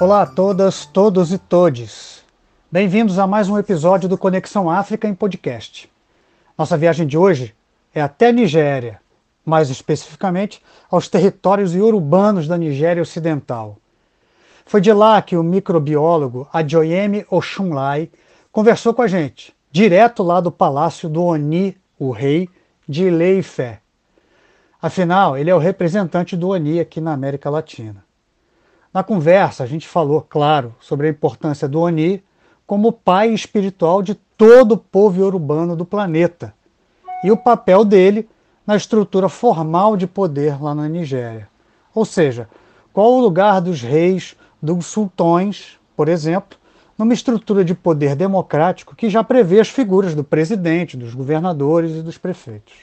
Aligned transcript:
Olá 0.00 0.22
a 0.22 0.26
todas, 0.26 0.86
todos 0.86 1.30
e 1.30 1.36
todes. 1.36 2.24
Bem-vindos 2.72 3.18
a 3.18 3.26
mais 3.26 3.50
um 3.50 3.58
episódio 3.58 4.08
do 4.08 4.16
Conexão 4.16 4.70
África 4.70 5.06
em 5.06 5.14
podcast. 5.14 5.92
Nossa 6.56 6.74
viagem 6.74 7.06
de 7.06 7.18
hoje 7.18 7.54
é 7.94 8.00
até 8.00 8.28
a 8.28 8.32
Nigéria, 8.32 8.98
mais 9.44 9.68
especificamente 9.68 10.62
aos 10.90 11.06
territórios 11.06 11.74
urbanos 11.74 12.48
da 12.48 12.56
Nigéria 12.56 13.02
Ocidental. 13.02 13.76
Foi 14.64 14.80
de 14.80 14.90
lá 14.90 15.20
que 15.20 15.36
o 15.36 15.42
microbiólogo 15.42 16.48
Adjoyemi 16.50 17.26
Oshunlai 17.30 18.08
conversou 18.50 18.94
com 18.94 19.02
a 19.02 19.06
gente, 19.06 19.54
direto 19.70 20.22
lá 20.22 20.40
do 20.40 20.50
palácio 20.50 21.10
do 21.10 21.22
Oni, 21.22 21.76
o 21.98 22.10
rei 22.10 22.48
de 22.88 23.04
Ilé-Ifé. 23.04 23.82
Afinal, 24.80 25.36
ele 25.36 25.50
é 25.50 25.54
o 25.54 25.58
representante 25.58 26.38
do 26.38 26.48
Oni 26.48 26.80
aqui 26.80 27.02
na 27.02 27.12
América 27.12 27.50
Latina. 27.50 28.02
Na 28.92 29.04
conversa, 29.04 29.62
a 29.62 29.66
gente 29.66 29.86
falou, 29.86 30.20
claro, 30.20 30.74
sobre 30.80 31.06
a 31.06 31.10
importância 31.10 31.68
do 31.68 31.80
Oni 31.80 32.22
como 32.66 32.92
pai 32.92 33.32
espiritual 33.32 34.02
de 34.02 34.14
todo 34.14 34.72
o 34.72 34.76
povo 34.76 35.24
urbano 35.24 35.76
do 35.76 35.84
planeta 35.84 36.52
e 37.22 37.30
o 37.30 37.36
papel 37.36 37.84
dele 37.84 38.28
na 38.66 38.76
estrutura 38.76 39.28
formal 39.28 39.96
de 39.96 40.06
poder 40.06 40.60
lá 40.60 40.74
na 40.74 40.88
Nigéria. 40.88 41.48
Ou 41.94 42.04
seja, 42.04 42.48
qual 42.92 43.12
o 43.12 43.20
lugar 43.20 43.60
dos 43.60 43.80
reis, 43.80 44.36
dos 44.60 44.86
sultões, 44.86 45.78
por 45.96 46.08
exemplo, 46.08 46.58
numa 46.98 47.14
estrutura 47.14 47.64
de 47.64 47.74
poder 47.74 48.16
democrático 48.16 48.96
que 48.96 49.08
já 49.08 49.22
prevê 49.22 49.60
as 49.60 49.68
figuras 49.68 50.14
do 50.14 50.24
presidente, 50.24 50.96
dos 50.96 51.14
governadores 51.14 51.92
e 51.92 52.02
dos 52.02 52.18
prefeitos. 52.18 52.74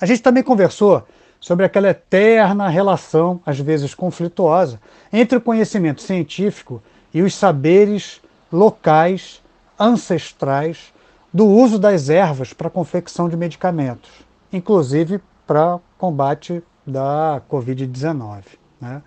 A 0.00 0.06
gente 0.06 0.22
também 0.22 0.42
conversou 0.42 1.02
sobre 1.44 1.66
aquela 1.66 1.90
eterna 1.90 2.70
relação, 2.70 3.38
às 3.44 3.60
vezes 3.60 3.94
conflituosa, 3.94 4.80
entre 5.12 5.36
o 5.36 5.40
conhecimento 5.42 6.00
científico 6.00 6.82
e 7.12 7.20
os 7.20 7.34
saberes 7.34 8.22
locais, 8.50 9.42
ancestrais, 9.78 10.90
do 11.30 11.44
uso 11.46 11.78
das 11.78 12.08
ervas 12.08 12.54
para 12.54 12.68
a 12.68 12.70
confecção 12.70 13.28
de 13.28 13.36
medicamentos, 13.36 14.10
inclusive 14.50 15.20
para 15.46 15.78
combate 15.98 16.62
da 16.86 17.42
Covid-19. 17.50 18.44
Né? 18.80 19.02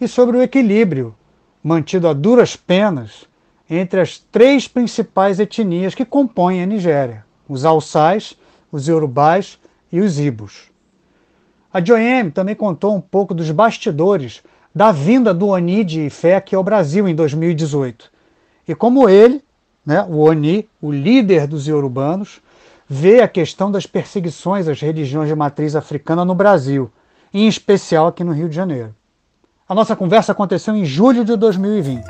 E 0.00 0.08
sobre 0.08 0.38
o 0.38 0.42
equilíbrio 0.42 1.14
mantido 1.62 2.08
a 2.08 2.14
duras 2.14 2.56
penas 2.56 3.26
entre 3.68 4.00
as 4.00 4.16
três 4.18 4.66
principais 4.66 5.38
etnias 5.38 5.94
que 5.94 6.06
compõem 6.06 6.62
a 6.62 6.66
Nigéria: 6.66 7.26
os 7.46 7.66
Alçais, 7.66 8.34
os 8.72 8.88
Yorubais 8.88 9.58
e 9.92 10.00
os 10.00 10.18
Ibos. 10.18 10.74
A 11.76 11.84
Joem 11.84 12.30
também 12.30 12.54
contou 12.54 12.96
um 12.96 13.02
pouco 13.02 13.34
dos 13.34 13.50
bastidores 13.50 14.42
da 14.74 14.90
vinda 14.90 15.34
do 15.34 15.48
Oni 15.48 15.84
de 15.84 16.06
Ifé 16.06 16.36
aqui 16.36 16.54
ao 16.56 16.64
Brasil 16.64 17.06
em 17.06 17.14
2018 17.14 18.10
e 18.66 18.74
como 18.74 19.10
ele, 19.10 19.44
né, 19.84 20.02
o 20.08 20.20
Oni, 20.20 20.66
o 20.80 20.90
líder 20.90 21.46
dos 21.46 21.68
Yorubanos, 21.68 22.40
vê 22.88 23.20
a 23.20 23.28
questão 23.28 23.70
das 23.70 23.84
perseguições 23.84 24.66
às 24.66 24.80
religiões 24.80 25.28
de 25.28 25.34
matriz 25.34 25.76
africana 25.76 26.24
no 26.24 26.34
Brasil, 26.34 26.90
em 27.30 27.46
especial 27.46 28.06
aqui 28.06 28.24
no 28.24 28.32
Rio 28.32 28.48
de 28.48 28.56
Janeiro. 28.56 28.94
A 29.68 29.74
nossa 29.74 29.94
conversa 29.94 30.32
aconteceu 30.32 30.74
em 30.74 30.86
julho 30.86 31.26
de 31.26 31.36
2020. 31.36 32.02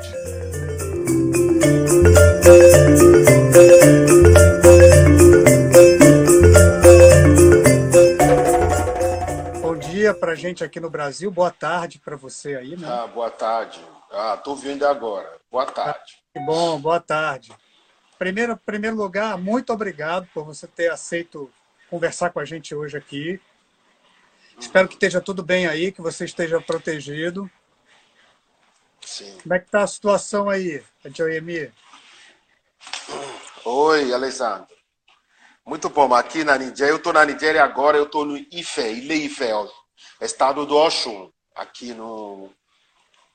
Para 10.19 10.35
gente 10.35 10.63
aqui 10.63 10.79
no 10.79 10.89
Brasil, 10.89 11.29
boa 11.29 11.51
tarde 11.51 11.99
para 11.99 12.15
você 12.15 12.55
aí, 12.55 12.75
né? 12.75 12.87
Ah, 12.89 13.07
boa 13.07 13.29
tarde. 13.29 13.79
Ah, 14.11 14.37
tô 14.37 14.55
vindo 14.55 14.85
agora. 14.87 15.39
Boa 15.51 15.65
tarde. 15.65 16.17
Que 16.33 16.39
bom, 16.39 16.79
boa 16.79 16.99
tarde. 16.99 17.51
Primeiro, 18.17 18.57
primeiro 18.57 18.95
lugar, 18.95 19.37
muito 19.37 19.71
obrigado 19.71 20.27
por 20.33 20.43
você 20.43 20.65
ter 20.65 20.89
aceito 20.91 21.51
conversar 21.89 22.31
com 22.31 22.39
a 22.39 22.45
gente 22.45 22.73
hoje 22.73 22.97
aqui. 22.97 23.39
Espero 24.59 24.87
que 24.87 24.95
esteja 24.95 25.21
tudo 25.21 25.43
bem 25.43 25.67
aí, 25.67 25.91
que 25.91 26.01
você 26.01 26.25
esteja 26.25 26.59
protegido. 26.59 27.49
Sim. 29.01 29.37
Como 29.43 29.53
é 29.53 29.59
que 29.59 29.65
está 29.65 29.83
a 29.83 29.87
situação 29.87 30.49
aí, 30.49 30.83
Joemi? 31.13 31.71
Oi, 33.63 34.13
Alessandro. 34.13 34.67
Muito 35.65 35.89
bom. 35.89 36.13
Aqui 36.13 36.43
na 36.43 36.57
Nigéria, 36.57 36.91
eu 36.91 36.97
estou 36.97 37.13
na 37.13 37.25
Nigéria 37.25 37.63
agora, 37.63 37.97
eu 37.97 38.05
estou 38.05 38.25
no 38.25 38.37
Ife, 38.37 38.81
Ilé 38.81 39.15
Ife, 39.15 39.43
estado 40.21 40.65
do 40.65 40.75
Oxum, 40.75 41.31
aqui 41.55 41.93
no 41.93 42.49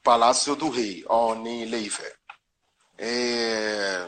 Palácio 0.02 0.56
do 0.56 0.68
Rei, 0.68 1.04
em 1.44 1.62
Ilé 1.62 1.78
Ife. 1.78 2.02
É... 2.98 4.06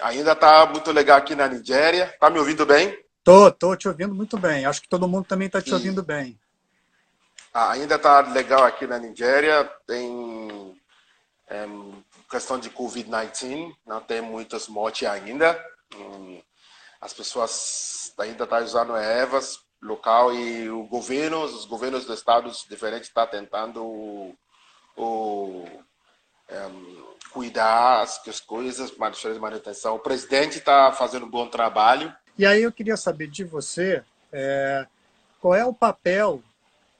Ainda 0.00 0.32
está 0.32 0.66
muito 0.66 0.90
legal 0.90 1.18
aqui 1.18 1.34
na 1.34 1.48
Nigéria. 1.48 2.14
Tá 2.18 2.30
me 2.30 2.38
ouvindo 2.38 2.66
bem? 2.66 2.98
Tô, 3.22 3.50
tô 3.52 3.76
te 3.76 3.88
ouvindo 3.88 4.14
muito 4.14 4.38
bem. 4.38 4.64
Acho 4.64 4.82
que 4.82 4.88
todo 4.88 5.08
mundo 5.08 5.26
também 5.26 5.46
está 5.46 5.60
te 5.60 5.70
e... 5.70 5.74
ouvindo 5.74 6.02
bem. 6.02 6.38
Ah, 7.54 7.72
ainda 7.72 7.96
está 7.96 8.20
legal 8.20 8.64
aqui 8.64 8.86
na 8.86 8.98
Nigéria. 8.98 9.64
Tem 9.86 10.74
é, 11.48 11.66
questão 12.30 12.58
de 12.58 12.70
Covid-19, 12.70 13.74
não 13.86 14.00
tem 14.00 14.22
muitas 14.22 14.68
mortes 14.68 15.06
ainda. 15.06 15.62
Hum, 15.94 16.40
as 17.00 17.12
pessoas 17.12 18.12
ainda 18.18 18.44
estão 18.44 18.58
tá 18.58 18.64
usando 18.64 18.96
ervas 18.96 19.58
local 19.82 20.32
e 20.32 20.70
o 20.70 20.84
governo, 20.84 21.42
os 21.42 21.64
governos 21.64 22.06
de 22.06 22.12
estados 22.12 22.64
diferentes 22.68 23.08
estão 23.08 23.24
tá 23.24 23.30
tentando 23.30 23.84
o, 23.84 24.34
o 24.96 25.66
é, 26.48 26.70
cuidar 27.32 28.02
as, 28.02 28.26
as 28.28 28.40
coisas, 28.40 28.92
de 28.92 29.38
manutenção. 29.38 29.96
O 29.96 29.98
presidente 29.98 30.58
está 30.58 30.92
fazendo 30.92 31.26
um 31.26 31.30
bom 31.30 31.48
trabalho. 31.48 32.14
E 32.38 32.46
aí 32.46 32.62
eu 32.62 32.72
queria 32.72 32.96
saber 32.96 33.26
de 33.26 33.44
você 33.44 34.02
é, 34.32 34.86
qual 35.40 35.54
é 35.54 35.64
o 35.64 35.74
papel 35.74 36.42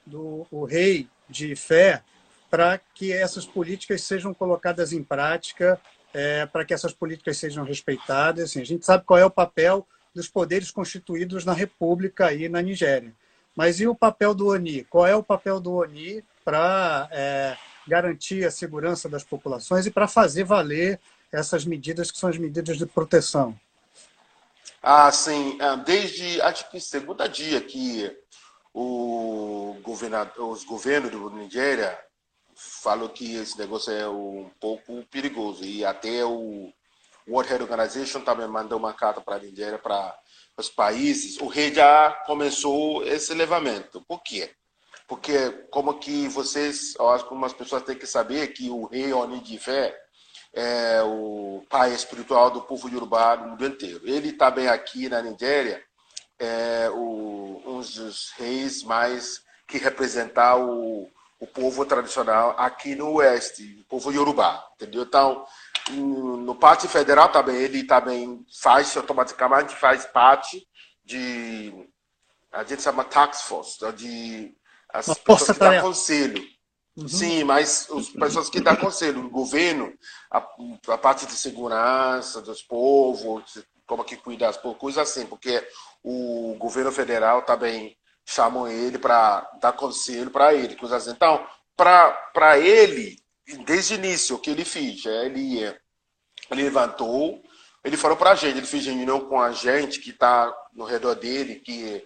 do 0.05 0.45
o 0.51 0.65
rei 0.65 1.07
de 1.29 1.55
fé 1.55 2.03
para 2.49 2.77
que 2.93 3.11
essas 3.11 3.45
políticas 3.45 4.03
sejam 4.03 4.33
colocadas 4.33 4.93
em 4.93 5.03
prática, 5.03 5.79
é, 6.13 6.45
para 6.45 6.63
que 6.63 6.73
essas 6.73 6.93
políticas 6.93 7.37
sejam 7.37 7.63
respeitadas. 7.63 8.43
Assim, 8.43 8.61
a 8.61 8.65
gente 8.65 8.85
sabe 8.85 9.05
qual 9.05 9.17
é 9.17 9.25
o 9.25 9.31
papel 9.31 9.87
dos 10.13 10.27
poderes 10.27 10.71
constituídos 10.71 11.45
na 11.45 11.53
República 11.53 12.33
e 12.33 12.47
na 12.47 12.61
Nigéria. 12.61 13.13
Mas 13.55 13.79
e 13.79 13.87
o 13.87 13.95
papel 13.95 14.33
do 14.33 14.47
ONI? 14.47 14.83
Qual 14.85 15.05
é 15.05 15.15
o 15.15 15.23
papel 15.23 15.59
do 15.59 15.73
ONI 15.73 16.23
para 16.43 17.07
é, 17.11 17.57
garantir 17.87 18.45
a 18.45 18.51
segurança 18.51 19.07
das 19.07 19.23
populações 19.23 19.85
e 19.85 19.91
para 19.91 20.07
fazer 20.07 20.43
valer 20.43 20.99
essas 21.31 21.65
medidas 21.65 22.11
que 22.11 22.17
são 22.17 22.29
as 22.29 22.37
medidas 22.37 22.77
de 22.77 22.85
proteção? 22.85 23.57
Ah, 24.81 25.11
sim. 25.11 25.57
Ah, 25.61 25.75
desde 25.75 26.41
acho 26.41 26.69
que 26.69 26.79
segunda 26.79 27.27
dia 27.27 27.61
que 27.61 28.11
o 28.73 29.77
governador, 29.81 30.51
os 30.51 30.63
governos 30.63 31.11
do 31.11 31.29
Nigéria 31.29 31.97
falou 32.55 33.09
que 33.09 33.35
esse 33.35 33.57
negócio 33.57 33.93
é 33.93 34.07
um 34.07 34.49
pouco 34.59 35.03
perigoso 35.05 35.63
e 35.63 35.85
até 35.85 36.25
o 36.25 36.71
World 37.27 37.51
Health 37.51 37.61
Organization 37.61 38.21
também 38.21 38.47
mandou 38.47 38.77
uma 38.77 38.93
carta 38.93 39.21
para 39.21 39.35
a 39.35 39.39
Nigéria, 39.39 39.77
para 39.77 40.17
os 40.57 40.69
países. 40.69 41.37
O 41.39 41.47
rei 41.47 41.73
já 41.73 42.11
começou 42.25 43.05
esse 43.05 43.33
levantamento. 43.33 44.01
Por 44.07 44.21
quê? 44.21 44.51
Porque 45.07 45.51
como 45.69 45.99
que 45.99 46.27
vocês, 46.27 46.95
eu 46.97 47.09
acho 47.09 47.23
que 47.25 47.29
algumas 47.29 47.53
pessoas 47.53 47.83
têm 47.83 47.97
que 47.97 48.07
saber 48.07 48.47
que 48.53 48.69
o 48.69 48.85
rei 48.85 49.13
Oni 49.13 49.39
de 49.39 49.57
Fé 49.57 49.95
é 50.53 51.01
o 51.03 51.63
pai 51.69 51.93
espiritual 51.93 52.51
do 52.51 52.61
povo 52.61 52.89
Yorubá 52.89 53.35
no 53.35 53.49
mundo 53.49 53.65
inteiro. 53.65 54.01
Ele 54.07 54.33
também 54.33 54.67
aqui 54.67 55.09
na 55.09 55.21
Nigéria 55.21 55.83
é 56.39 56.89
o, 56.89 57.61
um 57.65 57.79
dos 57.79 58.31
reis 58.37 58.83
mais 58.83 59.41
que 59.67 59.77
representar 59.77 60.57
o 60.57 61.09
o 61.43 61.47
povo 61.47 61.85
tradicional 61.85 62.55
aqui 62.57 62.95
no 62.95 63.15
oeste, 63.15 63.77
o 63.81 63.83
povo 63.83 64.13
iorubá, 64.13 64.65
entendeu? 64.75 65.03
Então, 65.03 65.45
no 65.91 66.55
parte 66.55 66.87
federal 66.87 67.29
também, 67.29 67.55
ele 67.55 67.83
também 67.83 68.45
faz, 68.61 68.95
automaticamente 68.95 69.75
faz 69.75 70.05
parte 70.05 70.65
de, 71.03 71.73
a 72.51 72.63
gente 72.63 72.81
chama 72.81 73.03
tax 73.03 73.41
force, 73.43 73.79
de 73.93 74.55
as 74.93 75.07
Uma 75.07 75.15
pessoas 75.15 75.57
que 75.57 75.59
dão 75.59 75.81
conselho. 75.81 76.53
Uhum. 76.95 77.07
Sim, 77.07 77.43
mas 77.43 77.89
as 77.89 78.09
pessoas 78.09 78.49
que 78.49 78.61
dão 78.61 78.75
conselho, 78.75 79.25
o 79.25 79.29
governo, 79.29 79.91
a, 80.31 80.37
a 80.89 80.97
parte 80.97 81.25
de 81.25 81.33
segurança 81.33 82.39
dos 82.41 82.61
povos, 82.61 83.65
como 83.87 84.03
que 84.03 84.15
cuida 84.15 84.45
das 84.45 84.57
coisas 84.57 84.99
assim, 84.99 85.25
porque 85.25 85.67
o 86.03 86.55
governo 86.59 86.91
federal 86.91 87.41
também 87.41 87.97
chamam 88.25 88.67
ele 88.67 88.99
para 88.99 89.49
dar 89.59 89.73
conselho 89.73 90.29
para 90.29 90.53
ele, 90.53 90.75
coisas 90.75 91.01
assim. 91.01 91.15
Então, 91.15 91.45
para 91.75 92.59
ele, 92.59 93.17
desde 93.65 93.95
o 93.95 93.97
início, 93.97 94.35
o 94.35 94.39
que 94.39 94.49
ele 94.49 94.65
fez? 94.65 95.05
É, 95.05 95.25
ele, 95.25 95.59
ele 96.51 96.63
levantou, 96.63 97.41
ele 97.83 97.97
falou 97.97 98.17
para 98.17 98.31
a 98.31 98.35
gente, 98.35 98.57
ele 98.57 98.67
fez 98.67 98.85
reunião 98.85 99.21
com 99.21 99.41
a 99.41 99.51
gente 99.51 99.99
que 99.99 100.11
está 100.11 100.53
no 100.73 100.85
redor 100.85 101.15
dele, 101.15 101.55
que 101.55 102.03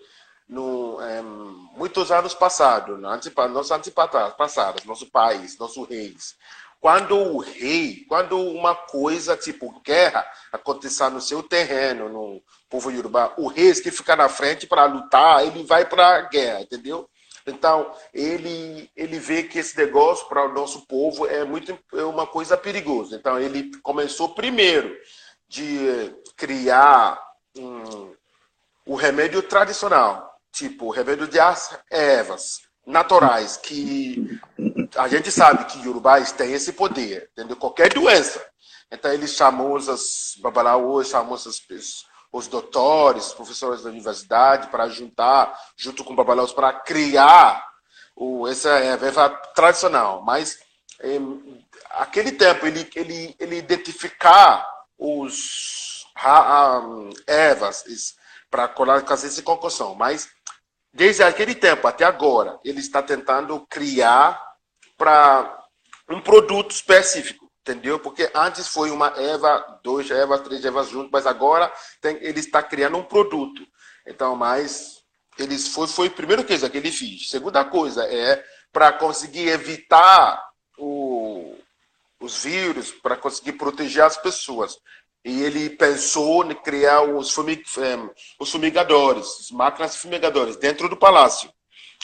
no, 0.47 0.99
é, 1.01 1.21
muitos 1.21 2.11
anos 2.11 2.33
passados, 2.33 2.99
nossos 2.99 3.71
antepassados, 3.71 4.85
nosso 4.85 5.11
país, 5.11 5.57
nossos 5.57 5.87
reis, 5.87 6.35
quando 6.79 7.15
o 7.17 7.39
rei, 7.39 8.05
quando 8.07 8.39
uma 8.39 8.75
coisa 8.75 9.35
tipo 9.35 9.81
guerra 9.81 10.25
acontecer 10.51 11.09
no 11.09 11.19
seu 11.19 11.41
terreno, 11.41 12.07
no 12.07 12.41
povo 12.69 12.91
Yorubá, 12.91 13.33
o 13.37 13.47
rei 13.47 13.73
que 13.73 13.91
fica 13.91 14.15
na 14.15 14.29
frente 14.29 14.67
para 14.67 14.85
lutar, 14.85 15.45
ele 15.45 15.63
vai 15.63 15.85
para 15.85 16.17
a 16.17 16.21
guerra, 16.21 16.61
entendeu? 16.61 17.09
Então, 17.47 17.93
ele, 18.13 18.91
ele 18.95 19.17
vê 19.17 19.43
que 19.43 19.57
esse 19.57 19.77
negócio 19.77 20.27
para 20.27 20.45
o 20.45 20.53
nosso 20.53 20.85
povo 20.85 21.25
é 21.25 21.45
muito 21.45 21.77
é 21.93 22.03
uma 22.03 22.27
coisa 22.27 22.57
perigosa. 22.57 23.15
Então, 23.15 23.39
ele 23.39 23.71
começou 23.81 24.35
primeiro 24.35 24.93
de 25.47 26.13
criar 26.35 27.17
um, 27.57 28.13
o 28.85 28.95
remédio 28.95 29.41
tradicional, 29.41 30.37
tipo 30.51 30.87
o 30.87 30.91
remédio 30.91 31.25
de 31.25 31.37
ervas 31.89 32.59
naturais, 32.85 33.55
que 33.55 34.39
a 34.95 35.07
gente 35.07 35.31
sabe 35.31 35.65
que 35.65 35.85
Yorubás 35.85 36.33
têm 36.33 36.51
esse 36.53 36.73
poder, 36.73 37.29
entendeu? 37.31 37.55
Qualquer 37.55 37.93
doença. 37.93 38.45
Então, 38.91 39.11
ele 39.13 39.27
chamou 39.27 39.75
os 39.77 40.35
babalaos, 40.41 41.09
chamou 41.09 41.35
as 41.35 41.59
pessoas 41.59 42.05
os 42.37 42.47
doutores, 42.47 43.33
professores 43.33 43.83
da 43.83 43.89
universidade, 43.89 44.67
para 44.67 44.87
juntar, 44.87 45.57
junto 45.75 46.03
com 46.03 46.15
babalaos, 46.15 46.53
para 46.53 46.71
criar 46.71 47.67
o, 48.15 48.47
essa 48.47 48.69
erva 48.69 49.29
tradicional. 49.55 50.21
Mas, 50.23 50.59
em, 51.03 51.65
aquele 51.91 52.31
tempo, 52.31 52.65
ele, 52.65 52.89
ele, 52.95 53.35
ele 53.39 53.57
identificar 53.57 54.67
os 54.97 56.05
um, 56.15 57.09
ervas 57.25 57.83
para 58.49 58.73
fazer 59.05 59.27
essa 59.27 59.41
concussão. 59.41 59.95
Mas, 59.95 60.29
desde 60.93 61.23
aquele 61.23 61.55
tempo 61.55 61.87
até 61.87 62.05
agora, 62.05 62.59
ele 62.63 62.79
está 62.79 63.01
tentando 63.01 63.65
criar 63.67 64.41
para 64.97 65.65
um 66.09 66.21
produto 66.21 66.71
específico 66.71 67.46
entendeu? 67.67 67.99
Porque 67.99 68.31
antes 68.33 68.67
foi 68.67 68.89
uma 68.89 69.07
Eva, 69.17 69.79
dois 69.83 70.09
Evas, 70.09 70.41
três 70.41 70.63
Evas 70.63 70.89
juntos, 70.89 71.11
mas 71.11 71.27
agora 71.27 71.71
tem, 72.01 72.17
ele 72.21 72.39
está 72.39 72.63
criando 72.63 72.97
um 72.97 73.03
produto. 73.03 73.61
Então, 74.05 74.35
mas 74.35 75.03
eles 75.37 75.67
foi 75.67 75.87
foi 75.87 76.07
a 76.07 76.11
primeira 76.11 76.43
coisa 76.43 76.69
que 76.69 76.77
ele 76.77 76.91
fez. 76.91 77.29
Segunda 77.29 77.65
coisa 77.65 78.05
é 78.05 78.43
para 78.71 78.93
conseguir 78.93 79.49
evitar 79.49 80.41
o, 80.77 81.55
os 82.19 82.43
vírus, 82.43 82.91
para 82.91 83.17
conseguir 83.17 83.53
proteger 83.53 84.03
as 84.03 84.17
pessoas. 84.17 84.77
E 85.25 85.43
ele 85.43 85.69
pensou 85.69 86.49
em 86.49 86.55
criar 86.55 87.01
os, 87.01 87.31
fumig, 87.31 87.63
eh, 87.79 88.09
os 88.39 88.49
fumigadores, 88.49 89.27
as 89.41 89.51
máquinas 89.51 89.97
fumigadoras 89.97 90.55
dentro 90.55 90.87
do 90.87 90.95
palácio. 90.95 91.51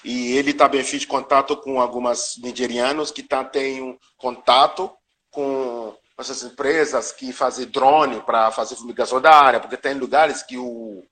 E 0.04 0.34
ele 0.34 0.54
também 0.54 0.84
fez 0.84 1.06
contato 1.06 1.56
com 1.56 1.80
algumas 1.80 2.36
nigerianos 2.38 3.12
que 3.12 3.24
tá, 3.24 3.42
têm 3.46 3.82
um 3.82 3.98
contato 4.18 4.92
com 5.34 5.98
essas 6.18 6.44
empresas 6.44 7.12
que 7.12 7.34
fazem 7.34 7.66
drone 7.66 8.22
para 8.22 8.52
fazer 8.52 8.76
fumigação 8.76 9.20
da 9.20 9.32
área, 9.32 9.60
porque 9.60 9.76
tem 9.76 9.96
lugares 9.96 10.44
que 10.44 10.58
o, 10.58 11.04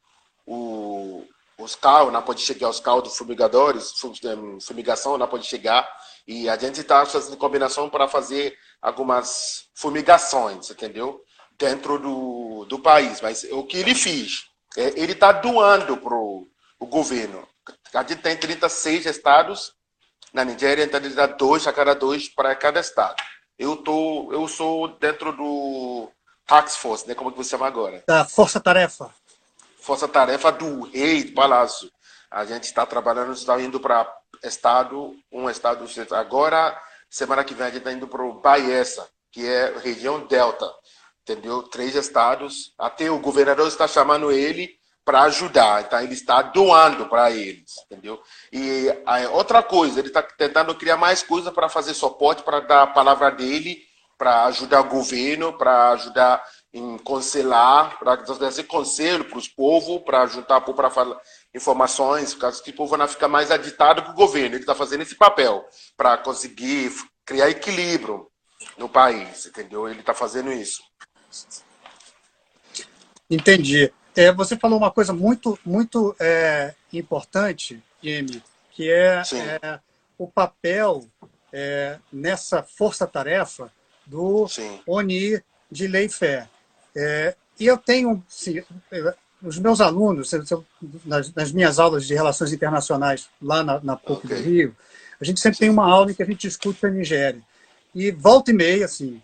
o, 0.46 1.26
os 1.58 1.76
carros 1.76 2.14
não 2.14 2.22
podem 2.22 2.44
chegar, 2.44 2.70
os 2.70 2.80
carros 2.80 3.04
dos 3.04 3.18
fumigadores, 3.18 3.94
fumigação 4.62 5.18
não 5.18 5.28
pode 5.28 5.48
chegar, 5.48 5.90
e 6.28 6.48
a 6.48 6.56
gente 6.56 6.82
está 6.82 7.04
fazendo 7.06 7.36
combinação 7.36 7.90
para 7.90 8.08
fazer 8.08 8.56
algumas 8.80 9.66
fumigações, 9.74 10.70
entendeu? 10.70 11.20
Dentro 11.58 11.98
do, 11.98 12.66
do 12.66 12.80
país. 12.80 13.20
Mas 13.22 13.44
o 13.52 13.64
que 13.64 13.78
ele 13.78 13.96
fez? 13.96 14.46
É, 14.78 15.00
ele 15.02 15.14
está 15.14 15.32
doando 15.32 15.98
para 15.98 16.16
o 16.16 16.48
governo. 16.88 17.48
A 17.94 18.02
gente 18.04 18.18
tem 18.18 18.38
36 18.38 19.06
estados 19.08 19.74
na 20.32 20.46
Nigéria, 20.46 20.84
então 20.84 21.00
ele 21.00 21.10
dá 21.10 21.26
dois 21.26 21.66
a 21.66 21.74
cada 21.74 21.94
dois 21.96 22.30
para 22.30 22.56
cada 22.56 22.80
estado 22.80 23.22
eu 23.62 23.78
tô, 23.78 24.34
eu 24.34 24.48
sou 24.48 24.88
dentro 24.88 25.32
do 25.32 26.10
Tax 26.48 26.78
Force, 26.78 27.08
né? 27.08 27.14
Como 27.14 27.30
é 27.30 27.32
que 27.32 27.38
você 27.38 27.52
chama 27.52 27.68
agora? 27.68 28.04
Da 28.08 28.26
Força 28.26 28.60
Tarefa. 28.60 29.14
Força 29.80 30.08
Tarefa 30.08 30.52
do 30.52 30.82
Rei 30.86 31.26
do 31.26 31.34
Palácio. 31.34 31.92
A 32.32 32.44
gente 32.44 32.64
está 32.64 32.88
trabalhando, 32.88 33.34
está 33.34 33.62
indo 33.62 33.80
para 33.80 34.12
estado, 34.44 35.16
um 35.32 35.48
estado 35.48 35.86
agora, 36.16 36.76
semana 37.08 37.44
que 37.44 37.54
vem 37.54 37.68
a 37.68 37.70
gente 37.70 37.80
está 37.80 37.92
indo 37.92 38.08
para 38.08 38.24
o 38.24 38.42
Baessa, 38.42 39.08
que 39.32 39.46
é 39.46 39.78
região 39.78 40.26
Delta, 40.26 40.68
entendeu? 41.22 41.62
Três 41.62 41.94
estados. 41.94 42.74
Até 42.80 43.12
o 43.12 43.20
governador 43.20 43.68
está 43.68 43.88
chamando 43.88 44.32
ele 44.32 44.76
para 45.04 45.24
ajudar. 45.24 45.82
Então, 45.82 46.00
ele 46.00 46.14
está 46.14 46.42
doando 46.42 47.08
para 47.08 47.32
eles, 47.32 47.74
entendeu? 47.86 48.22
E 48.52 48.88
outra 49.32 49.64
coisa, 49.64 50.00
ele 50.00 50.10
está 50.10 50.22
tentando 50.22 50.76
criar 50.76 50.98
mais 50.98 51.24
coisas 51.24 51.54
para 51.54 51.70
fazer 51.70 51.94
suporte, 51.94 52.44
para 52.44 52.60
dar 52.60 52.84
a 52.84 52.88
palavra 52.88 53.32
dele, 53.32 53.82
para 54.18 54.46
ajudar 54.46 54.82
o 54.82 54.90
governo, 54.90 55.58
para 55.58 55.90
ajudar 55.92 56.44
em 56.74 56.98
conselhar, 57.00 57.98
para 58.00 58.24
fazer 58.24 58.64
conselho 58.64 59.26
para 59.26 59.38
os 59.38 59.48
povos, 59.48 60.04
para 60.04 60.26
juntar 60.28 60.62
para 60.62 60.90
falar 60.90 61.20
informações, 61.54 62.34
caso 62.34 62.64
que 62.64 62.70
o 62.70 62.76
povo 62.76 62.96
não 62.96 63.08
fica 63.08 63.28
mais 63.28 63.52
agitado 63.52 64.04
com 64.04 64.12
o 64.12 64.16
governo. 64.16 64.56
Ele 64.56 64.64
está 64.64 64.76
fazendo 64.76 65.02
esse 65.02 65.16
papel 65.16 65.66
para 65.98 66.18
conseguir 66.18 66.94
criar 67.26 67.50
equilíbrio 67.50 68.28
no 68.78 68.88
país, 68.88 69.48
entendeu? 69.48 69.90
Ele 69.90 70.00
está 70.00 70.14
fazendo 70.14 70.52
isso. 70.52 70.82
Entendi. 73.30 73.92
É, 74.16 74.32
você 74.32 74.58
falou 74.58 74.78
uma 74.78 74.92
coisa 74.92 75.14
muito, 75.14 75.58
muito 75.66 76.16
é, 76.20 76.74
importante, 76.92 77.82
Emi, 78.04 78.44
que 78.72 78.90
é, 78.90 79.22
é, 79.62 79.80
o 80.18 80.28
papel 80.28 81.06
é, 81.52 81.98
nessa 82.12 82.62
força-tarefa 82.62 83.72
do 84.06 84.48
Sim. 84.48 84.80
ONI 84.86 85.42
de 85.72 85.88
Lei 85.88 86.06
e 86.06 86.10
Fé. 86.10 86.48
É, 86.96 87.36
e 87.60 87.68
eu 87.68 87.78
tenho, 87.78 88.24
sim, 88.28 88.62
os 89.42 89.58
meus 89.58 89.80
alunos, 89.80 90.32
nas, 91.06 91.34
nas, 91.34 91.52
minhas 91.52 91.80
aulas 91.80 92.06
de 92.06 92.14
relações 92.14 92.52
internacionais 92.52 93.30
lá 93.42 93.64
na, 93.64 93.80
na 93.82 93.96
PUC 93.96 94.26
okay. 94.26 94.38
do 94.38 94.44
Rio, 94.44 94.76
a 95.20 95.24
gente 95.24 95.40
sempre 95.40 95.58
sim. 95.58 95.62
tem 95.62 95.70
uma 95.70 95.90
aula 95.90 96.12
em 96.12 96.14
que 96.14 96.24
a 96.24 96.26
gente 96.26 96.42
discute 96.42 96.86
a 96.86 96.90
Nigéria. 96.90 97.42
E 97.94 98.12
volta 98.12 98.52
e 98.52 98.54
meia, 98.54 98.86
assim, 98.86 99.22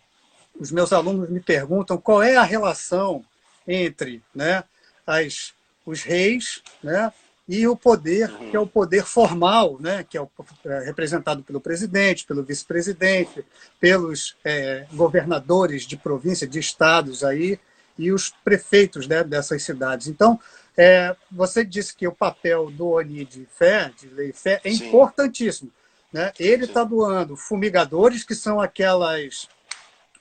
os 0.59 0.71
meus 0.71 0.93
alunos 0.93 1.29
me 1.29 1.39
perguntam 1.39 1.97
qual 1.97 2.21
é 2.21 2.37
a 2.37 2.43
relação 2.43 3.23
entre 3.67 4.23
né, 4.33 4.63
as, 5.07 5.53
os 5.85 6.03
reis, 6.03 6.61
né? 6.83 7.11
e 7.47 7.65
o 7.65 7.77
poder, 7.77 8.29
que 8.29 8.55
é 8.55 8.59
o 8.59 8.67
poder 8.67 9.05
formal, 9.05 9.77
né? 9.79 10.05
que 10.07 10.17
é, 10.17 10.21
o, 10.21 10.29
é 10.65 10.79
representado 10.83 11.41
pelo 11.41 11.61
presidente, 11.61 12.25
pelo 12.25 12.43
vice-presidente, 12.43 13.45
pelos 13.79 14.35
é, 14.43 14.85
governadores 14.91 15.83
de 15.87 15.95
província, 15.95 16.45
de 16.45 16.59
estados 16.59 17.23
aí, 17.23 17.57
e 17.97 18.11
os 18.11 18.29
prefeitos 18.43 19.07
né, 19.07 19.23
dessas 19.23 19.63
cidades. 19.63 20.07
Então, 20.07 20.39
é, 20.77 21.15
você 21.31 21.65
disse 21.65 21.95
que 21.95 22.07
o 22.07 22.11
papel 22.11 22.69
do 22.69 22.89
ONI 22.89 23.25
de 23.25 23.47
fé, 23.57 23.91
de 23.99 24.07
lei 24.09 24.31
fé, 24.31 24.61
é 24.63 24.69
Sim. 24.69 24.87
importantíssimo. 24.87 25.71
Né? 26.13 26.31
Ele 26.39 26.65
está 26.65 26.83
doando 26.83 27.35
fumigadores, 27.35 28.23
que 28.23 28.35
são 28.35 28.61
aquelas, 28.61 29.47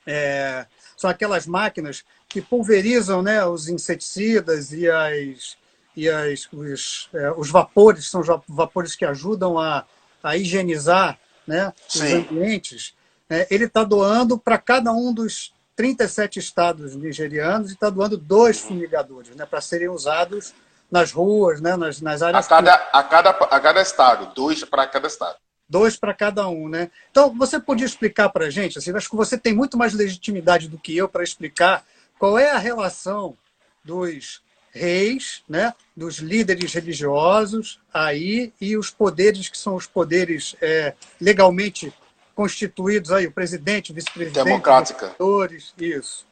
é, 0.07 0.65
são 0.97 1.11
aquelas 1.11 1.47
máquinas 1.47 2.05
que 2.29 2.41
pulverizam 2.41 3.23
né, 3.23 3.45
os 3.45 3.69
inseticidas 3.69 4.73
e, 4.73 4.89
as, 4.89 5.57
e 5.97 6.09
as, 6.09 6.49
os, 6.53 7.09
é, 7.15 7.31
os 7.33 7.51
vapores, 7.51 8.09
são 8.11 8.23
vapores 8.49 8.95
que 8.95 9.05
ajudam 9.05 9.59
a, 9.59 9.85
a 10.23 10.37
higienizar 10.37 11.19
né, 11.47 11.73
os 11.89 12.01
ambientes. 12.01 12.95
É, 13.29 13.47
ele 13.51 13.65
está 13.65 13.85
doando 13.85 14.39
para 14.39 14.59
cada 14.59 14.93
um 14.93 15.13
dos 15.13 15.53
37 15.77 16.39
estados 16.39 16.97
nigerianos 16.97 17.71
e 17.71 17.75
está 17.75 17.91
doando 17.91 18.17
dois 18.17 18.59
fumigadores 18.59 19.35
né, 19.37 19.45
para 19.47 19.61
serem 19.61 19.89
usados 19.89 20.55
nas 20.91 21.13
ruas, 21.13 21.61
né, 21.61 21.77
nas, 21.77 22.01
nas 22.01 22.23
áreas. 22.23 22.47
A 22.47 22.49
cada, 22.49 22.75
a, 22.75 23.03
cada, 23.03 23.31
a 23.31 23.61
cada 23.61 23.83
estado, 23.83 24.35
dois 24.35 24.65
para 24.65 24.87
cada 24.87 25.07
estado. 25.07 25.37
Dois 25.69 25.97
para 25.97 26.15
cada 26.15 26.47
um, 26.47 26.69
né? 26.69 26.93
Então, 27.11 27.35
você 27.37 27.59
podia 27.59 27.85
explicar 27.85 28.29
para 28.29 28.47
a 28.47 28.51
gente, 28.51 28.79
assim, 28.79 28.95
acho 28.95 29.11
que 29.11 29.17
você 29.17 29.37
tem 29.37 29.53
muito 29.53 29.77
mais 29.77 29.93
legitimidade 29.93 30.69
do 30.69 30.79
que 30.79 30.97
eu 30.97 31.09
para 31.09 31.25
explicar 31.25 31.85
qual 32.19 32.39
é 32.39 32.51
a 32.51 32.59
relação 32.59 33.37
dos 33.85 34.43
reis, 34.71 35.43
né, 35.49 35.75
dos 35.97 36.17
líderes 36.17 36.73
religiosos 36.75 37.81
aí 37.93 38.53
e 38.61 38.77
os 38.77 38.91
poderes 38.91 39.49
que 39.49 39.57
são 39.57 39.75
os 39.75 39.87
poderes 39.87 40.55
é, 40.61 40.95
legalmente 41.21 41.93
constituídos 42.35 43.11
aí, 43.11 43.27
o 43.27 43.33
presidente, 43.33 43.91
o 43.91 43.95
vice-presidente, 43.95 44.45
democrática, 44.45 45.15
os 45.19 45.75
isso. 45.79 46.27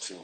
Sim. 0.00 0.20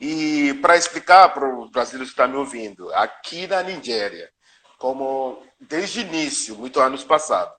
E 0.00 0.54
para 0.54 0.76
explicar 0.76 1.28
para 1.28 1.46
o 1.46 1.68
brasileiro 1.68 2.06
que 2.06 2.12
está 2.12 2.26
me 2.26 2.36
ouvindo, 2.36 2.92
aqui 2.94 3.46
na 3.46 3.62
Nigéria, 3.62 4.30
como 4.78 5.42
desde 5.60 6.00
o 6.00 6.02
início, 6.02 6.56
muitos 6.56 6.82
anos 6.82 7.04
passados, 7.04 7.54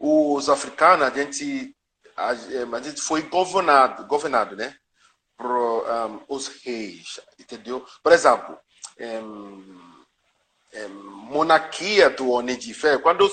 os 0.00 0.48
africanos 0.48 1.06
a 1.06 1.10
gente 1.10 1.76
a, 2.16 2.30
a 2.30 2.80
gente 2.80 3.00
foi 3.00 3.22
governado, 3.22 4.06
governado, 4.06 4.56
né? 4.56 4.74
Por 5.44 5.50
um, 5.50 6.20
os 6.26 6.48
reis, 6.64 7.20
entendeu? 7.38 7.84
Por 8.02 8.12
exemplo, 8.12 8.56
um, 8.98 9.78
monarquia 11.28 12.08
do 12.08 12.30
Oni 12.30 12.56
de 12.56 12.72
Fé, 12.72 12.96
quando 12.96 13.28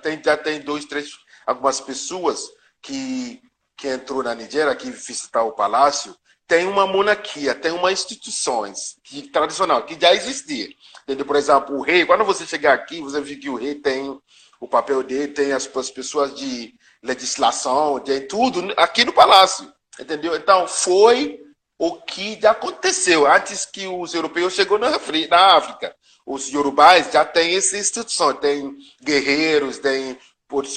tem, 0.00 0.22
já 0.24 0.36
tem 0.36 0.60
dois, 0.60 0.84
três, 0.84 1.10
algumas 1.44 1.80
pessoas 1.80 2.48
que 2.80 3.42
que 3.76 3.88
entrou 3.88 4.22
na 4.22 4.34
Nigéria, 4.34 4.74
que 4.74 4.90
visitar 4.90 5.42
o 5.42 5.52
palácio, 5.52 6.16
tem 6.46 6.66
uma 6.66 6.86
monarquia, 6.86 7.54
tem 7.54 7.72
uma 7.72 7.92
instituições 7.92 8.96
que 9.04 9.28
tradicional 9.28 9.84
que 9.84 10.00
já 10.00 10.14
existia. 10.14 10.68
Entendeu? 11.02 11.26
Por 11.26 11.36
exemplo, 11.36 11.76
o 11.76 11.82
rei, 11.82 12.06
quando 12.06 12.24
você 12.24 12.46
chegar 12.46 12.72
aqui, 12.72 13.02
você 13.02 13.20
vê 13.20 13.36
que 13.36 13.50
o 13.50 13.56
rei 13.56 13.74
tem 13.74 14.18
o 14.58 14.66
papel 14.66 15.02
dele, 15.02 15.28
tem 15.28 15.52
as, 15.52 15.68
as 15.76 15.90
pessoas 15.90 16.34
de 16.34 16.74
legislação, 17.02 18.00
tem 18.00 18.26
tudo 18.26 18.72
aqui 18.78 19.04
no 19.04 19.12
palácio. 19.12 19.70
Entendeu? 20.00 20.34
Então, 20.34 20.66
foi 20.66 21.38
o 21.78 21.96
que 22.00 22.40
já 22.40 22.52
aconteceu 22.52 23.26
antes 23.26 23.66
que 23.66 23.86
os 23.86 24.14
europeus 24.14 24.54
chegou 24.54 24.78
na 24.78 24.96
África. 24.96 25.94
Os 26.24 26.48
yorubais 26.48 27.12
já 27.12 27.24
têm 27.24 27.56
essa 27.56 27.76
instituição, 27.76 28.34
tem 28.34 28.76
guerreiros, 29.02 29.78
tem 29.78 30.18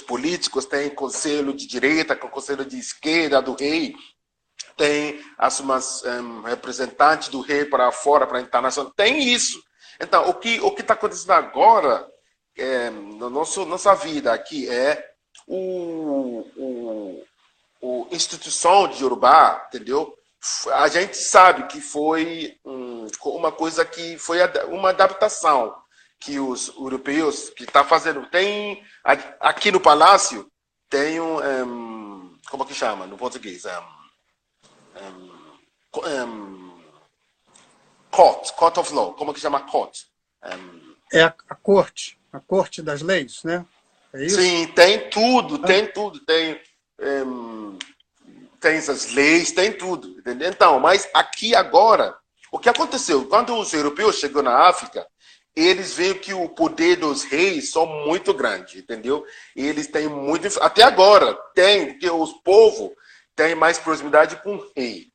políticos, 0.06 0.66
tem 0.66 0.90
conselho 0.90 1.54
de 1.54 1.68
direita, 1.68 2.16
conselho 2.16 2.66
de 2.66 2.78
esquerda 2.78 3.42
do 3.42 3.54
rei, 3.54 3.96
tem 4.76 5.20
as 5.38 5.60
um, 5.60 6.42
representantes 6.42 7.30
do 7.30 7.42
rei 7.42 7.66
para 7.66 7.92
fora, 7.92 8.28
para 8.28 8.40
a 8.40 8.42
internacional, 8.42 8.92
tem 8.96 9.24
isso. 9.30 9.62
Então, 10.02 10.30
o 10.30 10.34
que 10.34 10.60
o 10.62 10.72
que 10.72 10.82
está 10.82 10.94
acontecendo 10.94 11.32
agora 11.32 12.08
é, 12.58 12.90
na 12.90 13.30
nossa 13.30 13.96
vida 13.96 14.34
aqui 14.34 14.70
é 14.70 15.06
o, 15.48 16.46
o, 16.56 17.24
o 17.82 18.08
instituição 18.12 18.88
de 18.88 19.02
Yorubá, 19.02 19.66
entendeu? 19.68 20.16
A 20.74 20.88
gente 20.88 21.18
sabe 21.18 21.68
que 21.68 21.82
foi 21.82 22.58
um, 22.64 23.08
uma 23.26 23.52
coisa 23.52 23.84
que 23.84 24.18
foi 24.18 24.40
uma 24.70 24.90
adaptação 24.90 25.76
que 26.20 26.40
os 26.40 26.70
europeus 26.70 27.50
que 27.50 27.64
está 27.64 27.84
fazendo. 27.84 28.26
Tem 28.28 28.84
aqui 29.40 29.72
no 29.72 29.80
palácio 29.80 30.50
tem 30.90 31.20
um, 31.20 31.40
um 31.66 32.38
como 32.50 32.66
que 32.66 32.74
chama 32.74 33.06
no 33.06 33.18
português 33.18 33.66
um, 34.96 36.00
um, 36.00 36.80
court, 38.10 38.52
court 38.54 38.78
of 38.78 38.94
law, 38.94 39.14
como 39.14 39.34
que 39.34 39.40
chama 39.40 39.62
court? 39.62 40.06
é 41.12 41.24
a, 41.24 41.34
a, 41.50 41.56
corte, 41.56 42.20
a 42.32 42.40
corte 42.40 42.82
das 42.82 43.02
leis, 43.02 43.44
né? 43.44 43.66
É 44.14 44.28
Sim, 44.30 44.68
tem 44.68 45.10
tudo, 45.10 45.56
ah. 45.64 45.68
tem 45.68 45.92
tudo, 45.92 46.20
tem 46.26 46.60
tem 48.60 48.78
essas 48.78 49.12
leis, 49.12 49.52
tem 49.52 49.72
tudo, 49.74 50.10
entendeu? 50.20 50.50
Então, 50.50 50.80
mas 50.80 51.10
aqui 51.14 51.56
agora, 51.56 52.16
o 52.52 52.60
que 52.60 52.70
aconteceu? 52.70 53.26
Quando 53.28 53.56
os 53.56 53.74
europeus 53.74 54.18
chegou 54.18 54.44
na 54.44 54.68
África, 54.68 55.06
eles 55.56 55.94
veem 55.94 56.14
que 56.14 56.34
o 56.34 56.48
poder 56.50 56.98
dos 56.98 57.24
reis 57.24 57.72
são 57.72 57.86
muito 58.06 58.34
grande, 58.34 58.80
entendeu? 58.80 59.26
Eles 59.56 59.88
têm 59.88 60.08
muito. 60.08 60.48
Até 60.62 60.84
agora, 60.84 61.34
tem, 61.54 61.88
porque 61.88 62.10
os 62.10 62.34
povos 62.44 62.92
têm 63.36 63.56
mais 63.56 63.78
proximidade 63.78 64.38
com 64.38 64.56
o 64.56 64.72
rei, 64.76 65.08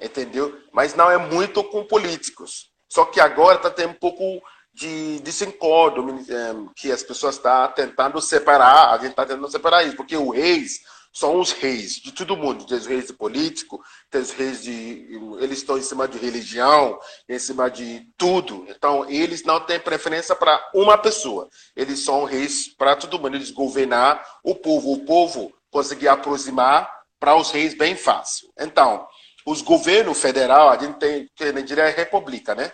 entendeu? 0.00 0.58
Mas 0.72 0.94
não 0.94 1.10
é 1.10 1.16
muito 1.16 1.62
com 1.64 1.84
políticos. 1.84 2.70
Só 2.88 3.04
que 3.04 3.20
agora 3.20 3.56
está 3.56 3.70
tendo 3.70 3.90
um 3.90 3.94
pouco 3.94 4.42
de 4.72 5.18
desencontro, 5.20 6.08
eh, 6.28 6.54
que 6.76 6.92
as 6.92 7.02
pessoas 7.02 7.34
estão 7.34 7.50
tá 7.50 7.68
tentando 7.68 8.20
separar, 8.20 8.94
a 8.94 8.98
gente 8.98 9.10
está 9.10 9.26
tentando 9.26 9.50
separar 9.50 9.82
isso, 9.82 9.96
porque 9.96 10.16
os 10.16 10.36
reis 10.36 10.80
são 11.18 11.40
os 11.40 11.50
reis 11.50 11.94
de 11.94 12.12
todo 12.12 12.36
mundo, 12.36 12.64
tem 12.64 12.78
os 12.78 12.86
reis 12.86 13.08
de 13.08 13.12
político, 13.12 13.82
tem 14.08 14.20
os 14.20 14.30
reis 14.30 14.62
de. 14.62 15.08
Eles 15.40 15.58
estão 15.58 15.76
em 15.76 15.82
cima 15.82 16.06
de 16.06 16.16
religião, 16.16 16.96
em 17.28 17.38
cima 17.40 17.68
de 17.68 18.06
tudo. 18.16 18.64
Então, 18.68 19.04
eles 19.10 19.42
não 19.42 19.58
têm 19.58 19.80
preferência 19.80 20.36
para 20.36 20.70
uma 20.72 20.96
pessoa. 20.96 21.48
Eles 21.74 22.04
são 22.04 22.22
reis 22.22 22.68
para 22.68 22.94
todo 22.94 23.18
mundo. 23.18 23.34
Eles 23.34 23.50
governar 23.50 24.24
o 24.44 24.54
povo. 24.54 24.92
O 24.92 25.04
povo 25.04 25.52
conseguir 25.72 26.06
aproximar 26.06 26.88
para 27.18 27.34
os 27.34 27.50
reis 27.50 27.74
bem 27.74 27.96
fácil. 27.96 28.48
Então, 28.56 29.04
os 29.44 29.60
governos 29.60 30.20
federal, 30.20 30.70
a 30.70 30.78
gente 30.78 30.98
tem, 31.00 31.28
que 31.34 31.50
na 31.50 31.60
Nigéria 31.60 31.82
é 31.82 31.90
república, 31.90 32.54
né? 32.54 32.70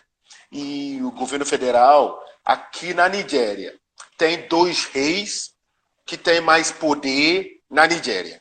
E 0.53 1.01
o 1.03 1.11
governo 1.13 1.47
federal, 1.47 2.23
aqui 2.45 2.93
na 2.93 3.09
Nigéria, 3.09 3.75
tem 4.19 4.47
dois 4.49 4.85
reis 4.85 5.55
que 6.05 6.19
têm 6.19 6.43
mais 6.43 6.71
poder 6.71 7.54
na 7.75 7.89
Nigéria. 7.89 8.41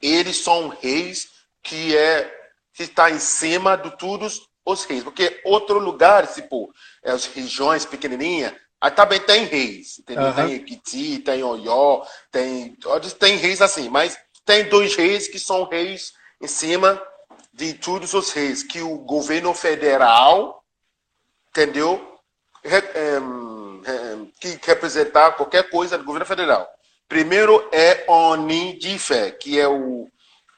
Eles 0.00 0.36
são 0.36 0.68
reis 0.68 1.30
que 1.62 1.96
é 1.96 2.34
que 2.74 2.82
está 2.84 3.10
em 3.10 3.18
cima 3.18 3.76
de 3.76 3.96
todos 3.96 4.46
os 4.64 4.84
reis, 4.84 5.02
porque 5.02 5.40
outro 5.44 5.78
lugar, 5.78 6.26
tipo, 6.28 6.72
é 7.02 7.10
as 7.10 7.24
regiões 7.24 7.84
pequenininhas, 7.86 8.52
também 8.94 9.18
tem 9.18 9.46
reis, 9.46 9.98
entendeu? 9.98 10.26
Uhum. 10.26 10.34
Tem 10.34 10.52
Equiti, 10.52 11.18
tem 11.18 11.42
Oió, 11.42 12.04
tem 12.30 12.76
tem 13.18 13.36
reis 13.36 13.60
assim, 13.62 13.88
mas 13.88 14.16
tem 14.44 14.68
dois 14.68 14.94
reis 14.94 15.26
que 15.26 15.38
são 15.38 15.64
reis 15.64 16.12
em 16.40 16.46
cima 16.46 17.02
de 17.52 17.72
todos 17.72 18.14
os 18.14 18.30
reis, 18.30 18.62
que 18.62 18.80
o 18.82 18.98
governo 18.98 19.52
federal, 19.54 20.62
entendeu? 21.48 22.04
que 24.38 24.60
representar 24.62 25.32
qualquer 25.32 25.70
coisa 25.70 25.96
do 25.96 26.04
governo 26.04 26.26
federal. 26.26 26.68
Primeiro 27.08 27.68
é 27.72 28.04
Oni 28.06 28.78
Dife, 28.78 29.32
que 29.40 29.58
é 29.58 29.66
o, 29.66 30.08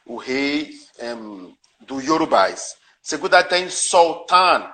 o 0.05 0.17
rei 0.17 0.71
um, 0.99 1.55
do 1.81 2.01
Yorubais. 2.01 2.77
Segundo 3.01 3.43
tem 3.45 3.71
Sultan 3.71 4.73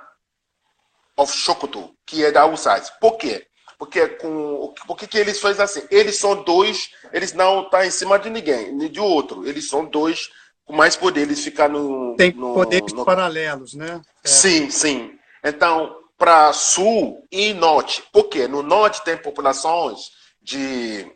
of 1.15 1.31
Sokoto, 1.31 1.95
que 2.05 2.25
é 2.25 2.31
da 2.31 2.45
Usais. 2.45 2.89
Por 2.99 3.17
quê? 3.17 3.47
Porque 3.77 4.07
com 4.07 4.73
por 4.87 4.97
que 4.97 5.17
eles 5.17 5.39
fazem 5.39 5.63
assim? 5.63 5.83
Eles 5.91 6.17
são 6.17 6.43
dois, 6.43 6.89
eles 7.13 7.33
não 7.33 7.59
estão 7.59 7.69
tá 7.69 7.85
em 7.85 7.91
cima 7.91 8.17
de 8.17 8.29
ninguém, 8.29 8.71
nem 8.73 8.89
de 8.89 8.99
outro. 8.99 9.47
Eles 9.47 9.69
são 9.69 9.85
dois 9.85 10.29
com 10.65 10.73
mais 10.73 10.95
poder, 10.95 11.21
eles 11.21 11.43
ficam 11.43 11.69
no. 11.69 12.15
Tem 12.15 12.31
no, 12.33 12.55
poderes 12.55 12.91
no... 12.91 13.05
paralelos, 13.05 13.75
né? 13.75 14.01
É. 14.23 14.27
Sim, 14.27 14.71
sim. 14.71 15.17
Então, 15.43 15.95
para 16.17 16.51
sul 16.53 17.23
e 17.31 17.53
norte. 17.53 18.03
Por 18.11 18.25
quê? 18.29 18.47
No 18.47 18.63
norte 18.63 19.03
tem 19.03 19.15
populações 19.15 20.09
de 20.41 21.09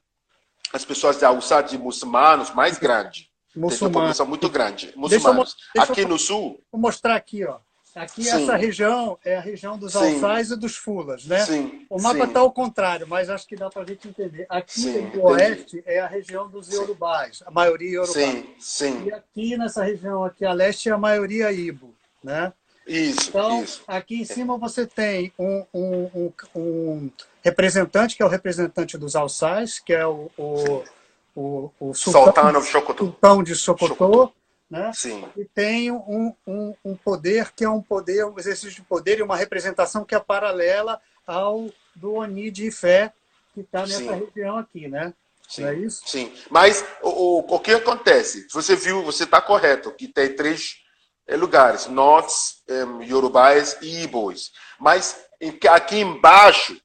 as 0.74 0.86
pessoas 0.86 1.18
de 1.18 1.26
Alçá 1.26 1.62
de 1.62 1.78
muçulmanos 1.78 2.52
mais 2.52 2.78
grande. 2.78 3.30
Muçulmanos. 3.56 3.80
Tem 3.80 3.88
uma 3.88 3.94
população 3.94 4.26
muito 4.26 4.50
grande. 4.50 4.94
Muçulmanos. 4.96 5.56
Deixa 5.76 5.92
aqui 5.92 6.02
eu, 6.02 6.08
no 6.08 6.18
sul. 6.18 6.62
Vou 6.72 6.80
mostrar 6.80 7.16
aqui, 7.16 7.46
ó. 7.46 7.60
Aqui 7.94 8.24
Sim. 8.24 8.44
essa 8.44 8.56
região 8.56 9.20
é 9.24 9.36
a 9.36 9.42
região 9.42 9.78
dos 9.78 9.96
alçais 9.98 10.50
e 10.50 10.56
dos 10.56 10.78
fulas, 10.78 11.26
né? 11.26 11.46
Sim. 11.46 11.86
O 11.90 12.02
mapa 12.02 12.24
está 12.24 12.40
ao 12.40 12.52
contrário, 12.52 13.06
mas 13.06 13.30
acho 13.30 13.46
que 13.46 13.56
dá 13.56 13.70
para 13.70 13.82
a 13.82 13.86
gente 13.86 14.08
entender. 14.08 14.46
Aqui 14.48 14.80
Sim, 14.80 15.12
no 15.14 15.24
oeste 15.24 15.84
é 15.86 16.00
a 16.00 16.08
região 16.08 16.50
dos 16.50 16.72
iorubais, 16.72 17.44
a 17.46 17.52
maioria 17.52 17.90
iorubais. 17.90 18.16
Sim, 18.16 18.56
sim. 18.58 19.06
E 19.08 19.14
aqui 19.14 19.58
nessa 19.58 19.84
região 19.84 20.24
aqui 20.24 20.46
a 20.46 20.54
leste 20.54 20.88
é 20.88 20.94
a 20.94 20.98
maioria 20.98 21.52
ibo, 21.52 21.94
né? 22.24 22.54
Isso, 22.88 23.30
então, 23.30 23.64
isso. 23.64 23.84
aqui 23.88 24.22
em 24.22 24.26
cima 24.26 24.58
você 24.58 24.86
tem 24.86 25.32
um, 25.38 25.66
um, 25.74 26.10
um, 26.16 26.34
um 26.56 27.12
representante, 27.44 28.16
que 28.16 28.24
é 28.24 28.26
o 28.26 28.30
representante 28.30 28.98
dos 28.98 29.16
alçais, 29.16 29.80
que 29.80 29.94
é 29.94 30.06
o, 30.06 30.30
o, 30.38 30.84
o, 31.36 31.72
o 31.80 31.94
sultão, 31.94 32.52
sultão 32.96 33.44
de 33.44 33.56
Socotô, 33.56 34.34
né? 34.70 34.92
Sim. 34.94 35.26
E 35.36 35.46
tem 35.46 35.92
um, 35.92 36.34
um, 36.48 36.96
poder 36.96 37.52
que 37.52 37.64
é 37.64 37.70
um 37.70 37.82
poder, 37.82 38.26
um 38.26 38.40
exercício 38.40 38.72
de 38.72 38.82
poder 38.82 39.20
e 39.20 39.22
uma 39.22 39.36
representação 39.36 40.06
que 40.06 40.16
é 40.16 40.20
paralela 40.20 41.00
ao 41.28 41.70
do 41.94 42.14
Oni 42.14 42.50
de 42.50 42.68
Ifé, 42.68 43.12
que 43.54 43.62
está 43.62 43.82
nessa 43.82 43.98
Sim. 43.98 44.26
região 44.26 44.58
aqui, 44.58 44.88
né? 44.88 45.14
Sim, 45.48 45.66
é 45.66 45.74
isso? 45.74 46.02
Sim. 46.06 46.32
Mas 46.50 46.86
o, 47.02 47.10
o, 47.10 47.56
o 47.56 47.60
que 47.60 47.72
acontece? 47.72 48.48
Você 48.54 48.76
viu, 48.76 49.04
você 49.04 49.26
está 49.26 49.42
correto, 49.42 49.92
que 49.92 50.08
tem 50.08 50.34
três 50.34 50.82
lugares, 51.36 51.88
Nortes, 51.88 52.62
um, 52.70 53.02
Yorubais 53.02 53.78
e 53.82 54.04
Ibos. 54.04 54.52
Mas 54.80 55.18
aqui 55.70 56.00
embaixo, 56.00 56.80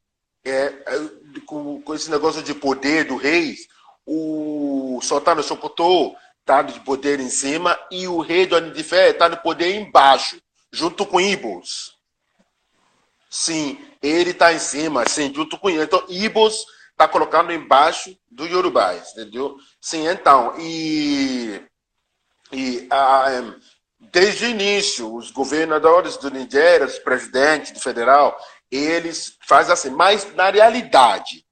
é, 0.45 0.51
é, 0.51 1.41
com, 1.47 1.81
com, 1.83 1.95
esse 1.95 2.11
negócio 2.11 2.43
de 2.43 2.55
poder 2.55 3.05
do 3.05 3.17
rei, 3.17 3.57
o 4.05 5.01
Sultano 5.03 5.43
Sokoto 5.43 6.15
está 6.41 6.63
de 6.63 6.79
poder 6.81 7.19
em 7.19 7.29
cima 7.29 7.79
e 7.91 8.07
o 8.07 8.21
rei 8.21 8.47
do 8.47 8.55
Anidifé 8.57 9.11
está 9.11 9.29
no 9.29 9.37
poder 9.39 9.75
embaixo, 9.75 10.41
junto 10.73 11.05
com 11.05 11.21
Ibos. 11.21 11.97
Sim, 13.29 13.79
ele 14.01 14.31
está 14.31 14.53
em 14.53 14.59
cima, 14.59 15.09
sim, 15.09 15.33
junto 15.35 15.59
com 15.59 15.69
Então, 15.69 16.05
Ibos 16.09 16.65
está 16.93 17.09
colocando 17.09 17.53
embaixo 17.53 18.17
do 18.31 18.47
Yorubais, 18.47 19.11
entendeu? 19.13 19.57
Sim, 19.81 20.07
então, 20.07 20.55
e, 20.59 21.61
e 22.53 22.87
a, 22.91 23.27
desde 24.13 24.47
o 24.47 24.49
início, 24.49 25.15
os 25.15 25.31
governadores 25.31 26.17
do 26.17 26.31
Nigéria, 26.31 26.87
os 26.87 26.99
presidentes 26.99 27.73
do 27.73 27.81
federal, 27.81 28.39
eles 28.71 29.37
fazem 29.47 29.73
assim. 29.73 29.91
Mas, 29.91 30.35
na 30.35 30.51
realidade, 30.51 31.45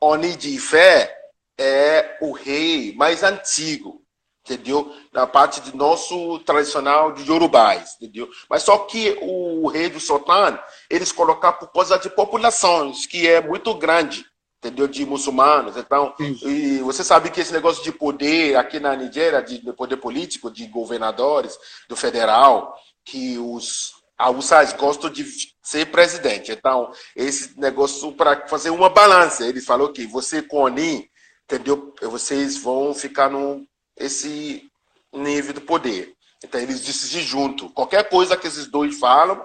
Onidifé 0.00 1.14
é 1.58 2.18
o 2.20 2.32
rei 2.32 2.94
mais 2.96 3.22
antigo, 3.22 4.02
entendeu? 4.44 4.92
Na 5.12 5.26
parte 5.26 5.60
do 5.60 5.76
nosso 5.76 6.38
tradicional 6.40 7.12
de 7.12 7.28
Yorubais, 7.28 7.96
entendeu? 8.00 8.28
Mas 8.48 8.62
só 8.62 8.78
que 8.78 9.16
o 9.20 9.68
rei 9.68 9.88
do 9.88 10.00
Sultan, 10.00 10.58
eles 10.90 11.12
colocaram 11.12 11.58
por 11.58 11.72
causa 11.72 11.98
de 11.98 12.10
populações, 12.10 13.06
que 13.06 13.28
é 13.28 13.40
muito 13.40 13.74
grande, 13.74 14.24
entendeu? 14.62 14.86
De 14.86 15.04
muçulmanos. 15.04 15.76
Então, 15.76 16.14
e 16.20 16.78
você 16.78 17.02
sabe 17.02 17.30
que 17.30 17.40
esse 17.40 17.52
negócio 17.52 17.82
de 17.82 17.90
poder 17.90 18.56
aqui 18.56 18.78
na 18.78 18.94
Nigéria, 18.94 19.42
de 19.42 19.60
poder 19.72 19.96
político, 19.96 20.50
de 20.50 20.66
governadores, 20.68 21.58
do 21.88 21.96
federal, 21.96 22.72
que 23.04 23.36
os 23.38 23.92
Hausas 24.16 24.72
gostam 24.74 25.10
de 25.10 25.26
ser 25.60 25.86
presidente. 25.86 26.52
Então, 26.52 26.92
esse 27.16 27.58
negócio 27.58 28.12
para 28.12 28.46
fazer 28.46 28.70
uma 28.70 28.88
balança. 28.88 29.44
Ele 29.44 29.60
falou 29.60 29.92
que 29.92 30.06
você 30.06 30.40
com 30.40 30.58
o 30.58 30.64
Oni, 30.66 31.10
entendeu? 31.44 31.92
Vocês 32.00 32.56
vão 32.56 32.94
ficar 32.94 33.28
no 33.28 33.66
esse 33.96 34.70
nível 35.12 35.54
do 35.54 35.60
poder. 35.60 36.14
Então, 36.42 36.60
eles 36.60 36.80
decidem 36.80 37.26
junto. 37.26 37.68
Qualquer 37.70 38.08
coisa 38.08 38.36
que 38.36 38.46
esses 38.46 38.66
dois 38.68 38.98
falam, 38.98 39.42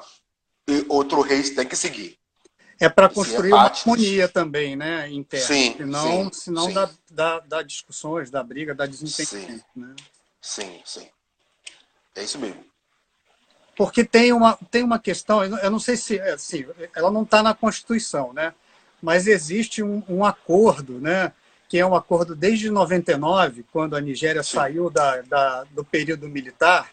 outro 0.90 1.22
rei 1.22 1.42
tem 1.42 1.68
que 1.68 1.76
seguir. 1.76 2.17
É 2.80 2.88
para 2.88 3.10
construir 3.10 3.52
é 3.52 3.56
uma 3.56 3.64
harmonia 3.64 4.28
também, 4.28 4.76
né, 4.76 5.10
interna. 5.10 5.48
Sim, 5.48 5.76
senão, 5.78 6.24
sim, 6.26 6.30
senão 6.34 6.66
sim. 6.68 6.74
Dá, 6.74 6.90
dá, 7.10 7.40
dá, 7.40 7.62
discussões, 7.64 8.30
dá 8.30 8.44
briga, 8.44 8.76
dá 8.76 8.86
desentendimento. 8.86 9.66
Sim. 9.74 9.82
Né? 9.82 9.96
sim, 10.42 10.82
sim. 10.86 11.08
É 12.16 12.24
isso 12.24 12.38
mesmo. 12.38 12.64
Porque 13.76 14.04
tem 14.04 14.34
uma, 14.34 14.58
tem 14.72 14.84
uma 14.84 14.98
questão, 14.98 15.44
eu 15.44 15.70
não 15.70 15.80
sei 15.80 15.96
se 15.96 16.20
assim, 16.20 16.66
ela 16.96 17.12
não 17.12 17.24
está 17.24 17.44
na 17.44 17.54
Constituição, 17.54 18.34
né? 18.34 18.54
mas 19.02 19.28
existe 19.28 19.84
um, 19.84 20.04
um, 20.10 20.26
acordo, 20.26 21.00
né? 21.00 21.32
que 21.70 21.78
é 21.78 21.86
um 21.86 21.96
acordo 21.96 22.36
desde 22.36 22.72
99, 22.72 23.66
quando 23.72 23.96
a 23.96 24.02
Nigéria 24.02 24.42
sim. 24.42 24.56
saiu 24.56 24.90
da, 24.90 25.22
da, 25.22 25.64
do 25.66 25.84
período 25.84 26.28
militar, 26.28 26.90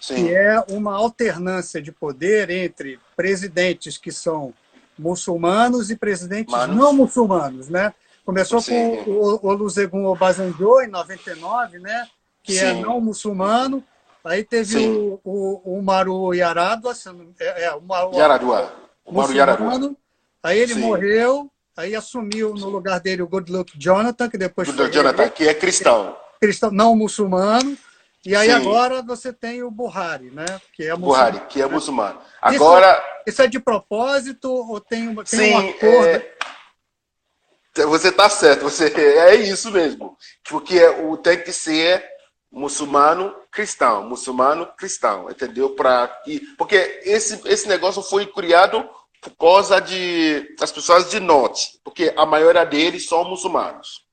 sim. 0.00 0.14
que 0.14 0.34
é 0.34 0.58
uma 0.70 0.94
alternância 0.94 1.82
de 1.82 1.92
poder 1.92 2.48
entre 2.48 2.98
presidentes 3.14 3.98
que 3.98 4.10
são 4.10 4.54
muçulmanos 4.98 5.90
e 5.90 5.96
presidentes 5.96 6.52
Manos. 6.52 6.76
não 6.76 6.92
muçulmanos, 6.92 7.68
né? 7.68 7.92
Começou 8.24 8.60
Sim. 8.60 8.96
com 9.04 9.10
o 9.10 9.46
Olusegun 9.46 10.06
Obasanjo 10.06 10.80
em 10.82 10.88
99, 10.88 11.78
né? 11.78 12.08
Que 12.42 12.58
é 12.58 12.74
Sim. 12.74 12.82
não 12.82 13.00
muçulmano. 13.00 13.84
Aí 14.24 14.42
teve 14.42 14.80
Sim. 14.80 14.88
o, 14.88 15.20
o, 15.22 15.78
o 15.78 15.82
Maru 15.82 16.34
Yaradua, 16.34 16.92
é, 17.38 17.64
é, 17.64 17.74
o 17.74 17.80
Maru 17.80 18.16
Yaradua. 18.16 18.72
O 19.04 19.14
Mauro 19.14 19.32
Yaradua. 19.32 19.94
Aí 20.42 20.58
ele 20.58 20.74
morreu, 20.74 21.48
aí 21.76 21.94
assumiu 21.94 22.52
no 22.54 22.68
lugar 22.68 22.98
dele 22.98 23.22
o 23.22 23.28
Goodluck 23.28 23.72
Jonathan, 23.78 24.28
que 24.28 24.36
depois 24.36 24.68
foi 24.68 24.90
Jonathan, 24.90 25.28
que 25.28 25.46
é 25.46 25.54
cristão. 25.54 26.16
cristão 26.40 26.70
não 26.72 26.96
muçulmano. 26.96 27.76
E 28.24 28.34
aí 28.34 28.48
Sim. 28.48 28.54
agora 28.54 29.02
você 29.02 29.32
tem 29.32 29.62
o 29.62 29.70
Buhari, 29.70 30.30
né? 30.30 30.46
Que 30.72 30.84
é 30.84 30.94
muçulmano. 30.94 31.46
que 31.46 31.62
é 31.62 31.66
muçulmano. 31.66 32.20
Agora, 32.40 33.04
Isso 33.26 33.40
é 33.42 33.46
de 33.46 33.60
propósito 33.60 34.50
ou 34.50 34.80
tem, 34.80 35.08
uma, 35.08 35.24
tem 35.24 35.38
sim, 35.38 35.54
um 35.54 35.70
acordo? 35.70 36.08
é, 36.08 37.86
você 37.86 38.08
está 38.08 38.28
certo. 38.28 38.62
Você, 38.62 38.86
é 38.86 39.34
isso 39.36 39.70
mesmo. 39.70 40.16
Porque 40.48 40.84
o, 40.84 41.16
tem 41.16 41.40
que 41.42 41.52
ser 41.52 42.04
muçulmano 42.50 43.34
cristão. 43.50 44.08
Muçulmano 44.08 44.66
cristão, 44.76 45.30
entendeu? 45.30 45.70
Pra, 45.70 46.22
e, 46.26 46.40
porque 46.56 47.00
esse, 47.04 47.40
esse 47.46 47.68
negócio 47.68 48.02
foi 48.02 48.26
criado 48.26 48.88
por 49.20 49.36
causa 49.36 49.80
de, 49.80 50.54
das 50.58 50.72
pessoas 50.72 51.10
de 51.10 51.20
norte. 51.20 51.78
Porque 51.84 52.12
a 52.16 52.24
maioria 52.24 52.64
deles 52.64 53.06
são 53.06 53.24
muçulmanos. 53.24 54.04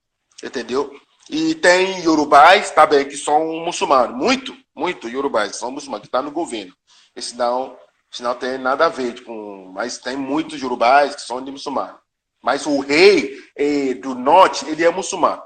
Entendeu? 0.43 0.93
E 1.35 1.55
tem 1.55 2.03
yorubais 2.03 2.69
também 2.69 3.05
que 3.05 3.17
são 3.17 3.55
muçulmanos. 3.65 4.15
Muito, 4.15 4.55
muito 4.75 5.09
yorubais 5.09 5.55
são 5.55 5.71
muçulmanos, 5.71 6.01
que 6.03 6.07
estão 6.07 6.21
no 6.21 6.29
governo. 6.29 6.71
Esse 7.15 7.35
não, 7.35 7.75
esse 8.13 8.21
não 8.21 8.35
tem 8.35 8.59
nada 8.59 8.85
a 8.85 8.89
ver 8.89 9.23
com. 9.23 9.71
Mas 9.73 9.97
tem 9.97 10.15
muitos 10.15 10.61
yorubais 10.61 11.15
que 11.15 11.23
são 11.23 11.43
de 11.43 11.49
muçulmanos. 11.49 11.95
Mas 12.39 12.67
o 12.67 12.79
rei 12.81 13.35
eh, 13.55 13.95
do 13.95 14.13
norte, 14.13 14.63
ele 14.69 14.83
é 14.85 14.91
muçulmano. 14.91 15.41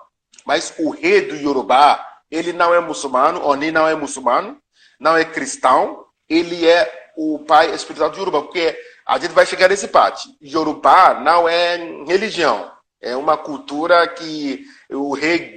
Mas 0.45 0.73
o 0.77 0.89
rei 0.89 1.21
do 1.21 1.35
Yorubá, 1.35 2.05
ele 2.29 2.51
não 2.51 2.73
é 2.73 2.81
muçulmano, 2.81 3.45
Oni 3.45 3.71
não 3.71 3.88
é 3.88 3.95
muçulmano, 3.95 4.57
não 4.99 5.15
é 5.15 5.23
cristão, 5.23 6.05
ele 6.27 6.67
é 6.67 7.12
o 7.15 7.39
pai 7.39 7.73
espiritual 7.73 8.09
do 8.09 8.17
Yorubá. 8.17 8.41
Porque 8.41 8.77
a 9.05 9.17
gente 9.17 9.31
vai 9.31 9.45
chegar 9.45 9.69
nesse 9.69 9.88
parte. 9.88 10.27
Yorubá 10.43 11.13
não 11.13 11.47
é 11.47 11.77
religião. 12.05 12.69
É 12.99 13.15
uma 13.15 13.38
cultura 13.38 14.05
que 14.07 14.65
o 14.89 15.13
rei 15.13 15.56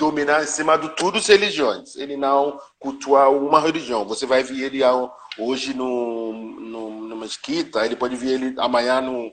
domina 0.00 0.42
em 0.42 0.46
cima 0.46 0.78
de 0.78 0.88
todas 0.96 1.22
as 1.22 1.28
religiões. 1.28 1.94
Ele 1.94 2.16
não 2.16 2.58
cultua 2.78 3.28
uma 3.28 3.60
religião. 3.60 4.06
Você 4.06 4.24
vai 4.24 4.42
ver 4.42 4.62
ele 4.62 4.80
hoje 5.38 5.74
no, 5.74 6.32
no, 6.32 6.90
numa 7.02 7.24
mesquita, 7.26 7.84
ele 7.84 7.94
pode 7.94 8.16
ver 8.16 8.32
ele 8.32 8.54
amanhã 8.58 9.02
no, 9.02 9.30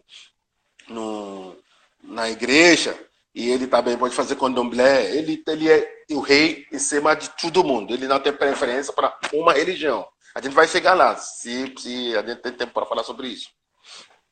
no, 0.90 1.56
na 2.04 2.30
igreja, 2.30 3.00
e 3.34 3.50
ele 3.50 3.66
também 3.66 3.98
pode 3.98 4.14
fazer 4.14 4.36
candomblé. 4.36 5.16
Ele, 5.16 5.42
ele 5.48 5.72
é 5.72 5.88
o 6.12 6.20
rei 6.20 6.66
em 6.72 6.80
cima 6.80 7.16
de 7.16 7.30
todo 7.30 7.64
mundo. 7.64 7.94
Ele 7.94 8.08
não 8.08 8.20
tem 8.20 8.34
preferência 8.34 8.92
para 8.92 9.18
uma 9.34 9.54
religião. 9.54 10.06
A 10.36 10.42
gente 10.42 10.54
vai 10.54 10.68
chegar 10.68 10.94
lá, 10.94 11.16
se, 11.16 11.74
se 11.78 12.16
a 12.16 12.22
gente 12.22 12.42
tem 12.42 12.52
tempo 12.52 12.74
para 12.74 12.86
falar 12.86 13.04
sobre 13.04 13.30
isso. 13.30 13.50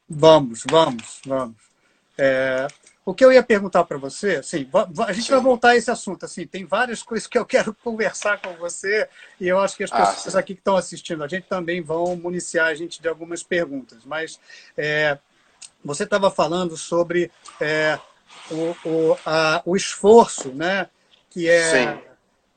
Vamos, 0.07 0.63
vamos, 0.69 1.21
vamos. 1.25 1.55
É, 2.17 2.67
o 3.05 3.13
que 3.13 3.23
eu 3.23 3.31
ia 3.31 3.43
perguntar 3.43 3.83
para 3.83 3.99
você, 3.99 4.37
assim, 4.37 4.67
a 5.07 5.13
gente 5.13 5.29
vai 5.29 5.39
voltar 5.39 5.69
a 5.69 5.75
esse 5.75 5.91
assunto. 5.91 6.25
Assim, 6.25 6.47
tem 6.47 6.65
várias 6.65 7.03
coisas 7.03 7.27
que 7.27 7.37
eu 7.37 7.45
quero 7.45 7.73
conversar 7.75 8.41
com 8.41 8.51
você 8.55 9.07
e 9.39 9.47
eu 9.47 9.59
acho 9.59 9.77
que 9.77 9.83
as 9.83 9.91
Ah, 9.91 9.97
pessoas 9.97 10.35
aqui 10.35 10.55
que 10.55 10.61
estão 10.61 10.75
assistindo 10.75 11.23
a 11.23 11.27
gente 11.27 11.45
também 11.47 11.81
vão 11.81 12.15
municiar 12.15 12.67
a 12.67 12.73
gente 12.73 12.99
de 12.99 13.07
algumas 13.07 13.43
perguntas. 13.43 14.03
Mas 14.05 14.39
é, 14.75 15.19
você 15.83 16.03
estava 16.03 16.31
falando 16.31 16.75
sobre 16.75 17.31
é, 17.61 17.99
o, 18.51 18.75
o, 18.89 19.17
a- 19.23 19.61
o 19.65 19.75
esforço, 19.75 20.49
né, 20.49 20.89
que 21.29 21.47
é 21.47 21.71
Sim. 21.71 21.99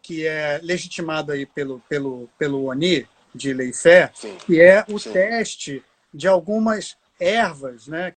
que 0.00 0.26
é 0.26 0.58
legitimado 0.62 1.30
aí 1.32 1.44
pelo 1.44 1.80
pelo 1.80 2.26
pelo 2.38 2.64
ONI 2.64 3.06
de 3.34 3.52
lei 3.52 3.74
fé, 3.74 4.10
Sim. 4.14 4.34
que 4.46 4.58
é 4.62 4.82
o 4.88 4.98
Sim. 4.98 5.12
teste 5.12 5.84
de 6.14 6.26
algumas 6.26 6.96
ervas, 7.20 7.86
né, 7.86 8.14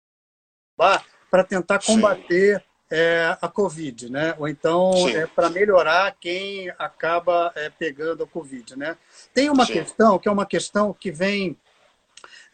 para 1.30 1.44
tentar 1.44 1.78
combater 1.84 2.62
é, 2.90 3.36
a 3.40 3.48
Covid, 3.48 4.10
né? 4.10 4.34
Ou 4.38 4.48
então 4.48 5.08
é, 5.08 5.26
para 5.26 5.50
melhorar 5.50 6.16
quem 6.18 6.70
acaba 6.78 7.52
é, 7.54 7.70
pegando 7.70 8.22
a 8.24 8.26
Covid, 8.26 8.76
né? 8.78 8.96
Tem 9.34 9.50
uma 9.50 9.66
Sim. 9.66 9.74
questão 9.74 10.18
que 10.18 10.28
é 10.28 10.32
uma 10.32 10.46
questão 10.46 10.94
que 10.94 11.10
vem, 11.10 11.56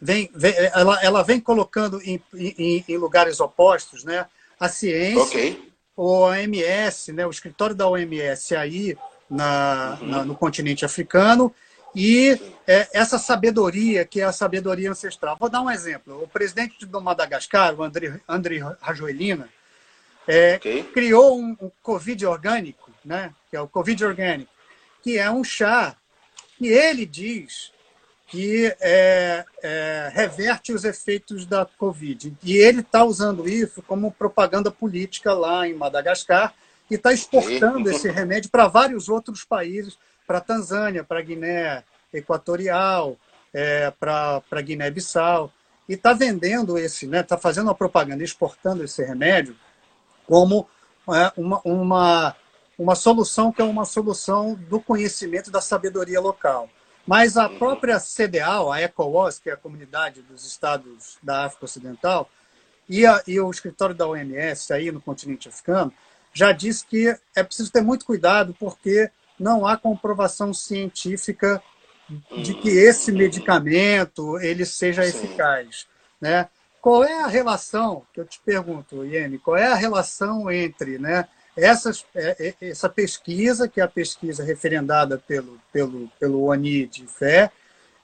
vem, 0.00 0.28
vem- 0.34 0.54
ela, 0.74 1.00
ela 1.02 1.22
vem 1.22 1.40
colocando 1.40 2.00
em, 2.02 2.20
em, 2.34 2.84
em 2.88 2.96
lugares 2.96 3.38
opostos, 3.40 4.02
né? 4.02 4.26
A 4.58 4.68
ciência, 4.68 5.22
Ok. 5.22 5.60
o 5.96 6.22
OMS, 6.22 7.12
né, 7.12 7.24
o 7.26 7.30
escritório 7.30 7.74
da 7.74 7.88
OMS 7.88 8.56
aí 8.56 8.96
na, 9.30 9.98
Uhum. 10.00 10.08
na- 10.08 10.24
no 10.24 10.34
continente 10.36 10.84
africano 10.84 11.54
e 11.94 12.40
é, 12.66 12.88
essa 12.92 13.18
sabedoria 13.18 14.04
que 14.04 14.20
é 14.20 14.24
a 14.24 14.32
sabedoria 14.32 14.90
ancestral. 14.90 15.36
Vou 15.38 15.48
dar 15.48 15.60
um 15.60 15.70
exemplo. 15.70 16.22
O 16.22 16.28
presidente 16.28 16.84
do 16.86 17.00
Madagascar, 17.00 17.74
o 17.74 17.82
André, 17.82 18.20
André 18.28 18.60
Rajoelina, 18.80 19.48
é, 20.26 20.56
Ok. 20.56 20.84
criou 20.92 21.38
um, 21.38 21.56
um 21.60 21.70
Covid 21.82 22.26
orgânico, 22.26 22.90
né, 23.04 23.32
que 23.50 23.56
é 23.56 23.60
o 23.60 23.68
Covid 23.68 24.04
orgânico, 24.04 24.50
que 25.02 25.18
é 25.18 25.30
um 25.30 25.44
chá 25.44 25.96
que 26.56 26.66
ele 26.68 27.04
diz 27.04 27.72
que 28.26 28.74
é, 28.80 29.44
é, 29.62 30.10
reverte 30.12 30.72
os 30.72 30.84
efeitos 30.84 31.46
da 31.46 31.64
Covid. 31.64 32.34
E 32.42 32.56
ele 32.56 32.80
está 32.80 33.04
usando 33.04 33.48
isso 33.48 33.82
como 33.82 34.10
propaganda 34.10 34.70
política 34.70 35.32
lá 35.32 35.68
em 35.68 35.74
Madagascar 35.74 36.54
e 36.90 36.94
está 36.94 37.12
exportando 37.12 37.88
esse 37.90 38.10
remédio 38.10 38.50
para 38.50 38.66
vários 38.66 39.08
outros 39.08 39.44
países, 39.44 39.96
para 40.26 40.40
Tanzânia, 40.40 41.04
para 41.04 41.20
Guiné 41.22 41.84
Equatorial, 42.12 43.16
é, 43.52 43.90
para 43.90 44.60
Guiné-Bissau, 44.60 45.52
e 45.88 45.94
está 45.94 46.12
vendendo 46.12 46.78
esse, 46.78 47.06
né, 47.06 47.20
está 47.20 47.36
fazendo 47.36 47.66
uma 47.68 47.74
propaganda, 47.74 48.24
exportando 48.24 48.82
esse 48.82 49.04
remédio 49.04 49.56
como 50.26 50.66
é, 51.08 51.32
uma, 51.36 51.60
uma, 51.64 52.36
uma 52.78 52.94
solução 52.94 53.52
que 53.52 53.60
é 53.60 53.64
uma 53.64 53.84
solução 53.84 54.54
do 54.54 54.80
conhecimento 54.80 55.50
da 55.50 55.60
sabedoria 55.60 56.20
local. 56.20 56.68
Mas 57.06 57.36
a 57.36 57.48
própria 57.48 58.00
CDAO, 58.00 58.72
a 58.72 58.80
ECOWAS, 58.80 59.38
que 59.38 59.50
é 59.50 59.52
a 59.52 59.58
Comunidade 59.58 60.22
dos 60.22 60.46
Estados 60.46 61.18
da 61.22 61.44
África 61.44 61.66
Ocidental, 61.66 62.30
e, 62.88 63.04
a, 63.06 63.22
e 63.26 63.38
o 63.38 63.50
escritório 63.50 63.94
da 63.94 64.06
OMS 64.06 64.72
aí 64.72 64.90
no 64.90 65.00
continente 65.00 65.48
africano, 65.48 65.92
já 66.32 66.50
diz 66.50 66.82
que 66.82 67.14
é 67.36 67.42
preciso 67.42 67.70
ter 67.70 67.82
muito 67.82 68.04
cuidado 68.04 68.54
porque 68.58 69.10
não 69.38 69.66
há 69.66 69.76
comprovação 69.76 70.52
científica 70.52 71.62
de 72.42 72.54
que 72.54 72.68
esse 72.68 73.10
medicamento 73.10 74.38
ele 74.38 74.64
seja 74.64 75.04
eficaz, 75.04 75.86
né? 76.20 76.48
Qual 76.80 77.02
é 77.02 77.22
a 77.22 77.26
relação, 77.26 78.02
que 78.12 78.20
eu 78.20 78.26
te 78.26 78.38
pergunto, 78.44 79.06
Iene, 79.06 79.38
qual 79.38 79.56
é 79.56 79.68
a 79.68 79.74
relação 79.74 80.50
entre 80.50 80.98
né, 80.98 81.26
essas, 81.56 82.04
é, 82.14 82.54
é, 82.60 82.68
essa 82.68 82.90
pesquisa, 82.90 83.66
que 83.66 83.80
é 83.80 83.84
a 83.84 83.88
pesquisa 83.88 84.44
referendada 84.44 85.16
pelo, 85.16 85.58
pelo, 85.72 86.10
pelo 86.20 86.44
ONI 86.44 86.86
de 86.86 87.06
fé, 87.06 87.50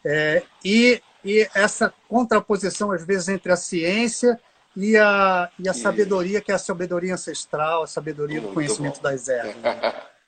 é, 0.02 0.42
e, 0.64 1.02
e 1.22 1.46
essa 1.54 1.92
contraposição, 2.08 2.90
às 2.90 3.04
vezes, 3.04 3.28
entre 3.28 3.52
a 3.52 3.56
ciência 3.56 4.40
e 4.74 4.96
a, 4.96 5.50
e 5.58 5.68
a 5.68 5.74
sabedoria, 5.74 6.40
que 6.40 6.50
é 6.50 6.54
a 6.54 6.58
sabedoria 6.58 7.12
ancestral, 7.12 7.82
a 7.82 7.86
sabedoria 7.86 8.40
muito 8.40 8.48
do 8.48 8.54
conhecimento 8.54 8.96
bom. 8.96 9.02
das 9.02 9.28
ervas. 9.28 9.56
Né? 9.56 9.94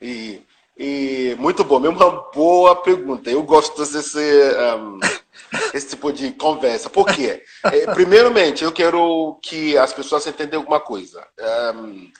e, 0.00 0.42
e 0.76 1.36
muito 1.38 1.64
bom, 1.64 1.80
mesmo 1.80 1.96
uma 1.96 2.30
boa 2.32 2.76
pergunta. 2.76 3.30
Eu 3.30 3.42
gosto 3.42 3.76
desse, 3.84 4.18
um, 4.18 5.00
esse 5.74 5.90
tipo 5.90 6.12
de 6.12 6.32
conversa. 6.32 6.88
Por 6.88 7.06
quê? 7.06 7.44
É, 7.64 7.92
primeiramente, 7.92 8.64
eu 8.64 8.72
quero 8.72 9.38
que 9.42 9.76
as 9.76 9.92
pessoas 9.92 10.26
entendam 10.26 10.60
alguma 10.60 10.80
coisa. 10.80 11.26
Um, 11.74 12.10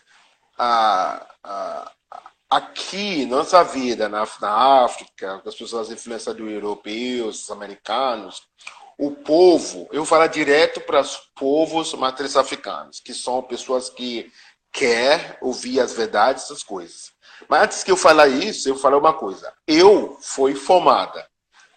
a, 0.59 1.27
a, 1.45 1.93
aqui, 2.51 3.27
nossa 3.27 3.63
vida 3.63 4.09
na, 4.09 4.27
na 4.41 4.85
África, 4.85 5.43
as 5.45 5.55
pessoas 5.55 5.91
influenciadas 5.91 6.41
dos 6.41 6.51
europeus, 6.51 7.41
dos 7.41 7.51
americanos, 7.51 8.43
o 8.99 9.13
povo, 9.13 9.89
eu 9.93 10.05
falar 10.05 10.27
direto 10.27 10.81
para 10.81 11.01
os 11.01 11.17
povos 11.37 11.95
matrizes 11.95 12.37
africanos, 12.37 12.99
que 12.99 13.15
são 13.15 13.41
pessoas 13.43 13.89
que 13.89 14.33
quer 14.73 15.39
ouvir 15.41 15.81
as 15.81 15.93
verdades, 15.93 16.45
essas 16.45 16.65
coisas. 16.65 17.13
Mas 17.49 17.63
antes 17.63 17.85
que 17.85 17.91
eu 17.91 17.97
falar 17.97 18.29
isso, 18.29 18.69
eu 18.69 18.75
vou 18.75 18.83
falar 18.83 18.99
uma 18.99 19.13
coisa. 19.13 19.53
Eu 19.67 20.17
fui 20.21 20.55
formada 20.55 21.27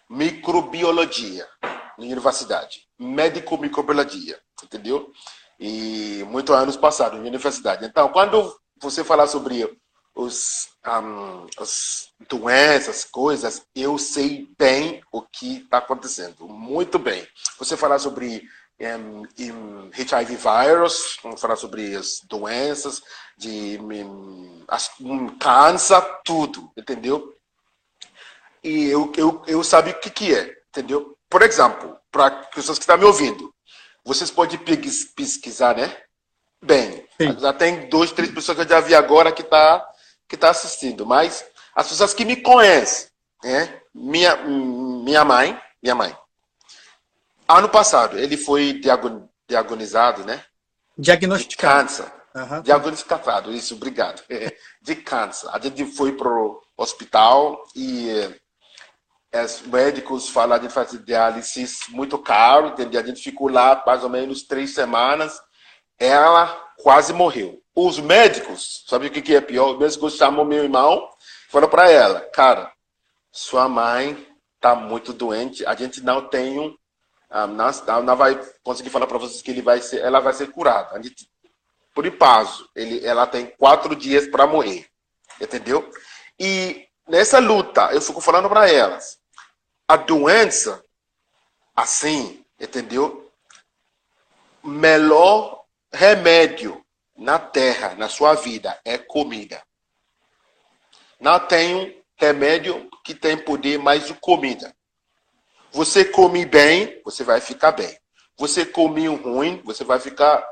microbiologia 0.08 1.46
na 1.62 2.04
universidade, 2.04 2.86
médico 2.98 3.58
microbiologia, 3.58 4.38
entendeu? 4.62 5.10
E 5.58 6.24
muitos 6.28 6.54
anos 6.54 6.76
passados 6.76 7.18
na 7.18 7.26
universidade. 7.26 7.84
Então, 7.84 8.08
quando 8.08 8.54
você 8.80 9.04
falar 9.04 9.26
sobre 9.26 9.68
os, 10.14 10.68
um, 10.86 11.46
as 11.58 12.08
doenças, 12.28 13.04
coisas, 13.04 13.62
eu 13.74 13.96
sei 13.98 14.48
bem 14.58 15.02
o 15.10 15.22
que 15.22 15.58
está 15.58 15.78
acontecendo, 15.78 16.46
muito 16.46 16.98
bem. 16.98 17.26
Você 17.58 17.76
falar 17.76 17.98
sobre 17.98 18.42
um, 18.82 19.22
um, 19.22 19.90
HIV 19.96 20.36
vírus, 20.36 21.18
vamos 21.22 21.40
falar 21.40 21.56
sobre 21.56 21.94
as 21.96 22.20
doenças, 22.24 23.02
de 23.36 23.78
um, 23.80 24.64
as, 24.68 24.90
um, 25.00 25.28
câncer, 25.38 26.02
tudo, 26.24 26.70
entendeu? 26.76 27.34
E 28.62 28.86
eu, 28.86 29.12
eu, 29.16 29.42
eu 29.46 29.64
sabe 29.64 29.90
o 29.90 30.00
que, 30.00 30.10
que 30.10 30.34
é, 30.34 30.56
entendeu? 30.68 31.16
Por 31.28 31.42
exemplo, 31.42 31.96
para 32.10 32.30
pessoas 32.30 32.78
que 32.78 32.82
estão 32.82 32.98
me 32.98 33.04
ouvindo, 33.04 33.52
vocês 34.04 34.30
podem 34.30 34.58
pesquisar, 34.58 35.76
né? 35.76 35.96
Bem, 36.60 37.06
Sim. 37.20 37.38
já 37.38 37.52
tem 37.52 37.88
dois, 37.88 38.12
três 38.12 38.30
pessoas 38.30 38.56
que 38.56 38.64
eu 38.64 38.68
já 38.68 38.80
vi 38.80 38.94
agora 38.94 39.32
que 39.32 39.42
está 39.42 39.88
que 40.28 40.36
tá 40.36 40.50
assistindo, 40.50 41.04
mas 41.04 41.44
as 41.74 41.88
pessoas 41.88 42.14
que 42.14 42.24
me 42.24 42.36
conhecem, 42.36 43.08
né? 43.44 43.80
Minha, 43.94 44.36
minha 44.36 45.24
mãe, 45.24 45.60
minha 45.82 45.94
mãe. 45.94 46.16
Ano 47.58 47.68
passado, 47.68 48.18
ele 48.18 48.36
foi 48.36 48.80
diagonizado, 49.48 50.24
né? 50.24 50.44
Diagnosticado. 50.96 51.86
De 51.86 51.92
câncer. 52.02 52.12
Uhum. 52.34 52.62
Diagnosticado, 52.62 53.52
isso, 53.52 53.74
obrigado. 53.74 54.22
De 54.80 54.96
câncer. 54.96 55.48
A 55.52 55.58
gente 55.58 55.84
foi 55.84 56.12
para 56.12 56.28
o 56.28 56.60
hospital 56.76 57.62
e 57.74 58.10
eh, 59.32 59.42
os 59.44 59.62
médicos 59.62 60.28
falaram 60.28 60.66
de 60.66 60.72
fazer 60.72 60.98
diálise 60.98 61.66
muito 61.90 62.18
caro, 62.18 62.68
entendeu? 62.68 63.00
A 63.00 63.04
gente 63.04 63.22
ficou 63.22 63.48
lá 63.48 63.82
mais 63.86 64.02
ou 64.02 64.10
menos 64.10 64.42
três 64.42 64.74
semanas. 64.74 65.40
Ela 65.98 66.46
quase 66.82 67.12
morreu. 67.12 67.62
Os 67.74 67.98
médicos, 67.98 68.84
sabe 68.88 69.06
o 69.06 69.10
que 69.10 69.34
é 69.34 69.40
pior? 69.40 69.72
Os 69.72 69.78
médicos 69.78 70.16
chamam 70.16 70.44
meu 70.44 70.64
irmão 70.64 71.08
Fala 71.52 71.68
para 71.68 71.90
ela, 71.90 72.20
cara, 72.32 72.72
sua 73.30 73.68
mãe 73.68 74.26
tá 74.58 74.74
muito 74.74 75.12
doente, 75.12 75.66
a 75.66 75.74
gente 75.74 76.00
não 76.00 76.26
tem 76.26 76.58
um, 76.58 76.74
um 77.32 77.46
não, 77.46 78.02
não 78.02 78.16
vai 78.16 78.38
conseguir 78.62 78.90
falar 78.90 79.06
para 79.06 79.18
vocês 79.18 79.40
que 79.40 79.50
ele 79.50 79.62
vai 79.62 79.80
ser, 79.80 80.00
ela 80.00 80.20
vai 80.20 80.34
ser 80.34 80.50
curada. 80.50 80.96
A 80.96 81.00
por 81.94 82.06
impaso, 82.06 82.68
ele, 82.74 83.04
ela 83.04 83.26
tem 83.26 83.46
quatro 83.46 83.94
dias 83.94 84.26
para 84.26 84.46
morrer, 84.46 84.86
entendeu? 85.40 85.90
E 86.38 86.88
nessa 87.06 87.38
luta, 87.38 87.92
eu 87.92 88.00
fico 88.00 88.20
falando 88.20 88.48
para 88.48 88.70
elas, 88.70 89.18
a 89.86 89.96
doença, 89.96 90.82
assim, 91.76 92.44
entendeu? 92.58 93.30
Melhor 94.62 95.64
remédio 95.92 96.84
na 97.16 97.38
terra, 97.38 97.94
na 97.94 98.08
sua 98.08 98.34
vida, 98.34 98.78
é 98.84 98.96
comida. 98.96 99.62
Não 101.20 101.38
tem 101.38 102.02
remédio 102.16 102.88
que 103.04 103.14
tem 103.14 103.36
poder 103.36 103.78
mais 103.78 104.06
do 104.06 104.14
comida. 104.14 104.74
Você 105.72 106.04
come 106.04 106.44
bem, 106.44 107.00
você 107.04 107.24
vai 107.24 107.40
ficar 107.40 107.72
bem. 107.72 107.98
Você 108.36 108.64
come 108.64 109.06
ruim, 109.08 109.60
você 109.64 109.84
vai 109.84 109.98
ficar 109.98 110.46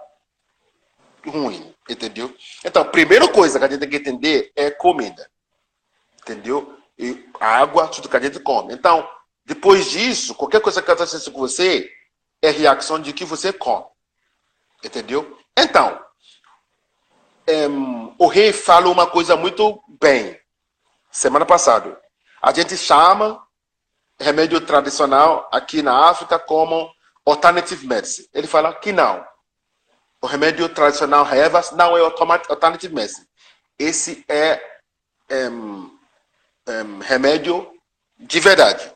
ruim, 1.26 1.74
entendeu? 1.88 2.34
Então, 2.64 2.84
primeira 2.84 3.28
coisa 3.28 3.58
que 3.58 3.64
a 3.64 3.68
gente 3.68 3.80
tem 3.80 3.90
que 3.90 3.96
entender 3.96 4.52
é 4.56 4.70
comida, 4.70 5.30
entendeu? 6.22 6.78
E 6.98 7.28
água, 7.38 7.88
tudo 7.88 8.08
que 8.08 8.16
a 8.16 8.20
gente 8.20 8.40
come. 8.40 8.72
Então, 8.74 9.08
depois 9.44 9.90
disso, 9.90 10.34
qualquer 10.34 10.60
coisa 10.60 10.80
que 10.80 10.90
aconteça 10.90 11.30
com 11.30 11.38
você 11.38 11.90
é 12.40 12.50
reação 12.50 12.98
de 12.98 13.12
que 13.12 13.24
você 13.24 13.52
come, 13.52 13.86
entendeu? 14.82 15.38
Então, 15.56 16.02
o 18.18 18.26
rei 18.26 18.52
fala 18.52 18.88
uma 18.88 19.06
coisa 19.06 19.36
muito 19.36 19.82
bem 20.00 20.40
semana 21.10 21.44
passada. 21.44 22.00
A 22.40 22.52
gente 22.52 22.76
chama 22.76 23.42
remédio 24.20 24.60
tradicional 24.60 25.48
aqui 25.50 25.82
na 25.82 26.10
África 26.10 26.38
como 26.38 26.92
alternative 27.24 27.86
medicine. 27.86 28.28
Ele 28.34 28.46
fala 28.46 28.74
que 28.74 28.92
não. 28.92 29.24
O 30.20 30.26
remédio 30.26 30.68
tradicional 30.68 31.24
Revas 31.24 31.70
não 31.72 31.96
é 31.96 32.00
alternative 32.02 32.94
medicine. 32.94 33.26
Esse 33.78 34.22
é 34.28 34.62
um, 35.30 35.90
um, 36.68 36.98
remédio 36.98 37.66
de 38.18 38.38
verdade. 38.38 38.92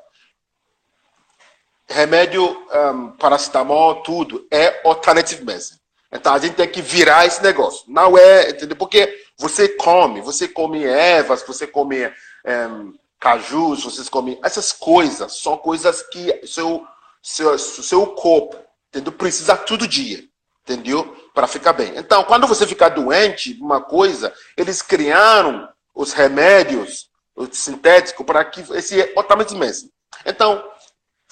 Remédio 1.88 2.44
um, 2.44 3.10
paracetamol, 3.12 4.02
tudo, 4.02 4.46
é 4.50 4.86
alternative 4.86 5.42
medicine. 5.44 5.80
Então 6.12 6.34
a 6.34 6.38
gente 6.38 6.54
tem 6.54 6.68
que 6.68 6.82
virar 6.82 7.24
esse 7.24 7.42
negócio. 7.42 7.84
Não 7.88 8.18
é, 8.18 8.50
entendeu? 8.50 8.76
Porque 8.76 9.24
você 9.38 9.68
come, 9.68 10.20
você 10.20 10.46
come 10.46 10.84
ervas, 10.84 11.42
você 11.42 11.66
come 11.66 12.06
um, 12.46 12.94
cajus, 13.24 13.84
vocês 13.84 14.10
comem. 14.10 14.38
Essas 14.44 14.70
coisas 14.70 15.40
são 15.40 15.56
coisas 15.56 16.02
que 16.02 16.46
seu, 16.46 16.86
seu, 17.22 17.58
seu 17.58 18.06
corpo 18.08 18.54
entendeu? 18.90 19.12
precisa 19.12 19.56
todo 19.56 19.88
dia, 19.88 20.22
entendeu? 20.62 21.16
Para 21.32 21.46
ficar 21.46 21.72
bem. 21.72 21.96
Então, 21.96 22.22
quando 22.24 22.46
você 22.46 22.66
ficar 22.66 22.90
doente, 22.90 23.58
uma 23.62 23.80
coisa, 23.80 24.30
eles 24.58 24.82
criaram 24.82 25.66
os 25.94 26.12
remédios 26.12 27.08
os 27.34 27.58
sintéticos 27.58 28.24
para 28.24 28.44
que 28.44 28.60
esse 28.74 29.00
é 29.00 29.12
mesmo. 29.56 29.90
Então, 30.24 30.62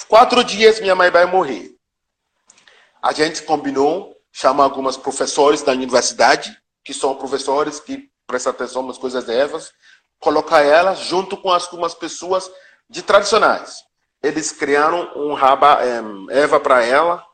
quatro 0.08 0.42
dias 0.42 0.80
minha 0.80 0.96
mãe 0.96 1.10
vai 1.10 1.26
morrer. 1.26 1.76
A 3.00 3.12
gente 3.12 3.42
combinou, 3.42 4.16
chama 4.32 4.64
algumas 4.64 4.96
professores 4.96 5.62
da 5.62 5.72
universidade 5.72 6.56
que 6.82 6.92
são 6.92 7.14
professores 7.14 7.78
que 7.78 8.10
prestam 8.26 8.50
atenção 8.50 8.82
nas 8.82 8.98
coisas 8.98 9.24
de 9.24 9.32
Evas, 9.32 9.72
colocar 10.22 10.62
elas 10.62 11.00
junto 11.00 11.36
com 11.36 11.52
as, 11.52 11.66
com 11.66 11.84
as 11.84 11.94
pessoas 11.94 12.50
de 12.88 13.02
tradicionais. 13.02 13.84
Eles 14.22 14.52
criaram 14.52 15.10
um 15.16 15.34
raba 15.34 15.80
Eva 16.30 16.60
para 16.60 16.84
ela. 16.84 17.26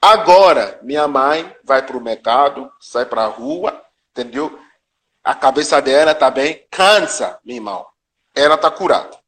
Agora, 0.00 0.78
minha 0.82 1.06
mãe 1.08 1.54
vai 1.64 1.82
para 1.84 1.96
o 1.96 2.00
mercado, 2.00 2.70
sai 2.80 3.04
para 3.04 3.24
a 3.24 3.26
rua, 3.26 3.84
entendeu? 4.12 4.56
A 5.24 5.34
cabeça 5.34 5.82
dela 5.82 6.14
tá 6.14 6.30
bem, 6.30 6.64
cansa, 6.70 7.38
meu 7.44 7.56
irmão. 7.56 7.84
Ela 8.34 8.56
tá 8.56 8.70
curada. 8.70 9.18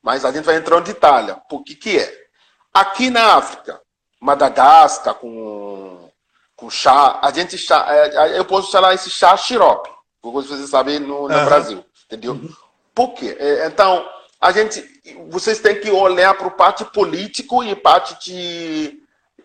Mas 0.00 0.24
a 0.24 0.30
gente 0.30 0.44
vai 0.44 0.56
entrando 0.56 0.84
de 0.84 0.92
Itália. 0.92 1.36
Por 1.48 1.64
que 1.64 1.74
que 1.74 1.98
é? 1.98 2.24
Aqui 2.72 3.10
na 3.10 3.36
África, 3.36 3.80
Madagascar, 4.20 5.14
com 5.14 6.10
com 6.56 6.70
chá, 6.70 7.18
a 7.20 7.32
gente 7.32 7.58
chá, 7.58 7.84
é, 7.88 8.38
eu 8.38 8.44
posso 8.44 8.70
falar 8.70 8.94
esse 8.94 9.10
chá 9.10 9.36
xarope, 9.36 9.90
como 10.22 10.40
você 10.40 10.66
sabe 10.68 11.00
no, 11.00 11.28
no 11.28 11.34
uhum. 11.34 11.44
Brasil, 11.44 11.84
entendeu? 12.06 12.32
Uhum. 12.32 12.52
Por 12.94 13.14
quê? 13.14 13.36
É, 13.38 13.66
então, 13.66 14.08
a 14.40 14.52
gente, 14.52 14.84
vocês 15.28 15.58
têm 15.58 15.80
que 15.80 15.90
olhar 15.90 16.34
para 16.34 16.46
o 16.46 16.52
parte 16.52 16.84
político 16.84 17.64
e 17.64 17.74
parte 17.74 18.16
de 18.24 19.00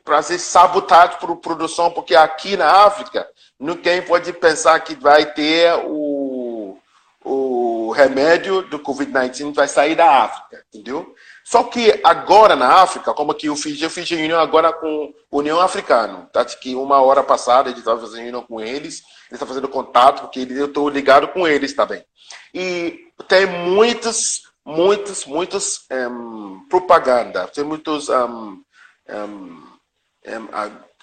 fazer 0.06 0.40
sabotagem 0.40 1.18
para 1.20 1.32
a 1.32 1.36
produção, 1.36 1.92
porque 1.92 2.16
aqui 2.16 2.58
na 2.58 2.70
África, 2.86 3.28
ninguém 3.60 4.02
pode 4.02 4.32
pensar 4.34 4.80
que 4.80 4.96
vai 4.96 5.26
ter 5.34 5.74
o, 5.86 6.78
o 7.24 7.92
remédio 7.92 8.64
do 8.64 8.80
Covid-19 8.80 9.54
vai 9.54 9.68
sair 9.68 9.96
da 9.96 10.24
África, 10.24 10.64
entendeu? 10.68 11.14
Só 11.44 11.64
que 11.64 12.00
agora 12.04 12.56
na 12.56 12.82
África, 12.82 13.14
como 13.14 13.34
que 13.34 13.48
eu 13.48 13.56
fiz, 13.56 13.82
eu 13.82 13.90
fiz 13.90 14.10
reunião 14.10 14.40
agora 14.40 14.72
com 14.72 15.14
União 15.32 15.60
Africana. 15.60 16.30
Tá? 16.32 16.46
Que 16.46 16.76
uma 16.76 17.02
hora 17.02 17.24
passada 17.24 17.70
ele 17.70 17.80
estava 17.80 18.00
fazendo 18.00 18.22
reunião 18.22 18.44
com 18.44 18.62
eles, 18.62 19.02
ele 19.28 19.36
está 19.36 19.46
fazendo 19.46 19.68
contato, 19.68 20.22
porque 20.22 20.46
eu 20.48 20.66
estou 20.66 20.88
ligado 20.90 21.28
com 21.30 21.48
eles 21.48 21.74
também. 21.74 22.04
E 22.54 23.12
tem 23.28 23.46
muitas, 23.46 24.42
muitas, 24.66 25.26
muitas 25.26 25.86
um, 25.92 26.66
propaganda, 26.70 27.48
tem 27.48 27.64
muitos 27.64 28.10
um, 28.10 28.62
um, 29.10 29.64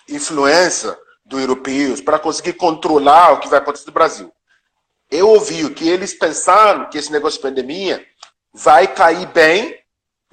influência 0.09 0.97
dos 1.25 1.41
europeus 1.41 2.01
para 2.01 2.19
conseguir 2.19 2.55
controlar 2.55 3.33
o 3.33 3.41
que 3.41 3.49
vai 3.49 3.59
acontecer 3.59 3.87
no 3.87 3.93
Brasil. 3.93 4.33
Eu 5.11 5.29
ouvi 5.29 5.69
que 5.71 5.89
eles 5.89 6.15
pensaram 6.15 6.89
que 6.89 6.99
esse 6.99 7.13
negócio 7.13 7.39
de 7.39 7.43
pandemia 7.43 8.05
vai 8.53 8.87
cair 8.87 9.27
bem 9.29 9.79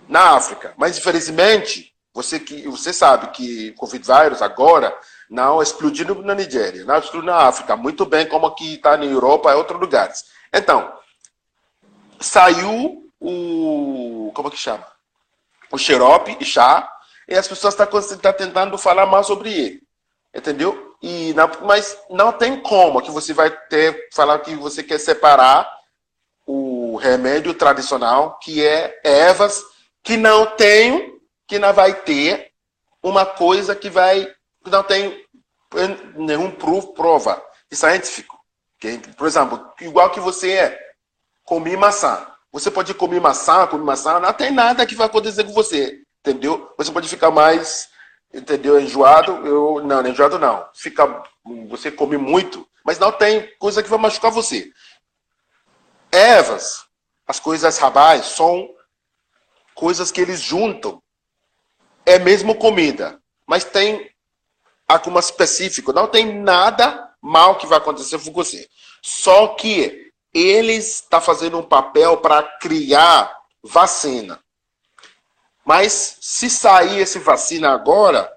na 0.08 0.36
África, 0.36 0.74
mas 0.78 0.98
infelizmente 0.98 1.94
você 2.14 2.40
que 2.40 2.68
você 2.68 2.94
sabe 2.94 3.32
que 3.32 3.72
o 3.72 3.76
Covid 3.76 4.06
vírus 4.06 4.42
agora 4.42 4.96
não 5.30 5.62
explodiu 5.62 6.14
na 6.22 6.36
Nigéria, 6.36 6.86
não 6.86 6.98
explodiu 6.98 7.24
na 7.24 7.38
África, 7.38 7.76
muito 7.76 8.06
bem 8.06 8.28
como 8.28 8.46
aqui 8.46 8.76
está 8.76 8.96
na 8.96 9.06
Europa 9.06 9.52
e 9.52 9.56
outros 9.56 9.80
lugares. 9.80 10.24
Então 10.54 10.92
saiu 12.24 13.12
o 13.20 14.32
como 14.34 14.48
é 14.48 14.52
que 14.52 14.58
chama 14.58 14.86
o 15.72 15.78
xarope 15.78 16.38
e 16.40 16.46
chá 16.46 16.90
e 17.28 17.36
as 17.36 17.48
pessoas 17.48 17.74
estão 17.74 18.02
tá, 18.02 18.18
tá 18.18 18.34
tentando 18.34 18.78
falar 18.78 19.06
mais 19.06 19.26
sobre 19.26 19.52
ele. 19.52 19.82
Entendeu? 20.34 20.96
E 21.02 21.34
mas 21.64 21.98
não 22.10 22.32
tem 22.32 22.60
como 22.62 23.02
que 23.02 23.12
você 23.12 23.34
vai 23.34 23.50
ter 23.68 24.10
falar 24.14 24.40
que 24.40 24.56
você 24.56 24.84
quer 24.84 25.00
separar 25.00 25.70
o 26.46 26.96
remédio 26.98 27.54
tradicional, 27.54 28.40
que 28.40 28.66
é 28.66 29.00
ervas, 29.04 29.64
que 30.02 30.18
não 30.18 30.46
tem, 30.56 31.20
que 31.48 31.58
não 31.60 31.74
vai 31.74 31.94
ter 31.94 32.52
uma 33.02 33.26
coisa 33.26 33.76
que 33.76 33.90
vai, 33.90 34.26
que 34.64 34.70
não 34.70 34.84
tem 34.84 35.26
nenhum 36.16 36.52
proof, 36.52 36.94
prova 36.94 37.42
científico. 37.72 38.40
Por 39.18 39.28
exemplo, 39.28 39.66
igual 39.82 40.10
que 40.10 40.20
você 40.20 40.52
é, 40.54 40.80
comer 41.54 41.78
maçã. 41.78 42.28
Você 42.52 42.70
pode 42.70 42.94
comer 42.94 43.20
maçã, 43.20 43.68
comer 43.68 43.84
maçã, 43.84 44.20
não 44.20 44.34
tem 44.34 44.52
nada 44.52 44.86
que 44.86 44.96
vai 44.96 45.08
acontecer 45.08 45.44
com 45.44 45.54
você 45.54 46.04
entendeu? 46.24 46.74
Você 46.78 46.92
pode 46.92 47.10
ficar 47.10 47.30
mais, 47.30 47.90
entendeu? 48.34 48.80
Enjoado, 48.80 49.46
eu 49.46 49.84
não, 49.84 50.08
enjoado 50.08 50.40
não. 50.40 50.66
Fica, 50.74 51.24
você 51.68 51.92
come 51.92 52.18
muito, 52.18 52.68
mas 52.84 52.98
não 52.98 53.12
tem 53.12 53.54
coisa 53.60 53.84
que 53.84 53.90
vai 53.90 54.00
machucar 54.00 54.32
você. 54.32 54.72
Ervas, 56.10 56.86
as 57.28 57.40
coisas 57.40 57.78
rabais, 57.78 58.28
são 58.28 58.70
coisas 59.76 60.12
que 60.12 60.22
eles 60.22 60.40
juntam. 60.40 61.02
É 62.06 62.18
mesmo 62.18 62.56
comida, 62.56 63.20
mas 63.46 63.66
tem 63.66 64.10
algo 64.88 65.20
específico. 65.20 65.92
Não 65.92 66.08
tem 66.08 66.42
nada 66.42 67.12
mal 67.22 67.58
que 67.58 67.68
vai 67.68 67.78
acontecer 67.78 68.18
com 68.20 68.32
você. 68.32 68.68
Só 69.02 69.50
que 69.56 70.13
eles 70.34 70.96
estão 70.96 71.20
tá 71.20 71.22
fazendo 71.22 71.60
um 71.60 71.64
papel 71.64 72.18
para 72.18 72.42
criar 72.44 73.38
vacina. 73.64 74.40
Mas 75.66 76.18
se 76.20 76.50
sair 76.50 77.00
esse 77.00 77.20
vacina 77.20 77.72
agora, 77.72 78.30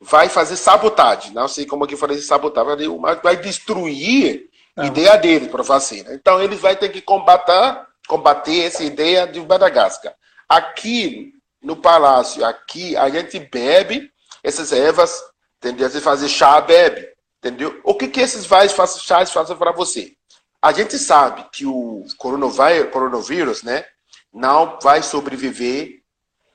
vai 0.00 0.28
fazer 0.28 0.56
sabotagem. 0.56 1.32
Não 1.32 1.46
sei 1.46 1.66
como 1.66 1.84
é 1.84 1.88
que 1.88 1.96
fazer 1.96 2.20
sabotagem, 2.22 2.88
mas 2.98 3.20
vai 3.22 3.36
destruir 3.36 4.48
a 4.76 4.86
ideia 4.86 5.16
dele 5.16 5.48
para 5.48 5.62
vacina. 5.62 6.12
Então 6.14 6.42
ele 6.42 6.56
vai 6.56 6.74
ter 6.74 6.88
que 6.88 7.00
combater, 7.00 7.86
combater 8.08 8.64
essa 8.64 8.82
ideia 8.82 9.26
de 9.26 9.40
Madagascar. 9.40 10.14
Aqui 10.48 11.32
no 11.62 11.76
palácio, 11.76 12.44
aqui 12.44 12.96
a 12.96 13.08
gente 13.08 13.38
bebe 13.38 14.10
essas 14.42 14.72
ervas, 14.72 15.22
entendeu? 15.58 15.88
Você 15.88 16.00
fazer 16.00 16.28
chá, 16.28 16.60
bebe, 16.60 17.08
entendeu? 17.38 17.80
O 17.84 17.94
que 17.94 18.08
que 18.08 18.20
esses 18.20 18.44
vais 18.44 18.74
chás 19.00 19.30
fazem 19.30 19.56
para 19.56 19.70
você? 19.70 20.16
A 20.62 20.70
gente 20.72 20.96
sabe 20.96 21.44
que 21.50 21.66
o 21.66 22.06
coronavírus, 22.16 23.64
né, 23.64 23.84
não 24.32 24.78
vai 24.80 25.02
sobreviver 25.02 26.02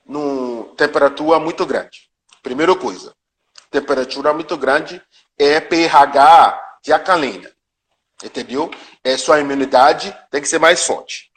numa 0.06 0.74
temperatura 0.76 1.38
muito 1.38 1.66
grande. 1.66 2.08
Primeira 2.42 2.74
coisa, 2.74 3.14
temperatura 3.70 4.32
muito 4.32 4.56
grande 4.56 5.02
é 5.38 5.60
pH 5.60 6.78
de 6.82 6.90
alcalina. 6.90 7.52
Entendeu? 8.24 8.70
É 9.04 9.16
sua 9.18 9.40
imunidade 9.40 10.16
tem 10.30 10.40
que 10.40 10.48
ser 10.48 10.58
mais 10.58 10.84
forte. 10.86 11.30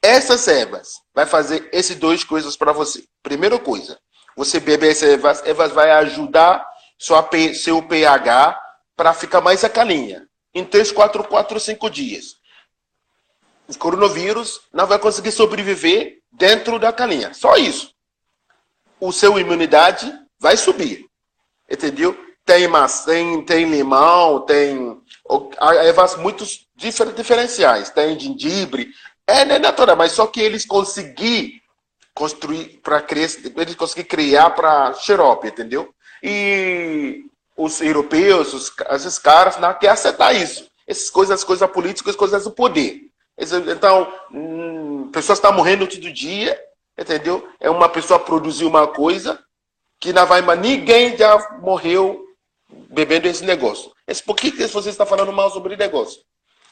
Essas 0.00 0.46
ervas 0.46 1.02
vai 1.12 1.26
fazer 1.26 1.68
essas 1.72 1.96
duas 1.96 2.22
coisas 2.22 2.56
para 2.56 2.70
você. 2.70 3.04
Primeira 3.24 3.58
coisa, 3.58 3.98
você 4.36 4.60
beber 4.60 4.92
essas 4.92 5.10
ervas, 5.10 5.44
ervas 5.44 5.72
vai 5.72 5.90
ajudar 5.90 6.64
sua, 6.96 7.28
seu 7.54 7.82
pH 7.82 8.56
para 8.96 9.12
ficar 9.12 9.40
mais 9.40 9.64
alcalina. 9.64 10.27
Em 10.54 10.64
3, 10.64 10.92
4, 10.92 11.24
4, 11.24 11.60
5 11.60 11.90
dias. 11.90 12.36
O 13.68 13.78
coronavírus 13.78 14.62
não 14.72 14.86
vai 14.86 14.98
conseguir 14.98 15.32
sobreviver 15.32 16.20
dentro 16.32 16.78
da 16.78 16.92
calinha. 16.92 17.34
Só 17.34 17.56
isso. 17.56 17.92
O 18.98 19.12
seu 19.12 19.38
imunidade 19.38 20.12
vai 20.38 20.56
subir. 20.56 21.06
Entendeu? 21.70 22.16
Tem 22.44 22.66
maçã, 22.66 23.42
tem, 23.44 23.70
limão, 23.70 24.40
tem 24.40 24.98
ervas 25.60 26.16
muito 26.16 26.44
diferenciais. 26.74 27.90
Tem 27.90 28.18
gengibre. 28.18 28.90
É, 29.26 29.44
né, 29.44 29.58
natural, 29.58 29.94
mas 29.94 30.12
só 30.12 30.26
que 30.26 30.40
eles 30.40 30.64
conseguir 30.64 31.60
construir 32.14 32.80
para 32.82 33.02
crescer, 33.02 33.52
eles 33.54 33.74
conseguir 33.74 34.04
criar 34.04 34.50
para 34.50 34.94
xarope, 34.94 35.48
entendeu? 35.48 35.94
E 36.22 37.26
os 37.58 37.80
europeus, 37.80 38.54
os, 38.54 38.72
esses 38.92 39.18
caras, 39.18 39.58
não 39.58 39.74
querem 39.74 39.92
aceitar 39.92 40.32
isso. 40.32 40.68
Essas 40.86 41.10
coisas, 41.10 41.42
coisas 41.42 41.68
políticas, 41.70 42.14
coisas 42.14 42.44
do 42.44 42.52
poder. 42.52 43.00
Então, 43.36 44.10
hum, 44.32 45.10
pessoas 45.12 45.38
estão 45.38 45.52
morrendo 45.52 45.86
todo 45.86 46.12
dia, 46.12 46.58
entendeu? 46.96 47.46
É 47.60 47.68
uma 47.68 47.88
pessoa 47.88 48.18
produzir 48.18 48.64
uma 48.64 48.86
coisa 48.86 49.38
que 50.00 50.12
não 50.12 50.24
vai. 50.24 50.40
Ninguém 50.56 51.16
já 51.16 51.58
morreu 51.60 52.24
bebendo 52.88 53.26
esse 53.26 53.44
negócio. 53.44 53.92
Mas 54.06 54.20
por 54.20 54.36
que, 54.36 54.52
que 54.52 54.66
você 54.66 54.88
está 54.88 55.04
falando 55.04 55.32
mal 55.32 55.50
sobre 55.50 55.74
o 55.74 55.78
negócio? 55.78 56.20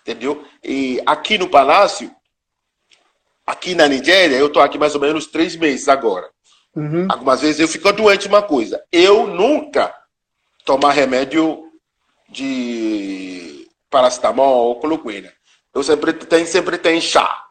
Entendeu? 0.03 0.45
E 0.63 1.03
aqui 1.05 1.37
no 1.37 1.49
Palácio, 1.49 2.15
aqui 3.45 3.75
na 3.75 3.89
Nigéria, 3.89 4.37
eu 4.37 4.47
estou 4.47 4.63
aqui 4.63 4.79
mais 4.79 4.95
ou 4.95 5.01
menos 5.01 5.27
três 5.27 5.57
meses 5.57 5.89
agora. 5.89 6.31
Uhum. 6.77 7.09
Algumas 7.11 7.41
vezes 7.41 7.59
eu 7.59 7.67
fico 7.67 7.93
doente 7.93 8.29
uma 8.29 8.43
coisa. 8.43 8.83
Eu 8.93 9.27
nunca 9.27 9.93
tomar 10.67 10.91
remédio 10.91 11.71
de 12.29 13.71
paracetamol 13.89 14.67
ou 14.67 14.81
cloroquina. 14.81 15.33
Eu 15.73 15.83
sempre 15.83 16.13
tem, 16.13 16.45
sempre 16.45 16.77
tem 16.77 17.01
chá, 17.01 17.45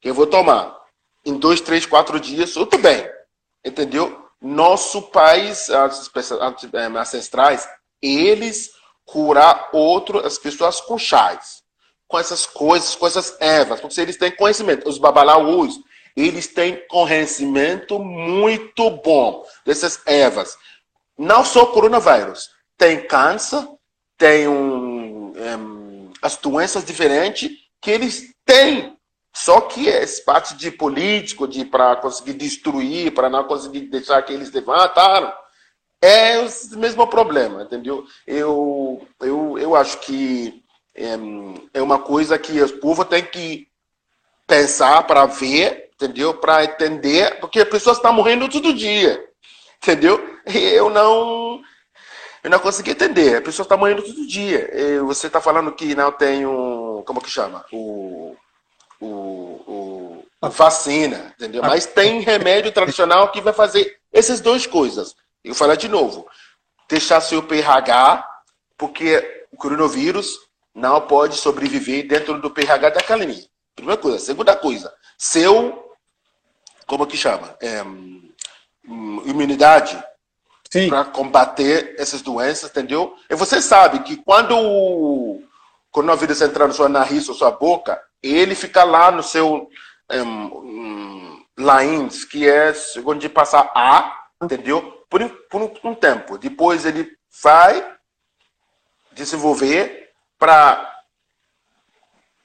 que 0.00 0.08
eu 0.08 0.14
vou 0.14 0.26
tomar. 0.26 0.78
Em 1.26 1.36
dois, 1.36 1.60
três, 1.60 1.84
quatro 1.84 2.18
dias, 2.18 2.52
tudo 2.52 2.78
bem. 2.78 3.06
Entendeu? 3.64 4.24
Nosso 4.40 5.02
pais 5.02 5.68
é, 5.68 6.86
ancestrais, 6.96 7.68
eles 8.00 8.70
curar 9.04 9.68
outras 9.72 10.24
as 10.24 10.38
pessoas 10.38 10.80
com 10.80 10.96
chás, 10.96 11.62
com 12.06 12.18
essas 12.18 12.46
coisas, 12.46 12.94
com 12.94 13.06
essas 13.06 13.36
ervas, 13.40 13.80
porque 13.80 14.00
eles 14.00 14.16
têm 14.16 14.30
conhecimento. 14.30 14.88
Os 14.88 14.96
babalaús, 14.96 15.74
eles 16.16 16.46
têm 16.46 16.86
conhecimento 16.86 17.98
muito 17.98 18.88
bom 18.90 19.44
dessas 19.66 20.00
ervas. 20.06 20.56
Não 21.18 21.44
só 21.44 21.66
coronavírus, 21.66 22.48
tem 22.80 23.06
câncer, 23.06 23.62
tem 24.16 24.48
um, 24.48 25.34
um, 25.36 26.12
as 26.22 26.36
doenças 26.36 26.82
diferentes 26.82 27.50
que 27.78 27.90
eles 27.90 28.34
têm. 28.42 28.96
Só 29.34 29.60
que 29.60 29.86
essa 29.86 30.22
parte 30.24 30.56
de 30.56 30.70
político, 30.70 31.46
de 31.46 31.62
para 31.62 31.94
conseguir 31.96 32.32
destruir, 32.32 33.12
para 33.12 33.28
não 33.28 33.44
conseguir 33.44 33.82
deixar 33.82 34.22
que 34.22 34.32
eles 34.32 34.50
levantaram, 34.50 35.30
é 36.00 36.40
o 36.40 36.78
mesmo 36.78 37.06
problema, 37.06 37.64
entendeu? 37.64 38.06
Eu, 38.26 39.06
eu, 39.20 39.58
eu 39.58 39.76
acho 39.76 39.98
que 39.98 40.64
é, 40.94 41.82
uma 41.82 41.98
coisa 41.98 42.38
que 42.38 42.62
o 42.62 42.80
povo 42.80 43.04
tem 43.04 43.22
que 43.22 43.68
pensar 44.46 45.02
para 45.06 45.26
ver, 45.26 45.90
entendeu? 45.94 46.32
Para 46.32 46.64
entender, 46.64 47.38
porque 47.40 47.60
as 47.60 47.68
pessoas 47.68 47.98
estão 47.98 48.14
morrendo 48.14 48.48
todo 48.48 48.72
dia, 48.72 49.22
entendeu? 49.76 50.18
Eu 50.46 50.88
não 50.88 51.62
eu 52.42 52.50
não 52.50 52.58
consegui 52.58 52.92
entender. 52.92 53.36
A 53.36 53.42
pessoa 53.42 53.64
está 53.64 53.76
morrendo 53.76 54.02
todo 54.02 54.26
dia. 54.26 54.70
Você 55.04 55.26
está 55.26 55.40
falando 55.40 55.72
que 55.72 55.94
não 55.94 56.10
tem 56.10 56.46
um. 56.46 57.02
Como 57.04 57.20
que 57.20 57.30
chama? 57.30 57.64
O. 57.72 58.36
O. 59.00 59.06
o 60.40 60.48
vacina, 60.48 61.34
entendeu? 61.36 61.62
Mas 61.62 61.86
tem 61.86 62.20
remédio 62.20 62.72
tradicional 62.72 63.30
que 63.30 63.40
vai 63.40 63.52
fazer 63.52 63.98
essas 64.12 64.40
duas 64.40 64.66
coisas. 64.66 65.14
Eu 65.44 65.52
vou 65.52 65.54
falar 65.54 65.74
de 65.74 65.88
novo. 65.88 66.26
Deixar 66.88 67.20
seu 67.20 67.42
pH, 67.42 68.26
porque 68.76 69.46
o 69.52 69.56
coronavírus 69.56 70.38
não 70.74 71.00
pode 71.00 71.36
sobreviver 71.36 72.08
dentro 72.08 72.40
do 72.40 72.50
pH 72.50 72.90
da 72.90 73.02
calinha. 73.02 73.44
Primeira 73.76 74.00
coisa. 74.00 74.18
Segunda 74.18 74.56
coisa. 74.56 74.92
Seu. 75.18 75.94
Como 76.86 77.06
que 77.06 77.16
chama? 77.16 77.54
É, 77.60 77.82
hum, 77.82 79.22
imunidade 79.26 80.02
para 80.88 81.04
combater 81.04 81.96
essas 81.98 82.22
doenças, 82.22 82.70
entendeu? 82.70 83.16
E 83.28 83.34
você 83.34 83.60
sabe 83.60 84.00
que 84.00 84.16
quando 84.16 84.56
o 84.56 85.42
coronavírus 85.90 86.40
entrar 86.40 86.68
na 86.68 86.72
sua 86.72 86.88
nariz 86.88 87.28
ou 87.28 87.34
sua 87.34 87.50
boca, 87.50 88.00
ele 88.22 88.54
fica 88.54 88.84
lá 88.84 89.10
no 89.10 89.22
seu 89.22 89.68
um, 90.10 90.44
um, 90.44 91.44
lines, 91.58 92.24
que 92.24 92.48
é 92.48 92.72
onde 93.04 93.28
passar 93.28 93.70
ar, 93.74 94.28
entendeu? 94.40 95.04
Por, 95.08 95.28
por 95.50 95.62
um, 95.62 95.90
um, 95.90 95.94
tempo. 95.94 96.38
Depois 96.38 96.84
ele 96.86 97.10
vai 97.42 97.96
desenvolver 99.12 100.10
para 100.38 100.88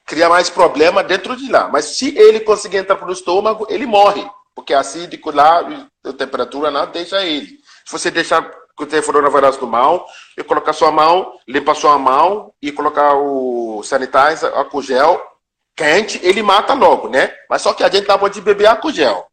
criar 0.04 0.28
mais 0.28 0.50
problema 0.50 1.02
dentro 1.04 1.36
de 1.36 1.50
lá. 1.50 1.68
Mas 1.68 1.96
se 1.96 2.16
ele 2.18 2.40
conseguir 2.40 2.78
entrar 2.78 2.96
pelo 2.96 3.12
estômago, 3.12 3.66
ele 3.70 3.86
morre, 3.86 4.28
porque 4.54 4.74
a 4.74 4.80
acídico 4.80 5.30
lá, 5.30 5.60
a 6.04 6.12
temperatura 6.12 6.70
não 6.72 6.90
deixa 6.90 7.24
ele. 7.24 7.55
Se 7.86 7.92
você 7.92 8.10
deixar 8.10 8.42
o 8.78 9.02
coronavírus 9.02 9.58
no 9.58 9.66
mão, 9.66 10.04
e 10.36 10.42
colocar 10.42 10.72
sua 10.72 10.90
mão, 10.90 11.38
limpar 11.48 11.74
sua 11.74 11.98
mão 11.98 12.52
e 12.60 12.70
colocar 12.72 13.14
o 13.14 13.82
sanitizer, 13.82 14.52
álcool 14.54 14.82
gel 14.82 15.22
quente, 15.76 16.18
ele 16.22 16.42
mata 16.42 16.72
logo, 16.74 17.08
né? 17.08 17.32
Mas 17.48 17.62
só 17.62 17.72
que 17.74 17.84
a 17.84 17.88
gente 17.88 18.08
não 18.08 18.18
pode 18.18 18.40
beber 18.40 18.66
álcool 18.66 18.92
gel. 18.92 19.26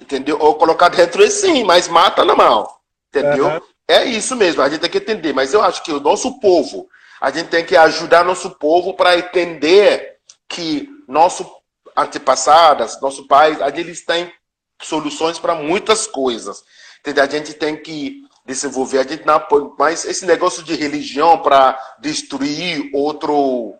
Entendeu? 0.00 0.38
Ou 0.40 0.54
colocar 0.54 0.88
dentro 0.88 1.28
sim, 1.30 1.64
mas 1.64 1.88
mata 1.88 2.24
na 2.24 2.34
mão. 2.34 2.68
Entendeu? 3.08 3.46
Uhum. 3.46 3.60
É 3.88 4.04
isso 4.04 4.36
mesmo, 4.36 4.62
a 4.62 4.68
gente 4.68 4.80
tem 4.80 4.90
que 4.90 4.98
entender. 4.98 5.32
Mas 5.32 5.54
eu 5.54 5.62
acho 5.62 5.82
que 5.82 5.90
o 5.90 6.00
nosso 6.00 6.38
povo, 6.38 6.86
a 7.20 7.30
gente 7.30 7.48
tem 7.48 7.64
que 7.64 7.76
ajudar 7.76 8.24
nosso 8.24 8.50
povo 8.50 8.94
para 8.94 9.16
entender 9.16 10.18
que 10.46 10.88
nosso 11.08 11.50
antepassadas, 11.96 13.00
nosso 13.00 13.26
pai, 13.26 13.58
eles 13.74 14.04
têm 14.04 14.32
soluções 14.80 15.38
para 15.38 15.54
muitas 15.54 16.06
coisas. 16.06 16.62
Entendeu? 17.00 17.24
A 17.24 17.28
gente 17.28 17.54
tem 17.54 17.76
que 17.76 18.22
desenvolver, 18.44 18.98
a 18.98 19.02
gente 19.02 19.26
não 19.26 19.40
mas 19.78 20.04
esse 20.04 20.24
negócio 20.24 20.62
de 20.62 20.74
religião 20.74 21.38
para 21.42 21.78
destruir 22.00 22.90
outro, 22.94 23.74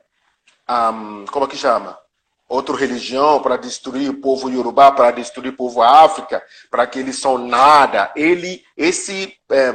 um, 0.69 1.25
como 1.31 1.47
é 1.47 1.49
que 1.49 1.57
chama? 1.57 1.99
outra 2.49 2.75
religião 2.75 3.43
para 3.43 3.57
destruir 3.57 4.09
o 4.09 4.21
povo 4.21 4.49
Yorubá, 4.49 4.91
para 4.91 5.11
destruir 5.11 5.53
o 5.53 5.57
povo 5.57 5.83
África, 5.83 6.43
para 6.71 6.87
que 6.87 6.99
eles 6.99 7.21
são 7.21 7.37
nada. 7.37 8.11
Ele, 8.17 8.65
esse 8.77 9.37
é, 9.51 9.73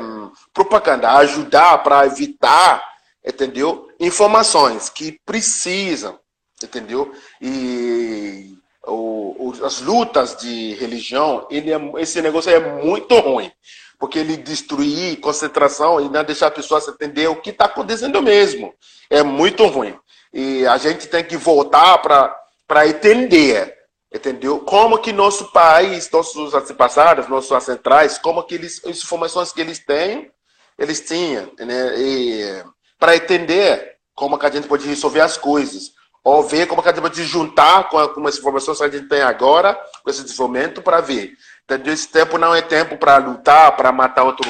propaganda, 0.51 1.11
ajudar 1.17 1.83
para 1.83 2.05
evitar, 2.07 2.83
entendeu? 3.23 3.87
Informações 3.99 4.89
que 4.89 5.19
precisam, 5.23 6.19
entendeu? 6.61 7.13
E 7.39 8.57
o, 8.85 9.53
as 9.63 9.81
lutas 9.81 10.35
de 10.35 10.73
religião, 10.75 11.47
ele 11.49 11.71
é, 11.71 11.79
esse 11.97 12.21
negócio 12.21 12.51
é 12.51 12.59
muito 12.83 13.17
ruim. 13.19 13.51
Porque 13.99 14.19
ele 14.19 14.35
destruir 14.35 15.19
concentração 15.19 16.01
e 16.01 16.09
não 16.09 16.23
deixar 16.23 16.47
a 16.47 16.51
pessoa 16.51 16.81
se 16.81 16.89
entender 16.89 17.27
o 17.27 17.37
que 17.37 17.51
está 17.51 17.65
acontecendo 17.65 18.21
mesmo. 18.21 18.73
É 19.09 19.23
muito 19.23 19.65
ruim. 19.67 19.97
E 20.33 20.65
a 20.67 20.77
gente 20.77 21.07
tem 21.07 21.23
que 21.23 21.37
voltar 21.37 21.99
para 21.99 22.87
entender, 22.87 23.73
entendeu? 24.13 24.59
Como 24.59 24.97
que 24.97 25.13
nosso 25.13 25.51
país, 25.51 26.09
nossos 26.11 26.53
antepassados, 26.53 27.29
nossos 27.29 27.51
ancestrais, 27.51 28.17
como 28.17 28.43
que 28.43 28.55
eles, 28.55 28.81
as 28.83 28.97
informações 28.97 29.53
que 29.53 29.61
eles 29.61 29.79
têm, 29.79 30.29
eles 30.77 30.99
tinham, 30.99 31.51
né? 31.59 32.65
Para 32.99 33.15
entender 33.15 33.93
como 34.15 34.37
que 34.37 34.45
a 34.45 34.51
gente 34.51 34.67
pode 34.67 34.87
resolver 34.87 35.21
as 35.21 35.37
coisas, 35.37 35.91
ou 36.23 36.41
ver 36.43 36.67
como 36.67 36.81
que 36.81 36.87
a 36.87 36.91
gente 36.91 37.01
pode 37.01 37.23
juntar 37.23 37.89
com 37.89 37.99
algumas 37.99 38.37
informações 38.37 38.77
que 38.77 38.83
a 38.85 38.89
gente 38.89 39.09
tem 39.09 39.21
agora, 39.21 39.77
com 40.03 40.09
esse 40.09 40.23
desenvolvimento, 40.23 40.81
para 40.81 41.01
ver. 41.01 41.33
Entendeu? 41.63 41.93
Esse 41.93 42.07
tempo 42.07 42.37
não 42.37 42.55
é 42.55 42.61
tempo 42.61 42.97
para 42.97 43.17
lutar, 43.17 43.75
para 43.75 43.91
matar 43.91 44.23
outro, 44.23 44.49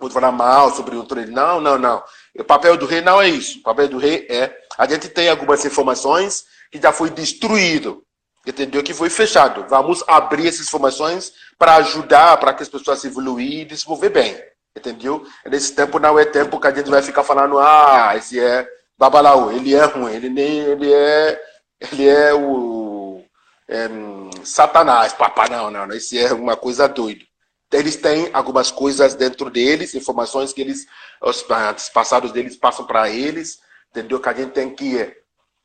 outro 0.00 0.14
falar 0.14 0.32
mal 0.32 0.74
sobre 0.74 0.96
outro. 0.96 1.24
Não, 1.30 1.60
não, 1.60 1.78
não. 1.78 2.02
O 2.36 2.44
papel 2.44 2.76
do 2.76 2.86
rei 2.86 3.00
não 3.00 3.22
é 3.22 3.28
isso. 3.28 3.60
O 3.60 3.62
papel 3.62 3.88
do 3.88 3.98
rei 3.98 4.26
é 4.28 4.52
a 4.76 4.86
gente 4.86 5.08
tem 5.08 5.28
algumas 5.28 5.64
informações 5.64 6.44
que 6.70 6.80
já 6.80 6.92
foi 6.92 7.08
destruído, 7.10 8.02
entendeu? 8.44 8.82
Que 8.82 8.92
foi 8.92 9.08
fechado. 9.08 9.64
Vamos 9.68 10.02
abrir 10.08 10.48
essas 10.48 10.66
informações 10.66 11.32
para 11.56 11.76
ajudar, 11.76 12.36
para 12.38 12.52
que 12.52 12.62
as 12.62 12.68
pessoas 12.68 13.00
se 13.00 13.06
evoluir 13.06 13.60
e 13.60 13.64
desenvolver 13.64 14.10
bem, 14.10 14.36
entendeu? 14.76 15.24
Nesse 15.46 15.72
tempo 15.72 15.98
não 15.98 16.18
é 16.18 16.24
tempo 16.24 16.60
que 16.60 16.66
a 16.66 16.74
gente 16.74 16.90
vai 16.90 17.00
ficar 17.00 17.22
falando, 17.22 17.58
ah, 17.58 18.14
esse 18.16 18.38
é 18.38 18.68
babalaú, 18.98 19.52
ele 19.52 19.74
é 19.74 19.84
ruim, 19.84 20.12
ele 20.12 20.28
nem, 20.28 20.58
ele 20.58 20.92
é, 20.92 21.40
ele 21.80 22.08
é 22.08 22.34
o 22.34 23.22
é, 23.68 23.88
Satanás, 24.44 25.12
papá, 25.12 25.48
não, 25.48 25.70
não, 25.70 25.92
esse 25.94 26.18
é 26.18 26.32
uma 26.32 26.56
coisa 26.56 26.88
doida. 26.88 27.24
Eles 27.72 27.96
têm 27.96 28.30
algumas 28.32 28.70
coisas 28.70 29.14
dentro 29.14 29.50
deles, 29.50 29.94
informações 29.94 30.52
que 30.52 30.60
eles, 30.60 30.86
os 31.20 31.44
passados 31.92 32.30
deles 32.30 32.56
passam 32.56 32.86
para 32.86 33.10
eles, 33.10 33.58
entendeu? 33.90 34.20
Que 34.20 34.28
a 34.28 34.32
gente 34.32 34.52
tem 34.52 34.74
que 34.74 35.14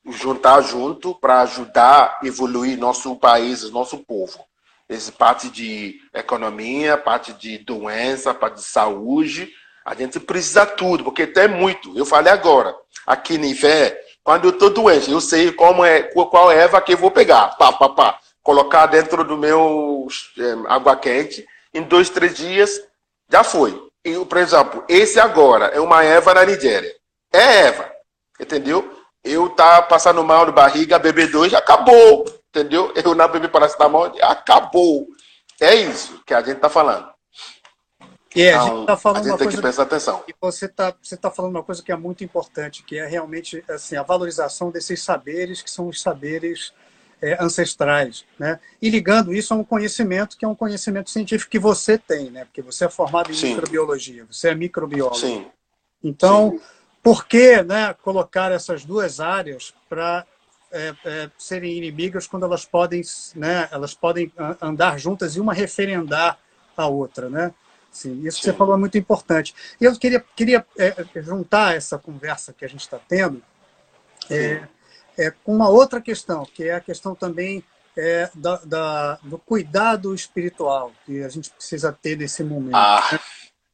juntar 0.10 0.62
junto 0.62 1.14
para 1.14 1.42
ajudar 1.42 2.20
a 2.22 2.26
evoluir 2.26 2.78
nosso 2.78 3.16
país, 3.18 3.70
nosso 3.70 4.00
povo. 4.00 4.44
Essa 4.90 5.12
parte 5.12 5.50
de 5.50 6.00
economia, 6.14 6.98
parte 6.98 7.34
de 7.34 7.60
doença, 7.60 8.34
parte 8.34 8.56
de 8.56 8.64
saúde, 8.64 9.50
a 9.86 9.96
gente 9.96 10.20
precisa 10.20 10.66
tudo, 10.66 11.04
porque 11.04 11.28
tem 11.28 11.48
muito. 11.48 11.98
Eu 11.98 12.06
falei 12.06 12.34
agora, 12.34 12.76
aqui 13.12 13.38
no 13.38 13.46
Ivé, 13.46 14.00
quando 14.24 14.46
eu 14.46 14.52
estou 14.52 14.70
doente, 14.70 15.12
eu 15.12 15.20
sei 15.20 15.52
como 15.52 15.84
é, 15.84 16.04
qual 16.04 16.52
erva 16.52 16.82
que 16.82 16.94
eu 16.94 16.98
vou 16.98 17.12
pegar, 17.12 17.58
pá, 17.58 17.72
pá, 17.72 17.90
pá, 17.90 18.20
colocar 18.44 18.86
dentro 18.86 19.24
do 19.24 19.38
meu 19.38 20.08
é, 20.38 20.74
água 20.74 20.96
quente, 20.96 21.46
em 21.74 21.84
dois, 21.84 22.10
três 22.10 22.36
dias, 22.36 22.82
já 23.30 23.44
foi. 23.44 23.82
E, 24.04 24.14
por 24.26 24.38
exemplo, 24.38 24.84
esse 24.88 25.20
agora 25.20 25.66
é 25.68 25.80
uma 25.80 26.04
erva 26.04 26.34
na 26.34 26.46
Nigéria. 26.46 26.94
É 27.32 27.68
erva, 27.68 27.92
entendeu? 28.40 29.02
eu 29.24 29.50
tá 29.50 29.82
passando 29.82 30.24
mal 30.24 30.46
de 30.46 30.52
barriga, 30.52 31.00
BB2 31.00 31.54
acabou, 31.54 32.26
entendeu? 32.50 32.92
Eu 32.96 33.14
na 33.14 33.28
beber 33.28 33.52
paracetamol, 33.52 34.12
acabou. 34.22 35.08
É 35.60 35.76
isso 35.76 36.22
que 36.26 36.34
a 36.34 36.42
gente 36.42 36.60
tá 36.60 36.70
falando. 36.70 37.11
É, 38.36 38.54
a 38.54 38.64
gente 38.64 38.86
tá 38.86 38.98
falando 38.98 39.18
a 39.18 39.24
gente 39.24 39.32
uma 39.32 39.38
tem 39.38 39.46
coisa 39.46 39.58
que 39.58 39.62
prestar 39.62 39.84
atenção. 39.84 40.24
E 40.28 40.34
você 40.40 40.68
tá, 40.68 40.94
você 41.02 41.18
tá 41.18 41.30
falando 41.30 41.56
uma 41.56 41.64
coisa 41.64 41.84
que 41.84 41.92
é 41.92 41.96
muito 41.98 42.24
importante, 42.24 42.84
que 42.84 42.98
é 42.98 43.06
realmente 43.06 43.64
assim, 43.70 43.96
a 43.98 44.04
valorização 44.04 44.72
desses 44.72 45.04
saberes 45.04 45.62
que 45.62 45.70
são 45.70 45.88
os 45.88 46.02
saberes 46.02 46.74
é, 47.22 47.38
ancestrais, 47.44 48.26
né? 48.40 48.60
E 48.82 48.90
ligando 48.90 49.34
isso 49.34 49.54
a 49.54 49.58
um 49.58 49.64
conhecimento 49.64 50.38
que 50.38 50.46
é 50.46 50.48
um 50.48 50.56
conhecimento 50.56 51.10
científico 51.10 51.52
que 51.52 51.60
você 51.60 51.98
tem, 51.98 52.32
né? 52.32 52.46
Porque 52.46 52.62
você 52.62 52.86
é 52.86 52.90
formado 52.90 53.32
em 53.32 53.36
Sim. 53.36 53.50
microbiologia, 53.50 54.26
você 54.30 54.50
é 54.50 54.56
microbiólogo. 54.56 55.18
Sim. 55.18 55.46
Então, 56.04 56.52
Sim 56.52 56.82
por 57.04 57.26
que 57.26 57.62
né, 57.64 57.94
colocar 58.02 58.52
essas 58.52 58.86
duas 58.86 59.20
áreas 59.20 59.74
para 59.90 60.26
é, 60.72 60.94
é, 61.04 61.32
serem 61.38 61.76
inimigas 61.78 62.28
quando 62.28 62.46
elas 62.46 62.64
podem, 62.64 63.02
né, 63.36 63.68
elas 63.72 63.94
podem 63.94 64.32
andar 64.62 65.00
juntas 65.00 65.36
e 65.36 65.40
uma 65.40 65.54
referendar 65.54 66.38
a 66.78 66.88
outra, 66.88 67.30
né? 67.30 67.54
Sim, 67.92 68.26
isso 68.26 68.40
que 68.40 68.46
você 68.46 68.54
falou 68.54 68.76
é 68.76 68.78
muito 68.78 68.98
importante. 68.98 69.54
E 69.80 69.84
eu 69.84 69.94
queria, 69.98 70.24
queria 70.36 70.66
é, 70.78 70.96
juntar 71.22 71.76
essa 71.76 71.98
conversa 71.98 72.54
que 72.54 72.64
a 72.64 72.68
gente 72.68 72.82
está 72.82 72.98
tendo 72.98 73.44
é, 74.30 74.68
é, 75.18 75.32
com 75.32 75.54
uma 75.54 75.70
outra 75.70 76.00
questão, 76.00 76.46
que 76.46 76.64
é 76.64 76.76
a 76.76 76.80
questão 76.80 77.14
também 77.14 77.64
é, 77.98 78.30
da, 78.34 78.56
da, 78.64 79.16
do 79.24 79.38
cuidado 79.38 80.16
espiritual 80.16 80.94
que 81.06 81.22
a 81.22 81.30
gente 81.30 81.50
precisa 81.50 81.92
ter 81.92 82.18
nesse 82.18 82.44
momento. 82.44 82.76
Ah. 82.76 83.10
Né? 83.12 83.20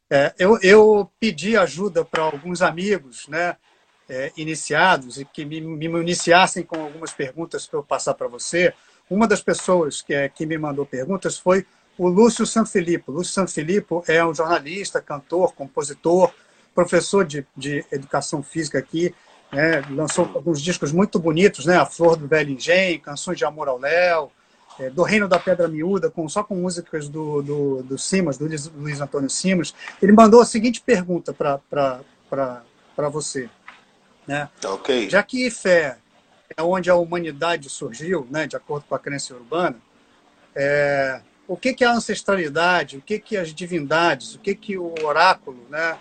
É, 0.09 0.33
eu, 0.39 0.57
eu 0.61 1.11
pedi 1.19 1.57
ajuda 1.57 2.03
para 2.03 2.23
alguns 2.23 2.61
amigos 2.61 3.27
né, 3.27 3.57
é, 4.09 4.31
iniciados 4.37 5.19
e 5.19 5.25
que 5.25 5.43
me, 5.43 5.59
me 5.59 5.85
iniciassem 5.85 6.63
com 6.63 6.81
algumas 6.81 7.11
perguntas 7.11 7.67
para 7.67 7.79
eu 7.79 7.83
passar 7.83 8.13
para 8.13 8.27
você. 8.27 8.73
Uma 9.09 9.27
das 9.27 9.41
pessoas 9.41 10.01
que, 10.01 10.13
é, 10.13 10.29
que 10.29 10.45
me 10.45 10.57
mandou 10.57 10.85
perguntas 10.85 11.37
foi 11.37 11.65
o 11.97 12.07
Lúcio 12.07 12.45
Sanfilippo. 12.45 13.11
Lúcio 13.11 13.33
Sanfilippo 13.33 14.03
é 14.07 14.25
um 14.25 14.33
jornalista, 14.33 15.01
cantor, 15.01 15.53
compositor, 15.53 16.31
professor 16.73 17.25
de, 17.25 17.45
de 17.55 17.83
educação 17.91 18.43
física 18.43 18.77
aqui, 18.77 19.13
né, 19.51 19.81
lançou 19.89 20.29
alguns 20.35 20.61
discos 20.61 20.91
muito 20.91 21.17
bonitos, 21.17 21.65
né, 21.65 21.77
A 21.77 21.85
Flor 21.85 22.15
do 22.15 22.27
Velho 22.27 22.51
Engenho, 22.51 22.99
Canções 22.99 23.37
de 23.37 23.45
Amor 23.45 23.67
ao 23.67 23.79
Léo, 23.79 24.29
é, 24.79 24.89
do 24.89 25.01
Reino 25.01 25.27
da 25.27 25.39
Pedra 25.39 25.67
Miúda, 25.67 26.09
com, 26.11 26.29
só 26.29 26.43
com 26.43 26.55
músicas 26.55 27.09
do, 27.09 27.41
do, 27.41 27.83
do 27.83 27.97
Simas, 27.97 28.37
do 28.37 28.45
Luiz, 28.45 28.67
Luiz 28.67 29.01
Antônio 29.01 29.29
Simas, 29.29 29.73
ele 30.01 30.11
mandou 30.11 30.39
a 30.39 30.45
seguinte 30.45 30.81
pergunta 30.81 31.33
para 31.33 32.03
você. 33.09 33.49
Né? 34.27 34.47
Tá 34.61 34.71
ok. 34.71 35.09
Já 35.09 35.23
que 35.23 35.49
fé 35.49 35.97
é 36.55 36.61
onde 36.61 36.89
a 36.89 36.95
humanidade 36.95 37.69
surgiu, 37.69 38.27
né, 38.29 38.45
de 38.45 38.55
acordo 38.55 38.85
com 38.87 38.93
a 38.93 38.99
crença 38.99 39.33
urbana, 39.33 39.77
é, 40.53 41.21
o 41.47 41.55
que, 41.55 41.73
que 41.73 41.83
é 41.83 41.87
a 41.87 41.93
ancestralidade, 41.93 42.97
o 42.97 43.01
que, 43.01 43.19
que 43.19 43.37
as 43.37 43.53
divindades, 43.53 44.35
o 44.35 44.39
que, 44.39 44.53
que 44.53 44.77
o 44.77 44.93
oráculo 45.03 45.65
né, 45.69 45.97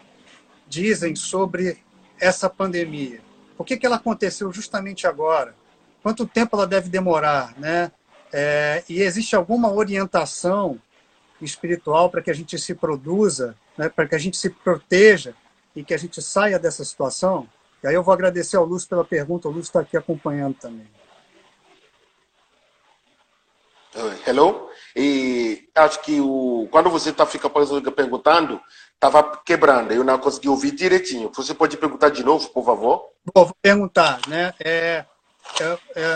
dizem 0.66 1.14
sobre 1.14 1.78
essa 2.20 2.50
pandemia? 2.50 3.20
Por 3.56 3.64
que, 3.64 3.76
que 3.76 3.86
ela 3.86 3.96
aconteceu 3.96 4.52
justamente 4.52 5.06
agora? 5.06 5.54
Quanto 6.02 6.26
tempo 6.26 6.56
ela 6.56 6.66
deve 6.66 6.88
demorar? 6.88 7.54
Né? 7.58 7.92
É, 8.32 8.82
e 8.88 9.00
existe 9.00 9.36
alguma 9.36 9.72
orientação 9.72 10.80
espiritual 11.40 12.10
para 12.10 12.22
que 12.22 12.30
a 12.30 12.34
gente 12.34 12.58
se 12.58 12.74
produza, 12.74 13.56
né, 13.78 13.88
para 13.88 14.06
que 14.06 14.14
a 14.14 14.18
gente 14.18 14.36
se 14.36 14.50
proteja 14.50 15.34
e 15.74 15.84
que 15.84 15.94
a 15.94 15.98
gente 15.98 16.20
saia 16.20 16.58
dessa 16.58 16.84
situação? 16.84 17.48
E 17.82 17.86
aí 17.86 17.94
eu 17.94 18.02
vou 18.02 18.12
agradecer 18.12 18.56
ao 18.56 18.64
Lúcio 18.64 18.88
pela 18.88 19.04
pergunta, 19.04 19.48
o 19.48 19.50
Lúcio 19.50 19.68
está 19.68 19.80
aqui 19.80 19.96
acompanhando 19.96 20.54
também. 20.54 20.88
Hello? 24.26 24.68
E 24.94 25.68
acho 25.74 26.02
que 26.02 26.20
o, 26.20 26.68
quando 26.70 26.90
você 26.90 27.10
está 27.10 27.26
fica 27.26 27.48
perguntando, 27.48 28.60
estava 28.94 29.22
quebrando, 29.44 29.92
eu 29.92 30.04
não 30.04 30.18
consegui 30.18 30.48
ouvir 30.48 30.72
direitinho. 30.72 31.30
Você 31.34 31.54
pode 31.54 31.76
perguntar 31.76 32.10
de 32.10 32.22
novo, 32.24 32.48
por 32.48 32.64
favor? 32.64 33.10
Vou 33.34 33.54
perguntar, 33.60 34.20
né? 34.28 34.52
É, 34.58 35.04
é, 35.60 35.78
é 35.94 36.06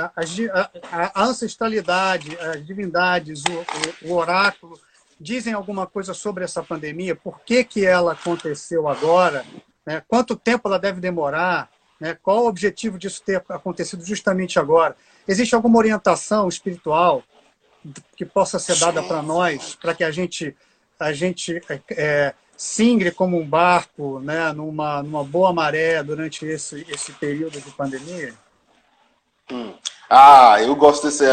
a, 0.91 1.12
a, 1.14 1.24
ancestralidade, 1.24 2.37
as 2.39 2.66
divindades, 2.66 3.43
o, 3.45 4.07
o, 4.07 4.12
o, 4.12 4.16
oráculo, 4.16 4.78
dizem 5.20 5.53
alguma 5.53 5.87
coisa 5.87 6.14
sobre 6.14 6.45
essa 6.45 6.62
pandemia? 6.62 7.14
Por 7.14 7.41
que, 7.41 7.64
que 7.64 7.85
ela 7.85 8.12
aconteceu 8.12 8.89
agora? 8.89 9.45
Né? 9.87 10.03
Quanto 10.09 10.37
tempo 10.37 10.68
ela 10.68 10.78
deve 10.78 11.01
demorar? 11.01 11.70
Né? 12.01 12.16
Qual 12.22 12.45
o 12.45 12.49
objetivo 12.49 12.99
disso 12.99 13.22
ter 13.24 13.45
acontecido 13.49 14.05
justamente 14.05 14.59
agora? 14.59 14.97
Existe 15.28 15.55
alguma 15.55 15.78
orientação 15.78 16.49
espiritual 16.49 17.22
que 18.16 18.24
possa 18.24 18.59
ser 18.59 18.76
dada 18.78 19.03
para 19.03 19.22
nós, 19.22 19.74
para 19.74 19.95
que 19.95 20.05
a 20.05 20.11
gente, 20.11 20.55
a 20.99 21.12
gente 21.12 21.61
é, 21.68 21.81
é, 21.91 22.35
singre 22.57 23.11
como 23.11 23.39
um 23.39 23.47
barco 23.47 24.20
né, 24.20 24.53
numa, 24.53 25.03
numa 25.03 25.24
boa 25.24 25.53
maré 25.53 26.03
durante 26.03 26.45
esse, 26.45 26.87
esse 26.89 27.12
período 27.12 27.61
de 27.61 27.70
pandemia? 27.70 28.35
Hum. 29.51 29.74
Ah, 30.09 30.57
eu 30.61 30.74
gosto 30.76 31.07
desse. 31.07 31.24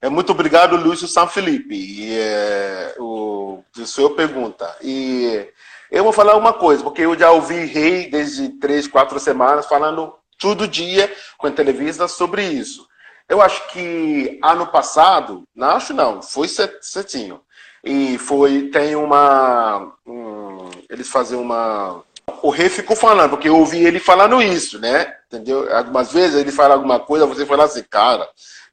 É, 0.00 0.08
muito 0.08 0.32
obrigado, 0.32 0.76
Lúcio 0.76 1.08
San 1.08 1.26
Felipe. 1.26 1.74
E, 1.74 2.18
é, 2.18 2.94
o, 2.98 3.62
sua 3.84 4.14
pergunta. 4.14 4.76
E 4.82 5.48
eu 5.90 6.04
vou 6.04 6.12
falar 6.12 6.36
uma 6.36 6.52
coisa, 6.52 6.82
porque 6.82 7.02
eu 7.02 7.18
já 7.18 7.30
ouvi 7.30 7.64
Rei 7.64 8.08
desde 8.08 8.48
três, 8.58 8.86
quatro 8.86 9.18
semanas 9.18 9.66
falando 9.66 10.14
todo 10.38 10.68
dia 10.68 11.12
com 11.38 11.46
a 11.46 11.50
televisão 11.50 12.08
sobre 12.08 12.42
isso. 12.44 12.86
Eu 13.28 13.40
acho 13.40 13.68
que 13.68 14.38
ano 14.42 14.66
passado, 14.66 15.44
não 15.54 15.68
acho 15.70 15.94
não, 15.94 16.20
foi 16.20 16.48
certinho. 16.48 17.40
E 17.82 18.16
foi, 18.18 18.68
tem 18.68 18.96
uma. 18.96 19.92
Um, 20.06 20.70
eles 20.88 21.08
fazem 21.08 21.38
uma. 21.38 22.02
O 22.42 22.50
rei 22.50 22.68
ficou 22.68 22.96
falando, 22.96 23.30
porque 23.30 23.48
eu 23.48 23.56
ouvi 23.56 23.84
ele 23.84 23.98
falando 24.00 24.42
isso, 24.42 24.78
né? 24.78 25.14
Entendeu? 25.26 25.74
Algumas 25.74 26.10
vezes 26.12 26.40
ele 26.40 26.50
fala 26.50 26.74
alguma 26.74 26.98
coisa, 26.98 27.26
você 27.26 27.44
fala 27.44 27.64
assim, 27.64 27.82
cara, 27.82 28.24
o 28.24 28.28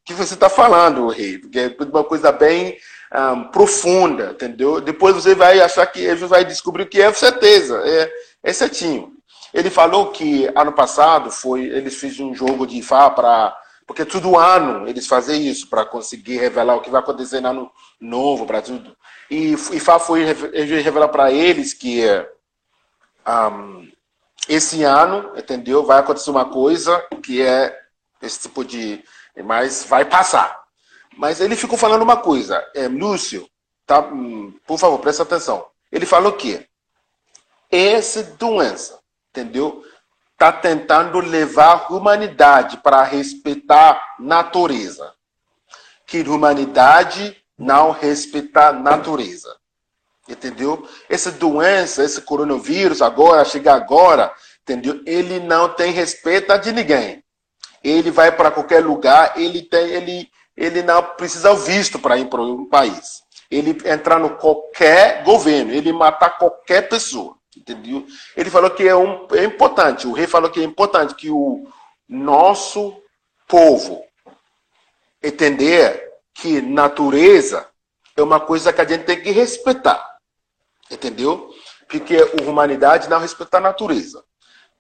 que 0.06 0.14
você 0.14 0.34
está 0.34 0.50
falando, 0.50 1.10
rei? 1.10 1.38
Porque 1.38 1.60
é 1.60 1.76
uma 1.84 2.04
coisa 2.04 2.32
bem 2.32 2.78
um, 3.14 3.44
profunda, 3.46 4.32
entendeu? 4.32 4.80
Depois 4.80 5.16
você 5.16 5.36
vai 5.36 5.60
achar 5.60 5.86
que 5.88 6.00
ele 6.00 6.26
vai 6.26 6.46
descobrir 6.46 6.86
que 6.86 7.02
é 7.02 7.12
certeza, 7.14 7.82
é, 7.86 8.12
é 8.44 8.54
certinho. 8.54 9.12
Ele 9.54 9.70
falou 9.70 10.12
que 10.12 10.50
ano 10.56 10.72
passado 10.72 11.30
foi, 11.30 11.64
eles 11.64 11.96
fizeram 11.96 12.30
um 12.32 12.36
jogo 12.36 12.66
de 12.66 12.78
Ifá 12.78 13.10
para 13.10 13.54
porque 13.86 14.06
todo 14.06 14.38
ano 14.38 14.88
eles 14.88 15.08
fazem 15.08 15.48
isso 15.48 15.68
para 15.68 15.86
conseguir 15.86 16.38
revelar 16.38 16.76
o 16.76 16.82
que 16.82 16.90
vai 16.90 17.02
acontecer 17.02 17.42
no 17.42 17.50
ano 17.50 17.72
novo 18.00 18.46
para 18.46 18.62
tudo. 18.62 18.96
E 19.30 19.54
Ifá 19.54 20.00
foi 20.00 20.24
revelar 20.24 21.08
para 21.10 21.32
eles 21.32 21.74
que 21.74 22.04
um, 23.28 23.92
esse 24.48 24.84
ano, 24.84 25.32
entendeu? 25.38 25.86
Vai 25.86 26.00
acontecer 26.00 26.30
uma 26.30 26.46
coisa 26.46 27.00
que 27.24 27.42
é 27.42 27.78
esse 28.22 28.42
tipo 28.42 28.64
de, 28.64 29.04
mas 29.44 29.86
vai 29.86 30.06
passar. 30.06 30.62
Mas 31.18 31.40
ele 31.40 31.56
ficou 31.56 31.78
falando 31.78 32.02
uma 32.02 32.18
coisa, 32.18 32.66
é, 32.74 32.88
Lúcio, 32.88 33.48
tá, 33.86 34.00
hum, 34.02 34.54
por 34.66 34.78
favor, 34.78 35.00
presta 35.00 35.24
atenção. 35.24 35.66
Ele 35.92 36.06
falou 36.06 36.34
que 36.34 36.66
essa 37.70 38.24
doença, 38.24 39.00
entendeu? 39.30 39.84
Está 40.42 40.52
tentando 40.52 41.20
levar 41.20 41.86
a 41.88 41.94
humanidade 41.94 42.78
para 42.78 43.04
respeitar 43.04 44.16
natureza. 44.18 45.14
Que 46.08 46.24
a 46.24 46.32
humanidade 46.32 47.38
não 47.56 47.92
respeita 47.92 48.72
natureza. 48.72 49.56
Entendeu? 50.28 50.84
Essa 51.08 51.32
doença, 51.32 52.04
esse 52.04 52.22
coronavírus, 52.22 53.04
agora, 53.04 53.46
chega 53.46 53.72
agora, 53.76 54.34
entendeu? 54.64 55.04
Ele 55.06 55.40
não 55.40 55.70
tem 55.70 55.92
respeito 55.92 56.58
de 56.58 56.72
ninguém. 56.72 57.24
Ele 57.84 58.10
vai 58.10 58.32
para 58.32 58.50
qualquer 58.50 58.84
lugar, 58.84 59.34
ele 59.40 59.62
tem, 59.62 59.92
ele 59.92 60.28
ele 60.58 60.82
não 60.82 61.04
precisa 61.04 61.54
visto 61.54 62.00
para 62.00 62.18
ir 62.18 62.26
para 62.30 62.42
um 62.42 62.68
país. 62.68 63.22
Ele 63.52 63.78
entrar 63.86 64.20
no 64.20 64.38
qualquer 64.38 65.24
governo, 65.24 65.72
ele 65.72 65.94
matar 65.94 66.40
qualquer 66.40 66.90
pessoa, 66.90 67.38
entendeu? 67.56 68.06
Ele 68.36 68.50
falou 68.50 68.70
que 68.70 68.88
é, 68.88 68.96
um, 68.96 69.28
é 69.32 69.44
importante, 69.44 70.08
o 70.08 70.14
rei 70.14 70.28
falou 70.28 70.50
que 70.50 70.60
é 70.60 70.64
importante 70.64 71.16
que 71.16 71.30
o 71.30 71.68
nosso 72.08 73.02
povo 73.48 74.04
entender 75.22 76.12
que 76.34 76.62
natureza 76.62 77.68
é 78.16 78.22
uma 78.22 78.40
coisa 78.40 78.74
que 78.74 78.82
a 78.82 78.88
gente 78.88 79.04
tem 79.04 79.22
que 79.22 79.32
respeitar, 79.32 80.18
entendeu? 80.90 81.50
Porque 81.88 82.18
a 82.18 82.50
humanidade 82.50 83.10
não 83.10 83.20
respeita 83.20 83.58
a 83.58 83.62
natureza. 83.62 84.24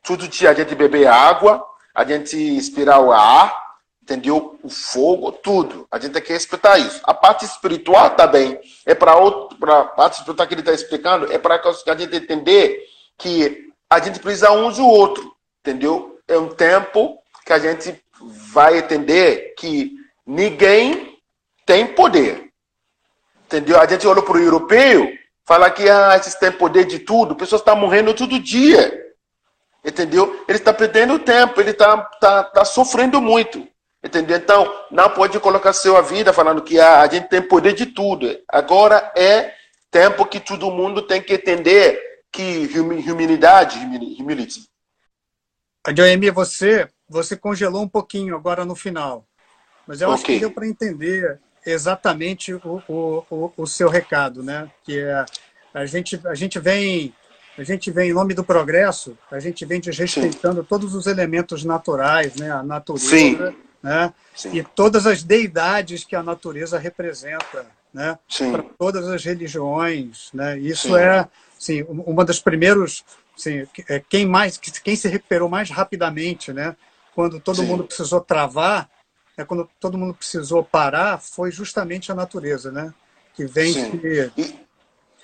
Todo 0.03 0.27
dia 0.27 0.49
a 0.49 0.53
gente 0.53 0.73
beber 0.73 1.07
água, 1.07 1.63
a 1.93 2.03
gente 2.03 2.35
inspirar 2.35 2.99
o 2.99 3.11
ar, 3.11 3.70
entendeu? 4.01 4.59
O 4.63 4.69
fogo, 4.69 5.31
tudo. 5.31 5.87
A 5.91 5.99
gente 5.99 6.13
tem 6.13 6.21
que 6.21 6.33
respeitar 6.33 6.77
isso. 6.77 6.99
A 7.03 7.13
parte 7.13 7.45
espiritual 7.45 8.11
também 8.11 8.59
é 8.85 8.95
para 8.95 9.13
a 9.13 9.83
parte 9.83 10.19
espiritual 10.19 10.47
que 10.47 10.53
ele 10.53 10.61
está 10.61 10.73
explicando, 10.73 11.31
é 11.31 11.37
para 11.37 11.55
a 11.55 11.95
gente 11.95 12.15
entender 12.15 12.83
que 13.17 13.71
a 13.89 13.99
gente 13.99 14.19
precisa 14.19 14.51
um 14.51 14.71
do 14.71 14.85
outro, 14.85 15.35
entendeu? 15.59 16.19
É 16.27 16.37
um 16.37 16.49
tempo 16.49 17.19
que 17.45 17.53
a 17.53 17.59
gente 17.59 18.01
vai 18.53 18.79
entender 18.79 19.53
que 19.57 19.93
ninguém 20.25 21.17
tem 21.65 21.87
poder, 21.87 22.51
entendeu? 23.45 23.79
A 23.79 23.85
gente 23.85 24.07
olha 24.07 24.21
para 24.21 24.37
o 24.37 24.41
europeu, 24.41 25.11
fala 25.45 25.69
que 25.69 25.87
ah, 25.89 26.15
esses 26.15 26.35
têm 26.35 26.51
poder 26.51 26.85
de 26.85 26.99
tudo, 26.99 27.35
pessoas 27.35 27.61
estão 27.61 27.75
morrendo 27.75 28.13
todo 28.13 28.39
dia. 28.39 28.99
Entendeu? 29.83 30.45
Ele 30.47 30.59
está 30.59 30.71
perdendo 30.71 31.17
tempo, 31.17 31.59
ele 31.59 31.71
está 31.71 31.97
tá, 31.97 32.43
tá 32.43 32.63
sofrendo 32.63 33.19
muito. 33.19 33.67
Entendeu? 34.03 34.37
Então, 34.37 34.67
não 34.89 35.09
pode 35.11 35.39
colocar 35.39 35.73
sua 35.73 36.01
vida 36.01 36.33
falando 36.33 36.63
que 36.63 36.79
ah, 36.79 37.01
a 37.01 37.07
gente 37.07 37.29
tem 37.29 37.41
poder 37.41 37.73
de 37.73 37.85
tudo. 37.85 38.35
Agora 38.47 39.11
é 39.15 39.53
tempo 39.91 40.25
que 40.25 40.39
todo 40.39 40.71
mundo 40.71 41.03
tem 41.03 41.21
que 41.21 41.33
entender 41.33 42.01
que 42.31 42.67
humildade, 42.79 43.77
humility. 44.19 44.67
Joemi, 45.95 46.31
você, 46.31 46.87
você 47.07 47.35
congelou 47.35 47.83
um 47.83 47.87
pouquinho 47.87 48.35
agora 48.35 48.65
no 48.65 48.75
final. 48.75 49.27
Mas 49.85 50.01
eu 50.01 50.07
okay. 50.07 50.15
acho 50.15 50.25
que 50.25 50.39
deu 50.39 50.51
para 50.51 50.67
entender 50.67 51.39
exatamente 51.63 52.53
o, 52.55 52.81
o, 52.87 53.25
o, 53.29 53.53
o, 53.55 53.67
seu 53.67 53.87
recado, 53.87 54.41
né? 54.41 54.71
Que 54.83 54.99
é, 54.99 55.25
a 55.73 55.85
gente, 55.85 56.19
a 56.25 56.33
gente 56.33 56.57
vem 56.59 57.13
a 57.57 57.63
gente 57.63 57.91
vem 57.91 58.09
em 58.09 58.13
nome 58.13 58.33
do 58.33 58.43
progresso, 58.43 59.15
a 59.29 59.39
gente 59.39 59.65
vem 59.65 59.79
desrespeitando 59.79 60.61
Sim. 60.61 60.67
todos 60.67 60.95
os 60.95 61.05
elementos 61.05 61.63
naturais, 61.63 62.35
né? 62.35 62.49
A 62.49 62.63
natureza. 62.63 63.09
Sim 63.09 63.37
né? 63.81 64.13
E 64.53 64.63
todas 64.63 65.05
as 65.07 65.23
deidades 65.23 66.03
que 66.03 66.15
a 66.15 66.23
natureza 66.23 66.77
representa, 66.77 67.65
né? 67.93 68.17
Para 68.51 68.63
todas 68.77 69.07
as 69.07 69.23
religiões, 69.23 70.29
né? 70.33 70.57
Isso 70.59 70.89
Sim. 70.89 70.95
é, 70.95 71.27
assim, 71.57 71.83
uma 71.89 72.23
das 72.23 72.39
primeiros, 72.39 73.03
assim, 73.37 73.67
é, 73.89 74.01
quem 74.07 74.25
mais, 74.25 74.57
quem 74.57 74.95
se 74.95 75.07
recuperou 75.07 75.49
mais 75.49 75.69
rapidamente, 75.69 76.53
né? 76.53 76.75
Quando 77.13 77.39
todo 77.39 77.57
Sim. 77.57 77.65
mundo 77.65 77.83
precisou 77.83 78.21
travar, 78.21 78.89
é 79.37 79.43
quando 79.43 79.69
todo 79.79 79.97
mundo 79.97 80.13
precisou 80.13 80.63
parar, 80.63 81.19
foi 81.19 81.51
justamente 81.51 82.11
a 82.11 82.15
natureza, 82.15 82.71
né? 82.71 82.93
Que 83.33 83.45
vem 83.45 83.73
Sim. 83.73 83.97
que... 83.97 84.31
E, 84.37 84.59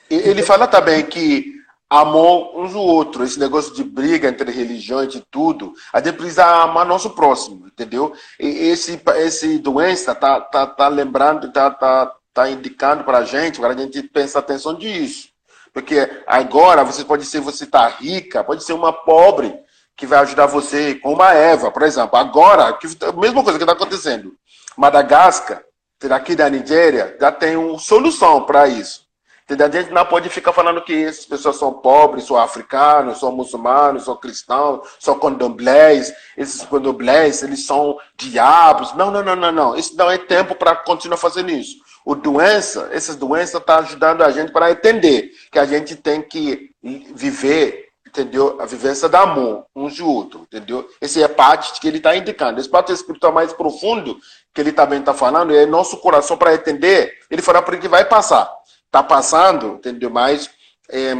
ele 0.09 0.41
fala 0.41 0.67
também 0.67 1.05
que 1.05 1.56
amor 1.89 2.59
uns 2.59 2.75
ao 2.75 2.81
outro. 2.81 3.23
Esse 3.23 3.39
negócio 3.39 3.73
de 3.73 3.83
briga 3.83 4.27
entre 4.27 4.51
religiões 4.51 5.13
e 5.15 5.23
tudo, 5.31 5.73
a 5.91 5.99
gente 5.99 6.15
precisa 6.15 6.45
amar 6.45 6.85
nosso 6.85 7.11
próximo, 7.11 7.67
entendeu? 7.67 8.13
E 8.39 8.47
esse, 8.47 9.01
esse 9.17 9.57
doença 9.57 10.13
tá, 10.13 10.41
tá, 10.41 10.67
tá 10.67 10.87
lembrando, 10.87 11.51
tá, 11.51 11.69
tá, 11.71 12.11
tá 12.33 12.49
indicando 12.49 13.03
para 13.03 13.19
a 13.19 13.25
gente, 13.25 13.59
para 13.59 13.73
a 13.73 13.77
gente 13.77 14.03
pensar 14.03 14.39
atenção 14.39 14.73
disso. 14.73 15.29
Porque 15.73 16.23
agora 16.25 16.83
você 16.83 17.03
pode 17.03 17.25
ser, 17.25 17.39
você 17.39 17.65
tá 17.65 17.87
rica, 17.87 18.43
pode 18.43 18.63
ser 18.63 18.73
uma 18.73 18.91
pobre 18.91 19.53
que 19.95 20.05
vai 20.05 20.19
ajudar 20.19 20.45
você, 20.45 20.95
como 20.95 21.21
a 21.23 21.33
Eva, 21.33 21.71
por 21.71 21.81
exemplo. 21.81 22.17
Agora, 22.17 22.73
que, 22.73 22.87
a 23.03 23.11
mesma 23.13 23.43
coisa 23.43 23.57
que 23.57 23.63
está 23.63 23.73
acontecendo. 23.73 24.33
Madagascar, 24.77 25.63
aqui 26.11 26.35
da 26.35 26.49
Nigéria, 26.49 27.17
já 27.19 27.31
tem 27.31 27.57
uma 27.57 27.79
solução 27.79 28.43
para 28.45 28.67
isso. 28.67 29.06
A 29.49 29.69
gente 29.69 29.91
não 29.91 30.05
pode 30.05 30.27
ficar 30.27 30.51
falando 30.51 30.83
que 30.83 31.05
essas 31.05 31.25
pessoas 31.25 31.55
são 31.55 31.71
pobres, 31.71 32.25
são 32.25 32.35
africanos, 32.35 33.19
são 33.19 33.31
muçulmanos, 33.31 34.03
são 34.03 34.17
cristãos, 34.17 34.85
são 34.99 35.17
condomblés. 35.17 36.13
Esses 36.35 36.63
condomblés, 36.65 37.41
eles 37.43 37.65
são 37.65 37.97
diabos. 38.17 38.93
Não, 38.93 39.09
não, 39.09 39.23
não, 39.23 39.37
não, 39.37 39.51
não. 39.51 39.75
Isso 39.77 39.95
não 39.95 40.11
é 40.11 40.17
tempo 40.17 40.53
para 40.53 40.75
continuar 40.75 41.15
fazendo 41.15 41.49
isso. 41.49 41.77
O 42.03 42.13
doença, 42.13 42.89
essas 42.91 43.15
doenças 43.15 43.55
estão 43.55 43.61
tá 43.61 43.77
ajudando 43.77 44.21
a 44.21 44.31
gente 44.31 44.51
para 44.51 44.69
entender 44.69 45.31
que 45.49 45.59
a 45.59 45.65
gente 45.65 45.95
tem 45.95 46.21
que 46.21 46.71
viver, 47.15 47.87
entendeu? 48.05 48.57
A 48.59 48.65
vivência 48.65 49.07
da 49.07 49.21
amor 49.21 49.65
uns 49.73 49.93
de 49.95 50.03
outro, 50.03 50.41
entendeu? 50.41 50.89
Essa 50.99 51.21
é 51.21 51.27
parte 51.29 51.79
que 51.79 51.87
ele 51.87 51.97
está 51.97 52.13
indicando. 52.17 52.59
Esse 52.59 52.69
parte 52.69 52.91
espiritual 52.91 53.31
mais 53.31 53.53
profundo 53.53 54.17
que 54.53 54.59
ele 54.59 54.73
também 54.73 54.99
está 54.99 55.13
falando 55.13 55.55
é 55.55 55.65
nosso 55.65 55.97
coração 55.97 56.35
para 56.35 56.53
entender. 56.53 57.13
Ele 57.31 57.41
fala 57.41 57.61
para 57.61 57.77
que 57.77 57.87
vai 57.87 58.03
passar 58.03 58.56
está 58.87 59.03
passando, 59.03 59.75
entendeu? 59.75 60.09
Mas 60.09 60.49
é, 60.89 61.13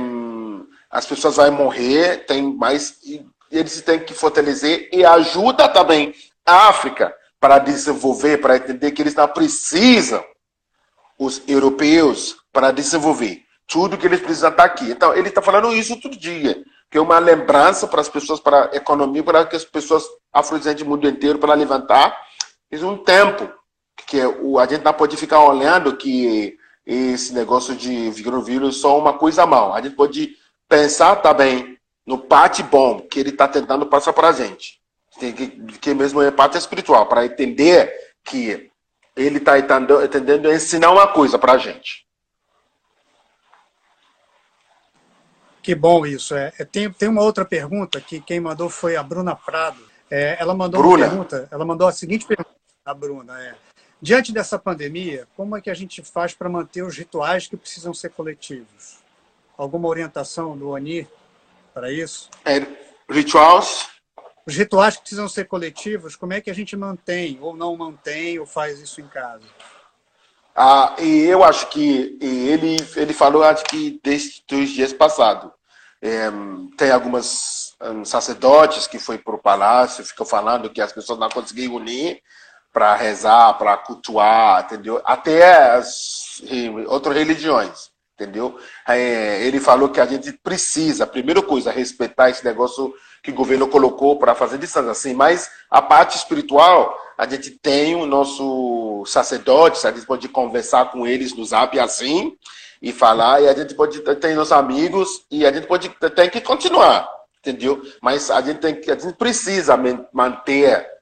as 0.89 1.05
pessoas 1.05 1.36
vão 1.36 1.51
morrer, 1.51 2.26
tem 2.26 2.41
mais. 2.41 2.97
Eles 3.51 3.82
têm 3.82 3.99
que 3.99 4.13
fortalecer 4.13 4.89
e 4.91 5.05
ajuda 5.05 5.70
também 5.70 6.13
a 6.45 6.70
África 6.70 7.13
para 7.39 7.59
desenvolver, 7.59 8.38
para 8.39 8.57
entender 8.57 8.91
que 8.91 9.01
eles 9.01 9.15
não 9.15 9.28
precisam, 9.28 10.24
os 11.20 11.41
europeus, 11.47 12.38
para 12.51 12.72
desenvolver. 12.72 13.43
Tudo 13.68 13.97
que 13.97 14.05
eles 14.05 14.20
precisam 14.20 14.49
está 14.49 14.63
aqui. 14.63 14.89
Então, 14.89 15.13
ele 15.13 15.30
está 15.30 15.41
falando 15.41 15.74
isso 15.74 15.99
todo 15.99 16.18
dia, 16.18 16.63
que 16.89 16.97
é 16.97 17.01
uma 17.01 17.20
lembrança 17.20 17.88
para 17.88 18.01
as 18.01 18.09
pessoas, 18.09 18.39
para 18.39 18.70
a 18.72 18.76
economia, 18.76 19.24
para 19.24 19.45
que 19.45 19.55
as 19.55 19.65
pessoas 19.65 20.03
afrodescendentes 20.32 20.84
do 20.84 20.89
mundo 20.89 21.07
inteiro, 21.07 21.38
para 21.38 21.53
levantar. 21.53 22.18
Isso 22.72 22.86
é 22.86 22.88
um 22.88 22.97
tempo 22.97 23.51
que 24.05 24.24
o, 24.41 24.57
a 24.59 24.65
gente 24.65 24.84
não 24.84 24.93
pode 24.93 25.18
ficar 25.18 25.43
olhando 25.43 25.97
que 25.97 26.57
esse 26.88 27.33
negócio 27.33 27.75
de 27.75 28.09
vírus 28.09 28.77
só 28.77 28.97
uma 28.97 29.17
coisa 29.17 29.45
mal. 29.45 29.73
A 29.73 29.81
gente 29.81 29.95
pode 29.95 30.38
pensar 30.69 31.17
também 31.17 31.77
no 32.05 32.17
parte 32.17 32.63
bom 32.63 33.01
que 33.01 33.19
ele 33.19 33.31
está 33.31 33.47
tentando 33.47 33.85
passar 33.85 34.13
para 34.13 34.29
a 34.29 34.31
gente. 34.31 34.79
Que, 35.19 35.33
que 35.33 35.93
mesmo 35.93 36.21
é 36.21 36.31
parte 36.31 36.57
espiritual, 36.57 37.07
para 37.07 37.25
entender 37.25 37.91
que 38.23 38.71
ele 39.15 39.39
está 39.39 39.57
entendendo 39.57 40.51
ensinar 40.51 40.91
uma 40.91 41.07
coisa 41.07 41.38
para 41.38 41.53
a 41.53 41.57
gente. 41.57 42.07
Que 45.61 45.75
bom 45.75 46.05
isso. 46.05 46.33
É, 46.33 46.53
é, 46.57 46.63
tem, 46.63 46.89
tem 46.89 47.09
uma 47.09 47.23
outra 47.23 47.43
pergunta 47.43 47.99
que 47.99 48.21
quem 48.21 48.39
mandou 48.39 48.69
foi 48.69 48.95
a 48.95 49.03
Bruna 49.03 49.35
Prado. 49.35 49.81
É, 50.09 50.38
ela 50.39 50.53
mandou 50.53 50.81
Bruna. 50.81 51.07
uma 51.07 51.09
pergunta, 51.09 51.47
ela 51.51 51.65
mandou 51.65 51.88
a 51.88 51.91
seguinte 51.91 52.25
pergunta, 52.25 52.55
a 52.85 52.93
Bruna, 52.93 53.38
é, 53.41 53.53
diante 54.01 54.31
dessa 54.31 54.59
pandemia, 54.59 55.27
como 55.35 55.55
é 55.55 55.61
que 55.61 55.69
a 55.69 55.73
gente 55.73 56.03
faz 56.03 56.33
para 56.33 56.49
manter 56.49 56.83
os 56.83 56.97
rituais 56.97 57.47
que 57.47 57.57
precisam 57.57 57.93
ser 57.93 58.09
coletivos? 58.11 58.99
Alguma 59.57 59.87
orientação 59.87 60.57
do 60.57 60.69
ONI 60.69 61.07
para 61.73 61.91
isso? 61.91 62.29
É, 62.45 62.65
rituais? 63.09 63.89
Os 64.45 64.55
rituais 64.55 64.95
que 64.95 65.01
precisam 65.01 65.27
ser 65.27 65.45
coletivos, 65.45 66.15
como 66.15 66.33
é 66.33 66.39
que 66.39 66.49
a 66.49 66.55
gente 66.55 66.75
mantém, 66.75 67.37
ou 67.41 67.55
não 67.55 67.75
mantém, 67.75 68.39
ou 68.39 68.45
faz 68.45 68.79
isso 68.79 69.01
em 69.01 69.07
casa? 69.07 69.43
Ah, 70.55 70.95
e 70.99 71.25
eu 71.25 71.43
acho 71.43 71.67
que 71.67 72.17
ele, 72.21 72.77
ele 72.95 73.13
falou, 73.13 73.43
acho 73.43 73.63
que 73.65 73.99
desde 74.03 74.43
os 74.55 74.69
dias 74.69 74.93
passados. 74.93 75.51
É, 75.99 76.29
tem 76.77 76.91
algumas 76.91 77.75
um, 77.81 78.05
sacerdotes 78.05 78.85
que 78.85 78.99
foi 78.99 79.17
para 79.17 79.35
o 79.35 79.41
palácio, 79.41 80.05
ficam 80.05 80.25
falando 80.25 80.69
que 80.69 80.79
as 80.79 80.91
pessoas 80.91 81.19
não 81.19 81.29
conseguiram 81.29 81.75
unir 81.75 82.21
para 82.78 82.95
rezar, 82.95 83.57
para 83.57 83.75
cultuar, 83.75 84.65
entendeu? 84.65 85.01
Até 85.03 85.73
as 85.73 86.43
outras 86.88 87.17
religiões 87.17 87.89
entendeu? 88.13 88.57
É, 88.88 89.43
ele 89.43 89.59
falou 89.59 89.89
que 89.89 89.99
a 89.99 90.05
gente 90.05 90.32
precisa, 90.32 91.05
primeira 91.05 91.41
coisa, 91.41 91.71
respeitar 91.71 92.32
esse 92.32 92.43
negócio 92.43 92.93
que 93.21 93.30
o 93.30 93.34
governo 93.34 93.67
colocou 93.67 94.17
para 94.17 94.34
fazer 94.34 94.57
distância, 94.57 94.89
assim, 94.89 95.13
mas 95.13 95.49
a 95.69 95.84
parte 95.84 96.17
espiritual, 96.17 96.97
a 97.15 97.28
gente 97.28 97.51
tem 97.51 97.95
o 97.95 98.07
nosso 98.07 99.03
sacerdote, 99.05 99.86
a 99.86 99.91
gente 99.91 100.07
pode 100.07 100.28
conversar 100.30 100.91
com 100.91 101.05
eles 101.05 101.36
no 101.36 101.45
zap 101.45 101.80
assim, 101.80 102.36
e 102.82 102.91
falar, 102.91 103.41
e 103.41 103.49
a 103.49 103.53
gente 103.53 103.75
pode 103.75 103.99
ter 103.99 104.36
nossos 104.36 104.51
amigos, 104.51 105.23
e 105.30 105.45
a 105.45 105.51
gente 105.51 105.67
pode 105.67 105.89
tem 106.15 106.30
que 106.30 106.41
continuar, 106.41 107.07
entendeu? 107.39 107.82
Mas 108.01 108.32
a 108.32 108.41
gente, 108.41 108.59
tem, 108.59 108.73
a 108.91 108.97
gente 108.97 109.15
precisa 109.15 109.78
manter 110.11 110.97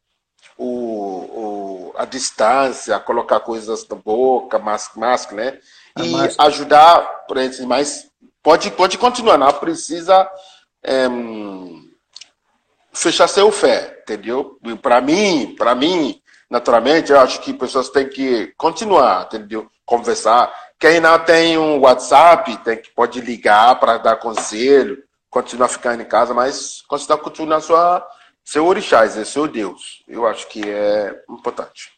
o, 0.57 0.65
o, 0.65 1.55
a 1.97 2.05
distância, 2.05 2.99
colocar 2.99 3.39
coisas 3.39 3.87
na 3.87 3.95
boca, 3.95 4.59
máscara, 4.59 5.35
né? 5.35 5.59
e 5.97 6.13
ajudar, 6.39 7.01
por 7.27 7.37
exemplo, 7.37 7.69
mas 7.69 8.09
pode, 8.43 8.69
pode 8.71 8.97
continuar, 8.97 9.37
não 9.37 9.51
precisa 9.53 10.29
é, 10.83 11.07
fechar 12.93 13.27
seu 13.27 13.51
fé, 13.51 13.99
entendeu? 14.01 14.59
Para 14.81 14.99
mim, 15.01 15.55
para 15.57 15.73
mim, 15.73 16.21
naturalmente, 16.49 17.11
eu 17.11 17.19
acho 17.19 17.39
que 17.41 17.53
pessoas 17.53 17.89
têm 17.89 18.09
que 18.09 18.53
continuar, 18.57 19.25
entendeu? 19.25 19.69
Conversar. 19.85 20.53
Quem 20.79 20.99
não 20.99 21.17
tem 21.19 21.57
um 21.57 21.79
WhatsApp, 21.79 22.57
tem 22.57 22.77
que 22.77 22.91
pode 22.91 23.21
ligar 23.21 23.79
para 23.79 23.97
dar 23.97 24.17
conselho, 24.17 25.01
continuar 25.29 25.69
ficando 25.69 26.01
em 26.01 26.05
casa, 26.05 26.33
mas 26.33 26.81
continuar 26.87 27.19
continuar 27.19 27.61
sua 27.61 28.05
seu 28.45 28.65
orixá, 28.67 29.03
é 29.03 29.25
seu 29.25 29.47
Deus. 29.47 30.03
Eu 30.07 30.27
acho 30.27 30.47
que 30.47 30.61
é 30.69 31.23
importante. 31.27 31.91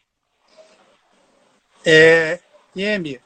É, 1.85 2.39
Yemi, 2.75 3.21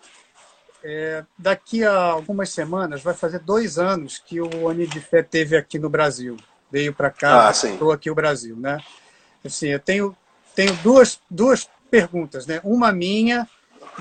é, 0.84 1.24
daqui 1.38 1.84
a 1.84 1.93
algumas 1.93 2.49
semanas 2.49 3.01
vai 3.03 3.13
fazer 3.13 3.39
dois 3.39 3.78
anos 3.78 4.17
que 4.17 4.41
o 4.41 4.67
Ani 4.67 4.88
de 4.88 4.99
Fé 4.99 5.22
teve 5.22 5.55
aqui 5.55 5.78
no 5.78 5.89
Brasil. 5.89 6.36
Veio 6.72 6.93
para 6.93 7.11
cá, 7.11 7.47
ah, 7.47 7.51
estou 7.51 7.91
aqui 7.91 8.09
o 8.09 8.15
Brasil, 8.15 8.55
né? 8.55 8.80
Assim, 9.45 9.67
eu 9.67 9.80
tenho, 9.80 10.17
tenho 10.55 10.74
duas, 10.78 11.19
duas 11.30 11.69
perguntas, 11.89 12.47
né? 12.47 12.59
Uma 12.63 12.91
minha 12.91 13.47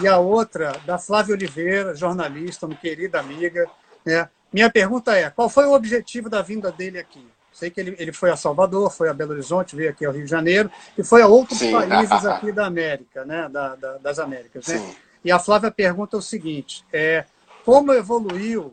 e 0.01 0.07
a 0.07 0.19
outra 0.19 0.73
da 0.87 0.99
Flávia 0.99 1.35
Oliveira, 1.35 1.95
jornalista, 1.95 2.67
uma 2.67 2.77
querida 2.77 3.19
amiga. 3.19 3.69
Né? 4.05 4.29
Minha 4.53 4.71
pergunta 4.71 5.15
é: 5.15 5.29
qual 5.29 5.49
foi 5.49 5.67
o 5.67 5.75
objetivo 5.75 6.31
da 6.31 6.41
vinda 6.43 6.71
dele 6.71 6.99
aqui? 6.99 7.27
Sei 7.61 7.71
que 7.71 7.79
ele, 7.79 7.95
ele 7.99 8.11
foi 8.11 8.31
a 8.31 8.37
Salvador, 8.37 8.91
foi 8.91 9.11
a 9.11 9.13
Belo 9.13 9.33
Horizonte, 9.33 9.77
veio 9.77 9.91
aqui 9.91 10.07
ao 10.07 10.15
Rio 10.15 10.25
de 10.25 10.31
Janeiro 10.31 10.71
e 10.97 11.05
foi 11.05 11.21
a 11.21 11.27
outros 11.27 11.59
Sim. 11.59 11.73
países 11.73 12.25
aqui 12.25 12.51
da 12.51 12.65
América, 12.65 13.23
né? 13.23 13.51
Da, 13.51 13.77
da, 13.77 13.99
das 13.99 14.19
Américas. 14.19 14.67
Né? 14.67 14.95
E 15.23 15.31
a 15.31 15.39
Flávia 15.39 15.71
pergunta 15.71 16.17
o 16.17 16.23
seguinte: 16.23 16.83
é, 16.91 17.27
como 17.63 17.93
evoluiu, 17.93 18.73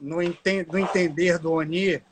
no, 0.00 0.22
enten 0.22 0.64
no 0.66 0.78
entender 0.78 1.38
do 1.38 1.52
ONI, 1.52 2.02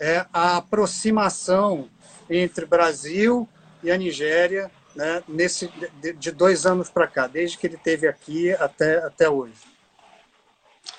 é, 0.00 0.26
a 0.32 0.56
aproximação 0.56 1.88
entre 2.28 2.66
Brasil 2.66 3.48
e 3.84 3.92
a 3.92 3.96
Nigéria 3.96 4.68
né, 4.96 5.22
nesse, 5.28 5.72
de, 6.00 6.12
de 6.12 6.32
dois 6.32 6.66
anos 6.66 6.90
para 6.90 7.06
cá, 7.06 7.28
desde 7.28 7.56
que 7.56 7.68
ele 7.68 7.76
esteve 7.76 8.08
aqui 8.08 8.50
até, 8.54 8.96
até 8.98 9.30
hoje? 9.30 9.54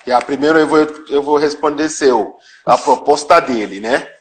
E 0.06 0.10
a 0.10 0.22
primeira 0.22 0.58
eu 0.58 0.66
vou, 0.66 0.78
eu 1.10 1.22
vou 1.22 1.36
responder 1.36 1.90
seu, 1.90 2.38
a 2.64 2.78
proposta 2.78 3.40
dele, 3.40 3.78
né? 3.78 4.14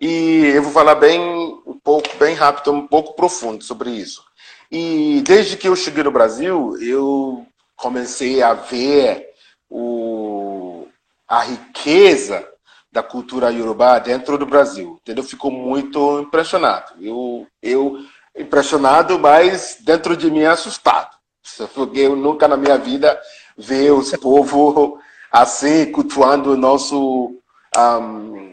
E 0.00 0.46
eu 0.54 0.62
vou 0.62 0.72
falar 0.72 0.94
bem 0.94 1.20
um 1.66 1.78
pouco, 1.78 2.08
bem 2.16 2.34
rápido, 2.34 2.72
um 2.72 2.86
pouco 2.86 3.14
profundo 3.14 3.62
sobre 3.62 3.90
isso. 3.90 4.24
E 4.70 5.22
desde 5.26 5.56
que 5.56 5.68
eu 5.68 5.76
cheguei 5.76 6.02
no 6.02 6.10
Brasil, 6.10 6.74
eu 6.80 7.46
comecei 7.76 8.42
a 8.42 8.54
ver 8.54 9.28
o, 9.68 10.86
a 11.28 11.40
riqueza 11.40 12.48
da 12.90 13.02
cultura 13.02 13.52
iorubá 13.52 13.98
dentro 13.98 14.38
do 14.38 14.46
Brasil. 14.46 14.98
Entendeu? 15.02 15.22
Fico 15.22 15.50
muito 15.50 16.20
impressionado. 16.20 16.92
Eu, 16.98 17.46
eu 17.62 17.98
impressionado, 18.34 19.18
mas 19.18 19.76
dentro 19.80 20.16
de 20.16 20.30
mim 20.30 20.44
assustado. 20.44 21.14
Porque 21.74 22.00
eu 22.00 22.16
nunca 22.16 22.48
na 22.48 22.56
minha 22.56 22.78
vida 22.78 23.20
vi 23.56 23.90
os 23.90 24.10
povos 24.12 24.98
assim, 25.30 25.92
cultuando 25.92 26.56
nosso 26.56 27.36
um, 27.76 28.49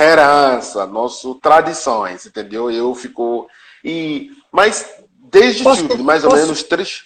herança, 0.00 0.86
nossas 0.86 1.36
tradições, 1.40 2.26
entendeu? 2.26 2.70
Eu 2.70 2.94
fico... 2.94 3.48
E, 3.84 4.30
mas 4.52 4.88
desde 5.10 5.62
posso, 5.62 5.86
tudo, 5.88 6.02
mais 6.02 6.24
ou 6.24 6.34
menos 6.34 6.62
três... 6.62 7.04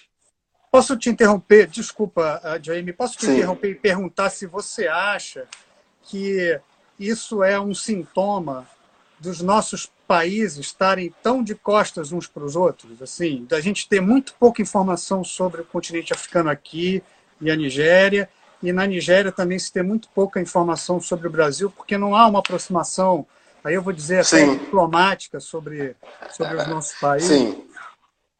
Posso 0.71 0.97
te 0.97 1.09
interromper? 1.09 1.67
Desculpa, 1.67 2.41
Jaime, 2.61 2.93
posso 2.93 3.17
te 3.17 3.25
Sim. 3.25 3.33
interromper 3.33 3.69
e 3.69 3.75
perguntar 3.75 4.29
se 4.31 4.47
você 4.47 4.87
acha 4.87 5.45
que 6.01 6.59
isso 6.99 7.43
é 7.43 7.59
um 7.59 7.73
sintoma 7.73 8.67
dos 9.19 9.39
nossos 9.41 9.91
países 10.07 10.57
estarem 10.65 11.13
tão 11.21 11.43
de 11.43 11.55
costas 11.55 12.11
uns 12.11 12.27
para 12.27 12.43
os 12.43 12.55
outros, 12.55 13.01
assim, 13.01 13.45
da 13.47 13.61
gente 13.61 13.87
ter 13.87 14.01
muito 14.01 14.33
pouca 14.39 14.61
informação 14.61 15.23
sobre 15.23 15.61
o 15.61 15.65
continente 15.65 16.11
africano 16.11 16.49
aqui 16.49 17.01
e 17.39 17.49
a 17.49 17.55
Nigéria, 17.55 18.29
e 18.63 18.71
na 18.71 18.87
Nigéria 18.87 19.31
também 19.31 19.59
se 19.59 19.71
ter 19.71 19.83
muito 19.83 20.07
pouca 20.15 20.41
informação 20.41 20.99
sobre 20.99 21.27
o 21.27 21.31
Brasil, 21.31 21.69
porque 21.69 21.97
não 21.97 22.15
há 22.15 22.25
uma 22.27 22.39
aproximação, 22.39 23.27
aí 23.63 23.75
eu 23.75 23.81
vou 23.81 23.93
dizer 23.93 24.25
até 24.25 24.45
diplomática 24.47 25.39
sobre, 25.39 25.95
sobre 26.31 26.55
os 26.55 26.67
nossos 26.67 26.99
países. 26.99 27.27
Sim. 27.27 27.63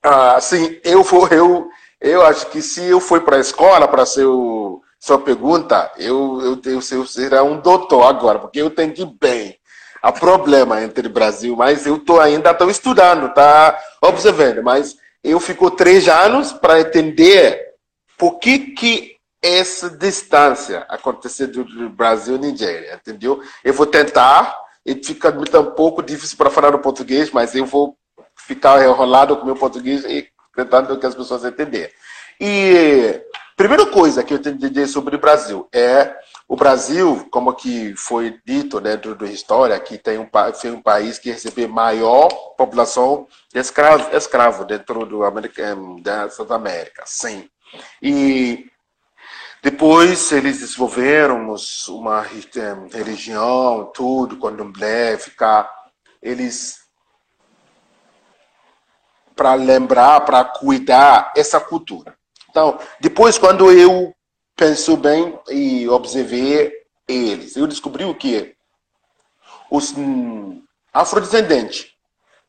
Ah, 0.02 0.40
sim, 0.42 0.80
eu 0.84 1.04
vou, 1.04 1.28
eu 1.28 1.70
eu 2.04 2.22
acho 2.26 2.48
que 2.48 2.62
se 2.62 2.84
eu 2.84 3.00
for 3.00 3.22
para 3.22 3.38
a 3.38 3.40
escola 3.40 3.88
para 3.88 4.06
ser 4.06 4.26
o, 4.26 4.82
sua 5.00 5.18
pergunta, 5.18 5.90
eu, 5.98 6.42
eu, 6.42 6.62
eu, 6.66 6.80
eu 6.92 7.06
será 7.06 7.44
um 7.44 7.62
doutor 7.62 8.04
agora, 8.04 8.40
porque 8.40 8.62
eu 8.62 8.68
entendi 8.68 9.06
bem. 9.06 9.58
Há 10.02 10.12
problema 10.12 10.84
entre 10.84 11.08
Brasil, 11.08 11.56
mas 11.56 11.86
eu 11.86 11.98
tô 11.98 12.20
ainda 12.20 12.52
estou 12.52 12.70
estudando, 12.70 13.34
tá 13.34 13.80
observando, 14.02 14.62
mas 14.62 14.98
eu 15.24 15.40
fico 15.40 15.72
três 15.72 16.10
anos 16.10 16.52
para 16.52 16.82
entender 16.82 17.74
por 18.18 18.38
que 18.38 18.60
que 18.60 19.13
essa 19.44 19.90
distância 19.90 20.86
aconteceu 20.88 21.48
do 21.48 21.90
Brasil 21.90 22.38
e 22.38 22.40
Nigéria, 22.40 22.96
entendeu? 22.96 23.44
Eu 23.62 23.74
vou 23.74 23.86
tentar, 23.86 24.58
e 24.86 24.96
fica 24.96 25.30
um 25.60 25.72
pouco 25.72 26.02
difícil 26.02 26.38
para 26.38 26.50
falar 26.50 26.72
no 26.72 26.80
português, 26.80 27.30
mas 27.30 27.54
eu 27.54 27.66
vou 27.66 27.98
ficar 28.36 28.82
enrolado 28.82 29.36
com 29.36 29.46
meu 29.46 29.56
português 29.56 30.06
e 30.06 30.30
tentando 30.56 30.98
que 30.98 31.06
as 31.06 31.14
pessoas 31.14 31.44
entenderem. 31.44 31.92
E 32.40 33.22
primeira 33.58 33.86
coisa 33.86 34.24
que 34.24 34.34
eu 34.34 34.40
tenho 34.40 34.58
que 34.58 34.70
dizer 34.70 34.88
sobre 34.88 35.18
o 35.18 35.20
Brasil 35.20 35.68
é 35.74 36.16
o 36.48 36.56
Brasil, 36.56 37.28
como 37.30 37.54
que 37.54 37.96
foi 37.96 38.40
dito 38.46 38.80
dentro 38.80 39.14
da 39.16 39.26
história, 39.26 39.80
que 39.80 39.98
tem 39.98 40.18
um, 40.20 40.30
foi 40.60 40.72
um 40.72 40.82
país 40.82 41.20
que 41.20 41.32
recebeu 41.32 41.68
maior 41.68 42.28
população 42.58 43.28
de 43.54 43.60
escravo, 43.60 44.16
escravo 44.16 44.64
dentro 44.64 45.06
do 45.06 45.24
América, 45.24 45.76
da 46.02 46.56
América, 46.56 47.04
sim. 47.06 47.50
E 48.02 48.70
depois 49.64 50.30
eles 50.34 50.60
desenvolveram 50.60 51.56
uma 51.88 52.22
religião, 52.22 53.90
tudo, 53.96 54.38
candomblé, 54.38 55.18
ficar, 55.18 55.72
eles 56.22 56.82
para 59.34 59.54
lembrar, 59.54 60.20
para 60.26 60.44
cuidar 60.44 61.32
essa 61.34 61.62
cultura. 61.62 62.14
Então, 62.50 62.78
depois 63.00 63.38
quando 63.38 63.72
eu 63.72 64.14
penso 64.54 64.98
bem 64.98 65.40
e 65.50 65.88
observei 65.88 66.74
eles, 67.08 67.56
eu 67.56 67.66
descobri 67.66 68.04
o 68.04 68.14
que 68.14 68.58
os 69.72 69.94
hum, 69.94 70.62
afrodescendentes 70.94 71.88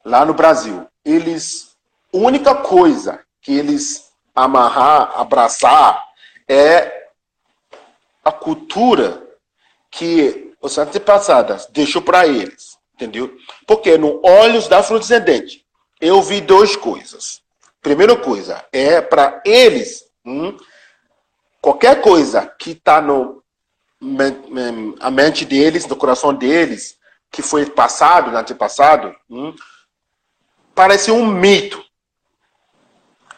lá 0.04 0.24
no 0.24 0.34
Brasil, 0.34 0.84
eles 1.04 1.76
única 2.12 2.56
coisa 2.56 3.24
que 3.40 3.52
eles 3.56 4.10
amarrar, 4.34 5.12
abraçar 5.16 6.04
é 6.48 7.03
a 8.24 8.32
cultura 8.32 9.22
que 9.90 10.54
os 10.60 10.78
antepassados 10.78 11.66
deixou 11.66 12.00
para 12.00 12.26
eles, 12.26 12.78
entendeu? 12.94 13.36
Porque 13.66 13.98
no 13.98 14.20
olhos 14.24 14.66
da 14.66 14.78
afrodescendente 14.78 15.64
eu 16.00 16.22
vi 16.22 16.40
duas 16.40 16.74
coisas. 16.74 17.42
Primeira 17.80 18.16
coisa 18.16 18.64
é 18.72 19.00
para 19.00 19.42
eles, 19.44 20.04
hum, 20.24 20.56
qualquer 21.60 22.00
coisa 22.00 22.46
que 22.58 22.70
está 22.70 23.00
no 23.00 23.42
a 25.00 25.10
mente 25.10 25.46
deles, 25.46 25.86
no 25.86 25.96
coração 25.96 26.34
deles, 26.34 26.98
que 27.30 27.40
foi 27.40 27.64
passado, 27.64 28.30
no 28.30 28.36
antepassado, 28.36 29.14
hum, 29.30 29.54
parece 30.74 31.10
um 31.10 31.24
mito. 31.24 31.82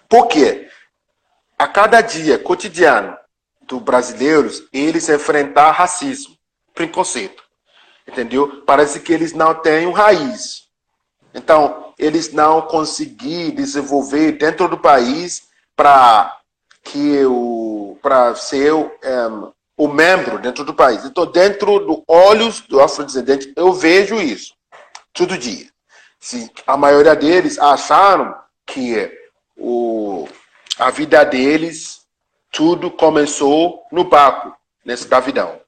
Por 0.09 0.27
quê? 0.27 0.69
A 1.57 1.69
cada 1.69 2.01
dia 2.01 2.39
cotidiano 2.39 3.17
dos 3.67 3.83
brasileiros, 3.83 4.63
eles 4.73 5.09
enfrentar 5.09 5.73
racismo, 5.73 6.37
preconceito. 6.75 7.43
Entendeu? 8.07 8.63
Parece 8.65 9.01
que 9.01 9.13
eles 9.13 9.33
não 9.33 9.55
têm 9.55 9.91
raiz. 9.93 10.67
Então, 11.35 11.93
eles 11.99 12.33
não 12.33 12.63
conseguiram 12.63 13.55
desenvolver 13.55 14.33
dentro 14.33 14.69
do 14.69 14.79
país 14.79 15.49
para 15.75 16.39
que 16.83 17.25
o 17.25 17.99
para 18.01 18.35
ser 18.37 18.73
um, 18.73 19.53
o 19.77 19.89
membro 19.89 20.39
dentro 20.39 20.65
do 20.65 20.73
país. 20.73 21.05
Então, 21.05 21.27
dentro 21.27 21.79
dos 21.81 22.03
olhos 22.07 22.61
do 22.61 22.81
afrodescendente, 22.81 23.53
eu 23.57 23.73
vejo 23.73 24.21
isso 24.21 24.55
todo 25.13 25.37
dia. 25.37 25.69
Sim, 26.21 26.49
a 26.67 26.77
maioria 26.77 27.15
deles 27.15 27.59
acharam 27.59 28.35
que 28.67 29.11
o, 29.57 30.29
a 30.79 30.91
vida 30.91 31.25
deles 31.25 32.06
tudo 32.57 32.91
começou 32.91 33.83
no 33.93 34.03
barco, 34.03 34.57
nessa 34.83 35.03
escravidão. 35.03 35.61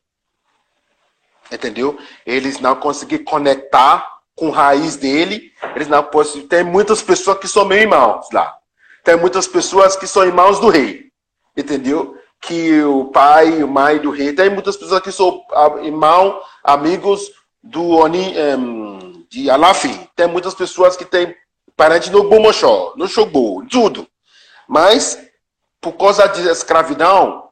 Entendeu? 1.53 1.99
Eles 2.25 2.61
não 2.61 2.75
conseguiram 2.77 3.25
conectar 3.25 4.09
com 4.35 4.49
raiz 4.49 4.97
dele, 4.97 5.53
eles 5.77 5.87
não 5.87 6.03
podem. 6.03 6.47
Tem 6.49 6.65
muitas 6.65 7.03
pessoas 7.03 7.39
que 7.39 7.47
são 7.47 7.67
meus 7.67 7.83
irmãos 7.83 8.27
lá. 8.33 8.57
Tem 9.05 9.17
muitas 9.19 9.47
pessoas 9.47 9.97
que 9.97 10.07
são 10.07 10.25
irmãos 10.25 10.59
do 10.61 10.71
rei. 10.71 11.11
Entendeu? 11.55 12.17
Que 12.41 12.83
o 12.83 13.07
pai 13.07 13.63
o 13.63 13.69
mãe 13.69 13.99
do 13.99 14.11
rei. 14.11 14.33
Tem 14.33 14.49
muitas 14.49 14.77
pessoas 14.77 15.03
que 15.03 15.13
são 15.13 15.45
irmãos, 15.83 16.41
amigos 16.65 17.31
do 17.63 17.87
Oni, 17.97 18.35
um, 18.57 19.27
de 19.29 19.51
Alafi. 19.51 20.09
Tem 20.17 20.27
muitas 20.27 20.55
pessoas 20.55 20.97
que 20.97 21.05
têm 21.05 21.37
parente 21.77 22.11
no 22.11 22.31
Bomochó, 22.31 22.95
no 22.97 23.07
Xogô, 23.07 23.63
tudo. 23.71 24.09
Mas, 24.67 25.28
por 25.81 25.93
causa 25.93 26.27
da 26.27 26.53
escravidão, 26.53 27.49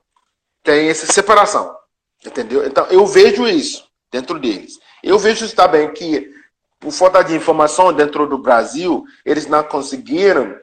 tem 0.62 0.88
essa 0.88 1.06
separação. 1.06 1.76
Entendeu? 2.24 2.66
Então, 2.66 2.86
eu 2.86 3.06
vejo 3.06 3.46
isso 3.46 3.86
dentro 4.10 4.38
deles. 4.38 4.78
Eu 5.02 5.18
vejo 5.18 5.54
também 5.54 5.92
que 5.92 6.34
por 6.78 6.92
falta 6.92 7.22
de 7.22 7.34
informação 7.34 7.92
dentro 7.92 8.26
do 8.26 8.38
Brasil, 8.38 9.04
eles 9.24 9.46
não 9.46 9.62
conseguiram 9.64 10.58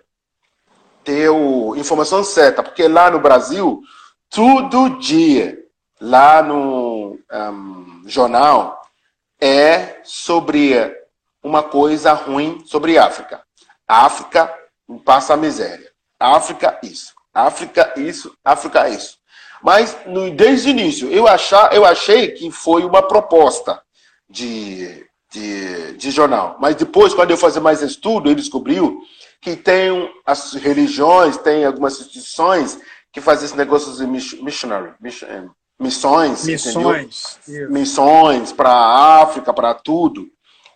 ter 1.03 1.30
a 1.30 1.78
informação 1.78 2.24
certa, 2.24 2.64
porque 2.64 2.88
lá 2.88 3.09
no 3.09 3.20
Brasil, 3.20 3.82
todo 4.30 4.97
dia, 4.99 5.59
lá 5.99 6.41
no 6.41 7.20
um, 7.32 8.03
jornal, 8.05 8.82
é 9.39 10.01
sobre 10.03 10.74
uma 11.43 11.61
coisa 11.61 12.14
ruim 12.14 12.64
sobre 12.66 12.97
a 12.97 13.05
África. 13.05 13.43
África 13.88 14.53
passa 15.03 15.34
a 15.34 15.38
miséria. 15.38 15.91
África, 16.20 16.80
isso. 16.82 17.12
África, 17.34 17.94
isso. 17.98 18.36
África, 18.44 18.88
isso. 18.90 19.18
Mas 19.62 19.98
no, 20.06 20.30
desde 20.32 20.68
o 20.68 20.72
início, 20.72 21.10
eu, 21.10 21.28
achar, 21.28 21.74
eu 21.74 21.86
achei 21.86 22.32
que 22.32 22.52
foi 22.52 22.84
uma 22.84 23.02
proposta 23.02 23.82
de 24.30 25.06
de, 25.34 25.94
de 25.94 26.12
jornal. 26.12 26.56
Mas 26.60 26.76
depois, 26.76 27.14
quando 27.14 27.32
eu 27.32 27.38
fazer 27.38 27.60
mais 27.60 27.82
estudo, 27.82 28.30
ele 28.30 28.36
descobriu 28.36 29.02
que 29.42 29.56
tem 29.56 30.10
as 30.26 30.54
religiões, 30.54 31.36
tem 31.38 31.66
algumas 31.66 32.00
instituições 32.00 32.80
que 33.12 33.20
fazem 33.20 33.46
esses 33.46 33.58
negócios 33.58 33.98
de 33.98 34.06
missionary, 34.08 34.94
eh, 35.04 35.44
missões, 35.80 36.46
missões, 36.46 37.40
missões 37.70 38.52
para 38.52 38.70
a 38.70 39.24
África, 39.24 39.52
para 39.52 39.74
tudo. 39.74 40.28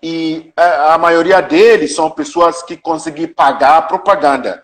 E 0.04 0.52
a, 0.56 0.96
a, 0.96 0.98
maioria 0.98 1.42
deles 1.42 1.96
são 1.96 2.12
pessoas 2.12 2.62
que 2.62 2.78
conseguem 2.78 3.28
pagar 3.28 3.78
a 3.78 3.82
propaganda, 3.82 4.64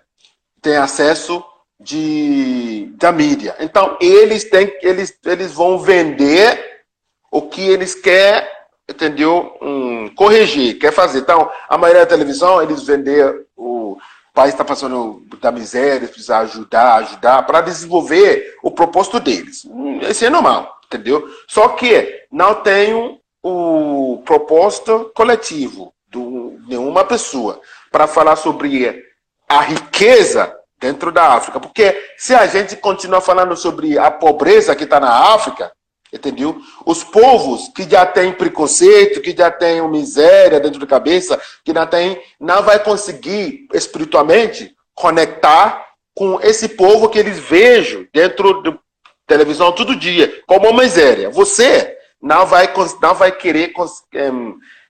tem 0.61 0.75
acesso 0.75 1.43
de, 1.83 2.91
da 2.95 3.11
mídia. 3.11 3.55
Então 3.59 3.97
eles 3.99 4.43
têm, 4.45 4.73
eles, 4.81 5.17
eles 5.25 5.51
vão 5.51 5.79
vender 5.79 6.83
o 7.31 7.41
que 7.41 7.61
eles 7.61 7.93
querem 7.95 8.53
entendeu? 8.89 9.57
Um, 9.61 10.09
corrigir, 10.13 10.77
quer 10.77 10.91
fazer. 10.91 11.19
Então, 11.19 11.49
a 11.69 11.77
maioria 11.77 12.05
da 12.05 12.09
televisão, 12.09 12.61
eles 12.61 12.83
vender 12.83 13.47
o 13.55 13.97
país 14.33 14.53
está 14.53 14.65
passando 14.65 15.23
da 15.39 15.51
miséria, 15.51 16.07
precisa 16.07 16.39
ajudar, 16.39 16.95
ajudar, 16.95 17.45
para 17.45 17.61
desenvolver 17.61 18.55
o 18.63 18.71
propósito 18.71 19.19
deles. 19.19 19.65
Esse 20.01 20.25
é 20.25 20.29
normal, 20.29 20.79
entendeu? 20.85 21.27
Só 21.47 21.69
que 21.69 22.25
não 22.31 22.55
tem 22.55 23.19
o 23.41 24.21
propósito 24.25 25.11
coletivo 25.15 25.93
de 26.07 26.19
nenhuma 26.67 27.03
pessoa 27.03 27.59
para 27.91 28.07
falar 28.07 28.35
sobre 28.35 29.05
a 29.47 29.61
riqueza 29.61 30.55
dentro 30.83 31.13
da 31.13 31.33
África. 31.33 31.61
Porque 31.61 31.97
se 32.17 32.35
a 32.35 32.45
gente 32.45 32.75
continuar 32.75 33.21
falando 33.21 33.55
sobre 33.55 33.97
a 33.97 34.11
pobreza 34.11 34.75
que 34.75 34.83
está 34.83 34.99
na 34.99 35.33
África, 35.33 35.71
Entendeu? 36.13 36.61
Os 36.85 37.03
povos 37.03 37.71
que 37.75 37.89
já 37.89 38.05
têm 38.05 38.31
preconceito, 38.31 39.19
que 39.19 39.35
já 39.35 39.49
têm 39.49 39.81
miséria 39.89 40.59
dentro 40.59 40.79
da 40.79 40.85
cabeça, 40.85 41.41
que 41.65 41.73
não 41.73 41.87
tem, 41.87 42.21
não 42.39 42.61
vai 42.61 42.77
conseguir 42.77 43.67
espiritualmente 43.73 44.75
conectar 44.93 45.83
com 46.15 46.39
esse 46.39 46.69
povo 46.69 47.09
que 47.09 47.17
eles 47.17 47.39
vejam 47.39 48.05
dentro 48.13 48.61
da 48.61 48.77
televisão 49.25 49.71
todo 49.71 49.95
dia, 49.95 50.43
como 50.45 50.69
uma 50.69 50.83
miséria. 50.83 51.31
Você 51.31 51.97
não 52.21 52.45
vai, 52.45 52.71
não 53.01 53.15
vai 53.15 53.31
querer 53.31 53.73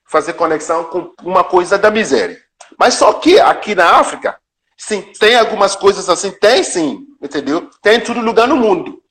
fazer 0.06 0.34
conexão 0.34 0.84
com 0.84 1.10
uma 1.22 1.42
coisa 1.42 1.78
da 1.78 1.90
miséria. 1.90 2.38
Mas 2.78 2.92
só 2.94 3.14
que 3.14 3.40
aqui 3.40 3.74
na 3.74 3.96
África, 3.96 4.38
sim, 4.76 5.02
tem 5.18 5.36
algumas 5.36 5.76
coisas 5.76 6.08
assim, 6.08 6.30
tem 6.30 6.62
sim, 6.62 7.06
entendeu? 7.22 7.68
Tem 7.82 7.96
em 7.96 8.00
todo 8.00 8.20
lugar 8.20 8.48
no 8.48 8.56
mundo 8.56 9.04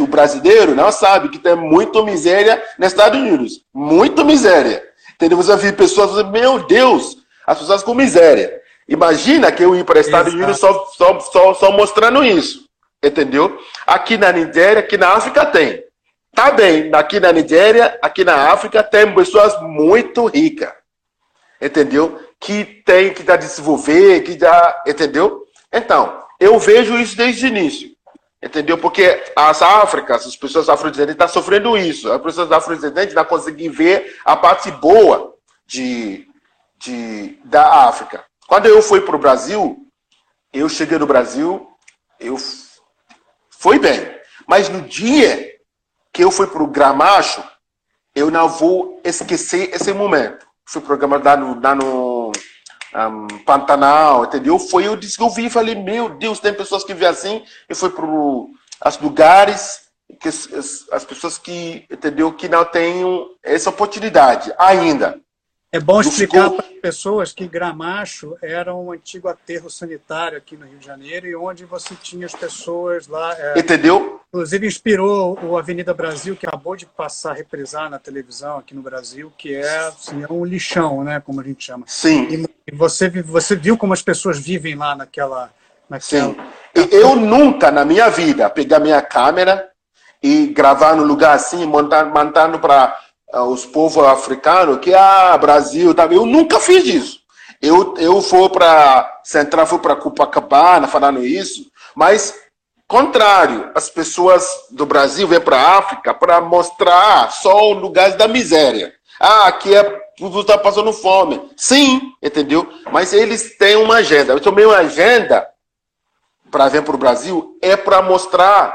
o 0.00 0.06
brasileiro 0.06 0.74
não 0.74 0.90
sabe 0.92 1.28
que 1.28 1.38
tem 1.38 1.54
muita 1.54 2.02
miséria 2.02 2.62
nos 2.78 2.88
Estados 2.88 3.18
Unidos. 3.18 3.64
Muito 3.72 4.24
miséria. 4.24 4.82
Entendeu? 5.14 5.36
Você 5.38 5.56
vê 5.56 5.72
pessoas 5.72 6.10
dizendo, 6.10 6.30
meu 6.30 6.60
Deus, 6.66 7.18
as 7.46 7.58
pessoas 7.58 7.82
com 7.82 7.94
miséria. 7.94 8.60
Imagina 8.88 9.50
que 9.50 9.62
eu 9.62 9.74
ir 9.74 9.84
para 9.84 10.00
os 10.00 10.06
Estados 10.06 10.32
Unidos 10.34 10.58
só, 10.58 10.86
só, 10.96 11.18
só, 11.20 11.54
só 11.54 11.72
mostrando 11.72 12.22
isso. 12.22 12.66
Entendeu? 13.02 13.58
Aqui 13.86 14.16
na 14.16 14.32
Nigéria, 14.32 14.80
aqui 14.80 14.96
na 14.96 15.08
África 15.08 15.44
tem. 15.46 15.84
Tá 16.34 16.50
bem, 16.50 16.90
aqui 16.92 17.18
na 17.18 17.32
Nigéria, 17.32 17.98
aqui 18.02 18.22
na 18.22 18.52
África 18.52 18.82
tem 18.82 19.12
pessoas 19.14 19.58
muito 19.62 20.26
ricas. 20.26 20.72
Entendeu? 21.60 22.20
Que 22.46 22.64
tem 22.64 23.12
que 23.12 23.26
já 23.26 23.34
desenvolver, 23.34 24.20
que 24.20 24.38
já. 24.38 24.82
Entendeu? 24.86 25.44
Então, 25.72 26.22
eu 26.38 26.56
vejo 26.60 26.96
isso 26.96 27.16
desde 27.16 27.44
o 27.44 27.48
início. 27.48 27.90
Entendeu? 28.40 28.78
Porque 28.78 29.24
as 29.34 29.60
Áfricas, 29.62 30.24
as 30.24 30.36
pessoas 30.36 30.68
afrodescendentes 30.68 31.14
estão 31.14 31.26
sofrendo 31.26 31.76
isso. 31.76 32.12
As 32.12 32.22
pessoas 32.22 32.52
afrodescendentes 32.52 33.16
não 33.16 33.24
conseguem 33.24 33.68
ver 33.68 34.16
a 34.24 34.36
parte 34.36 34.70
boa 34.70 35.34
de, 35.66 36.28
de, 36.78 37.36
da 37.44 37.88
África. 37.88 38.24
Quando 38.46 38.66
eu 38.66 38.80
fui 38.80 39.00
para 39.00 39.16
o 39.16 39.18
Brasil, 39.18 39.76
eu 40.52 40.68
cheguei 40.68 40.98
no 40.98 41.06
Brasil, 41.06 41.68
eu 42.20 42.36
fui 43.50 43.80
bem. 43.80 44.16
Mas 44.46 44.68
no 44.68 44.82
dia 44.82 45.52
que 46.12 46.22
eu 46.22 46.30
fui 46.30 46.46
para 46.46 46.62
o 46.62 46.68
Gramacho, 46.68 47.42
eu 48.14 48.30
não 48.30 48.48
vou 48.48 49.00
esquecer 49.02 49.74
esse 49.74 49.92
momento. 49.92 50.46
Fui 50.64 50.80
programado 50.80 51.24
lá 51.24 51.36
no, 51.36 51.60
lá 51.60 51.74
no 51.74 52.15
um, 52.94 53.26
Pantanal, 53.44 54.24
entendeu? 54.24 54.58
Foi 54.58 54.86
eu 54.86 54.96
disse 54.96 55.16
que 55.16 55.22
eu 55.22 55.30
vi 55.30 55.46
e 55.46 55.50
falei, 55.50 55.74
meu 55.74 56.08
Deus, 56.10 56.40
tem 56.40 56.52
pessoas 56.52 56.84
que 56.84 56.94
vêm 56.94 57.08
assim. 57.08 57.44
Eu 57.68 57.76
fui 57.76 57.90
para 57.90 58.04
os 58.04 58.98
lugares 59.00 59.86
que 60.20 60.28
as, 60.28 60.86
as, 60.92 61.04
pessoas 61.04 61.36
que, 61.36 61.84
entendeu, 61.90 62.32
que 62.32 62.48
não 62.48 62.64
têm 62.64 63.02
essa 63.42 63.70
oportunidade 63.70 64.52
ainda. 64.58 65.20
É 65.72 65.80
bom 65.80 66.00
explicar 66.00 66.48
para 66.50 66.64
as 66.64 66.80
pessoas 66.80 67.32
que 67.32 67.46
Gramacho 67.46 68.36
era 68.40 68.74
um 68.74 68.92
antigo 68.92 69.28
aterro 69.28 69.68
sanitário 69.68 70.38
aqui 70.38 70.56
no 70.56 70.64
Rio 70.64 70.78
de 70.78 70.86
Janeiro 70.86 71.26
e 71.26 71.34
onde 71.34 71.64
você 71.64 71.94
tinha 71.96 72.24
as 72.24 72.34
pessoas 72.34 73.08
lá. 73.08 73.34
É, 73.38 73.58
Entendeu? 73.58 74.15
Inclusive 74.36 74.66
inspirou 74.66 75.38
o 75.42 75.56
Avenida 75.56 75.94
Brasil, 75.94 76.36
que 76.36 76.46
acabou 76.46 76.76
de 76.76 76.84
passar, 76.84 77.32
reprisar 77.32 77.88
na 77.88 77.98
televisão 77.98 78.58
aqui 78.58 78.74
no 78.74 78.82
Brasil, 78.82 79.32
que 79.38 79.54
é, 79.54 79.78
assim, 79.78 80.22
é 80.22 80.30
um 80.30 80.44
lixão, 80.44 81.02
né, 81.02 81.22
como 81.24 81.40
a 81.40 81.42
gente 81.42 81.64
chama. 81.64 81.84
Sim. 81.86 82.46
E 82.66 82.76
você, 82.76 83.08
você 83.22 83.56
viu 83.56 83.78
como 83.78 83.94
as 83.94 84.02
pessoas 84.02 84.38
vivem 84.38 84.74
lá 84.74 84.94
naquela. 84.94 85.50
naquela... 85.88 86.34
Sim. 86.34 86.36
Eu 86.74 87.16
nunca 87.16 87.70
na 87.70 87.82
minha 87.82 88.10
vida 88.10 88.50
pegar 88.50 88.78
minha 88.78 89.00
câmera 89.00 89.70
e 90.22 90.48
gravar 90.48 90.94
no 90.94 91.02
lugar 91.02 91.34
assim, 91.34 91.64
montando, 91.64 92.12
montando 92.12 92.58
para 92.58 92.94
uh, 93.32 93.40
os 93.44 93.64
povos 93.64 94.04
africanos 94.04 94.80
que, 94.80 94.92
ah, 94.92 95.38
Brasil, 95.38 95.94
tá? 95.94 96.04
eu 96.04 96.26
nunca 96.26 96.60
fiz 96.60 96.84
isso. 96.84 97.20
Eu, 97.62 97.94
eu 97.96 98.20
fui 98.20 98.50
para 98.50 99.18
Central, 99.24 99.66
fui 99.66 99.78
para 99.78 99.96
Copacabana 99.96 100.86
falando 100.86 101.24
isso, 101.24 101.70
mas 101.94 102.34
contrário, 102.86 103.70
as 103.74 103.88
pessoas 103.88 104.46
do 104.70 104.86
Brasil 104.86 105.26
vêm 105.26 105.40
para 105.40 105.56
a 105.56 105.78
África 105.78 106.14
para 106.14 106.40
mostrar 106.40 107.30
só 107.32 107.72
lugares 107.72 108.16
da 108.16 108.28
miséria. 108.28 108.94
Ah, 109.20 109.46
aqui 109.46 109.74
é 109.74 110.06
tudo 110.16 110.40
está 110.40 110.56
passando 110.56 110.92
fome. 110.92 111.50
Sim, 111.56 112.00
entendeu? 112.22 112.66
Mas 112.90 113.12
eles 113.12 113.56
têm 113.58 113.76
uma 113.76 113.96
agenda. 113.96 114.32
Eu 114.32 114.40
tomei 114.40 114.64
uma 114.64 114.78
agenda 114.78 115.46
para 116.50 116.68
vir 116.68 116.82
para 116.82 116.94
o 116.94 116.98
Brasil 116.98 117.58
é 117.60 117.76
para 117.76 118.00
mostrar 118.00 118.74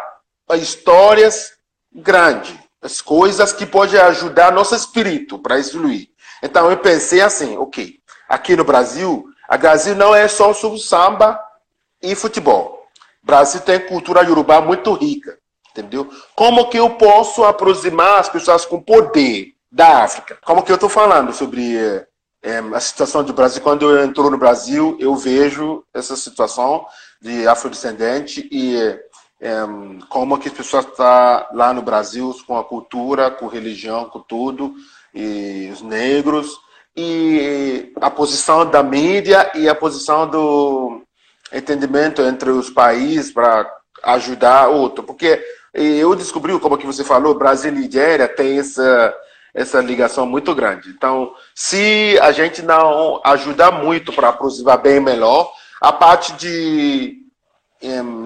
histórias 0.54 1.54
grandes, 1.94 2.54
as 2.82 3.02
coisas 3.02 3.54
que 3.54 3.66
podem 3.66 4.00
ajudar 4.00 4.52
nosso 4.52 4.76
espírito 4.76 5.40
para 5.40 5.58
evoluir. 5.58 6.10
Então 6.44 6.70
eu 6.70 6.78
pensei 6.78 7.22
assim, 7.22 7.58
ok, 7.58 7.96
aqui 8.28 8.56
no 8.56 8.64
Brasil, 8.64 9.26
a 9.48 9.58
Brasil 9.58 9.96
não 9.96 10.14
é 10.14 10.28
só 10.28 10.54
sobre 10.54 10.80
samba 10.80 11.40
e 12.02 12.14
futebol. 12.16 12.81
Brasil 13.24 13.62
tem 13.62 13.80
cultura 13.80 14.24
iorubá 14.24 14.62
muito 14.62 14.94
rica, 14.94 15.38
entendeu? 15.70 16.10
Como 16.36 16.70
que 16.70 16.78
eu 16.78 16.92
posso 16.92 17.44
aproximar 17.44 18.20
as 18.20 18.30
pessoas 18.30 18.66
com 18.66 18.82
poder 18.82 19.54
da 19.72 20.04
África? 20.04 20.38
Como 20.44 20.64
que 20.64 20.72
eu 20.72 20.76
estou 20.76 20.90
falando 20.90 21.34
sobre 21.34 21.78
é, 22.44 22.58
a 22.74 22.80
situação 22.80 23.24
do 23.24 23.34
Brasil? 23.34 23.62
Quando 23.62 23.90
eu 23.90 24.04
entro 24.04 24.30
no 24.30 24.38
Brasil, 24.38 24.98
eu 25.00 25.16
vejo 25.16 25.84
essa 25.94 26.16
situação 26.16 26.86
de 27.22 27.48
afrodescendente 27.48 28.48
e 28.52 29.00
como 30.10 30.38
que 30.38 30.48
as 30.48 30.54
pessoas 30.54 30.86
estão 30.86 31.06
tá 31.06 31.50
lá 31.54 31.74
no 31.74 31.82
Brasil 31.82 32.36
com 32.46 32.58
a 32.58 32.64
cultura, 32.64 33.32
com 33.32 33.48
a 33.48 33.52
religião, 33.52 34.06
com 34.06 34.20
tudo, 34.20 34.76
e 35.14 35.70
os 35.74 35.82
negros, 35.82 36.60
e 36.96 37.92
a 38.00 38.10
posição 38.10 38.70
da 38.70 38.84
mídia 38.84 39.52
e 39.56 39.68
a 39.68 39.74
posição 39.74 40.30
do 40.30 41.02
entendimento 41.52 42.22
entre 42.22 42.50
os 42.50 42.70
países 42.70 43.32
para 43.32 43.70
ajudar 44.04 44.68
outro. 44.68 45.04
Porque 45.04 45.44
eu 45.74 46.16
descobri, 46.16 46.58
como 46.60 46.78
que 46.78 46.86
você 46.86 47.04
falou, 47.04 47.36
Brasil 47.36 47.72
e 47.72 47.76
Nigéria 47.76 48.28
tem 48.28 48.60
essa, 48.60 49.14
essa 49.54 49.80
ligação 49.82 50.26
muito 50.26 50.54
grande. 50.54 50.90
Então, 50.90 51.34
se 51.56 52.18
a 52.22 52.32
gente 52.32 52.62
não 52.62 53.22
ajudar 53.24 53.72
muito 53.72 54.12
para 54.14 54.30
aproximar 54.30 54.78
bem 54.78 55.00
melhor, 55.00 55.52
a 55.82 55.92
parte 55.92 56.34
de 56.34 57.18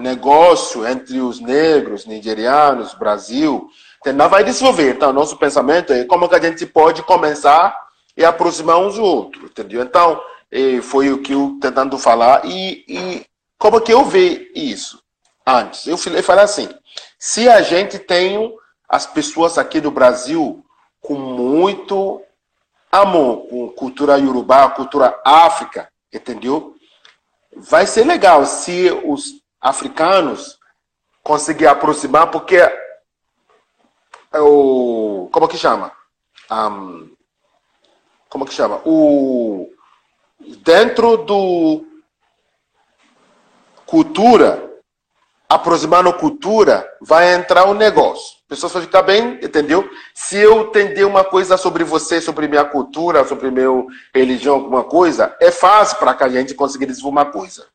negócio 0.02 0.86
entre 0.86 1.20
os 1.20 1.40
negros, 1.40 2.04
nigerianos, 2.04 2.94
Brasil, 2.94 3.68
não 4.14 4.28
vai 4.28 4.44
desenvolver. 4.44 4.90
Então, 4.90 5.12
nosso 5.12 5.36
pensamento 5.36 5.92
é 5.92 6.04
como 6.04 6.28
que 6.28 6.34
a 6.34 6.40
gente 6.40 6.66
pode 6.66 7.02
começar 7.02 7.74
e 8.16 8.24
aproximar 8.24 8.78
uns 8.78 8.96
do 8.96 9.02
outros, 9.02 9.44
entendeu? 9.44 9.82
Então, 9.82 10.20
foi 10.82 11.12
o 11.12 11.22
que 11.22 11.32
eu 11.32 11.58
tentando 11.60 11.98
falar 11.98 12.44
e, 12.44 12.84
e 12.88 13.26
como 13.58 13.80
que 13.80 13.92
eu 13.92 14.04
vejo 14.04 14.46
isso 14.54 15.02
antes. 15.46 15.86
Eu 15.86 15.96
falei 15.98 16.44
assim, 16.44 16.68
se 17.18 17.48
a 17.48 17.62
gente 17.62 17.98
tem 17.98 18.54
as 18.88 19.06
pessoas 19.06 19.58
aqui 19.58 19.80
do 19.80 19.90
Brasil 19.90 20.64
com 21.00 21.14
muito 21.14 22.22
amor, 22.90 23.48
com 23.48 23.68
cultura 23.70 24.18
iorubá, 24.18 24.70
cultura 24.70 25.20
áfrica, 25.24 25.90
entendeu? 26.12 26.74
Vai 27.56 27.86
ser 27.86 28.04
legal 28.04 28.44
se 28.44 28.90
os 29.04 29.42
africanos 29.60 30.58
conseguir 31.22 31.66
aproximar, 31.66 32.30
porque 32.30 32.56
é 32.56 34.40
o. 34.40 35.28
Como 35.32 35.48
que 35.48 35.56
chama? 35.56 35.92
Um, 36.50 37.14
como 38.28 38.44
que 38.44 38.52
chama? 38.52 38.80
O, 38.84 39.68
dentro 40.64 41.16
do 41.18 41.84
cultura, 43.86 44.70
aproximando 45.48 46.12
cultura, 46.14 46.86
vai 47.00 47.34
entrar 47.34 47.66
o 47.66 47.70
um 47.70 47.74
negócio. 47.74 48.36
A 48.46 48.48
pessoa 48.48 48.70
vai 48.70 48.82
ficar 48.82 49.02
bem, 49.02 49.40
entendeu? 49.42 49.88
Se 50.14 50.36
eu 50.36 50.62
entender 50.62 51.04
uma 51.04 51.24
coisa 51.24 51.56
sobre 51.56 51.84
você, 51.84 52.20
sobre 52.20 52.48
minha 52.48 52.64
cultura, 52.64 53.26
sobre 53.26 53.50
minha 53.50 53.84
religião, 54.14 54.54
alguma 54.54 54.84
coisa, 54.84 55.36
é 55.40 55.50
fácil 55.50 55.98
para 55.98 56.16
a 56.18 56.28
gente 56.28 56.54
conseguir 56.54 56.86
desenvolver 56.86 57.18
uma 57.18 57.24
coisa. 57.26 57.66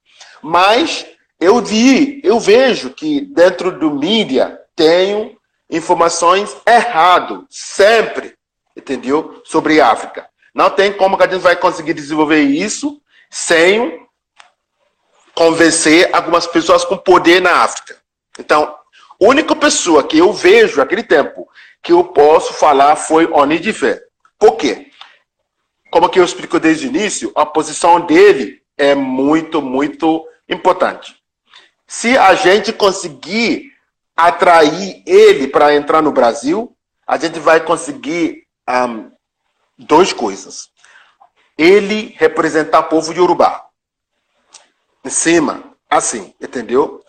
Mas 0.41 1.05
eu 1.39 1.61
vi, 1.61 2.21
eu 2.23 2.39
vejo 2.39 2.91
que 2.91 3.21
dentro 3.21 3.77
do 3.77 3.91
mídia 3.91 4.59
tenho 4.75 5.35
informações 5.69 6.55
erradas, 6.67 7.39
sempre, 7.49 8.35
entendeu? 8.75 9.41
Sobre 9.45 9.81
África. 9.81 10.30
Não 10.53 10.69
tem 10.69 10.91
como 10.93 11.17
que 11.17 11.23
a 11.23 11.27
gente 11.27 11.41
vai 11.41 11.55
conseguir 11.55 11.93
desenvolver 11.93 12.41
isso 12.41 13.01
sem 13.29 14.05
convencer 15.33 16.09
algumas 16.13 16.45
pessoas 16.45 16.83
com 16.83 16.97
poder 16.97 17.41
na 17.41 17.63
África. 17.63 17.97
Então, 18.37 18.63
a 18.63 18.77
única 19.19 19.55
pessoa 19.55 20.03
que 20.03 20.17
eu 20.17 20.33
vejo 20.33 20.77
naquele 20.77 21.03
tempo 21.03 21.47
que 21.81 21.93
eu 21.93 22.03
posso 22.03 22.53
falar 22.53 22.95
foi 22.95 23.25
Oni 23.31 23.59
de 23.59 23.73
Fé. 23.73 24.01
Por 24.37 24.57
quê? 24.57 24.91
Como 25.89 26.09
que 26.09 26.19
eu 26.19 26.23
explico 26.23 26.59
desde 26.59 26.87
o 26.87 26.89
início, 26.89 27.31
a 27.35 27.45
posição 27.45 28.01
dele 28.01 28.61
é 28.77 28.95
muito, 28.95 29.61
muito 29.61 30.27
importante. 30.47 31.15
Se 31.87 32.17
a 32.17 32.33
gente 32.33 32.71
conseguir 32.71 33.71
atrair 34.15 35.03
ele 35.05 35.47
para 35.47 35.75
entrar 35.75 36.01
no 36.01 36.11
Brasil, 36.11 36.75
a 37.05 37.17
gente 37.17 37.39
vai 37.39 37.59
conseguir 37.59 38.43
um, 38.69 39.11
duas 39.77 40.13
coisas. 40.13 40.69
Ele 41.57 42.15
representar 42.17 42.79
o 42.79 42.89
povo 42.89 43.13
de 43.13 43.19
Urubá. 43.19 43.65
Em 45.03 45.09
cima, 45.09 45.63
assim, 45.89 46.33
entendeu? 46.41 47.01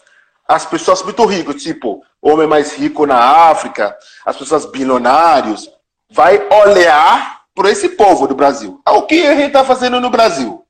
As 0.46 0.66
pessoas 0.66 1.02
muito 1.02 1.24
ricas, 1.24 1.62
tipo, 1.62 2.02
homem 2.20 2.46
mais 2.46 2.74
rico 2.74 3.06
na 3.06 3.18
África, 3.18 3.96
as 4.24 4.36
pessoas 4.36 4.66
bilionários, 4.66 5.70
vai 6.10 6.46
olhar 6.50 7.42
para 7.54 7.70
esse 7.70 7.90
povo 7.90 8.26
do 8.26 8.34
Brasil. 8.34 8.80
O 8.86 9.02
que 9.02 9.26
a 9.26 9.34
gente 9.34 9.48
está 9.48 9.64
fazendo 9.64 10.00
no 10.00 10.10
Brasil? 10.10 10.64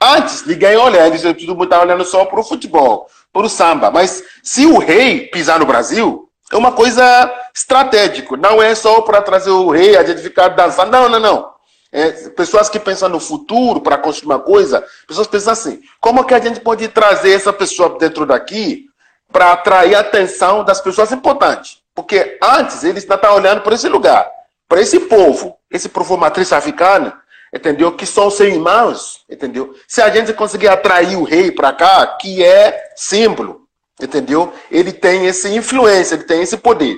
Antes, 0.00 0.44
ninguém 0.44 0.76
olha, 0.76 1.06
eles 1.06 1.22
todo 1.22 1.54
mundo 1.54 1.64
está 1.64 1.80
olhando 1.80 2.04
só 2.04 2.24
para 2.24 2.40
o 2.40 2.44
futebol, 2.44 3.08
para 3.32 3.46
o 3.46 3.48
samba. 3.48 3.90
Mas 3.90 4.22
se 4.42 4.66
o 4.66 4.78
rei 4.78 5.28
pisar 5.28 5.58
no 5.58 5.66
Brasil, 5.66 6.23
é 6.52 6.56
uma 6.56 6.72
coisa 6.72 7.32
estratégica. 7.54 8.36
Não 8.36 8.62
é 8.62 8.74
só 8.74 9.00
para 9.00 9.22
trazer 9.22 9.50
o 9.50 9.70
rei, 9.70 9.96
a 9.96 10.04
gente 10.04 10.22
ficar. 10.22 10.54
Não, 10.90 11.08
não, 11.08 11.20
não. 11.20 11.54
É, 11.90 12.10
pessoas 12.30 12.68
que 12.68 12.80
pensam 12.80 13.08
no 13.08 13.20
futuro 13.20 13.80
para 13.80 13.96
construir 13.96 14.32
uma 14.32 14.40
coisa, 14.40 14.84
pessoas 15.06 15.26
pensam 15.26 15.52
assim: 15.52 15.80
como 16.00 16.24
que 16.24 16.34
a 16.34 16.40
gente 16.40 16.60
pode 16.60 16.88
trazer 16.88 17.32
essa 17.32 17.52
pessoa 17.52 17.96
dentro 17.98 18.26
daqui 18.26 18.86
para 19.30 19.52
atrair 19.52 19.94
a 19.94 20.00
atenção 20.00 20.64
das 20.64 20.80
pessoas 20.80 21.12
importantes? 21.12 21.78
Porque 21.94 22.36
antes 22.42 22.82
eles 22.82 23.06
não 23.06 23.14
estavam 23.14 23.36
olhando 23.36 23.60
para 23.60 23.76
esse 23.76 23.88
lugar, 23.88 24.28
para 24.68 24.80
esse 24.80 24.98
povo, 25.00 25.56
esse 25.70 25.88
povo 25.88 26.16
matriz 26.16 26.52
africana, 26.52 27.16
entendeu? 27.54 27.92
Que 27.92 28.04
são 28.04 28.28
seus 28.28 28.52
irmãos, 28.52 29.24
entendeu? 29.30 29.72
Se 29.86 30.02
a 30.02 30.10
gente 30.10 30.32
conseguir 30.32 30.66
atrair 30.66 31.16
o 31.16 31.22
rei 31.22 31.52
para 31.52 31.72
cá, 31.72 32.04
que 32.20 32.44
é 32.44 32.92
símbolo, 32.96 33.63
entendeu? 34.00 34.52
Ele 34.70 34.92
tem 34.92 35.26
essa 35.26 35.48
influência, 35.48 36.14
ele 36.14 36.24
tem 36.24 36.42
esse 36.42 36.56
poder. 36.56 36.96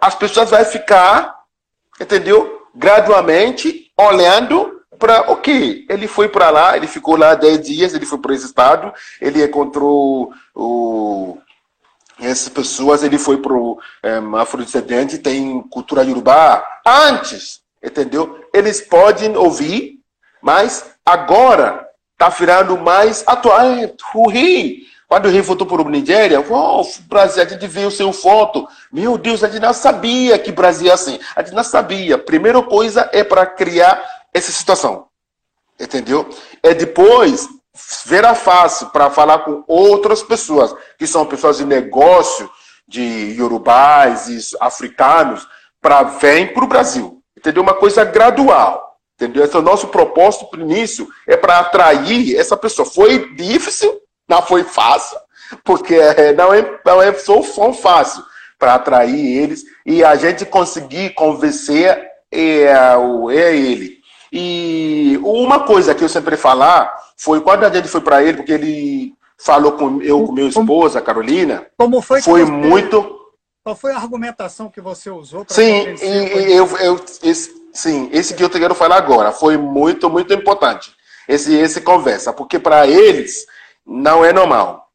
As 0.00 0.14
pessoas 0.14 0.50
vão 0.50 0.64
ficar, 0.64 1.34
entendeu? 2.00 2.66
Gradualmente 2.74 3.90
olhando 3.96 4.82
para, 4.98 5.30
ok, 5.30 5.86
ele 5.88 6.08
foi 6.08 6.28
para 6.28 6.50
lá, 6.50 6.76
ele 6.76 6.86
ficou 6.86 7.16
lá 7.16 7.34
10 7.34 7.60
dias, 7.60 7.94
ele 7.94 8.06
foi 8.06 8.18
para 8.18 8.34
esse 8.34 8.46
estado, 8.46 8.92
ele 9.20 9.44
encontrou 9.44 10.32
o 10.54 11.38
essas 12.20 12.48
pessoas, 12.48 13.04
ele 13.04 13.16
foi 13.16 13.36
pro 13.36 13.78
é, 14.02 14.20
afrodescendente, 14.40 15.18
tem 15.18 15.62
cultura 15.62 16.02
iorubá 16.02 16.66
antes, 16.84 17.60
entendeu? 17.80 18.44
Eles 18.52 18.80
podem 18.80 19.36
ouvir, 19.36 20.00
mas 20.42 20.84
agora 21.06 21.86
tá 22.16 22.28
virando 22.28 22.76
mais 22.76 23.22
atual. 23.24 23.60
O 24.14 24.28
rei, 24.28 24.80
quando 25.08 25.24
o 25.24 25.30
rei 25.30 25.40
voltou 25.40 25.66
para 25.66 25.80
o 25.80 25.88
Nigéria, 25.88 26.38
oh, 26.38 26.86
Brasil, 27.08 27.42
a 27.42 27.46
gente 27.46 27.66
viu 27.66 27.90
seu 27.90 28.12
foto. 28.12 28.68
Meu 28.92 29.16
Deus, 29.16 29.42
a 29.42 29.48
gente 29.48 29.62
não 29.62 29.72
sabia 29.72 30.38
que 30.38 30.52
Brasil 30.52 30.90
é 30.90 30.92
assim. 30.92 31.18
A 31.34 31.42
gente 31.42 31.54
não 31.54 31.64
sabia. 31.64 32.18
Primeira 32.18 32.62
coisa 32.62 33.08
é 33.10 33.24
para 33.24 33.46
criar 33.46 33.98
essa 34.34 34.52
situação. 34.52 35.06
Entendeu? 35.80 36.28
É 36.62 36.74
depois 36.74 37.48
ver 38.04 38.26
a 38.26 38.34
face 38.34 38.84
para 38.86 39.08
falar 39.08 39.38
com 39.38 39.64
outras 39.66 40.22
pessoas, 40.22 40.74
que 40.98 41.06
são 41.06 41.24
pessoas 41.24 41.56
de 41.56 41.64
negócio, 41.64 42.50
de 42.86 43.34
yorubais 43.34 44.28
e 44.28 44.56
africanos, 44.60 45.48
para 45.80 46.02
vir 46.02 46.52
para 46.52 46.64
o 46.64 46.68
Brasil. 46.68 47.22
Entendeu? 47.34 47.62
Uma 47.62 47.74
coisa 47.74 48.04
gradual. 48.04 48.98
Entendeu? 49.14 49.42
Esse 49.42 49.56
é 49.56 49.58
o 49.58 49.62
nosso 49.62 49.88
propósito 49.88 50.50
para 50.50 50.60
início, 50.60 51.08
é 51.26 51.34
para 51.34 51.60
atrair 51.60 52.36
essa 52.36 52.58
pessoa. 52.58 52.84
Foi 52.84 53.34
difícil, 53.34 53.98
não 54.28 54.42
foi 54.42 54.62
fácil, 54.64 55.18
porque 55.64 55.94
é, 55.94 56.32
não 56.32 56.52
é, 56.52 56.80
não 56.84 57.02
é 57.02 57.12
só 57.14 57.42
fácil 57.72 58.22
para 58.58 58.74
atrair 58.74 59.42
eles 59.42 59.64
e 59.86 60.04
a 60.04 60.14
gente 60.16 60.44
conseguir 60.44 61.10
convencer 61.14 62.08
é, 62.30 62.66
é 63.30 63.56
ele. 63.56 63.98
E 64.32 65.18
uma 65.22 65.60
coisa 65.60 65.94
que 65.94 66.04
eu 66.04 66.08
sempre 66.08 66.36
falar 66.36 66.94
foi 67.16 67.40
quando 67.40 67.64
a 67.64 67.70
gente 67.70 67.88
foi 67.88 68.00
para 68.00 68.22
ele, 68.22 68.38
porque 68.38 68.52
ele 68.52 69.14
falou 69.38 69.72
com 69.72 70.02
eu 70.02 70.24
com 70.24 70.32
minha 70.32 70.48
esposa, 70.48 71.00
Carolina. 71.00 71.66
Como 71.76 72.02
foi? 72.02 72.20
Foi 72.20 72.44
você, 72.44 72.50
muito. 72.50 73.18
Qual 73.64 73.76
foi 73.76 73.92
a 73.92 73.96
argumentação 73.96 74.70
que 74.70 74.80
você 74.80 75.10
usou? 75.10 75.44
Sim, 75.48 75.94
e, 76.02 76.52
eu, 76.52 76.66
eu, 76.78 77.00
esse, 77.22 77.54
sim, 77.72 78.08
esse 78.12 78.34
que 78.34 78.42
eu 78.42 78.50
quero 78.50 78.74
falar 78.74 78.96
agora 78.96 79.32
foi 79.32 79.56
muito, 79.56 80.10
muito 80.10 80.32
importante. 80.34 80.92
Esse, 81.26 81.54
esse 81.54 81.80
conversa, 81.80 82.32
porque 82.32 82.58
para 82.58 82.86
eles 82.86 83.46
não 83.88 84.24
é 84.24 84.32
normal. 84.32 84.86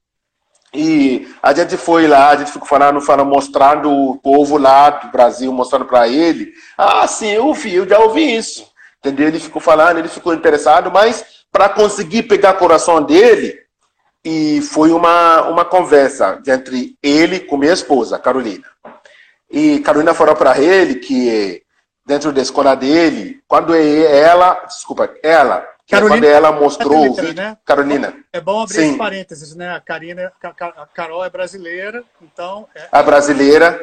E 0.73 1.27
a 1.41 1.53
gente 1.53 1.77
foi 1.77 2.07
lá, 2.07 2.29
a 2.29 2.35
gente 2.37 2.51
ficou 2.51 2.67
falando, 2.67 3.01
falando 3.01 3.29
mostrando 3.29 3.91
o 3.91 4.17
povo 4.17 4.57
lá 4.57 4.89
do 4.89 5.11
Brasil, 5.11 5.51
mostrando 5.51 5.85
para 5.85 6.07
ele. 6.07 6.51
Ah, 6.77 7.05
sim, 7.07 7.29
eu 7.29 7.47
ouvi, 7.47 7.75
eu 7.75 7.87
já 7.87 7.99
ouvi 7.99 8.35
isso. 8.35 8.67
Entendeu? 8.99 9.27
Ele 9.27 9.39
ficou 9.39 9.61
falando, 9.61 9.97
ele 9.97 10.07
ficou 10.07 10.33
interessado, 10.33 10.89
mas 10.91 11.43
para 11.51 11.69
conseguir 11.69 12.23
pegar 12.23 12.55
o 12.55 12.57
coração 12.57 13.03
dele, 13.03 13.59
e 14.25 14.61
foi 14.61 14.91
uma, 14.91 15.41
uma 15.49 15.65
conversa 15.65 16.41
entre 16.47 16.97
ele 17.03 17.41
com 17.41 17.57
minha 17.57 17.73
esposa, 17.73 18.17
Carolina. 18.17 18.63
E 19.51 19.79
Carolina 19.79 20.13
falou 20.13 20.35
para 20.35 20.57
ele 20.57 20.95
que 20.95 21.61
dentro 22.05 22.31
da 22.31 22.41
escola 22.41 22.75
dele, 22.75 23.41
quando 23.47 23.75
ela, 23.75 24.65
desculpa, 24.65 25.13
ela, 25.21 25.67
Carolina, 25.89 26.15
quando 26.15 26.23
ela 26.25 26.51
mostrou 26.51 27.11
o 27.11 27.13
vídeo, 27.13 27.35
né? 27.35 27.57
Carolina. 27.65 28.13
É 28.31 28.39
bom 28.39 28.61
abrir 28.61 28.75
sim. 28.75 28.97
parênteses, 28.97 29.55
né? 29.55 29.75
A, 29.75 29.81
Karina, 29.81 30.31
a 30.41 30.85
Carol 30.87 31.23
é 31.23 31.29
brasileira, 31.29 32.03
então. 32.21 32.67
É... 32.73 32.87
A 32.91 33.03
brasileira, 33.03 33.79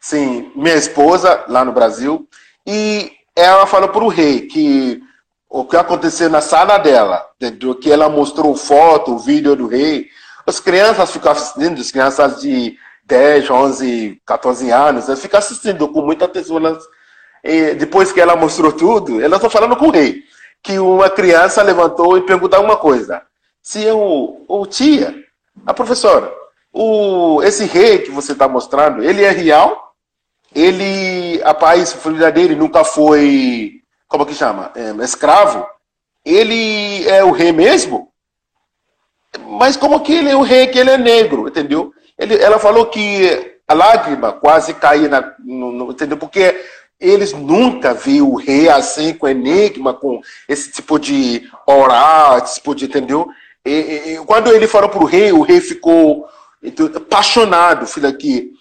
sim, 0.00 0.50
minha 0.56 0.74
esposa 0.74 1.44
lá 1.48 1.64
no 1.64 1.72
Brasil. 1.72 2.28
E 2.66 3.12
ela 3.34 3.66
falou 3.66 3.88
para 3.88 4.02
o 4.02 4.08
rei 4.08 4.42
que 4.42 5.00
o 5.48 5.64
que 5.64 5.76
aconteceu 5.76 6.28
na 6.28 6.40
sala 6.40 6.78
dela, 6.78 7.24
do 7.58 7.74
que 7.74 7.90
ela 7.90 8.08
mostrou 8.08 8.56
foto, 8.56 9.12
o 9.12 9.18
vídeo 9.18 9.54
do 9.54 9.68
rei, 9.68 10.08
as 10.46 10.58
crianças 10.58 11.12
ficam 11.12 11.32
assistindo, 11.32 11.80
as 11.80 11.90
crianças 11.90 12.40
de 12.40 12.76
10, 13.04 13.50
11, 13.50 14.20
14 14.26 14.70
anos, 14.70 15.06
elas 15.06 15.20
ficam 15.20 15.38
assistindo 15.38 15.88
com 15.88 16.02
muita 16.02 16.24
atenção. 16.24 16.58
e 17.44 17.74
depois 17.74 18.10
que 18.10 18.20
ela 18.20 18.34
mostrou 18.34 18.72
tudo, 18.72 19.22
ela 19.22 19.36
está 19.36 19.48
falando 19.48 19.76
com 19.76 19.86
o 19.86 19.90
rei, 19.90 20.24
que 20.66 20.78
uma 20.80 21.08
criança 21.08 21.62
levantou 21.62 22.18
e 22.18 22.26
perguntou 22.26 22.60
uma 22.60 22.76
coisa. 22.76 23.22
Se 23.62 23.82
eu, 23.84 24.44
o 24.48 24.66
tia, 24.66 25.14
a 25.64 25.72
professora, 25.72 26.32
o, 26.72 27.40
esse 27.44 27.64
rei 27.64 28.00
que 28.00 28.10
você 28.10 28.32
está 28.32 28.48
mostrando, 28.48 29.02
ele 29.02 29.22
é 29.22 29.30
real? 29.30 29.94
Ele, 30.52 31.40
a 31.44 31.54
país, 31.54 31.92
a 31.92 31.98
família 31.98 32.32
dele 32.32 32.56
nunca 32.56 32.82
foi 32.82 33.80
como 34.08 34.26
que 34.26 34.34
chama? 34.34 34.72
É, 34.74 34.90
escravo, 35.04 35.64
ele 36.24 37.08
é 37.08 37.22
o 37.22 37.30
rei 37.30 37.52
mesmo? 37.52 38.12
Mas 39.48 39.76
como 39.76 40.00
que 40.00 40.14
ele 40.14 40.30
é 40.30 40.36
o 40.36 40.42
rei, 40.42 40.66
que 40.66 40.78
ele 40.78 40.90
é 40.90 40.98
negro, 40.98 41.46
entendeu? 41.46 41.92
Ele, 42.18 42.36
ela 42.36 42.58
falou 42.58 42.86
que 42.86 43.58
a 43.68 43.74
lágrima 43.74 44.32
quase 44.32 44.74
caía, 44.74 45.08
na, 45.08 45.34
entendeu? 45.90 46.16
Porque 46.16 46.60
eles 47.00 47.32
nunca 47.32 47.92
viram 47.92 48.30
o 48.30 48.36
rei 48.36 48.68
assim, 48.68 49.12
com 49.14 49.28
enigma, 49.28 49.92
com 49.94 50.20
esse 50.48 50.72
tipo 50.72 50.98
de 50.98 51.42
oral, 51.66 52.38
esse 52.38 52.54
tipo 52.56 52.74
de, 52.74 52.86
entendeu? 52.86 53.28
E, 53.64 53.70
e, 53.70 54.22
quando 54.26 54.52
ele 54.52 54.66
falou 54.66 54.88
para 54.88 55.02
o 55.02 55.06
rei, 55.06 55.32
o 55.32 55.42
rei 55.42 55.60
ficou 55.60 56.26
então, 56.62 56.86
apaixonado, 56.94 57.86
filho 57.86 58.08
aqui 58.08 58.52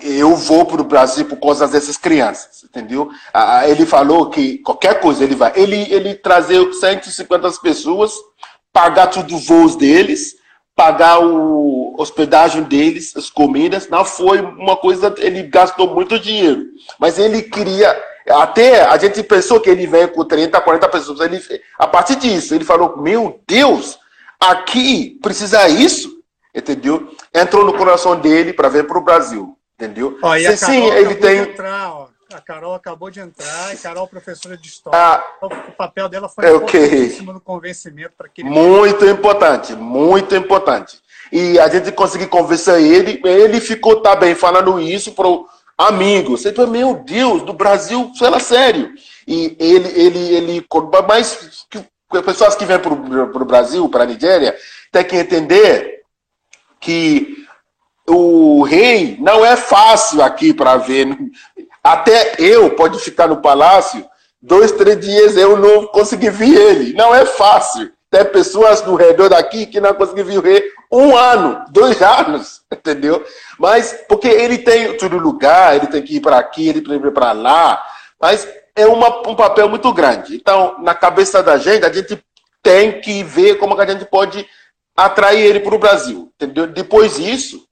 eu 0.00 0.36
vou 0.36 0.64
para 0.64 0.80
o 0.80 0.84
Brasil 0.84 1.24
por 1.24 1.36
causa 1.36 1.66
dessas 1.66 1.96
crianças, 1.96 2.64
entendeu? 2.64 3.10
Ah, 3.32 3.68
ele 3.68 3.84
falou 3.84 4.30
que 4.30 4.58
qualquer 4.58 5.00
coisa 5.00 5.24
ele 5.24 5.34
vai. 5.34 5.52
Ele, 5.56 5.76
ele 5.92 6.14
trazer 6.14 6.72
150 6.72 7.50
pessoas, 7.60 8.12
pagar 8.72 9.08
tudo 9.08 9.34
os 9.34 9.46
voos 9.46 9.76
deles, 9.76 10.36
pagar 10.82 11.20
o 11.20 11.94
hospedagem 11.96 12.64
deles, 12.64 13.16
as 13.16 13.30
comidas. 13.30 13.88
Não 13.88 14.04
foi 14.04 14.40
uma 14.40 14.76
coisa, 14.76 15.14
ele 15.18 15.44
gastou 15.44 15.94
muito 15.94 16.18
dinheiro. 16.18 16.64
Mas 16.98 17.20
ele 17.20 17.40
queria, 17.42 17.96
até 18.28 18.82
a 18.82 18.96
gente 18.96 19.22
pensou 19.22 19.60
que 19.60 19.70
ele 19.70 19.86
vem 19.86 20.08
com 20.08 20.24
30, 20.24 20.60
40 20.60 20.88
pessoas. 20.88 21.20
Ele, 21.20 21.40
a 21.78 21.86
partir 21.86 22.16
disso, 22.16 22.52
ele 22.52 22.64
falou: 22.64 23.00
Meu 23.00 23.40
Deus, 23.46 23.96
aqui 24.40 25.20
precisa 25.22 25.68
isso, 25.68 26.10
entendeu? 26.52 27.14
Entrou 27.32 27.64
no 27.64 27.74
coração 27.74 28.18
dele 28.18 28.52
para 28.52 28.68
vir 28.68 28.84
para 28.84 28.98
o 28.98 29.04
Brasil. 29.04 29.56
Entendeu? 29.76 30.18
Ó, 30.20 30.34
e 30.36 30.46
a 30.46 30.56
Sim, 30.56 30.84
ele 30.90 31.14
tem. 31.14 31.38
Entrar, 31.38 32.01
Carol 32.42 32.74
acabou 32.74 33.10
de 33.10 33.20
entrar, 33.20 33.74
e 33.74 33.78
Carol, 33.78 34.06
professora 34.06 34.56
de 34.56 34.68
história. 34.68 34.98
Ah, 34.98 35.24
então, 35.36 35.48
o 35.68 35.72
papel 35.72 36.08
dela 36.08 36.28
foi 36.28 36.46
importantíssimo 36.46 37.32
no 37.32 37.40
convencimento 37.40 38.12
para 38.16 38.28
que. 38.28 38.44
Muito 38.44 39.06
importante, 39.06 39.74
muito 39.74 40.34
importante. 40.34 41.00
E 41.30 41.58
a 41.58 41.68
gente 41.68 41.90
conseguiu 41.92 42.28
convencer 42.28 42.80
ele, 42.80 43.20
ele 43.24 43.60
ficou 43.60 44.02
também 44.02 44.34
falando 44.34 44.78
isso 44.80 45.12
para 45.12 45.26
o 45.26 45.46
amigo. 45.78 46.36
Você 46.36 46.52
fala, 46.52 46.68
meu 46.68 46.94
Deus, 46.94 47.42
do 47.42 47.52
Brasil, 47.52 48.12
fala 48.18 48.38
sério. 48.38 48.92
E 49.26 49.56
ele, 49.58 49.88
ele, 49.98 50.34
ele, 50.34 50.66
mas 51.08 51.66
pessoas 52.24 52.54
que 52.54 52.64
vêm 52.64 52.78
para 52.78 52.92
o 52.92 53.44
Brasil, 53.44 53.88
para 53.88 54.04
a 54.04 54.06
Nigéria, 54.06 54.54
tem 54.90 55.04
que 55.04 55.16
entender 55.16 56.02
que 56.78 57.46
o 58.06 58.62
rei 58.62 59.16
não 59.20 59.44
é 59.44 59.56
fácil 59.56 60.22
aqui 60.22 60.52
para 60.52 60.76
ver. 60.76 61.16
Até 61.82 62.34
eu 62.38 62.70
pode 62.76 62.98
ficar 63.00 63.26
no 63.26 63.40
palácio 63.40 64.04
dois, 64.40 64.72
três 64.72 64.98
dias 65.00 65.36
eu 65.36 65.56
não 65.56 65.86
consegui 65.86 66.30
ver 66.30 66.54
ele. 66.54 66.92
Não 66.94 67.14
é 67.14 67.24
fácil. 67.24 67.92
Tem 68.10 68.24
pessoas 68.26 68.84
no 68.84 68.94
redor 68.94 69.30
daqui 69.30 69.64
que 69.64 69.80
não 69.80 69.94
conseguiram 69.94 70.42
ver 70.42 70.70
um 70.90 71.16
ano, 71.16 71.64
dois 71.70 72.00
anos, 72.02 72.60
entendeu? 72.70 73.24
Mas 73.58 74.04
porque 74.06 74.28
ele 74.28 74.58
tem 74.58 74.96
todo 74.98 75.16
lugar, 75.16 75.76
ele 75.76 75.86
tem 75.86 76.02
que 76.02 76.16
ir 76.16 76.20
para 76.20 76.38
aqui, 76.38 76.68
ele 76.68 76.82
tem 76.82 77.00
que 77.00 77.06
ir 77.06 77.12
para 77.12 77.32
lá, 77.32 77.82
mas 78.20 78.46
é 78.76 78.86
uma, 78.86 79.26
um 79.28 79.34
papel 79.34 79.68
muito 79.68 79.90
grande. 79.92 80.36
Então, 80.36 80.76
na 80.80 80.94
cabeça 80.94 81.42
da 81.42 81.56
gente, 81.56 81.86
a 81.86 81.92
gente 81.92 82.22
tem 82.62 83.00
que 83.00 83.22
ver 83.24 83.56
como 83.56 83.78
a 83.80 83.86
gente 83.86 84.04
pode 84.04 84.46
atrair 84.96 85.40
ele 85.40 85.60
para 85.60 85.74
o 85.74 85.78
Brasil, 85.78 86.30
entendeu? 86.34 86.66
Depois 86.66 87.16
disso, 87.16 87.66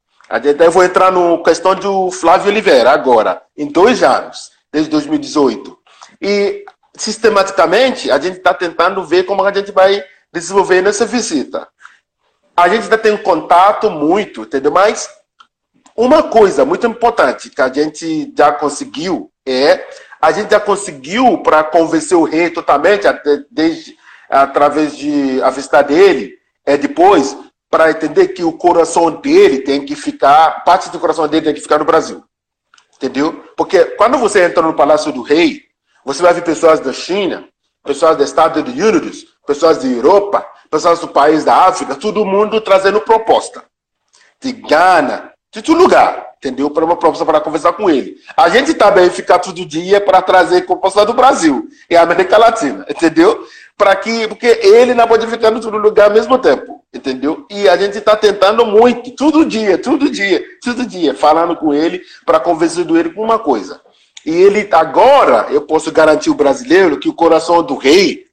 eu 0.61 0.71
vou 0.71 0.85
entrar 0.85 1.11
no 1.11 1.43
questão 1.43 1.75
do 1.75 2.11
Flávio 2.13 2.51
Oliveira 2.51 2.93
agora, 2.93 3.43
em 3.57 3.67
dois 3.67 4.03
anos, 4.03 4.53
desde 4.73 4.89
2018. 4.91 5.77
E 6.23 6.65
sistematicamente 6.97 8.11
a 8.11 8.19
gente 8.19 8.37
está 8.39 8.55
tentando 8.55 9.05
ver 9.05 9.25
como 9.25 9.45
a 9.45 9.53
gente 9.53 9.73
vai 9.73 10.05
desenvolver 10.33 10.83
nessa 10.83 11.05
visita. 11.05 11.67
A 12.57 12.69
gente 12.69 12.85
ainda 12.85 12.99
tem 12.99 13.17
contato 13.17 13.91
muito, 13.91 14.43
entendeu? 14.43 14.71
Mas 14.71 15.09
uma 15.97 16.23
coisa 16.23 16.65
muito 16.65 16.87
importante 16.87 17.51
que 17.51 17.61
a 17.61 17.73
gente 17.73 18.33
já 18.37 18.53
conseguiu 18.53 19.33
é 19.47 19.85
a 20.21 20.31
gente 20.31 20.51
já 20.51 20.61
conseguiu 20.61 21.39
para 21.39 21.65
convencer 21.65 22.17
o 22.17 22.25
rei 22.25 22.51
totalmente, 22.51 23.07
desde, 23.51 23.97
através 24.29 24.97
de 24.97 25.43
a 25.43 25.51
visita 25.51 25.83
dele, 25.83 26.39
é 26.65 26.77
depois 26.77 27.37
para 27.71 27.91
entender 27.91 28.29
que 28.29 28.43
o 28.43 28.53
coração 28.53 29.11
dele 29.13 29.61
tem 29.61 29.87
que 29.87 29.95
ficar, 29.95 30.65
parte 30.65 30.91
do 30.91 30.99
coração 30.99 31.29
dele 31.29 31.47
tem 31.47 31.55
que 31.55 31.61
ficar 31.61 31.79
no 31.79 31.85
Brasil. 31.85 32.23
Entendeu? 32.97 33.45
Porque 33.57 33.85
quando 33.97 34.19
você 34.19 34.45
entra 34.45 34.61
no 34.61 34.75
Palácio 34.75 35.13
do 35.13 35.23
Rei, 35.23 35.63
você 36.05 36.21
vai 36.21 36.35
ver 36.35 36.43
pessoas 36.43 36.81
da 36.81 36.93
China, 36.93 37.49
pessoas 37.85 38.17
dos 38.17 38.27
Estados 38.27 38.61
Unidos, 38.61 39.25
pessoas 39.47 39.79
da 39.79 39.89
Europa, 39.89 40.47
pessoas 40.69 40.99
do 40.99 41.09
país 41.09 41.45
da 41.45 41.67
África, 41.67 41.95
todo 41.95 42.25
mundo 42.25 42.61
trazendo 42.61 43.01
proposta. 43.01 43.65
De 44.41 44.53
Ghana, 44.53 45.33
de 45.53 45.63
todo 45.63 45.79
lugar, 45.79 46.30
entendeu? 46.41 46.71
Para 46.71 46.87
uma 46.87 46.97
proposta 46.97 47.25
para 47.25 47.41
conversar 47.41 47.75
com 47.75 47.91
ele. 47.91 48.17
A 48.35 48.49
gente 48.49 48.73
também 48.73 49.11
fica 49.11 49.39
todo 49.39 49.67
dia 49.67 50.01
para 50.01 50.23
trazer 50.23 50.65
proposta 50.65 51.05
do 51.05 51.13
Brasil 51.13 51.69
e 51.89 51.97
América 51.97 52.39
Latina, 52.39 52.87
entendeu? 52.89 53.47
Para 53.77 53.95
que, 53.95 54.27
porque 54.27 54.47
ele 54.47 54.95
não 54.95 55.07
pode 55.07 55.27
ficar 55.27 55.51
no 55.51 55.61
todo 55.61 55.77
lugar 55.77 56.09
ao 56.09 56.15
mesmo 56.15 56.39
tempo, 56.39 56.83
entendeu? 56.93 57.47
E 57.51 57.69
a 57.69 57.77
gente 57.77 57.99
está 57.99 58.17
tentando 58.17 58.65
muito, 58.65 59.11
todo 59.13 59.45
dia, 59.45 59.77
todo 59.77 60.11
dia, 60.11 60.43
todo 60.65 60.87
dia, 60.87 61.15
falando 61.15 61.55
com 61.57 61.75
ele 61.75 62.03
para 62.25 62.41
convencer 62.41 62.87
ele 62.89 63.11
com 63.11 63.23
uma 63.23 63.39
coisa. 63.39 63.81
E 64.25 64.31
ele 64.31 64.67
agora, 64.73 65.47
eu 65.51 65.63
posso 65.63 65.93
garantir 65.93 66.31
o 66.31 66.35
brasileiro 66.35 66.99
que 66.99 67.09
o 67.09 67.15
coração 67.15 67.63
do 67.63 67.77
rei 67.77 68.25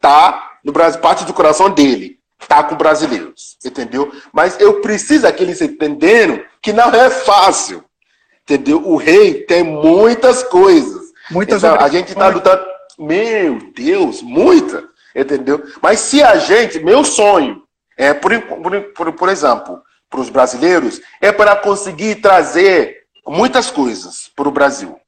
tá 0.00 0.52
no 0.62 0.72
Brasil, 0.72 1.00
parte 1.00 1.24
do 1.24 1.34
coração 1.34 1.70
dele 1.70 2.18
tá 2.46 2.62
com 2.62 2.76
brasileiros, 2.76 3.56
entendeu? 3.64 4.12
Mas 4.32 4.58
eu 4.60 4.80
preciso 4.80 5.30
que 5.32 5.42
eles 5.42 5.60
entenderam 5.60 6.42
que 6.62 6.72
não 6.72 6.90
é 6.90 7.10
fácil, 7.10 7.84
entendeu? 8.42 8.86
O 8.86 8.96
rei 8.96 9.42
tem 9.42 9.62
muitas 9.62 10.42
coisas. 10.42 11.12
Muitas 11.30 11.62
então, 11.62 11.76
a 11.80 11.88
gente 11.88 12.08
está 12.08 12.28
lutando, 12.28 12.64
meu 12.98 13.58
Deus, 13.74 14.22
muita, 14.22 14.84
entendeu? 15.14 15.62
Mas 15.82 16.00
se 16.00 16.22
a 16.22 16.36
gente, 16.36 16.78
meu 16.80 17.04
sonho 17.04 17.62
é, 17.96 18.12
por, 18.12 18.30
por, 18.94 19.12
por 19.12 19.28
exemplo, 19.28 19.82
para 20.10 20.20
os 20.20 20.28
brasileiros, 20.28 21.00
é 21.20 21.32
para 21.32 21.56
conseguir 21.56 22.16
trazer 22.16 23.04
muitas 23.26 23.70
coisas 23.70 24.30
para 24.36 24.48
o 24.48 24.52
Brasil, 24.52 24.98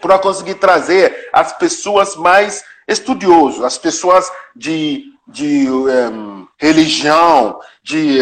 para 0.00 0.18
conseguir 0.18 0.54
trazer 0.54 1.28
as 1.32 1.52
pessoas 1.52 2.16
mais 2.16 2.62
estudiosas, 2.86 3.64
as 3.64 3.78
pessoas 3.78 4.30
de 4.54 5.10
de 5.30 5.70
um, 5.70 6.29
religião, 6.60 7.58
de, 7.82 8.18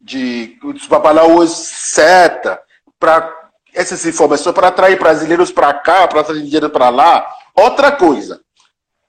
de 0.00 0.58
os 0.64 0.86
babalaos 0.86 1.50
seta, 1.52 2.60
para 2.98 3.32
essas 3.74 4.04
informações, 4.06 4.54
para 4.54 4.68
atrair 4.68 4.98
brasileiros 4.98 5.52
para 5.52 5.72
cá, 5.74 6.08
para 6.08 6.24
trazer 6.24 6.42
dinheiro 6.42 6.70
para 6.70 6.88
lá. 6.88 7.30
Outra 7.54 7.92
coisa, 7.92 8.40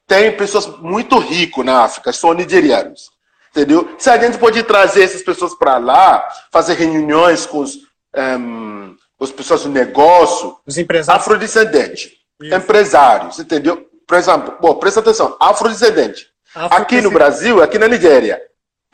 tem 0.05 0.36
pessoas 0.36 0.68
muito 0.80 1.18
ricas 1.18 1.65
na 1.65 1.84
África, 1.84 2.11
são 2.11 2.34
nigerianos. 2.34 3.09
Entendeu? 3.49 3.95
Se 3.97 4.09
a 4.09 4.18
gente 4.18 4.38
pode 4.38 4.61
trazer 4.63 5.03
essas 5.03 5.24
pessoas 5.24 5.55
para 5.55 5.78
lá, 5.78 6.28
fazer 6.51 6.74
reuniões 6.74 7.45
com 7.45 7.59
os, 7.59 7.78
um, 8.15 8.95
as 9.20 9.32
pessoas 9.32 9.63
do 9.63 9.70
negócio, 9.70 10.57
os 10.68 10.78
empresários. 10.78 11.24
afrodescendentes, 11.24 12.11
empresários, 12.41 13.39
entendeu? 13.39 13.88
Por 14.05 14.18
exemplo, 14.18 14.57
bom, 14.59 14.76
presta 14.76 14.99
atenção, 14.99 15.36
afrodescendente. 15.39 16.28
Aqui 16.53 17.01
no 17.01 17.11
Brasil, 17.11 17.61
aqui 17.61 17.78
na 17.78 17.88
Nigéria, 17.88 18.41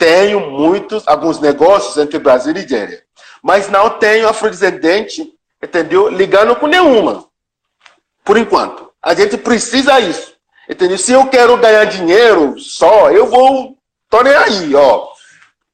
tenho 0.04 0.51
muitos, 0.51 1.08
alguns 1.08 1.39
negócios 1.39 1.95
entre 1.97 2.20
Brasil 2.20 2.51
e 2.51 2.56
Nigéria. 2.56 3.01
Mas 3.41 3.70
não 3.70 3.89
tenho 3.89 4.28
afrodescendente, 4.28 5.34
entendeu? 5.64 6.10
Ligando 6.10 6.58
com 6.58 6.68
nenhuma. 6.68 7.26
Por 8.26 8.36
enquanto. 8.36 8.91
A 9.01 9.14
gente 9.14 9.38
precisa 9.38 10.01
isso. 10.01 10.34
Entendeu? 10.70 10.97
Se 10.97 11.14
eu 11.14 11.28
quero 11.28 11.56
ganhar 11.56 11.86
dinheiro 11.86 12.60
só, 12.60 13.12
eu 13.12 13.28
vou. 13.28 13.78
Tô 14.10 14.22
nem 14.22 14.36
aí, 14.36 14.76
ó. 14.76 15.08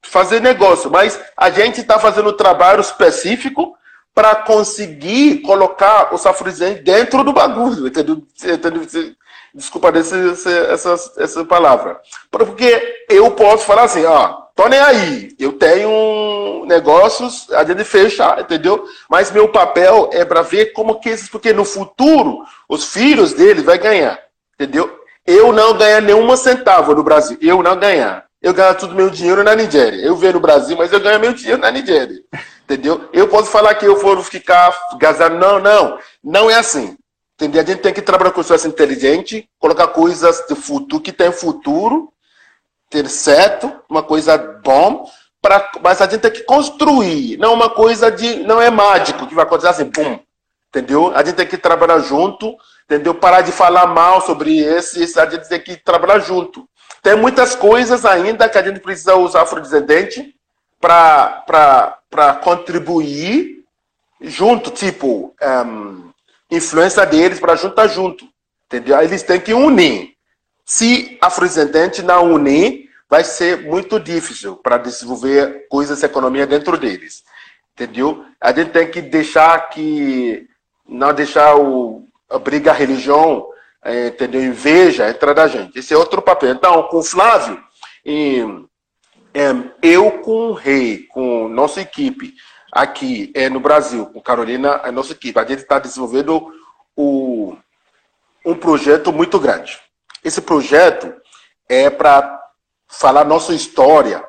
Fazer 0.00 0.40
negócio. 0.40 0.88
Mas 0.88 1.20
a 1.36 1.50
gente 1.50 1.80
está 1.80 1.98
fazendo 1.98 2.32
trabalho 2.32 2.80
específico 2.80 3.76
para 4.14 4.36
conseguir 4.36 5.42
colocar 5.42 6.14
os 6.14 6.24
afrodescendentes 6.24 6.84
dentro 6.84 7.24
do 7.24 7.32
bagulho. 7.32 7.88
Entendeu? 7.88 8.22
entendeu? 8.44 8.82
Desculpa 9.54 9.90
desse, 9.90 10.14
essa, 10.70 10.94
essa 11.18 11.44
palavra. 11.44 12.00
Porque 12.30 13.04
eu 13.08 13.30
posso 13.32 13.64
falar 13.64 13.84
assim, 13.84 14.04
ó, 14.04 14.28
tô 14.54 14.68
nem 14.68 14.78
aí. 14.78 15.34
Eu 15.38 15.52
tenho 15.52 16.64
negócios, 16.66 17.50
a 17.52 17.64
gente 17.64 17.84
fecha, 17.84 18.40
entendeu? 18.40 18.84
Mas 19.08 19.30
meu 19.30 19.48
papel 19.48 20.08
é 20.12 20.24
para 20.24 20.42
ver 20.42 20.72
como 20.72 21.00
que 21.00 21.08
esses, 21.08 21.28
porque 21.28 21.52
no 21.52 21.64
futuro 21.64 22.44
os 22.68 22.92
filhos 22.92 23.32
deles 23.32 23.64
vai 23.64 23.78
ganhar, 23.78 24.18
entendeu? 24.54 25.00
Eu 25.26 25.52
não 25.52 25.76
ganhar 25.76 26.00
nenhuma 26.00 26.36
centavo 26.36 26.94
no 26.94 27.02
Brasil, 27.02 27.36
eu 27.40 27.62
não 27.62 27.76
ganhar. 27.76 28.24
Eu 28.42 28.54
ganho 28.54 28.74
todo 28.74 28.94
meu 28.94 29.10
dinheiro 29.10 29.44
na 29.44 29.54
Nigéria. 29.54 30.00
Eu 30.00 30.16
venho 30.16 30.34
no 30.34 30.40
Brasil, 30.40 30.76
mas 30.76 30.90
eu 30.90 31.00
ganho 31.00 31.20
meu 31.20 31.34
dinheiro 31.34 31.60
na 31.60 31.70
Nigéria. 31.70 32.16
Entendeu? 32.64 33.08
Eu 33.12 33.28
posso 33.28 33.50
falar 33.50 33.74
que 33.74 33.84
eu 33.84 33.98
vou 34.00 34.22
ficar 34.22 34.74
gastando. 34.98 35.36
Não, 35.36 35.58
não. 35.58 35.98
Não 36.24 36.50
é 36.50 36.54
assim. 36.54 36.96
Entendeu? 37.40 37.62
A 37.62 37.64
gente 37.64 37.80
tem 37.80 37.94
que 37.94 38.02
trabalhar 38.02 38.32
com 38.32 38.42
pessoas 38.42 38.66
inteligentes, 38.66 39.44
colocar 39.58 39.86
coisas 39.86 40.44
de 40.46 40.54
futuro 40.54 41.02
que 41.02 41.10
tem 41.10 41.32
futuro, 41.32 42.12
ter 42.90 43.08
certo, 43.08 43.72
uma 43.88 44.02
coisa 44.02 44.36
bom, 44.36 45.08
pra, 45.40 45.70
mas 45.82 46.02
a 46.02 46.06
gente 46.06 46.20
tem 46.20 46.30
que 46.30 46.42
construir, 46.42 47.38
não 47.38 47.54
uma 47.54 47.70
coisa 47.70 48.10
de. 48.10 48.40
não 48.40 48.60
é 48.60 48.68
mágico 48.68 49.26
que 49.26 49.34
vai 49.34 49.44
acontecer 49.44 49.68
assim, 49.68 49.90
pum. 49.90 50.18
Entendeu? 50.68 51.16
A 51.16 51.24
gente 51.24 51.36
tem 51.36 51.46
que 51.46 51.56
trabalhar 51.56 51.98
junto, 52.00 52.54
entendeu? 52.84 53.14
Parar 53.14 53.40
de 53.40 53.52
falar 53.52 53.86
mal 53.86 54.20
sobre 54.20 54.58
esse, 54.58 55.02
esse 55.02 55.18
a 55.18 55.24
gente 55.24 55.48
tem 55.48 55.60
que 55.60 55.78
trabalhar 55.78 56.18
junto. 56.18 56.68
Tem 57.02 57.16
muitas 57.16 57.54
coisas 57.54 58.04
ainda 58.04 58.50
que 58.50 58.58
a 58.58 58.62
gente 58.62 58.80
precisa 58.80 59.16
usar 59.16 59.42
afrodescendente 59.42 60.36
para 60.78 62.38
contribuir 62.44 63.64
junto, 64.20 64.70
tipo. 64.70 65.34
Um, 65.42 66.09
influência 66.50 67.04
deles 67.06 67.38
para 67.38 67.56
juntar 67.56 67.86
junto. 67.86 68.26
Entendeu? 68.66 69.00
Eles 69.00 69.22
têm 69.22 69.40
que 69.40 69.52
unir. 69.52 70.14
Se 70.64 71.18
afrodescendente 71.20 72.02
não 72.02 72.32
unir, 72.32 72.88
vai 73.08 73.24
ser 73.24 73.62
muito 73.62 73.98
difícil 73.98 74.56
para 74.56 74.78
desenvolver 74.78 75.66
coisas, 75.68 76.02
economia 76.02 76.46
dentro 76.46 76.78
deles. 76.78 77.24
Entendeu? 77.74 78.24
A 78.40 78.52
gente 78.52 78.70
tem 78.70 78.88
que 78.88 79.02
deixar 79.02 79.68
que 79.70 80.46
não 80.86 81.12
deixar 81.12 81.56
o, 81.56 82.04
a 82.28 82.38
briga 82.38 82.70
a 82.70 82.74
religião, 82.74 83.48
é, 83.82 84.08
entendeu? 84.08 84.42
Inveja 84.42 85.08
entrar 85.08 85.32
da 85.32 85.48
gente. 85.48 85.78
Esse 85.78 85.94
é 85.94 85.96
outro 85.96 86.20
papel. 86.20 86.50
Então, 86.50 86.82
com 86.84 86.98
o 86.98 87.02
Flávio, 87.02 87.62
e, 88.04 88.44
é, 89.34 89.50
eu 89.82 90.10
com 90.20 90.48
o 90.48 90.52
Rei, 90.52 91.04
com 91.08 91.48
nossa 91.48 91.80
equipe, 91.80 92.34
aqui 92.72 93.32
é, 93.34 93.48
no 93.48 93.60
Brasil, 93.60 94.06
com 94.06 94.20
Carolina, 94.20 94.80
a 94.82 94.92
nossa 94.92 95.12
equipe, 95.12 95.38
a 95.38 95.44
gente 95.44 95.62
está 95.62 95.78
desenvolvendo 95.78 96.52
o, 96.96 97.56
um 98.44 98.54
projeto 98.54 99.12
muito 99.12 99.38
grande. 99.38 99.78
Esse 100.24 100.40
projeto 100.40 101.12
é 101.68 101.88
para 101.88 102.38
falar 102.88 103.24
nossa 103.24 103.54
história 103.54 104.24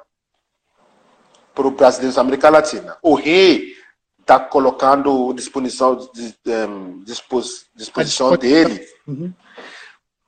para 1.53 1.67
os 1.67 1.73
brasileiros 1.73 2.15
da 2.15 2.21
América 2.21 2.49
Latina. 2.49 2.97
O 3.01 3.13
rei 3.13 3.75
está 4.19 4.39
colocando 4.39 5.33
disposição, 5.33 6.09
dispos, 7.03 7.65
disposição 7.75 8.37
dele 8.37 8.87
uhum. 9.07 9.33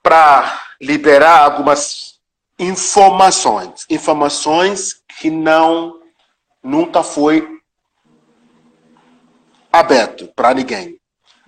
para 0.02 0.60
liberar 0.80 1.44
algumas 1.44 2.20
informações, 2.58 3.86
informações 3.88 5.02
que 5.18 5.30
não 5.30 6.00
nunca 6.62 7.02
foi 7.02 7.53
aberto 9.78 10.28
para 10.34 10.54
ninguém. 10.54 10.98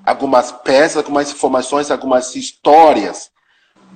Algumas 0.05 0.53
peças, 0.53 0.99
algumas 0.99 1.31
informações, 1.31 1.91
algumas 1.91 2.35
histórias 2.37 3.31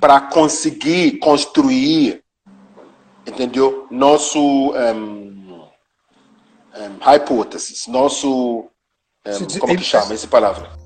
para 0.00 0.20
conseguir 0.20 1.18
construir, 1.18 2.24
entendeu? 3.26 3.86
Nosso 3.90 4.40
um, 4.72 5.68
um, 6.74 7.14
hipóteses, 7.14 7.86
nosso 7.86 8.68
um, 9.26 9.58
como 9.60 9.76
que 9.76 9.84
chama 9.84 10.14
essa 10.14 10.26
palavra? 10.26 10.79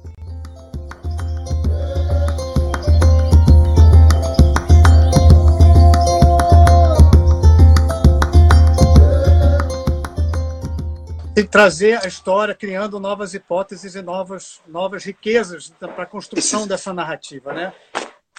Que 11.42 11.50
trazer 11.50 12.02
a 12.04 12.06
história, 12.06 12.54
criando 12.54 13.00
novas 13.00 13.34
hipóteses 13.34 13.94
e 13.94 14.02
novas, 14.02 14.60
novas 14.68 15.04
riquezas 15.04 15.72
para 15.78 16.04
a 16.04 16.06
construção 16.06 16.60
Esse, 16.60 16.68
dessa 16.68 16.92
narrativa, 16.92 17.52
né? 17.52 17.72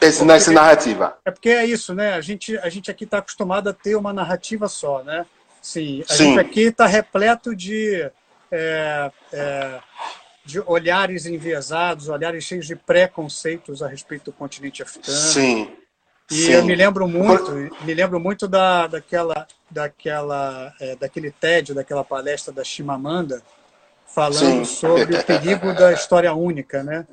Esse, 0.02 0.24
nessa 0.24 0.52
narrativa. 0.52 1.18
É 1.26 1.32
porque 1.32 1.50
é 1.50 1.66
isso, 1.66 1.94
né? 1.94 2.14
A 2.14 2.22
gente, 2.22 2.58
a 2.58 2.70
gente 2.70 2.90
aqui 2.90 3.04
está 3.04 3.18
acostumado 3.18 3.70
a 3.70 3.74
ter 3.74 3.96
uma 3.96 4.14
narrativa 4.14 4.68
só, 4.68 5.04
né? 5.04 5.26
Sim, 5.62 6.04
a 6.08 6.14
Sim. 6.14 6.26
gente 6.26 6.40
aqui 6.40 6.62
está 6.62 6.86
repleto 6.86 7.56
de, 7.56 8.10
é, 8.52 9.12
é, 9.34 9.80
de 10.46 10.60
olhares 10.60 11.26
enviesados, 11.26 12.08
olhares 12.08 12.44
cheios 12.44 12.68
de 12.68 12.76
preconceitos 12.76 13.82
a 13.82 13.88
respeito 13.88 14.26
do 14.26 14.34
continente 14.34 14.84
africano. 14.84 15.18
Sim. 15.18 15.76
E 16.32 16.36
Sim. 16.36 16.52
eu 16.54 16.66
me 16.66 16.76
lembro 16.76 17.08
muito, 17.08 17.52
me 17.82 17.94
lembro 17.94 18.20
muito 18.20 18.48
da, 18.48 18.88
daquela, 18.88 19.48
daquela, 19.70 20.74
é, 20.80 20.96
daquele 20.96 21.30
TED, 21.32 21.74
daquela 21.74 22.04
palestra 22.04 22.52
da 22.52 22.64
Chimamanda, 22.64 23.44
falando 24.08 24.66
Sim. 24.66 24.66
sobre 24.66 25.16
o 25.16 25.24
perigo 25.24 25.74
da 25.74 25.94
história 25.94 26.34
única, 26.34 26.84
né? 26.84 27.06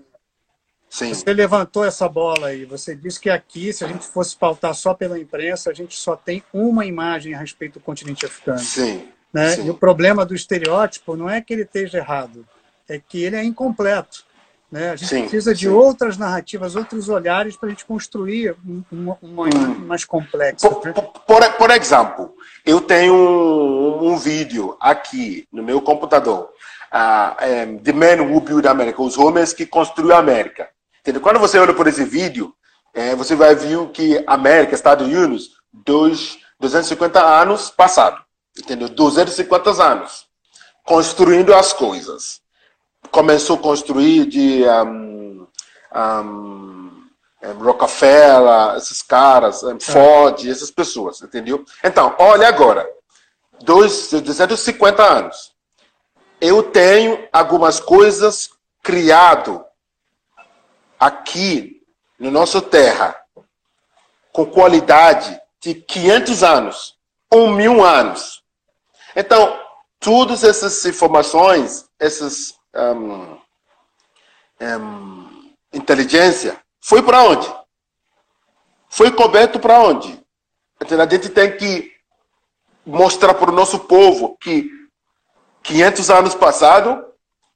Sim. 0.88 1.14
Você 1.14 1.32
levantou 1.32 1.84
essa 1.86 2.06
bola 2.06 2.48
aí. 2.48 2.66
Você 2.66 2.94
disse 2.94 3.18
que 3.18 3.30
aqui, 3.30 3.72
se 3.72 3.82
a 3.82 3.88
gente 3.88 4.06
fosse 4.06 4.36
pautar 4.36 4.74
só 4.74 4.92
pela 4.92 5.18
imprensa, 5.18 5.70
a 5.70 5.74
gente 5.74 5.96
só 5.96 6.14
tem 6.14 6.42
uma 6.52 6.84
imagem 6.84 7.34
a 7.34 7.38
respeito 7.38 7.78
do 7.78 7.80
continente 7.80 8.26
africano. 8.26 8.58
Sim. 8.58 9.08
Né? 9.32 9.58
E 9.64 9.70
o 9.70 9.74
problema 9.74 10.26
do 10.26 10.34
estereótipo 10.34 11.16
não 11.16 11.30
é 11.30 11.40
que 11.40 11.54
ele 11.54 11.62
esteja 11.62 11.96
errado, 11.96 12.46
é 12.86 12.98
que 12.98 13.22
ele 13.22 13.36
é 13.36 13.42
incompleto. 13.42 14.26
Né? 14.72 14.90
A 14.90 14.96
gente 14.96 15.08
sim, 15.10 15.20
precisa 15.20 15.54
de 15.54 15.66
sim. 15.66 15.68
outras 15.68 16.16
narrativas, 16.16 16.74
outros 16.74 17.10
olhares 17.10 17.58
para 17.58 17.66
a 17.66 17.70
gente 17.70 17.84
construir 17.84 18.56
uma, 18.90 19.18
uma 19.20 19.44
hum. 19.44 19.84
mais 19.86 20.02
complexa. 20.02 20.66
Por, 20.66 20.86
né? 20.86 20.92
por, 20.94 21.52
por, 21.52 21.70
exemplo, 21.70 22.34
eu 22.64 22.80
tenho 22.80 23.12
um, 23.14 24.12
um, 24.12 24.16
vídeo 24.16 24.74
aqui 24.80 25.46
no 25.52 25.62
meu 25.62 25.82
computador, 25.82 26.48
uh, 26.90 27.68
um, 27.68 27.78
The 27.80 27.92
Man 27.92 28.22
Who 28.22 28.40
Built 28.40 28.64
America, 28.64 29.02
os 29.02 29.18
homens 29.18 29.52
que 29.52 29.66
construíram 29.66 30.16
a 30.16 30.20
América. 30.20 30.70
Entendeu? 31.00 31.20
Quando 31.20 31.38
você 31.38 31.58
olha 31.58 31.74
por 31.74 31.86
esse 31.86 32.04
vídeo, 32.04 32.54
é, 32.94 33.14
você 33.14 33.34
vai 33.34 33.54
ver 33.54 33.90
que 33.90 34.24
América, 34.26 34.74
Estados 34.74 35.06
Unidos, 35.06 35.50
dois, 35.70 36.38
250 36.58 37.20
anos 37.20 37.68
passado, 37.68 38.22
entendeu? 38.58 38.88
250 38.88 39.70
anos 39.82 40.26
construindo 40.84 41.54
as 41.54 41.72
coisas 41.72 42.41
começou 43.10 43.56
a 43.56 43.60
construir 43.60 44.26
de 44.26 44.64
um, 44.68 45.46
um, 45.94 47.08
Rockefeller, 47.60 48.76
esses 48.76 49.02
caras, 49.02 49.62
Ford, 49.80 50.46
essas 50.48 50.70
pessoas, 50.70 51.20
entendeu? 51.20 51.64
Então, 51.82 52.14
olha 52.18 52.48
agora, 52.48 52.88
dois, 53.62 54.10
250 54.10 55.02
anos. 55.02 55.52
Eu 56.40 56.62
tenho 56.62 57.28
algumas 57.32 57.80
coisas 57.80 58.50
criado 58.82 59.64
aqui 60.98 61.82
no 62.18 62.30
nosso 62.30 62.60
terra 62.62 63.16
com 64.32 64.46
qualidade 64.46 65.40
de 65.60 65.74
500 65.74 66.42
anos, 66.42 66.96
um 67.32 67.50
mil 67.50 67.84
anos. 67.84 68.42
Então, 69.14 69.58
todas 70.00 70.42
essas 70.42 70.84
informações, 70.84 71.86
essas 71.98 72.54
um, 72.74 73.38
um, 74.60 75.52
inteligência, 75.72 76.58
foi 76.80 77.02
para 77.02 77.22
onde? 77.22 77.52
Foi 78.88 79.10
coberto 79.10 79.58
para 79.58 79.80
onde? 79.80 80.20
Então, 80.80 81.00
a 81.00 81.08
gente 81.08 81.28
tem 81.28 81.56
que 81.56 81.92
mostrar 82.84 83.34
para 83.34 83.50
o 83.50 83.54
nosso 83.54 83.80
povo 83.80 84.36
que 84.40 84.68
500 85.62 86.10
anos 86.10 86.34
passado, 86.34 87.04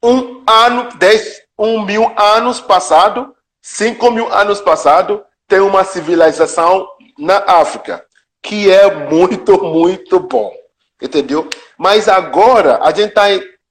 um 0.01 0.43
ano, 0.47 0.89
10, 0.97 1.41
um 1.59 1.83
mil 1.83 2.13
anos 2.17 2.61
passado, 2.61 3.35
5 3.61 4.11
mil 4.11 4.31
anos 4.33 4.61
passado, 4.61 5.23
tem 5.47 5.59
uma 5.59 5.83
civilização 5.83 6.87
na 7.17 7.37
África, 7.37 8.05
que 8.41 8.71
é 8.71 9.09
muito, 9.09 9.61
muito 9.63 10.19
bom. 10.19 10.53
Entendeu? 11.01 11.49
Mas 11.77 12.07
agora 12.07 12.79
a 12.81 12.91
gente 12.91 13.09
está 13.09 13.23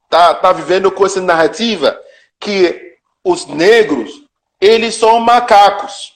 tá, 0.08 0.34
tá 0.34 0.52
vivendo 0.52 0.90
com 0.90 1.04
essa 1.04 1.20
narrativa 1.20 1.98
que 2.38 2.96
os 3.24 3.46
negros, 3.46 4.10
eles 4.60 4.94
são 4.94 5.18
macacos. 5.20 6.14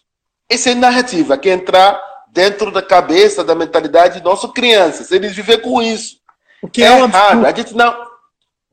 Essa 0.49 0.71
é 0.71 0.73
a 0.73 0.77
narrativa 0.77 1.37
que 1.37 1.49
entrar 1.49 2.01
dentro 2.33 2.71
da 2.71 2.83
cabeça, 2.83 3.45
da 3.45 3.55
mentalidade 3.55 4.19
de 4.19 4.25
nossas 4.25 4.51
crianças. 4.53 5.11
Eles 5.11 5.35
vivem 5.35 5.61
com 5.61 5.83
isso. 5.83 6.19
O 6.63 6.69
que 6.69 6.83
é, 6.83 6.87
é 6.87 7.01
errado. 7.01 7.47
A 7.47 7.53
gente 7.53 7.75
não. 7.75 8.11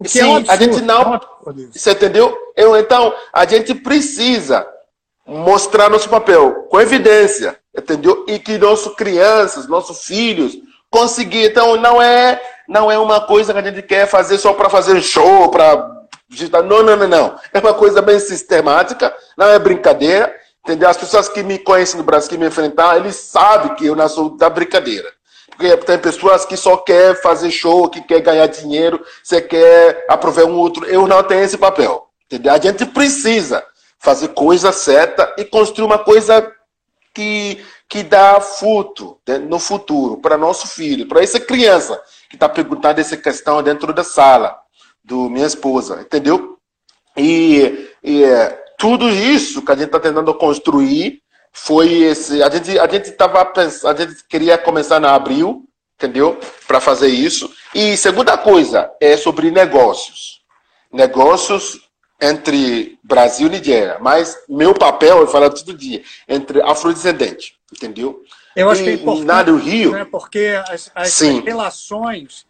Sim, 0.05 0.19
é 0.19 0.25
um 0.25 0.43
a 0.47 0.55
gente 0.55 0.81
não. 0.81 1.15
É 1.15 1.19
você 1.71 1.91
entendeu? 1.91 2.37
Eu, 2.55 2.77
então, 2.77 3.13
a 3.33 3.45
gente 3.45 3.73
precisa 3.73 4.67
mostrar 5.25 5.89
nosso 5.89 6.09
papel 6.09 6.67
com 6.69 6.79
evidência, 6.79 7.59
entendeu? 7.75 8.25
E 8.27 8.39
que 8.39 8.57
nossos 8.57 8.95
crianças, 8.95 9.67
nossos 9.67 10.05
filhos, 10.05 10.57
conseguir. 10.97 11.45
Então, 11.45 11.75
não 11.77 12.01
é 12.01 12.41
não 12.67 12.91
é 12.91 12.97
uma 12.97 13.21
coisa 13.21 13.53
que 13.53 13.59
a 13.59 13.61
gente 13.61 13.81
quer 13.81 14.07
fazer 14.07 14.37
só 14.37 14.53
para 14.53 14.69
fazer 14.69 15.01
show, 15.01 15.49
para 15.49 15.95
não, 16.65 16.83
não, 16.83 16.97
não, 16.97 17.07
não. 17.07 17.39
É 17.53 17.59
uma 17.59 17.73
coisa 17.73 18.01
bem 18.01 18.19
sistemática, 18.19 19.15
não 19.37 19.47
é 19.47 19.57
brincadeira. 19.57 20.35
Entendeu? 20.65 20.89
As 20.89 20.97
pessoas 20.97 21.29
que 21.29 21.41
me 21.41 21.57
conhecem 21.57 21.97
no 21.97 22.03
Brasil, 22.03 22.29
que 22.29 22.37
me 22.37 22.47
enfrentaram, 22.47 22.99
eles 22.99 23.15
sabem 23.15 23.73
que 23.75 23.85
eu 23.85 24.09
sou 24.09 24.35
da 24.35 24.49
brincadeira. 24.49 25.09
Porque 25.49 25.77
tem 25.77 25.97
pessoas 25.97 26.45
que 26.45 26.57
só 26.57 26.75
querem 26.75 27.15
fazer 27.15 27.49
show, 27.49 27.89
que 27.89 28.01
quer 28.01 28.19
ganhar 28.19 28.47
dinheiro, 28.47 29.01
você 29.23 29.41
quer 29.41 30.05
aproveitar 30.09 30.51
um 30.51 30.57
outro. 30.57 30.85
Eu 30.85 31.07
não 31.07 31.23
tenho 31.23 31.43
esse 31.43 31.57
papel. 31.57 32.09
Entendeu? 32.25 32.51
A 32.51 32.59
gente 32.59 32.85
precisa 32.85 33.65
fazer 33.97 34.27
coisa 34.29 34.73
certa 34.73 35.33
e 35.37 35.45
construir 35.45 35.85
uma 35.85 35.97
coisa 35.97 36.51
que, 37.13 37.65
que 37.89 38.03
dá 38.03 38.39
fruto 38.41 39.19
né, 39.27 39.37
no 39.37 39.59
futuro 39.59 40.17
para 40.17 40.37
nosso 40.37 40.67
filho, 40.67 41.07
para 41.07 41.23
essa 41.23 41.39
criança 41.39 41.99
que 42.29 42.35
está 42.35 42.49
perguntando 42.49 42.99
essa 42.99 43.15
questão 43.15 43.63
dentro 43.63 43.93
da 43.93 44.03
sala 44.03 44.57
do 45.03 45.29
minha 45.29 45.47
esposa, 45.47 46.01
entendeu? 46.01 46.57
E, 47.15 47.89
e 48.03 48.23
é, 48.23 48.49
tudo 48.77 49.09
isso 49.09 49.61
que 49.61 49.71
a 49.71 49.75
gente 49.75 49.87
está 49.87 49.99
tentando 49.99 50.33
construir 50.35 51.21
foi 51.51 52.03
esse. 52.03 52.43
A 52.43 52.49
gente 52.49 52.77
a 52.77 52.87
gente 52.87 53.09
estava 53.09 53.41
a 53.41 53.93
gente 53.95 54.23
queria 54.29 54.57
começar 54.57 54.99
na 54.99 55.15
abril, 55.15 55.63
entendeu? 55.95 56.39
Para 56.67 56.79
fazer 56.79 57.07
isso. 57.07 57.51
E 57.73 57.97
segunda 57.97 58.37
coisa 58.37 58.91
é 59.01 59.17
sobre 59.17 59.49
negócios, 59.49 60.41
negócios 60.91 61.87
entre 62.21 62.99
Brasil 63.03 63.47
e 63.47 63.51
Nigéria. 63.51 63.97
Mas 63.99 64.37
meu 64.47 64.73
papel, 64.73 65.19
eu 65.19 65.27
falo 65.27 65.49
todo 65.49 65.73
dia, 65.73 66.03
entre 66.27 66.61
afrodescendente, 66.61 67.56
entendeu? 67.71 68.23
Eu 68.55 68.69
acho 68.69 68.83
que 68.83 68.89
é 68.89 68.93
importante, 68.93 69.51
Rio, 69.57 69.91
né, 69.91 70.05
porque 70.05 70.59
as, 70.67 70.91
as 70.95 71.19
relações 71.19 72.45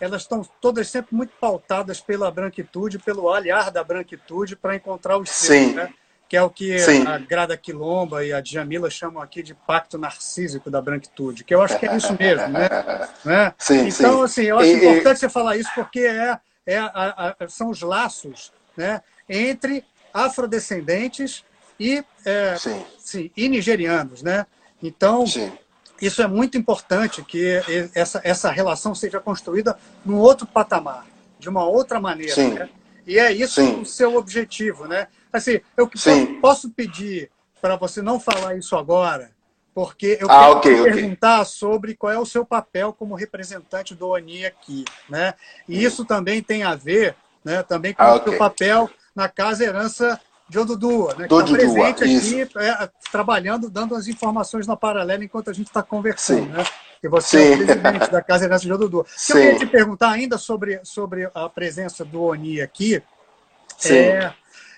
elas 0.00 0.22
estão 0.22 0.42
todas 0.60 0.88
sempre 0.88 1.14
muito 1.14 1.32
pautadas 1.40 2.00
pela 2.00 2.28
branquitude, 2.28 2.98
pelo 2.98 3.24
olhar 3.24 3.70
da 3.70 3.84
branquitude 3.84 4.56
para 4.56 4.74
encontrar 4.74 5.16
os 5.16 5.30
seus, 5.30 5.74
né? 5.74 5.94
que 6.32 6.36
é 6.36 6.42
o 6.42 6.50
que 6.50 6.78
Sim. 6.78 7.06
a 7.06 7.18
Grada 7.18 7.56
Quilomba 7.56 8.24
e 8.24 8.32
a 8.32 8.40
Djamila 8.40 8.88
chamam 8.88 9.22
aqui 9.22 9.42
de 9.42 9.54
pacto 9.54 9.98
narcísico 9.98 10.70
da 10.70 10.80
branquitude, 10.80 11.44
que 11.44 11.54
eu 11.54 11.60
acho 11.60 11.78
que 11.78 11.86
é 11.86 11.94
isso 11.94 12.16
mesmo, 12.18 12.48
né? 12.48 12.68
né? 13.22 13.54
Sim, 13.58 13.86
então, 13.86 14.16
sim. 14.16 14.24
assim, 14.24 14.42
eu 14.44 14.58
acho 14.58 14.70
e, 14.70 14.72
importante 14.76 15.16
e... 15.16 15.20
você 15.20 15.28
falar 15.28 15.56
isso 15.58 15.70
porque 15.74 16.00
é, 16.00 16.38
é 16.66 16.78
a, 16.78 17.36
a, 17.38 17.48
são 17.48 17.68
os 17.68 17.82
laços 17.82 18.50
né, 18.74 19.02
entre 19.28 19.84
afrodescendentes 20.12 21.44
e, 21.78 22.02
é, 22.24 22.56
sim. 22.56 22.84
Sim, 22.98 23.30
e 23.36 23.48
nigerianos, 23.48 24.22
né? 24.22 24.46
Então, 24.82 25.26
Sim. 25.26 25.52
isso 26.00 26.20
é 26.22 26.26
muito 26.26 26.58
importante 26.58 27.22
que 27.22 27.60
essa, 27.94 28.20
essa 28.24 28.50
relação 28.50 28.94
seja 28.94 29.20
construída 29.20 29.78
num 30.04 30.18
outro 30.18 30.46
patamar, 30.46 31.06
de 31.38 31.48
uma 31.48 31.64
outra 31.64 32.00
maneira. 32.00 32.34
Né? 32.48 32.68
E 33.06 33.18
é 33.18 33.32
isso 33.32 33.60
Sim. 33.60 33.80
o 33.80 33.86
seu 33.86 34.16
objetivo, 34.16 34.86
né? 34.86 35.08
Assim, 35.32 35.60
eu 35.76 35.88
posso, 35.88 36.26
posso 36.40 36.70
pedir 36.70 37.30
para 37.60 37.76
você 37.76 38.02
não 38.02 38.18
falar 38.20 38.56
isso 38.56 38.76
agora, 38.76 39.30
porque 39.74 40.18
eu 40.20 40.30
ah, 40.30 40.38
quero 40.38 40.52
okay, 40.58 40.82
perguntar 40.82 41.40
okay. 41.40 41.52
sobre 41.52 41.94
qual 41.94 42.12
é 42.12 42.18
o 42.18 42.26
seu 42.26 42.44
papel 42.44 42.92
como 42.92 43.14
representante 43.14 43.94
do 43.94 44.08
ONI 44.08 44.46
aqui, 44.46 44.84
né? 45.08 45.34
E 45.68 45.78
hum. 45.78 45.80
isso 45.80 46.04
também 46.04 46.42
tem 46.42 46.62
a 46.62 46.74
ver, 46.74 47.16
né, 47.44 47.62
também 47.62 47.94
com 47.94 48.02
ah, 48.02 48.16
o 48.16 48.22
seu 48.22 48.36
papel 48.36 48.90
na 49.14 49.28
Casa 49.28 49.64
Herança 49.64 50.20
João 50.52 50.66
Dudu, 50.66 51.08
né, 51.16 51.26
que 51.26 51.34
está 51.34 51.44
presente 51.44 52.04
aqui, 52.04 52.58
é, 52.58 52.90
trabalhando, 53.10 53.70
dando 53.70 53.94
as 53.94 54.06
informações 54.06 54.66
na 54.66 54.76
paralela 54.76 55.24
enquanto 55.24 55.48
a 55.48 55.52
gente 55.52 55.68
está 55.68 55.82
conversando. 55.82 56.46
Né? 56.46 56.64
E 57.02 57.08
você 57.08 57.38
Sim. 57.38 57.50
é 57.50 57.54
o 57.54 57.66
presidente 57.66 58.10
da 58.10 58.22
Casa 58.22 58.44
Herança 58.44 58.66
João 58.66 58.78
Dudu. 58.78 59.06
Sim. 59.16 59.32
Eu 59.32 59.38
queria 59.40 59.58
te 59.58 59.66
perguntar 59.66 60.10
ainda 60.10 60.36
sobre, 60.36 60.80
sobre 60.84 61.28
a 61.34 61.48
presença 61.48 62.04
do 62.04 62.22
ONI 62.22 62.60
aqui. 62.60 63.02
É, 63.84 64.32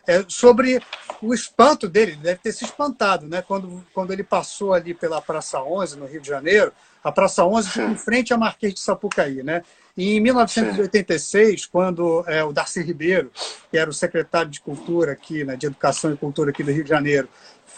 é, 0.06 0.24
sobre 0.28 0.80
o 1.20 1.34
espanto 1.34 1.88
dele, 1.88 2.12
ele 2.12 2.20
deve 2.20 2.38
ter 2.38 2.52
se 2.52 2.64
espantado, 2.64 3.26
né? 3.26 3.42
Quando, 3.42 3.84
quando 3.92 4.12
ele 4.12 4.22
passou 4.22 4.72
ali 4.72 4.94
pela 4.94 5.20
Praça 5.20 5.60
11, 5.60 5.98
no 5.98 6.06
Rio 6.06 6.20
de 6.20 6.28
Janeiro, 6.28 6.72
a 7.04 7.12
Praça 7.12 7.44
11 7.44 7.68
fica 7.68 7.84
em 7.84 7.96
frente 7.96 8.32
à 8.32 8.38
Marquês 8.38 8.72
de 8.72 8.80
Sapucaí, 8.80 9.42
né? 9.42 9.62
E 9.96 10.16
em 10.16 10.20
1986, 10.20 11.62
Sim. 11.62 11.68
quando 11.70 12.24
é, 12.26 12.42
o 12.42 12.50
Darcy 12.50 12.82
Ribeiro, 12.82 13.30
que 13.70 13.76
era 13.76 13.88
o 13.88 13.92
secretário 13.92 14.50
de 14.50 14.60
Cultura 14.60 15.12
aqui, 15.12 15.44
né, 15.44 15.54
de 15.54 15.66
Educação 15.66 16.12
e 16.12 16.16
Cultura 16.16 16.50
aqui 16.50 16.64
do 16.64 16.72
Rio 16.72 16.82
de 16.82 16.90
Janeiro, 16.90 17.28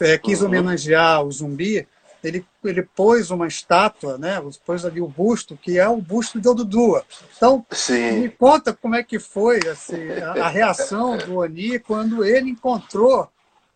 é, 0.00 0.16
quis 0.16 0.40
uhum. 0.40 0.46
homenagear 0.46 1.22
o 1.22 1.30
Zumbi, 1.30 1.86
ele, 2.24 2.46
ele 2.64 2.82
pôs 2.82 3.30
uma 3.30 3.46
estátua, 3.46 4.16
né, 4.16 4.42
pôs 4.64 4.84
ali 4.84 5.00
o 5.00 5.08
busto, 5.08 5.58
que 5.60 5.78
é 5.78 5.86
o 5.88 5.98
busto 5.98 6.40
de 6.40 6.48
Odudua. 6.48 7.04
Então, 7.36 7.66
Sim. 7.70 8.20
me 8.20 8.28
conta 8.30 8.72
como 8.72 8.94
é 8.94 9.02
que 9.02 9.18
foi 9.18 9.58
assim, 9.68 10.08
a, 10.12 10.46
a 10.46 10.48
reação 10.48 11.18
do 11.18 11.36
Oni 11.38 11.78
quando 11.78 12.24
ele 12.24 12.50
encontrou 12.50 13.28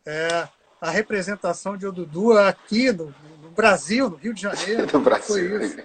é, 0.06 0.48
a 0.80 0.90
representação 0.90 1.76
de 1.76 1.86
Odudua 1.86 2.48
aqui 2.48 2.90
no, 2.90 3.14
no, 3.50 3.54
Brasil, 3.56 4.10
no 4.10 4.16
Rio 4.16 4.34
de 4.34 4.42
Janeiro. 4.42 4.86
No 4.92 5.00
Brasil. 5.00 5.58
Foi 5.58 5.66
isso? 5.66 5.76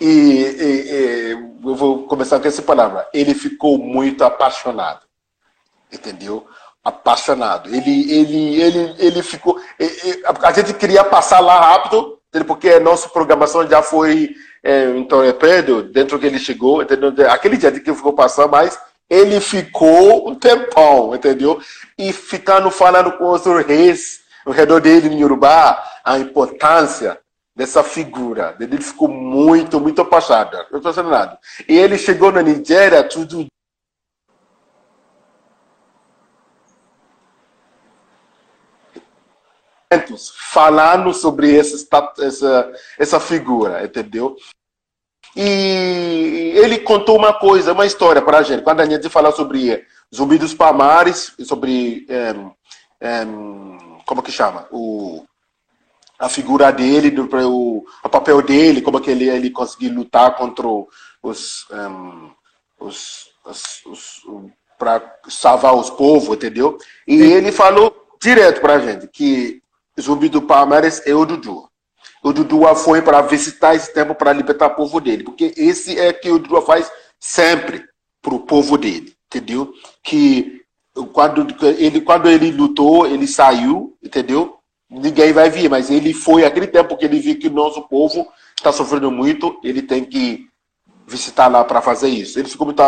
E, 0.00 0.06
e, 0.06 0.90
e, 0.90 1.30
eu 1.64 1.74
vou 1.74 2.06
começar 2.06 2.38
com 2.40 2.48
essa 2.48 2.62
palavra. 2.62 3.08
Ele 3.12 3.34
ficou 3.34 3.78
muito 3.78 4.22
apaixonado. 4.24 5.00
Entendeu? 5.92 6.46
Apaixonado. 6.82 7.74
Ele, 7.74 8.12
ele, 8.12 8.60
ele, 8.60 8.94
ele 8.98 9.22
ficou. 9.22 9.60
A 10.42 10.52
gente 10.52 10.74
queria 10.74 11.04
passar 11.04 11.40
lá 11.40 11.58
rápido, 11.58 12.18
porque 12.46 12.68
a 12.70 12.80
nossa 12.80 13.08
programação 13.08 13.68
já 13.68 13.82
foi 13.82 14.34
é, 14.64 14.96
então 14.96 15.22
é 15.22 15.30
Pedro, 15.30 15.82
dentro 15.82 16.18
que 16.18 16.24
ele 16.24 16.38
chegou, 16.38 16.82
entendeu? 16.82 17.12
aquele 17.30 17.58
dia 17.58 17.70
que 17.70 17.94
ficou 17.94 18.14
passando, 18.14 18.50
mas 18.50 18.78
ele 19.10 19.38
ficou 19.38 20.30
um 20.30 20.34
tempão, 20.34 21.14
entendeu? 21.14 21.60
E 21.98 22.10
ficando 22.14 22.70
falando 22.70 23.12
com 23.12 23.30
os 23.30 23.44
reis 23.66 24.20
ao 24.44 24.52
redor 24.52 24.80
dele 24.80 25.08
em 25.08 25.20
Yorubá, 25.20 25.82
a 26.04 26.18
importância 26.18 27.18
dessa 27.54 27.82
figura. 27.82 28.56
Ele 28.60 28.80
ficou 28.80 29.08
muito, 29.08 29.80
muito 29.80 30.00
apaixonado, 30.00 30.56
apaixonado. 30.72 31.38
E 31.68 31.76
ele 31.78 31.96
chegou 31.96 32.32
na 32.32 32.42
Nigéria, 32.42 33.02
tudo 33.04 33.46
falando 40.50 41.14
sobre 41.14 41.56
essa, 41.56 41.86
essa, 42.18 42.72
essa 42.98 43.20
figura, 43.20 43.84
entendeu? 43.84 44.36
E 45.36 46.52
ele 46.56 46.78
contou 46.78 47.16
uma 47.16 47.32
coisa, 47.32 47.72
uma 47.72 47.86
história 47.86 48.22
para 48.22 48.38
a 48.38 48.42
gente. 48.42 48.62
Quando 48.62 48.80
a 48.80 48.86
gente 48.86 49.08
fala 49.08 49.32
sobre 49.32 49.84
Zumbi 50.14 50.38
dos 50.38 50.54
Palmares, 50.54 51.34
sobre. 51.40 52.06
Como 54.06 54.22
que 54.22 54.32
chama? 54.32 54.66
O, 54.70 55.24
a 56.18 56.28
figura 56.28 56.72
dele, 56.72 57.10
do, 57.10 57.28
o, 57.48 57.84
o 58.02 58.08
papel 58.08 58.42
dele, 58.42 58.82
como 58.82 59.00
que 59.00 59.10
ele, 59.10 59.28
ele 59.28 59.50
conseguiu 59.50 59.92
lutar 59.94 60.36
contra 60.36 60.66
os. 61.22 61.66
Um, 61.70 62.30
os, 62.78 63.30
os, 63.44 63.84
os 63.86 64.24
para 64.78 65.18
salvar 65.28 65.74
os 65.74 65.88
povos, 65.88 66.36
entendeu? 66.36 66.76
E 67.06 67.18
Sim. 67.18 67.32
ele 67.32 67.52
falou 67.52 67.94
direto 68.20 68.60
para 68.60 68.74
a 68.74 68.78
gente 68.78 69.06
que 69.08 69.62
Zumbi 70.00 70.28
do 70.28 70.42
Palmares 70.42 71.00
é 71.06 71.14
o 71.14 71.24
Dudu. 71.24 71.68
O 72.22 72.32
Dudu 72.32 72.74
foi 72.74 73.00
para 73.00 73.22
visitar 73.22 73.74
esse 73.74 73.92
tempo 73.92 74.14
para 74.14 74.32
libertar 74.32 74.66
o 74.66 74.74
povo 74.74 75.00
dele, 75.00 75.24
porque 75.24 75.54
esse 75.56 75.98
é 75.98 76.12
que 76.12 76.30
o 76.30 76.38
Dudu 76.38 76.60
faz 76.62 76.90
sempre 77.20 77.84
para 78.20 78.34
o 78.34 78.40
povo 78.40 78.76
dele, 78.76 79.14
entendeu? 79.26 79.72
Que 80.02 80.63
quando 81.12 81.46
ele, 81.62 82.00
quando 82.00 82.28
ele 82.28 82.50
lutou, 82.52 83.06
ele 83.06 83.26
saiu, 83.26 83.96
entendeu? 84.02 84.58
Ninguém 84.88 85.32
vai 85.32 85.50
vir, 85.50 85.68
mas 85.68 85.90
ele 85.90 86.14
foi 86.14 86.44
aquele 86.44 86.68
tempo 86.68 86.96
que 86.96 87.04
ele 87.04 87.18
viu 87.18 87.38
que 87.38 87.48
o 87.48 87.52
nosso 87.52 87.82
povo 87.88 88.28
está 88.56 88.70
sofrendo 88.70 89.10
muito, 89.10 89.58
ele 89.64 89.82
tem 89.82 90.04
que 90.04 90.46
visitar 91.06 91.48
lá 91.48 91.64
para 91.64 91.82
fazer 91.82 92.08
isso. 92.08 92.38
Ele 92.38 92.48
ficou 92.48 92.66
muito 92.66 92.82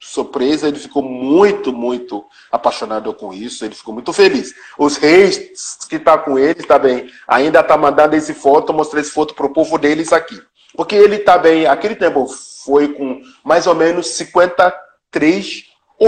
surpresa, 0.00 0.68
ele 0.68 0.78
ficou 0.78 1.02
muito, 1.02 1.72
muito 1.72 2.24
apaixonado 2.52 3.12
com 3.12 3.34
isso, 3.34 3.64
ele 3.64 3.74
ficou 3.74 3.92
muito 3.92 4.12
feliz. 4.12 4.54
Os 4.78 4.96
reis 4.96 5.36
que 5.88 5.96
estão 5.96 6.16
tá 6.16 6.18
com 6.18 6.38
ele 6.38 6.62
também 6.62 7.10
ainda 7.26 7.62
tá 7.62 7.76
mandando 7.76 8.14
esse 8.14 8.32
foto, 8.32 8.72
mostrando 8.72 9.02
esse 9.02 9.10
foto 9.10 9.34
para 9.34 9.46
o 9.46 9.52
povo 9.52 9.76
deles 9.78 10.12
aqui. 10.12 10.40
Porque 10.76 10.94
ele 10.94 11.18
também, 11.18 11.66
aquele 11.66 11.96
tempo, 11.96 12.28
foi 12.64 12.88
com 12.88 13.20
mais 13.42 13.66
ou 13.66 13.74
menos 13.74 14.06
53 14.10 15.64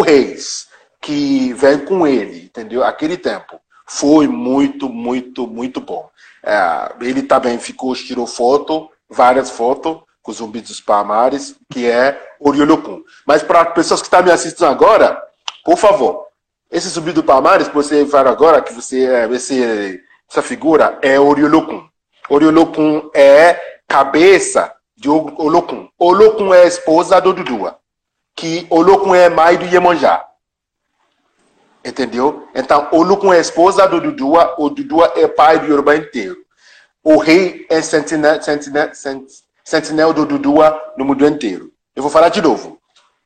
reis 0.06 0.69
que 1.00 1.52
vem 1.54 1.78
com 1.78 2.06
ele, 2.06 2.44
entendeu? 2.44 2.84
Aquele 2.84 3.16
tempo. 3.16 3.60
Foi 3.86 4.28
muito, 4.28 4.88
muito, 4.88 5.46
muito 5.46 5.80
bom. 5.80 6.08
É, 6.44 6.92
ele 7.00 7.22
também 7.22 7.58
ficou, 7.58 7.94
tirou 7.94 8.26
foto, 8.26 8.90
várias 9.08 9.50
fotos, 9.50 9.98
com 10.22 10.30
o 10.30 10.34
Zumbi 10.34 10.60
dos 10.60 10.80
Palmares, 10.80 11.56
que 11.70 11.90
é 11.90 12.20
Oriolocum. 12.38 13.02
Mas 13.26 13.42
para 13.42 13.62
as 13.62 13.74
pessoas 13.74 14.00
que 14.00 14.06
estão 14.06 14.22
me 14.22 14.30
assistindo 14.30 14.66
agora, 14.66 15.20
por 15.64 15.76
favor, 15.76 16.26
esse 16.70 16.88
Zumbi 16.88 17.12
dos 17.12 17.24
Palmares 17.24 17.68
que 17.68 17.74
você 17.74 18.04
vai 18.04 18.26
agora, 18.26 18.62
que 18.62 18.72
você 18.72 19.06
é, 19.06 19.28
esse, 19.32 20.00
essa 20.30 20.42
figura 20.42 20.98
é 21.02 21.18
Oriolocum. 21.18 21.88
Oriolocum 22.28 23.10
é 23.12 23.58
cabeça 23.88 24.72
de 24.96 25.08
Olocum. 25.08 25.88
Olocum 25.98 26.54
é 26.54 26.62
a 26.62 26.66
esposa 26.66 27.20
do 27.20 27.32
Dudua, 27.32 27.78
que 28.36 28.66
Olocum 28.70 29.14
é 29.14 29.28
mãe 29.28 29.56
do 29.56 29.66
Iemanjá. 29.66 30.29
Entendeu? 31.84 32.48
Então, 32.54 32.88
Olocum 32.92 33.32
é 33.32 33.38
a 33.38 33.40
esposa 33.40 33.86
do 33.88 34.00
Dudua, 34.00 34.54
o 34.58 34.68
Dudua 34.68 35.12
é 35.16 35.26
pai 35.26 35.58
do 35.58 35.66
Yoruba 35.66 35.96
inteiro. 35.96 36.36
O 37.02 37.16
rei 37.16 37.66
é 37.70 37.80
sentinela, 37.80 38.40
sentinela 38.42 38.92
sentinel 39.64 40.12
do 40.12 40.26
Dudua 40.26 40.78
no 40.98 41.04
mundo 41.04 41.26
inteiro. 41.26 41.72
Eu 41.96 42.02
vou 42.02 42.10
falar 42.12 42.28
de 42.28 42.42
novo. 42.42 42.78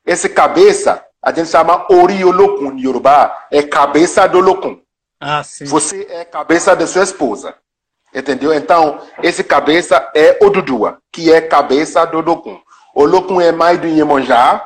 Esse 0.07 0.29
cabeça, 0.29 1.05
a 1.21 1.33
gente 1.33 1.49
chama 1.49 1.87
Oriolokun 1.91 2.73
em 2.73 2.83
Yorubá, 2.83 3.47
é 3.51 3.63
cabeça 3.63 4.27
do 4.29 4.39
Lokun. 4.39 4.79
Ah, 5.21 5.43
sim. 5.43 5.65
Você 5.65 6.07
é 6.11 6.25
cabeça 6.25 6.77
da 6.77 6.87
sua 6.87 7.03
esposa. 7.03 7.57
Entendeu? 8.15 8.55
Então, 8.55 9.01
esse 9.23 9.43
cabeça 9.43 10.09
é 10.15 10.39
o 10.41 10.51
Dudua, 10.51 10.99
que 11.11 11.33
é 11.33 11.41
cabeça 11.41 12.05
do 12.05 12.21
Lokun. 12.21 12.61
O 12.95 13.05
Lokun 13.05 13.41
é 13.41 13.51
mãe 13.51 13.77
do 13.77 13.89
Iemonjá. 13.89 14.65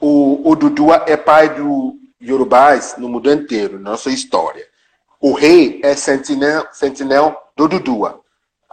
O, 0.00 0.50
o 0.50 0.56
Dudua 0.56 1.04
é 1.06 1.16
pai 1.16 1.50
do 1.50 1.99
Yorubás 2.22 2.96
no 2.98 3.08
mundo 3.08 3.32
inteiro, 3.32 3.78
nossa 3.78 4.10
história. 4.10 4.66
O 5.20 5.32
rei 5.32 5.80
é 5.82 5.94
sentinel, 5.94 6.66
sentinel 6.72 7.36
do 7.56 7.68
Dudua. 7.68 8.20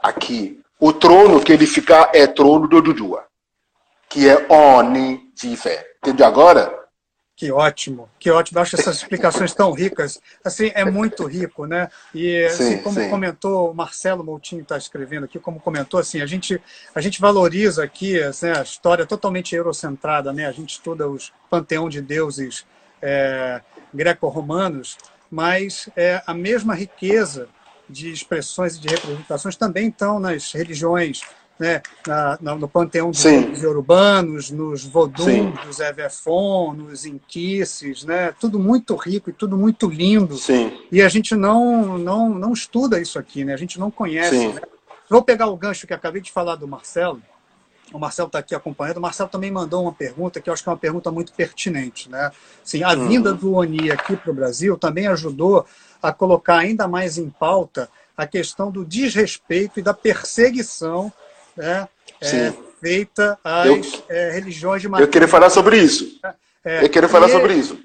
Aqui, 0.01 0.61
o 0.79 0.93
trono 0.93 1.41
que 1.41 1.51
ele 1.51 1.65
fica 1.65 2.09
é 2.13 2.27
trono 2.27 2.67
do 2.67 2.81
Dudua, 2.81 3.25
que 4.09 4.27
é 4.29 4.45
Oni 4.49 5.31
de 5.35 5.55
fé. 5.57 5.85
Entendeu 6.01 6.25
agora? 6.25 6.87
Que 7.37 7.51
ótimo, 7.51 8.09
que 8.17 8.31
ótimo. 8.31 8.57
Eu 8.57 8.63
acho 8.63 8.75
essas 8.79 8.97
explicações 8.97 9.53
tão 9.53 9.71
ricas. 9.71 10.19
Assim, 10.43 10.71
é 10.73 10.83
muito 10.83 11.23
rico, 11.25 11.67
né? 11.67 11.87
E 12.11 12.45
assim, 12.45 12.77
sim, 12.77 12.77
como 12.79 12.99
sim. 12.99 13.09
comentou 13.11 13.69
o 13.69 13.75
Marcelo 13.75 14.23
Moutinho 14.23 14.63
está 14.63 14.75
escrevendo 14.75 15.25
aqui, 15.25 15.37
como 15.37 15.59
comentou, 15.59 15.99
assim, 15.99 16.19
a 16.19 16.25
gente, 16.25 16.59
a 16.95 16.99
gente 16.99 17.21
valoriza 17.21 17.83
aqui 17.83 18.19
assim, 18.19 18.49
a 18.49 18.63
história 18.63 19.05
totalmente 19.05 19.55
eurocentrada, 19.55 20.33
né? 20.33 20.47
A 20.47 20.51
gente 20.51 20.71
estuda 20.71 21.07
os 21.07 21.31
panteão 21.47 21.87
de 21.87 22.01
deuses 22.01 22.65
é, 23.01 23.61
greco-romanos, 23.93 24.97
mas 25.29 25.89
é 25.95 26.21
a 26.25 26.33
mesma 26.33 26.73
riqueza 26.73 27.49
de 27.89 28.11
expressões 28.11 28.75
e 28.75 28.79
de 28.81 28.87
representações 28.87 29.55
também 29.55 29.89
estão 29.89 30.19
nas 30.19 30.51
religiões, 30.51 31.21
né? 31.59 31.81
Na, 32.05 32.37
na, 32.39 32.55
no 32.55 32.67
panteão 32.67 33.09
dos 33.09 33.63
urbanos, 33.63 34.51
nos 34.51 34.85
voduns, 34.85 35.65
nos 35.65 35.79
evefon, 35.79 36.73
nos 36.73 37.05
inquices, 37.05 38.03
né? 38.03 38.31
tudo 38.39 38.59
muito 38.59 38.95
rico 38.95 39.29
e 39.29 39.33
tudo 39.33 39.57
muito 39.57 39.89
lindo. 39.89 40.37
Sim. 40.37 40.71
E 40.91 41.01
a 41.01 41.09
gente 41.09 41.35
não, 41.35 41.97
não, 41.97 42.29
não 42.29 42.53
estuda 42.53 43.01
isso 43.01 43.17
aqui, 43.17 43.43
né? 43.43 43.53
a 43.53 43.57
gente 43.57 43.79
não 43.79 43.89
conhece. 43.89 44.49
Né? 44.49 44.61
Vou 45.09 45.23
pegar 45.23 45.47
o 45.47 45.57
gancho 45.57 45.87
que 45.87 45.93
acabei 45.93 46.21
de 46.21 46.31
falar 46.31 46.55
do 46.55 46.67
Marcelo. 46.67 47.21
O 47.93 47.99
Marcelo 47.99 48.27
está 48.27 48.39
aqui 48.39 48.53
acompanhando. 48.53 48.97
O 48.97 49.01
Marcelo 49.01 49.30
também 49.30 49.49
mandou 49.49 49.84
uma 49.84 49.93
pergunta 49.93 50.41
que 50.41 50.49
eu 50.49 50.53
acho 50.53 50.64
que 50.64 50.69
é 50.69 50.72
uma 50.72 50.77
pergunta 50.77 51.11
muito 51.11 51.34
pertinente. 51.34 52.09
Né? 52.09 52.31
Sim, 52.64 52.84
a 52.84 52.93
vinda 52.95 53.34
do 53.34 53.53
ONI 53.53 53.91
aqui 53.91 54.15
para 54.15 54.31
o 54.31 54.34
Brasil 54.34 54.77
também 54.77 55.07
ajudou 55.07 55.65
a 56.01 56.11
colocar 56.11 56.57
ainda 56.57 56.88
mais 56.88 57.18
em 57.18 57.30
pauta 57.30 57.89
a 58.15 58.26
questão 58.26 58.72
do 58.72 58.84
desrespeito 58.84 59.80
e 59.80 59.84
da 59.84 59.93
perseguição 59.93 61.11
né, 61.55 61.88
é, 62.22 62.53
feita 62.81 63.38
às 63.43 63.68
eu, 63.68 63.81
é, 64.09 64.31
religiões 64.31 64.81
de 64.81 64.89
matriz. 64.89 65.07
Eu 65.07 65.11
queria 65.11 65.27
falar 65.27 65.49
sobre 65.49 65.77
isso. 65.77 66.19
É, 66.64 66.84
eu 66.84 66.89
queria 66.89 67.07
falar 67.07 67.30
sobre 67.30 67.53
isso. 67.53 67.80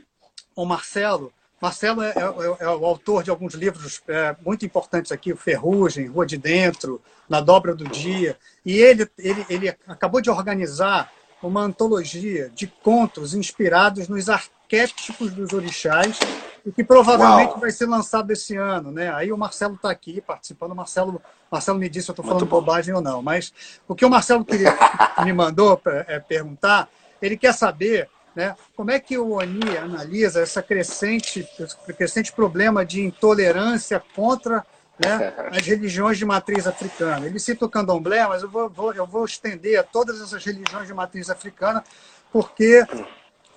O 0.56 0.64
Marcelo, 0.64 1.32
Marcelo 1.62 2.02
é, 2.02 2.10
é, 2.10 2.64
é, 2.64 2.68
o 2.70 2.84
autor 2.84 3.22
de 3.22 3.30
alguns 3.30 3.54
livros 3.54 4.02
é, 4.08 4.34
muito 4.44 4.66
importantes 4.66 5.12
aqui, 5.12 5.32
o 5.32 5.36
Ferrugem, 5.36 6.08
Rua 6.08 6.26
de 6.26 6.36
Dentro, 6.36 7.00
Na 7.28 7.40
Dobra 7.40 7.72
do 7.72 7.84
Dia, 7.84 8.36
e 8.66 8.76
ele, 8.78 9.08
ele, 9.16 9.46
ele 9.48 9.68
acabou 9.86 10.20
de 10.20 10.28
organizar 10.28 11.12
uma 11.40 11.60
antologia 11.60 12.50
de 12.50 12.66
contos 12.66 13.32
inspirados 13.32 14.08
nos 14.08 14.28
arquétipos 14.28 15.32
dos 15.32 15.52
orixás 15.52 16.18
e 16.66 16.72
que 16.72 16.82
provavelmente 16.82 17.50
Uau. 17.50 17.60
vai 17.60 17.70
ser 17.70 17.86
lançado 17.86 18.32
esse 18.32 18.56
ano, 18.56 18.90
né? 18.90 19.14
Aí 19.14 19.32
o 19.32 19.38
Marcelo 19.38 19.74
está 19.76 19.90
aqui 19.90 20.20
participando. 20.20 20.72
O 20.72 20.76
Marcelo, 20.76 21.22
Marcelo 21.50 21.78
me 21.78 21.88
disse 21.88 22.06
se 22.06 22.10
eu 22.10 22.14
estou 22.14 22.24
falando 22.24 22.46
bobagem 22.46 22.92
ou 22.92 23.00
não, 23.00 23.22
mas 23.22 23.52
o 23.86 23.94
que 23.94 24.04
o 24.04 24.10
Marcelo 24.10 24.44
queria, 24.44 24.76
me 25.24 25.32
mandou 25.32 25.80
é, 26.08 26.18
perguntar, 26.18 26.88
ele 27.20 27.36
quer 27.36 27.54
saber 27.54 28.08
né, 28.34 28.56
como 28.74 28.90
é 28.90 28.98
que 28.98 29.18
o 29.18 29.32
ONI 29.32 29.76
analisa 29.76 30.40
essa 30.40 30.62
crescente, 30.62 31.46
esse 31.58 31.76
crescente 31.96 32.32
problema 32.32 32.84
de 32.84 33.02
intolerância 33.02 34.02
contra 34.14 34.64
né, 34.98 35.34
as 35.50 35.66
religiões 35.66 36.18
de 36.18 36.24
matriz 36.24 36.66
africana. 36.66 37.26
Ele 37.26 37.38
cita 37.38 37.64
o 37.64 37.68
candomblé, 37.68 38.26
mas 38.26 38.42
eu 38.42 38.50
vou, 38.50 38.68
vou, 38.68 38.92
eu 38.94 39.06
vou 39.06 39.24
estender 39.24 39.78
a 39.78 39.82
todas 39.82 40.20
essas 40.20 40.44
religiões 40.44 40.86
de 40.86 40.94
matriz 40.94 41.28
africana, 41.30 41.84
porque 42.32 42.86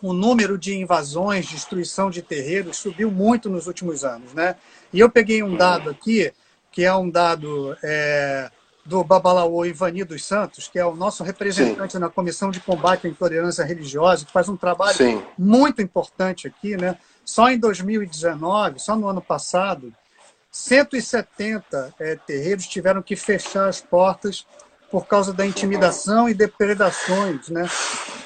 o 0.02 0.14
número 0.14 0.58
de 0.58 0.76
invasões, 0.76 1.48
destruição 1.48 2.10
de 2.10 2.22
terreiros 2.22 2.78
subiu 2.78 3.10
muito 3.10 3.50
nos 3.50 3.68
últimos 3.68 4.04
anos. 4.04 4.34
Né? 4.34 4.56
E 4.92 5.00
eu 5.00 5.10
peguei 5.10 5.42
um 5.42 5.56
dado 5.56 5.90
aqui, 5.90 6.32
que 6.72 6.84
é 6.84 6.94
um 6.94 7.10
dado 7.10 7.76
é, 7.82 8.52
do 8.86 9.04
Babalaô 9.04 9.66
Ivani 9.66 10.04
dos 10.04 10.24
Santos, 10.24 10.68
que 10.68 10.78
é 10.78 10.86
o 10.86 10.96
nosso 10.96 11.24
representante 11.24 11.94
Sim. 11.94 12.00
na 12.00 12.10
Comissão 12.10 12.52
de 12.52 12.60
Combate 12.60 13.08
à 13.08 13.10
Intolerância 13.10 13.66
Religiosa, 13.66 14.26
que 14.26 14.32
faz 14.32 14.48
um 14.48 14.56
trabalho 14.56 14.96
Sim. 14.96 15.24
muito 15.38 15.82
importante 15.82 16.48
aqui. 16.48 16.78
Né? 16.78 16.96
Só 17.24 17.50
em 17.50 17.58
2019, 17.58 18.80
só 18.80 18.96
no 18.96 19.08
ano 19.08 19.22
passado, 19.22 19.92
170 20.52 21.94
é, 22.00 22.16
terreiros 22.16 22.68
tiveram 22.68 23.02
que 23.02 23.16
fechar 23.16 23.68
as 23.68 23.82
portas 23.82 24.46
por 24.92 25.08
causa 25.08 25.34
da 25.34 25.46
intimidação 25.46 26.30
e 26.30 26.34
depredações, 26.34 27.50
né? 27.50 27.68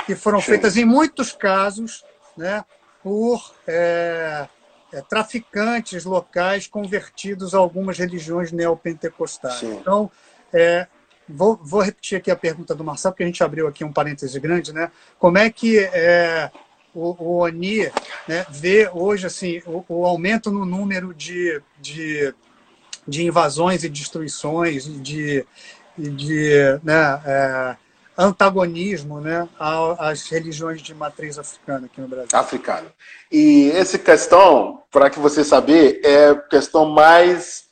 Que 0.06 0.14
foram 0.14 0.40
feitas 0.40 0.77
em 0.77 0.86
muitos 0.86 1.31
casos, 1.31 2.03
né? 2.38 2.64
Por 3.02 3.52
é, 3.65 4.48
é, 4.91 5.02
traficantes 5.02 6.06
locais 6.06 6.68
convertidos 6.68 7.56
a 7.56 7.57
algumas 7.57 7.98
religiões 7.98 8.52
neopentecostais. 8.52 9.61
Sim. 9.61 9.77
Então, 9.80 10.11
é, 10.54 10.88
vou, 11.28 11.60
vou, 11.62 11.82
repetir 11.82 12.18
aqui 12.18 12.32
a 12.32 12.36
pergunta 12.36 12.76
do 12.76 12.84
Marcelo, 12.84 13.14
porque 13.14 13.24
a 13.24 13.28
gente 13.28 13.44
abriu 13.44 13.68
aqui 13.68 13.84
um 13.84 13.94
parêntese 13.94 14.40
grande, 14.40 14.74
né? 14.74 14.92
Como 15.18 15.38
é 15.38 15.50
que 15.50 15.80
é, 15.80 16.52
o, 16.94 17.16
o 17.24 17.38
ONI 17.40 17.92
né, 18.28 18.46
vê 18.50 18.90
hoje 18.92 19.28
assim, 19.28 19.62
o, 19.66 19.84
o, 19.88 20.06
aumento 20.06 20.52
no 20.52 20.66
número 20.66 21.14
de, 21.14 21.62
de, 21.80 22.34
de 23.08 23.24
invasões 23.24 23.84
e 23.84 23.90
destruições, 23.90 24.86
de, 25.02 25.46
de 25.98 26.80
né, 26.84 27.22
é, 27.26 27.76
antagonismo 28.20 29.22
né, 29.22 29.48
às 29.58 30.28
religiões 30.30 30.82
de 30.82 30.94
matriz 30.94 31.40
africana 31.40 31.86
aqui 31.86 32.02
no 32.02 32.08
Brasil. 32.08 32.30
Africano. 32.34 32.92
E 33.32 33.72
essa 33.72 33.98
questão, 33.98 34.84
para 34.92 35.10
que 35.10 35.20
você 35.20 35.44
saber, 35.44 36.02
é 36.04 36.36
questão 36.50 36.86
mais, 36.86 37.66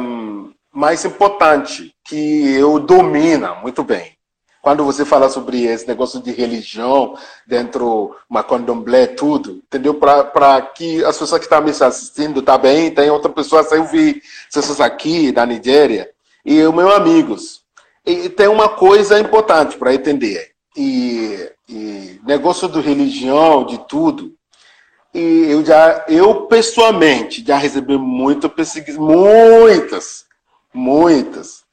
um, 0.00 0.52
mais 0.72 1.04
importante 1.04 1.94
que 2.04 2.54
eu 2.54 2.78
domino 2.78 3.56
muito 3.62 3.82
bem. 3.82 4.16
Quando 4.62 4.84
você 4.84 5.06
fala 5.06 5.30
sobre 5.30 5.64
esse 5.64 5.88
negócio 5.88 6.20
de 6.20 6.32
religião 6.32 7.16
dentro 7.46 8.14
uma 8.28 8.42
candomblé, 8.42 9.06
tudo, 9.06 9.62
entendeu? 9.66 9.94
Para 9.94 10.60
que 10.60 11.02
as 11.02 11.16
pessoas 11.16 11.38
que 11.38 11.46
estão 11.46 11.62
me 11.62 11.70
assistindo 11.70 12.42
tá 12.42 12.58
bem, 12.58 12.90
tem 12.90 13.08
outra 13.08 13.30
pessoa, 13.30 13.66
eu 13.70 13.84
vi 13.84 14.22
pessoas 14.52 14.80
aqui 14.80 15.32
da 15.32 15.46
Nigéria 15.46 16.10
e 16.44 16.62
os 16.62 16.74
meus 16.74 16.92
amigos. 16.92 17.62
E 18.04 18.28
tem 18.28 18.48
uma 18.48 18.68
coisa 18.68 19.18
importante 19.18 19.78
para 19.78 19.94
entender. 19.94 20.50
E, 20.76 21.50
e 21.66 22.20
negócio 22.26 22.68
de 22.68 22.80
religião, 22.80 23.64
de 23.64 23.78
tudo. 23.88 24.34
E 25.14 25.46
eu 25.48 25.64
já, 25.64 26.04
eu 26.06 26.46
pessoalmente 26.46 27.42
já 27.44 27.56
recebi 27.56 27.96
muito 27.96 28.48
perseguição, 28.48 29.68
muitas, 30.72 31.64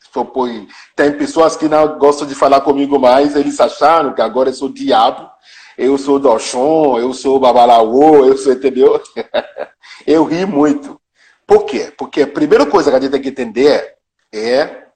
tem 0.95 1.17
pessoas 1.17 1.55
que 1.55 1.67
não 1.67 1.99
gostam 1.99 2.27
de 2.27 2.33
falar 2.33 2.61
comigo 2.61 2.97
mais, 2.97 3.35
eles 3.35 3.59
acharam 3.59 4.13
que 4.13 4.21
agora 4.21 4.49
eu 4.49 4.53
sou 4.53 4.69
diabo, 4.69 5.29
eu 5.77 5.97
sou 5.97 6.19
Dochon, 6.19 6.97
eu 6.99 7.13
sou 7.13 7.39
Babalaô, 7.39 8.25
eu 8.25 8.37
sou, 8.37 8.53
entendeu? 8.53 9.01
eu 10.07 10.23
ri 10.23 10.45
muito. 10.45 10.99
Por 11.45 11.65
quê? 11.65 11.93
Porque 11.95 12.23
a 12.23 12.27
primeira 12.27 12.65
coisa 12.65 12.89
que 12.89 12.97
a 12.97 12.99
gente 12.99 13.11
tem 13.11 13.21
que 13.21 13.29
entender 13.29 13.95
é 14.33 14.87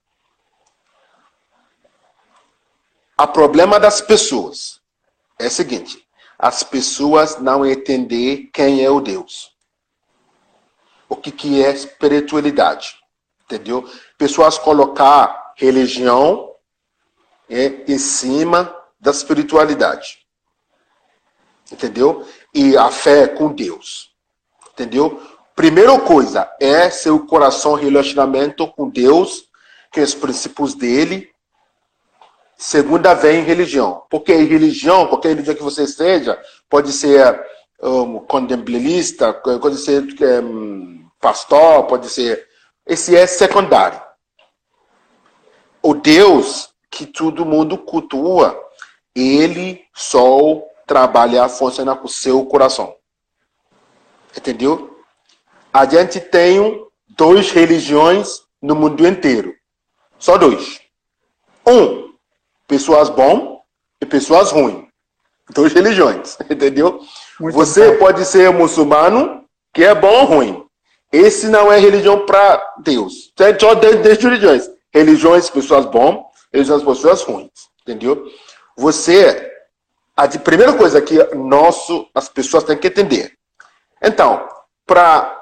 o 3.20 3.28
problema 3.28 3.80
das 3.80 4.02
pessoas. 4.02 4.82
É 5.40 5.48
o 5.48 5.52
seguinte, 5.52 6.04
as 6.38 6.64
pessoas 6.64 7.40
não 7.40 7.66
entendem 7.66 8.50
quem 8.52 8.84
é 8.84 8.90
o 8.90 9.00
Deus. 9.00 9.52
O 11.08 11.16
que, 11.16 11.32
que 11.32 11.64
é 11.64 11.72
espiritualidade. 11.72 13.01
Entendeu? 13.52 13.86
pessoas 14.18 14.58
colocar 14.58 15.54
religião 15.58 16.54
é, 17.50 17.84
em 17.86 17.98
cima 17.98 18.74
da 18.98 19.12
espiritualidade. 19.12 20.20
Entendeu? 21.70 22.26
E 22.54 22.78
a 22.78 22.90
fé 22.90 23.28
com 23.28 23.52
Deus. 23.52 24.12
Entendeu? 24.72 25.22
Primeira 25.54 26.00
coisa 26.00 26.50
é 26.62 26.90
seu 26.90 27.26
coração 27.26 27.74
relacionamento 27.74 28.66
com 28.68 28.90
Deus, 28.90 29.44
que 29.92 30.00
é 30.00 30.04
os 30.04 30.16
princípios 30.16 30.74
dele. 30.74 31.30
Segunda 32.58 33.14
vem 33.14 33.44
religião. 33.44 34.04
Porque 34.10 34.34
religião, 34.34 35.08
qualquer 35.08 35.30
religião 35.30 35.56
que 35.56 35.64
você 35.64 35.86
seja, 35.86 36.42
pode 36.70 36.94
ser 36.94 37.44
um, 37.82 38.20
contemplista, 38.20 39.34
pode 39.34 39.78
ser 39.78 40.06
um, 40.42 41.06
pastor, 41.20 41.84
pode 41.84 42.08
ser. 42.10 42.51
Esse 42.86 43.16
é 43.16 43.26
secundário 43.28 44.02
o 45.82 45.94
Deus 45.94 46.70
que 46.90 47.06
todo 47.06 47.46
mundo 47.46 47.78
cultua, 47.78 48.62
ele 49.16 49.84
só 49.94 50.62
trabalha, 50.86 51.50
funciona 51.50 51.96
com 51.96 52.06
o 52.06 52.10
seu 52.10 52.46
coração. 52.46 52.96
Entendeu? 54.38 55.04
A 55.74 55.86
gente 55.86 56.20
tem 56.20 56.86
duas 57.10 57.50
religiões 57.52 58.42
no 58.62 58.76
mundo 58.76 59.08
inteiro. 59.08 59.56
Só 60.20 60.38
dois. 60.38 60.82
Um, 61.66 62.14
pessoas 62.68 63.10
bom 63.10 63.64
e 64.00 64.06
pessoas 64.06 64.52
ruins. 64.52 64.86
Duas 65.50 65.74
religiões, 65.74 66.38
entendeu? 66.50 67.02
Muito 67.40 67.56
Você 67.56 67.94
bom. 67.94 68.00
pode 68.00 68.26
ser 68.26 68.52
muçulmano, 68.52 69.46
que 69.74 69.84
é 69.84 69.96
bom 69.96 70.22
ou 70.22 70.26
ruim. 70.26 70.61
Esse 71.12 71.48
não 71.48 71.72
é 71.72 71.78
religião 71.80 72.26
para 72.26 72.76
Deus. 72.84 73.32
Tem 73.36 73.58
só 73.60 73.74
10 73.76 74.22
religiões 74.24 74.70
religiões, 74.94 75.50
pessoas 75.50 75.86
bom, 75.86 76.30
religiões, 76.52 76.84
pessoas 76.84 77.22
ruins, 77.22 77.50
entendeu? 77.82 78.30
Você, 78.78 79.52
a 80.16 80.28
de 80.28 80.38
primeira 80.40 80.74
coisa 80.74 81.02
que 81.02 81.24
nosso, 81.36 82.08
as 82.14 82.28
pessoas 82.28 82.64
têm 82.64 82.78
que 82.78 82.88
entender. 82.88 83.34
Então, 84.02 84.48
para 84.86 85.38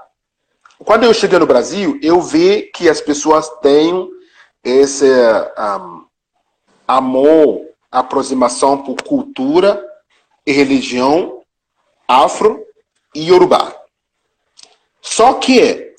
quando 0.85 1.03
eu 1.03 1.13
cheguei 1.13 1.39
no 1.39 1.47
Brasil, 1.47 1.99
eu 2.01 2.21
vi 2.21 2.71
que 2.73 2.87
as 2.87 3.01
pessoas 3.01 3.49
têm 3.61 4.09
esse 4.63 5.05
um, 5.57 6.05
amor, 6.87 7.65
aproximação 7.91 8.83
por 8.83 9.01
cultura 9.01 9.85
e 10.45 10.51
religião 10.51 11.41
afro 12.07 12.63
e 13.13 13.27
yorubá. 13.27 13.78
Só 15.09 15.33
que, 15.33 15.95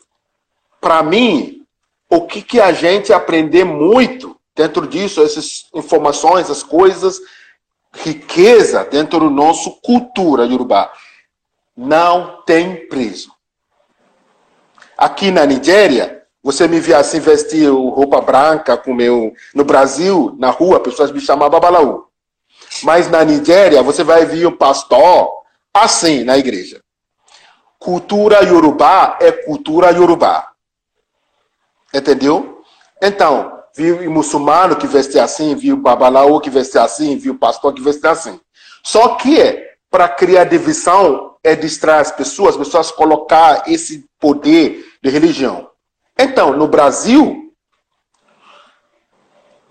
para 0.80 1.02
mim, 1.02 1.66
o 2.08 2.26
que, 2.28 2.40
que 2.42 2.60
a 2.60 2.70
gente 2.70 3.12
aprender 3.12 3.64
muito 3.64 4.38
dentro 4.54 4.86
disso, 4.86 5.20
essas 5.20 5.66
informações, 5.74 6.48
as 6.48 6.62
coisas, 6.62 7.20
riqueza 7.92 8.84
dentro 8.84 9.18
do 9.18 9.28
nosso 9.28 9.80
cultura 9.82 10.46
Yorubá. 10.46 10.92
Não 11.76 12.42
tem 12.42 12.86
preço. 12.86 13.32
Aqui 14.96 15.32
na 15.32 15.44
Nigéria, 15.44 16.22
você 16.40 16.68
me 16.68 16.78
via 16.78 16.98
assim 16.98 17.18
vestir 17.18 17.68
roupa 17.68 18.20
branca 18.20 18.76
com 18.76 18.94
meu 18.94 19.34
no 19.52 19.64
Brasil, 19.64 20.36
na 20.38 20.50
rua, 20.50 20.78
pessoas 20.78 21.10
me 21.10 21.20
chamavam 21.20 21.58
babalaú. 21.58 22.06
Mas 22.84 23.10
na 23.10 23.24
Nigéria, 23.24 23.82
você 23.82 24.04
vai 24.04 24.24
ver 24.24 24.46
um 24.46 24.56
pastor 24.56 25.28
assim 25.74 26.22
na 26.22 26.38
igreja. 26.38 26.80
Cultura 27.80 28.44
Yorubá 28.44 29.16
é 29.22 29.32
cultura 29.32 29.90
Yorubá. 29.90 30.52
Entendeu? 31.94 32.62
Então, 33.02 33.58
viu 33.74 34.06
o 34.06 34.10
muçulmano 34.10 34.76
que 34.76 34.86
veste 34.86 35.18
assim, 35.18 35.54
viu 35.54 35.76
o 35.76 35.80
babalaô 35.80 36.38
que 36.40 36.50
veste 36.50 36.76
assim, 36.78 37.16
viu 37.16 37.32
o 37.32 37.38
pastor 37.38 37.72
que 37.72 37.80
veste 37.80 38.06
assim. 38.06 38.38
Só 38.84 39.16
que, 39.16 39.66
para 39.90 40.06
criar 40.10 40.44
divisão, 40.44 41.36
é 41.42 41.56
distrair 41.56 42.02
as 42.02 42.12
pessoas, 42.12 42.50
as 42.50 42.58
pessoas 42.58 42.90
colocar 42.90 43.64
esse 43.66 44.04
poder 44.20 44.84
de 45.02 45.08
religião. 45.08 45.70
Então, 46.18 46.52
no 46.52 46.68
Brasil, 46.68 47.50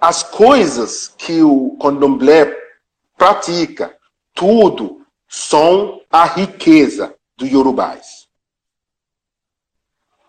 as 0.01 0.23
coisas 0.23 1.09
que 1.15 1.43
o 1.43 1.77
candomblé 1.79 2.57
pratica, 3.15 3.95
tudo 4.33 5.05
são 5.27 6.01
a 6.09 6.25
riqueza 6.25 7.18
do 7.39 7.47
Yorubais. 7.47 8.27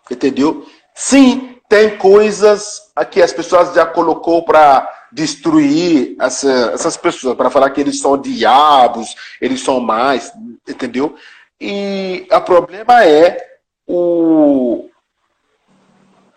Entendeu? 0.09 0.65
Sim, 0.95 1.59
tem 1.69 1.97
coisas 1.97 2.91
que 3.11 3.21
as 3.21 3.31
pessoas 3.31 3.73
já 3.75 3.85
colocou 3.85 4.43
para 4.43 4.89
destruir 5.11 6.15
essa, 6.19 6.71
essas 6.73 6.97
pessoas, 6.97 7.35
para 7.35 7.49
falar 7.49 7.69
que 7.69 7.81
eles 7.81 7.99
são 7.99 8.17
diabos, 8.17 9.15
eles 9.39 9.61
são 9.61 9.79
mais, 9.79 10.33
entendeu? 10.67 11.15
E 11.59 12.25
o 12.31 12.41
problema 12.41 13.05
é 13.05 13.37
o 13.85 14.87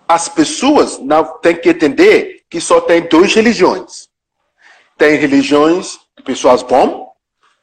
as 0.07 0.29
pessoas 0.29 0.99
não 0.99 1.39
têm 1.39 1.57
que 1.57 1.71
entender 1.71 2.45
que 2.51 2.61
só 2.61 2.81
tem 2.81 3.09
duas 3.09 3.33
religiões. 3.33 4.09
Tem 4.99 5.17
religiões 5.17 5.99
de 6.17 6.23
pessoas 6.23 6.63
bom, 6.63 7.11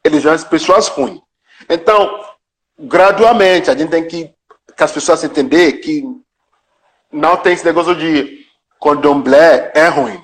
religiões 0.03 0.43
de 0.43 0.49
pessoas 0.49 0.87
ruins. 0.87 1.21
Então, 1.69 2.30
gradualmente, 2.81 3.69
a 3.69 3.75
gente 3.75 3.89
tem 3.89 4.07
que, 4.07 4.33
que 4.75 4.83
as 4.83 4.91
pessoas 4.91 5.23
entender 5.23 5.73
que 5.73 6.03
não 7.11 7.37
tem 7.37 7.53
esse 7.53 7.65
negócio 7.65 7.95
de 7.95 8.45
condomblé 8.79 9.71
é 9.75 9.87
ruim. 9.87 10.21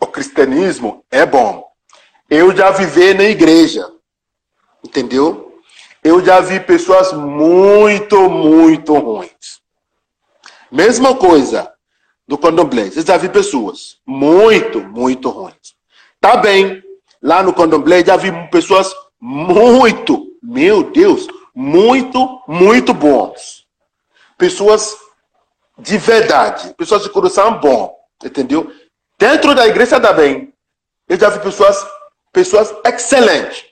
O 0.00 0.06
cristianismo 0.06 1.04
é 1.10 1.26
bom. 1.26 1.66
Eu 2.30 2.54
já 2.54 2.70
vivi 2.70 3.14
na 3.14 3.24
igreja, 3.24 3.90
entendeu? 4.84 5.60
Eu 6.02 6.24
já 6.24 6.40
vi 6.40 6.60
pessoas 6.60 7.12
muito, 7.12 8.28
muito 8.28 8.94
ruins. 8.94 9.60
Mesma 10.70 11.16
coisa, 11.16 11.72
do 12.28 12.36
candomblé. 12.36 12.90
Eu 12.94 13.02
já 13.02 13.16
vi 13.16 13.28
pessoas 13.30 13.98
muito, 14.06 14.80
muito 14.80 15.30
ruins. 15.30 15.74
Tá 16.20 16.36
bem, 16.36 16.82
lá 17.22 17.42
no 17.42 17.54
candomblé 17.54 18.04
já 18.04 18.16
vi 18.16 18.30
pessoas 18.50 18.92
muito, 19.18 20.27
meu 20.42 20.90
Deus, 20.90 21.26
muito, 21.54 22.42
muito 22.46 22.94
bons. 22.94 23.66
Pessoas 24.36 24.96
de 25.78 25.96
verdade, 25.96 26.74
pessoas 26.74 27.02
de 27.02 27.10
coração 27.10 27.58
bom, 27.60 27.96
entendeu? 28.24 28.72
Dentro 29.18 29.54
da 29.54 29.66
igreja 29.66 30.00
também, 30.00 30.52
eu 31.08 31.18
já 31.18 31.30
vi 31.30 31.40
pessoas, 31.40 31.86
pessoas 32.32 32.74
excelentes, 32.84 33.64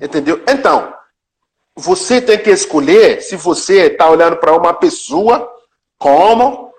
entendeu? 0.00 0.42
Então, 0.48 0.92
você 1.76 2.20
tem 2.20 2.38
que 2.38 2.50
escolher 2.50 3.22
se 3.22 3.36
você 3.36 3.86
está 3.86 4.10
olhando 4.10 4.36
para 4.36 4.56
uma 4.56 4.74
pessoa 4.74 5.48
como 5.96 6.72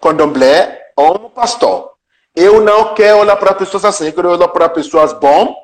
candomblé 0.00 0.92
ou 0.96 1.26
um 1.26 1.30
pastor. 1.30 1.90
Eu 2.34 2.60
não 2.60 2.94
quero 2.94 3.18
olhar 3.18 3.36
para 3.36 3.54
pessoas 3.54 3.84
assim, 3.84 4.06
eu 4.06 4.12
quero 4.12 4.30
olhar 4.30 4.48
para 4.48 4.68
pessoas 4.68 5.12
bom, 5.12 5.54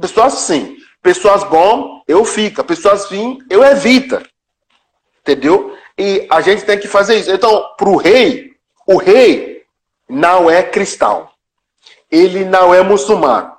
pessoas 0.00 0.34
assim. 0.34 0.76
Pessoas 1.06 1.44
bom, 1.44 2.02
eu 2.08 2.24
fico. 2.24 2.64
Pessoas 2.64 3.04
assim, 3.04 3.38
eu 3.48 3.62
evito. 3.62 4.20
Entendeu? 5.20 5.78
E 5.96 6.26
a 6.28 6.40
gente 6.40 6.64
tem 6.64 6.76
que 6.80 6.88
fazer 6.88 7.20
isso. 7.20 7.30
Então, 7.30 7.64
para 7.76 7.88
o 7.88 7.96
rei, 7.96 8.56
o 8.84 8.96
rei 8.96 9.62
não 10.08 10.50
é 10.50 10.64
cristão. 10.64 11.30
Ele 12.10 12.44
não 12.44 12.74
é 12.74 12.82
muçulmano. 12.82 13.52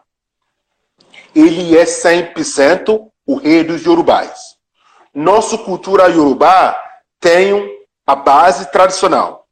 Ele 1.33 1.77
é 1.77 1.85
100% 1.85 3.09
o 3.25 3.35
rei 3.35 3.63
dos 3.63 3.85
yorubais. 3.85 4.57
Nossa 5.13 5.57
cultura 5.57 6.09
yorubá 6.09 6.77
tem 7.17 7.65
a 8.05 8.13
base 8.13 8.69
tradicional. 8.73 9.47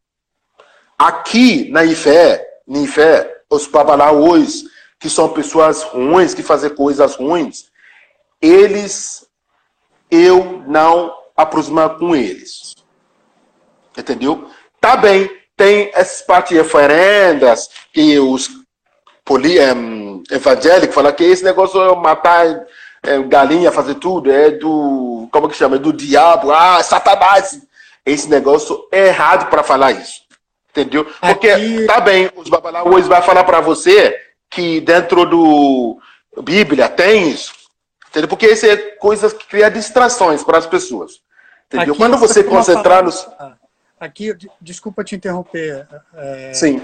Aqui 0.99 1.71
na 1.71 1.85
Ifé, 1.85 2.45
na 2.67 2.79
Ifé, 2.79 3.37
os 3.49 3.65
babalaôs, 3.67 4.65
que 4.99 5.09
são 5.09 5.29
pessoas 5.29 5.81
ruins, 5.83 6.33
que 6.33 6.43
fazem 6.43 6.75
coisas 6.75 7.15
ruins, 7.15 7.73
eles, 8.45 9.25
eu 10.09 10.63
não 10.67 11.13
aproximar 11.35 11.97
com 11.97 12.15
eles. 12.15 12.75
Entendeu? 13.97 14.49
Tá 14.79 14.95
bem, 14.95 15.29
tem 15.55 15.89
essas 15.93 16.21
partes 16.21 16.53
de 16.53 16.59
oferendas 16.59 17.69
que 17.93 18.19
os 18.19 18.49
poli, 19.23 19.59
um, 19.59 20.23
evangélicos 20.29 20.93
falam 20.93 21.11
que 21.11 21.23
esse 21.23 21.43
negócio 21.43 21.81
é 21.81 21.95
matar 21.95 22.45
é, 23.01 23.19
galinha, 23.23 23.71
fazer 23.71 23.95
tudo, 23.95 24.31
é 24.31 24.51
do, 24.51 25.27
como 25.31 25.49
que 25.49 25.57
chama? 25.57 25.77
É 25.77 25.79
do 25.79 25.91
diabo, 25.91 26.51
ah, 26.51 26.81
satanás. 26.83 27.59
Esse 28.05 28.29
negócio 28.29 28.87
é 28.91 29.07
errado 29.07 29.49
para 29.49 29.63
falar 29.63 29.91
isso. 29.91 30.21
Entendeu? 30.69 31.05
Porque, 31.19 31.49
Aqui... 31.49 31.85
tá 31.85 31.99
bem, 32.01 32.29
os 32.35 32.49
babalaôs 32.49 33.07
vai 33.07 33.21
falar 33.21 33.43
para 33.43 33.61
você 33.61 34.15
que 34.49 34.81
dentro 34.81 35.25
do 35.25 35.97
Bíblia 36.43 36.87
tem 36.87 37.29
isso. 37.29 37.53
Entendeu? 38.15 38.29
Porque 38.29 38.47
isso 38.47 38.65
é 38.65 38.77
coisas 38.77 39.33
que 39.33 39.45
cria 39.45 39.69
distrações 39.69 40.41
para 40.41 40.57
as 40.57 40.65
pessoas. 40.65 41.21
Entendeu? 41.67 41.93
Aqui 41.93 41.97
Quando 41.97 42.17
você 42.17 42.41
concentrar 42.45 43.03
nos. 43.03 43.27
Ah, 43.37 43.57
aqui, 43.99 44.33
desculpa 44.61 45.03
te 45.03 45.17
interromper, 45.17 45.85
é, 46.13 46.53
Sim. 46.53 46.81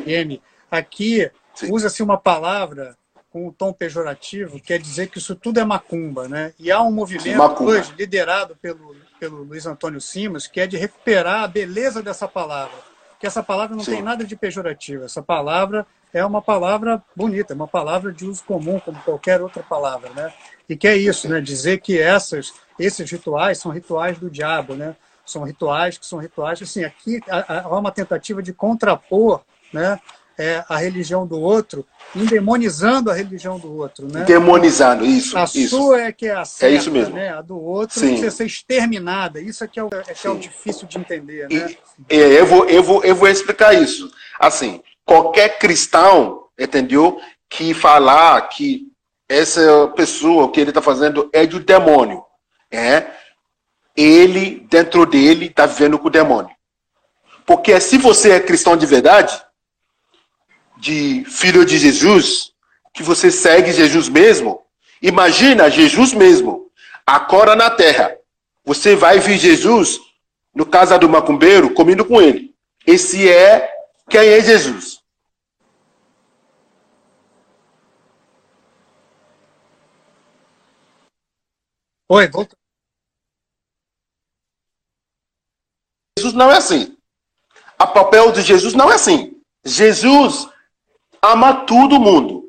Aqui 0.69 1.31
usa-se 1.69 2.03
uma 2.03 2.17
palavra 2.17 2.97
com 3.29 3.47
um 3.47 3.51
tom 3.51 3.71
pejorativo, 3.71 4.59
quer 4.59 4.77
dizer 4.77 5.07
que 5.07 5.19
isso 5.19 5.33
tudo 5.33 5.57
é 5.57 5.63
macumba, 5.63 6.27
né? 6.27 6.53
E 6.59 6.69
há 6.69 6.81
um 6.81 6.91
movimento 6.91 7.37
macumba. 7.37 7.71
hoje 7.71 7.93
liderado 7.97 8.57
pelo, 8.57 8.93
pelo 9.17 9.43
Luiz 9.43 9.65
Antônio 9.65 10.01
Simas, 10.01 10.47
que 10.47 10.59
é 10.59 10.67
de 10.67 10.75
recuperar 10.75 11.45
a 11.45 11.47
beleza 11.47 12.03
dessa 12.03 12.27
palavra. 12.27 12.75
Que 13.21 13.25
essa 13.25 13.41
palavra 13.41 13.73
não 13.73 13.85
Sim. 13.85 13.91
tem 13.91 14.01
nada 14.01 14.25
de 14.25 14.35
pejorativo. 14.35 15.05
Essa 15.05 15.23
palavra 15.23 15.87
é 16.13 16.25
uma 16.25 16.41
palavra 16.41 17.01
bonita, 17.15 17.53
é 17.53 17.55
uma 17.55 17.67
palavra 17.67 18.11
de 18.11 18.25
uso 18.25 18.43
comum, 18.43 18.79
como 18.81 18.99
qualquer 19.03 19.41
outra 19.41 19.63
palavra, 19.63 20.09
né? 20.09 20.33
E 20.71 20.77
que 20.77 20.87
é 20.87 20.95
isso, 20.95 21.27
né? 21.27 21.41
Dizer 21.41 21.81
que 21.81 21.99
essas, 21.99 22.53
esses 22.79 23.11
rituais 23.11 23.57
são 23.57 23.73
rituais 23.73 24.17
do 24.17 24.29
diabo, 24.29 24.73
né? 24.73 24.95
São 25.25 25.43
rituais 25.43 25.97
que 25.97 26.05
são 26.05 26.17
rituais, 26.17 26.61
assim, 26.61 26.85
aqui 26.85 27.19
há 27.27 27.77
uma 27.77 27.91
tentativa 27.91 28.41
de 28.41 28.53
contrapor, 28.53 29.41
né? 29.73 29.99
É, 30.37 30.63
a 30.69 30.77
religião 30.77 31.27
do 31.27 31.37
outro, 31.37 31.85
endemonizando 32.15 33.11
a 33.11 33.13
religião 33.13 33.59
do 33.59 33.75
outro, 33.75 34.07
né? 34.07 34.23
Demonizando, 34.23 35.05
isso. 35.05 35.37
A 35.37 35.43
isso. 35.43 35.75
sua 35.75 36.03
é 36.03 36.11
que 36.13 36.27
é 36.27 36.35
a 36.35 36.45
certa, 36.45 36.73
é 36.73 36.77
isso 36.77 36.89
mesmo. 36.89 37.15
né? 37.15 37.33
A 37.33 37.41
do 37.41 37.59
outro 37.59 37.99
Sim. 37.99 38.07
precisa 38.07 38.31
ser 38.31 38.45
exterminada. 38.45 39.41
Isso 39.41 39.65
é 39.65 39.67
que 39.67 39.77
é 39.77 39.83
o, 39.83 39.89
é, 39.91 40.13
que 40.13 40.25
é 40.25 40.29
o 40.29 40.37
difícil 40.39 40.87
de 40.87 40.97
entender, 40.97 41.49
né? 41.49 41.75
E, 42.09 42.15
eu, 42.15 42.45
vou, 42.45 42.65
eu, 42.69 42.81
vou, 42.81 43.03
eu 43.03 43.13
vou 43.13 43.27
explicar 43.27 43.73
isso. 43.73 44.09
Assim, 44.39 44.81
qualquer 45.05 45.59
cristão, 45.59 46.45
entendeu? 46.57 47.19
Que 47.49 47.73
falar 47.73 48.41
que 48.47 48.90
essa 49.31 49.87
pessoa, 49.95 50.43
o 50.43 50.49
que 50.49 50.59
ele 50.59 50.71
está 50.71 50.81
fazendo 50.81 51.29
é 51.31 51.45
do 51.45 51.59
demônio. 51.59 52.23
É, 52.69 53.07
ele, 53.95 54.65
dentro 54.69 55.05
dele, 55.05 55.47
está 55.47 55.65
vivendo 55.65 55.97
com 55.97 56.07
o 56.07 56.11
demônio. 56.11 56.53
Porque 57.45 57.79
se 57.79 57.97
você 57.97 58.31
é 58.31 58.39
cristão 58.39 58.75
de 58.75 58.85
verdade, 58.85 59.41
de 60.77 61.23
filho 61.25 61.65
de 61.65 61.77
Jesus, 61.77 62.51
que 62.93 63.03
você 63.03 63.31
segue 63.31 63.71
Jesus 63.71 64.09
mesmo, 64.09 64.61
imagina 65.01 65.69
Jesus 65.69 66.13
mesmo, 66.13 66.69
agora 67.05 67.55
na 67.55 67.69
terra. 67.69 68.15
Você 68.65 68.95
vai 68.95 69.19
ver 69.19 69.37
Jesus 69.37 69.99
no 70.53 70.65
casa 70.65 70.97
do 70.97 71.09
macumbeiro 71.09 71.73
comendo 71.73 72.03
com 72.03 72.21
ele. 72.21 72.53
Esse 72.85 73.29
é 73.29 73.69
quem 74.09 74.27
é 74.27 74.41
Jesus. 74.41 75.00
Oi, 82.13 82.27
volta. 82.27 82.57
Jesus 86.19 86.33
não 86.33 86.51
é 86.51 86.57
assim. 86.57 86.97
A 87.79 87.87
papel 87.87 88.33
de 88.33 88.41
Jesus 88.41 88.73
não 88.73 88.91
é 88.91 88.95
assim. 88.95 89.41
Jesus 89.63 90.45
ama 91.21 91.65
todo 91.65 92.01
mundo. 92.01 92.43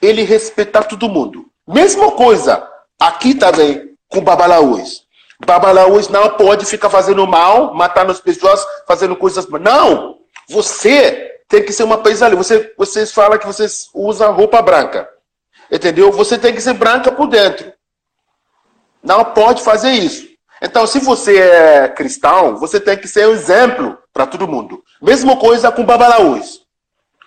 Ele 0.00 0.22
respeita 0.22 0.82
todo 0.82 1.10
mundo. 1.10 1.50
Mesma 1.68 2.12
coisa 2.12 2.66
aqui 2.98 3.34
também 3.34 3.94
com 4.08 4.22
babalaús. 4.22 5.06
Babalaús 5.44 6.08
não 6.08 6.38
pode 6.38 6.64
ficar 6.64 6.88
fazendo 6.88 7.26
mal, 7.26 7.74
matando 7.74 8.10
as 8.10 8.22
pessoas, 8.22 8.64
fazendo 8.86 9.14
coisas. 9.16 9.46
Não! 9.46 10.18
Você 10.48 11.42
tem 11.46 11.62
que 11.62 11.74
ser 11.74 11.82
uma 11.82 12.02
ali. 12.22 12.36
Você, 12.36 12.72
vocês 12.78 13.12
falam 13.12 13.38
que 13.38 13.46
vocês 13.46 13.90
usam 13.92 14.32
roupa 14.32 14.62
branca. 14.62 15.06
Entendeu? 15.70 16.10
Você 16.10 16.38
tem 16.38 16.54
que 16.54 16.62
ser 16.62 16.72
branca 16.72 17.12
por 17.12 17.28
dentro. 17.28 17.70
Não 19.04 19.22
pode 19.22 19.62
fazer 19.62 19.90
isso. 19.90 20.26
Então, 20.62 20.86
se 20.86 20.98
você 20.98 21.38
é 21.38 21.88
cristão, 21.88 22.56
você 22.56 22.80
tem 22.80 22.96
que 22.96 23.06
ser 23.06 23.28
um 23.28 23.32
exemplo 23.32 23.98
para 24.14 24.26
todo 24.26 24.48
mundo. 24.48 24.82
Mesma 25.02 25.36
coisa 25.36 25.70
com 25.70 25.84
babalaús. 25.84 26.62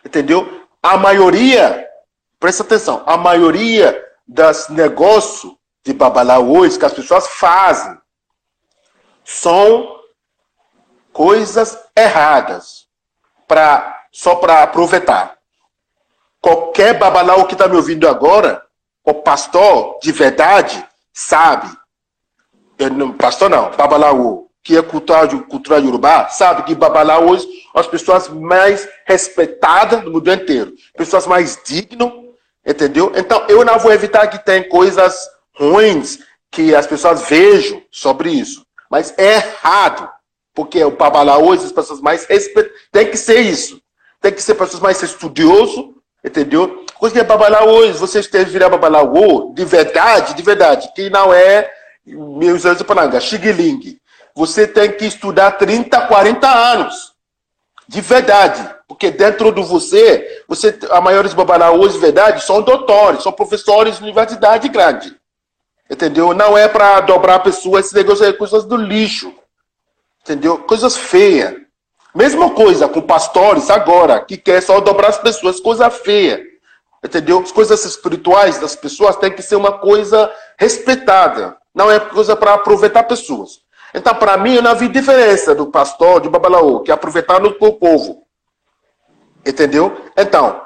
Entendeu? 0.03 0.65
A 0.81 0.97
maioria, 0.97 1.87
presta 2.39 2.63
atenção, 2.63 3.03
a 3.05 3.15
maioria 3.15 4.03
dos 4.27 4.69
negócios 4.69 5.53
de 5.85 5.93
babalaús 5.93 6.77
que 6.77 6.85
as 6.85 6.93
pessoas 6.93 7.27
fazem 7.27 7.95
são 9.23 9.99
coisas 11.13 11.77
erradas 11.95 12.87
para 13.47 13.95
só 14.11 14.35
para 14.35 14.63
aproveitar. 14.63 15.37
Qualquer 16.41 16.97
babalaú 16.97 17.45
que 17.45 17.53
está 17.53 17.67
me 17.67 17.75
ouvindo 17.75 18.07
agora, 18.07 18.63
o 19.03 19.13
pastor 19.13 19.99
de 20.01 20.11
verdade, 20.11 20.83
sabe, 21.17 21.67
pastor 23.17 23.49
não, 23.49 23.71
babalaú, 23.71 24.51
que 24.63 24.77
é 24.77 24.83
cultura, 24.83 25.27
cultura 25.49 25.81
urubá, 25.81 26.29
sabe 26.29 26.61
que 26.61 26.75
babalaú 26.75 27.31
hoje 27.31 27.47
as 27.73 27.87
pessoas 27.87 28.29
mais 28.29 28.87
respeitadas 29.03 30.03
no 30.03 30.11
mundo 30.11 30.31
inteiro, 30.31 30.75
pessoas 30.95 31.25
mais 31.25 31.59
dignas, 31.65 32.11
entendeu? 32.63 33.11
Então 33.15 33.43
eu 33.49 33.65
não 33.65 33.79
vou 33.79 33.91
evitar 33.91 34.27
que 34.27 34.45
tem 34.45 34.69
coisas 34.69 35.27
ruins 35.57 36.19
que 36.51 36.75
as 36.75 36.85
pessoas 36.85 37.27
vejam 37.27 37.81
sobre 37.89 38.29
isso, 38.29 38.63
mas 38.87 39.11
é 39.17 39.37
errado, 39.37 40.07
porque 40.53 40.83
o 40.83 40.91
babalaú 40.91 41.47
hoje 41.47 41.65
as 41.65 41.71
pessoas 41.71 41.99
mais 41.99 42.27
respeitadas, 42.27 42.79
tem 42.91 43.09
que 43.09 43.17
ser 43.17 43.39
isso, 43.39 43.81
tem 44.21 44.31
que 44.31 44.41
ser 44.41 44.53
pessoas 44.53 44.83
mais 44.83 45.01
estudiosas, 45.01 45.83
entendeu? 46.23 46.85
Coisa 46.99 47.13
que 47.13 47.21
é 47.21 47.23
babalao 47.23 47.69
hoje, 47.69 47.93
você 47.93 48.19
esteve 48.19 48.49
virar 48.49 48.69
babalao 48.69 49.53
de 49.53 49.63
verdade, 49.65 50.33
de 50.33 50.41
verdade, 50.41 50.91
que 50.95 51.09
não 51.09 51.33
é 51.33 51.71
meus 52.05 52.65
anos 52.65 52.79
de 52.79 52.83
palanga, 52.83 53.19
xiguiling. 53.19 53.99
Você 54.35 54.67
tem 54.67 54.91
que 54.91 55.05
estudar 55.05 55.51
30, 55.51 56.07
40 56.07 56.47
anos. 56.47 57.13
De 57.87 58.01
verdade. 58.01 58.75
Porque 58.87 59.11
dentro 59.11 59.51
de 59.51 59.61
você, 59.61 60.43
você 60.47 60.77
a 60.91 61.01
maioria 61.01 61.29
dos 61.29 61.47
hoje 61.79 61.93
de 61.93 61.99
verdade 61.99 62.43
são 62.43 62.61
doutores, 62.61 63.21
são 63.21 63.31
professores 63.31 63.97
de 63.97 64.03
universidade 64.03 64.69
grande. 64.69 65.15
Entendeu? 65.89 66.33
Não 66.33 66.57
é 66.57 66.67
para 66.67 67.01
dobrar 67.01 67.35
a 67.35 67.39
pessoa, 67.39 67.79
esse 67.79 67.93
negócio 67.93 68.25
é 68.25 68.33
coisas 68.33 68.63
do 68.63 68.75
lixo. 68.75 69.33
Entendeu? 70.21 70.59
Coisas 70.59 70.95
feias. 70.95 71.53
Mesma 72.15 72.49
coisa 72.51 72.87
com 72.87 73.01
pastores 73.01 73.69
agora, 73.69 74.19
que 74.21 74.37
quer 74.37 74.61
só 74.61 74.79
dobrar 74.79 75.09
as 75.09 75.19
pessoas, 75.19 75.59
coisa 75.59 75.89
feia. 75.89 76.41
Entendeu? 77.07 77.39
As 77.39 77.53
coisas 77.53 77.85
espirituais 77.85 78.59
das 78.59 78.75
pessoas 78.75 79.15
têm 79.15 79.31
que 79.31 79.41
ser 79.41 79.55
uma 79.55 79.79
coisa 79.79 80.29
respeitada. 80.59 81.55
Não 81.73 81.89
é 81.89 82.01
coisa 82.01 82.35
para 82.35 82.53
aproveitar 82.53 83.03
pessoas. 83.03 83.61
Então, 83.93 84.13
para 84.13 84.35
mim, 84.35 84.55
eu 84.55 84.61
não 84.61 84.75
vi 84.75 84.89
diferença 84.89 85.55
do 85.55 85.67
pastor 85.67 86.19
de 86.19 86.27
Babalaô, 86.27 86.81
que 86.81 86.91
é 86.91 86.93
aproveitar 86.93 87.39
no 87.39 87.53
povo. 87.53 88.27
Entendeu? 89.45 89.95
Então, 90.17 90.61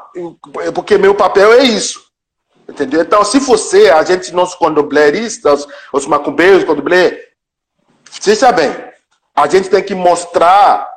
porque 0.73 0.97
meu 0.97 1.13
papel 1.13 1.53
é 1.53 1.63
isso. 1.63 2.03
Entendeu? 2.67 3.01
Então, 3.01 3.23
se 3.23 3.37
você, 3.37 3.91
a 3.91 4.03
gente, 4.03 4.33
nós 4.33 4.55
candombleristas, 4.55 5.67
os 5.93 6.07
macumbeiros, 6.07 6.63
candomblé, 6.63 7.23
seja 8.09 8.51
bem, 8.51 8.75
a 9.35 9.47
gente 9.47 9.69
tem 9.69 9.83
que 9.83 9.93
mostrar 9.93 10.89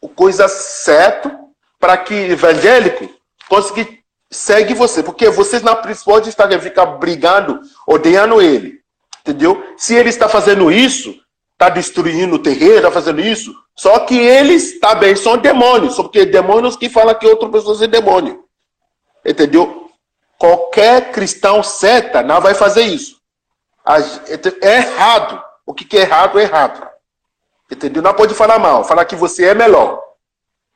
o 0.00 0.08
coisa 0.08 0.48
certo 0.48 1.30
para 1.78 1.96
que 1.96 2.14
evangélico 2.14 3.08
consiga 3.48 3.99
seguir 4.30 4.74
você. 4.74 5.02
Porque 5.02 5.28
vocês 5.28 5.62
não 5.62 5.76
pode 6.04 6.28
estar 6.28 6.48
ficar 6.60 6.86
brigando, 6.86 7.60
odiando 7.86 8.40
ele. 8.40 8.80
Entendeu? 9.20 9.62
Se 9.76 9.94
ele 9.94 10.08
está 10.08 10.28
fazendo 10.28 10.70
isso, 10.70 11.14
está 11.52 11.68
destruindo 11.68 12.36
o 12.36 12.38
terreiro, 12.38 12.76
está 12.76 12.90
fazendo 12.90 13.20
isso, 13.20 13.54
só 13.76 13.98
que 14.00 14.18
eles 14.18 14.80
também 14.80 15.14
são 15.14 15.36
demônios, 15.36 15.94
porque 15.94 16.24
demônios 16.24 16.74
que 16.74 16.88
falam 16.88 17.14
que 17.14 17.26
outra 17.26 17.48
pessoa 17.50 17.84
é 17.84 17.86
demônio. 17.86 18.44
Entendeu? 19.24 19.90
Qualquer 20.38 21.12
cristão 21.12 21.62
seta 21.62 22.22
não 22.22 22.40
vai 22.40 22.54
fazer 22.54 22.82
isso. 22.82 23.20
É 24.62 24.76
errado. 24.76 25.42
O 25.66 25.74
que 25.74 25.96
é 25.96 26.00
errado 26.00 26.38
é 26.38 26.42
errado. 26.42 26.88
Entendeu? 27.70 28.02
Não 28.02 28.14
pode 28.14 28.34
falar 28.34 28.58
mal, 28.58 28.82
falar 28.84 29.04
que 29.04 29.14
você 29.14 29.46
é 29.46 29.54
melhor. 29.54 30.02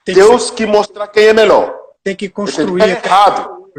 Tem 0.05 0.15
Deus 0.15 0.51
que, 0.51 0.59
que 0.59 0.67
mostrar 0.67 1.09
quem 1.09 1.29
é 1.29 1.33
melhor. 1.33 1.84
Tem 2.05 2.15
que 2.15 2.29
construir. 2.29 2.83
É 2.83 2.91
errado. 2.91 3.73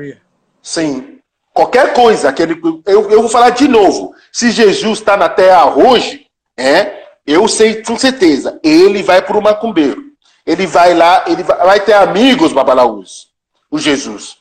Sim. 0.61 1.19
Qualquer 1.53 1.93
coisa 1.93 2.33
que 2.33 2.41
ele. 2.41 2.59
Eu, 2.85 3.09
eu 3.11 3.21
vou 3.21 3.29
falar 3.29 3.51
de 3.51 3.67
novo. 3.67 4.13
Se 4.31 4.49
Jesus 4.51 4.99
está 4.99 5.15
na 5.15 5.29
terra 5.29 5.75
hoje, 5.75 6.25
é, 6.57 7.05
eu 7.25 7.47
sei 7.47 7.83
com 7.83 7.97
certeza, 7.97 8.59
ele 8.63 9.03
vai 9.03 9.21
para 9.21 9.37
o 9.37 9.41
macumbeiro. 9.41 10.03
Ele 10.45 10.65
vai 10.67 10.93
lá, 10.93 11.23
ele 11.27 11.43
vai, 11.43 11.57
vai 11.57 11.79
ter 11.79 11.93
amigos 11.93 12.51
babalaús. 12.51 13.29
O 13.69 13.79
Jesus. 13.79 14.37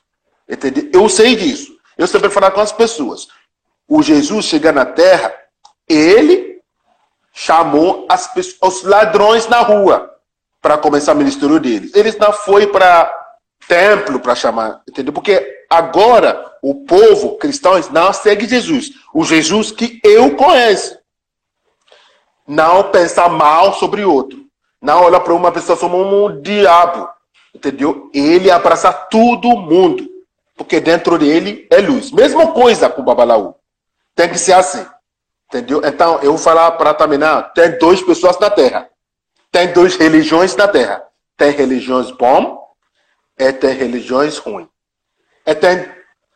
Entendeu? 0.48 0.88
Eu 0.92 1.08
sei 1.08 1.36
disso. 1.36 1.72
Eu 1.96 2.06
sempre 2.06 2.30
falo 2.30 2.50
com 2.50 2.60
as 2.60 2.72
pessoas. 2.72 3.28
O 3.86 4.02
Jesus 4.02 4.46
chegar 4.46 4.72
na 4.72 4.84
terra, 4.84 5.32
ele 5.88 6.60
chamou 7.32 8.06
as 8.08 8.26
pessoas, 8.32 8.76
os 8.76 8.82
ladrões 8.82 9.46
na 9.46 9.60
rua 9.60 10.10
para 10.60 10.78
começar 10.78 11.12
o 11.12 11.16
ministério 11.16 11.60
deles. 11.60 11.92
Eles 11.94 12.16
não 12.16 12.32
foi 12.32 12.66
para 12.66 13.23
templo 13.68 14.20
para 14.20 14.34
chamar, 14.34 14.82
entendeu? 14.88 15.12
Porque 15.12 15.66
agora 15.68 16.52
o 16.62 16.84
povo 16.84 17.36
cristão 17.36 17.74
não 17.90 18.12
segue 18.12 18.46
Jesus, 18.46 18.92
o 19.12 19.24
Jesus 19.24 19.70
que 19.70 20.00
eu 20.02 20.36
conheço. 20.36 20.98
Não 22.46 22.90
pensar 22.90 23.28
mal 23.28 23.74
sobre 23.74 24.04
outro. 24.04 24.44
Não 24.80 25.02
olha 25.02 25.18
para 25.18 25.32
uma 25.32 25.50
pessoa 25.50 25.78
como 25.78 26.26
um 26.26 26.40
diabo, 26.42 27.08
entendeu? 27.54 28.10
Ele 28.12 28.50
abraça 28.50 28.92
todo 28.92 29.56
mundo, 29.56 30.06
porque 30.56 30.78
dentro 30.78 31.18
dele 31.18 31.66
é 31.70 31.78
luz. 31.78 32.10
Mesma 32.10 32.52
coisa 32.52 32.90
com 32.90 33.00
o 33.00 33.04
Babalaú. 33.04 33.54
Tem 34.14 34.28
que 34.28 34.38
ser 34.38 34.52
assim. 34.52 34.86
Entendeu? 35.48 35.80
Então, 35.84 36.18
eu 36.20 36.32
vou 36.32 36.38
falar 36.38 36.72
para 36.72 36.92
terminar: 36.92 37.52
tem 37.54 37.78
duas 37.78 38.02
pessoas 38.02 38.38
na 38.38 38.50
Terra. 38.50 38.88
Tem 39.50 39.72
duas 39.72 39.96
religiões 39.96 40.54
na 40.56 40.68
Terra. 40.68 41.02
Tem 41.36 41.50
religiões 41.50 42.10
bom 42.10 42.63
e 43.38 43.52
tem 43.52 43.74
religiões 43.74 44.38
ruins. 44.38 44.68
E 45.46 45.54
tem 45.54 45.88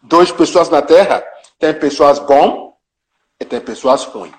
duas 0.02 0.30
pessoas 0.30 0.68
na 0.68 0.82
Terra. 0.82 1.24
Tem 1.58 1.74
pessoas 1.74 2.18
bom 2.18 2.76
e 3.40 3.44
tem 3.44 3.60
pessoas 3.60 4.04
ruins. 4.04 4.34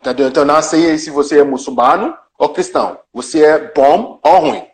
Entendeu? 0.00 0.28
Então, 0.28 0.44
não 0.44 0.60
sei 0.60 0.98
se 0.98 1.10
você 1.10 1.40
é 1.40 1.44
muçulmano 1.44 2.16
ou 2.38 2.48
cristão. 2.48 2.98
Você 3.12 3.44
é 3.44 3.72
bom 3.72 4.18
ou 4.22 4.38
ruim. 4.38 4.66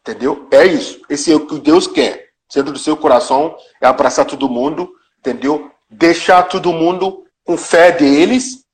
Entendeu? 0.00 0.48
É 0.50 0.64
isso. 0.64 1.00
Esse 1.08 1.32
é 1.32 1.36
o 1.36 1.46
que 1.46 1.58
Deus 1.58 1.86
quer. 1.86 2.30
Dentro 2.54 2.72
do 2.72 2.78
seu 2.78 2.96
coração 2.96 3.56
é 3.80 3.86
abraçar 3.86 4.24
todo 4.24 4.48
mundo. 4.48 4.92
Entendeu? 5.18 5.70
Deixar 5.90 6.44
todo 6.44 6.72
mundo 6.72 7.26
com 7.44 7.56
fé 7.56 7.90
deles 7.90 8.64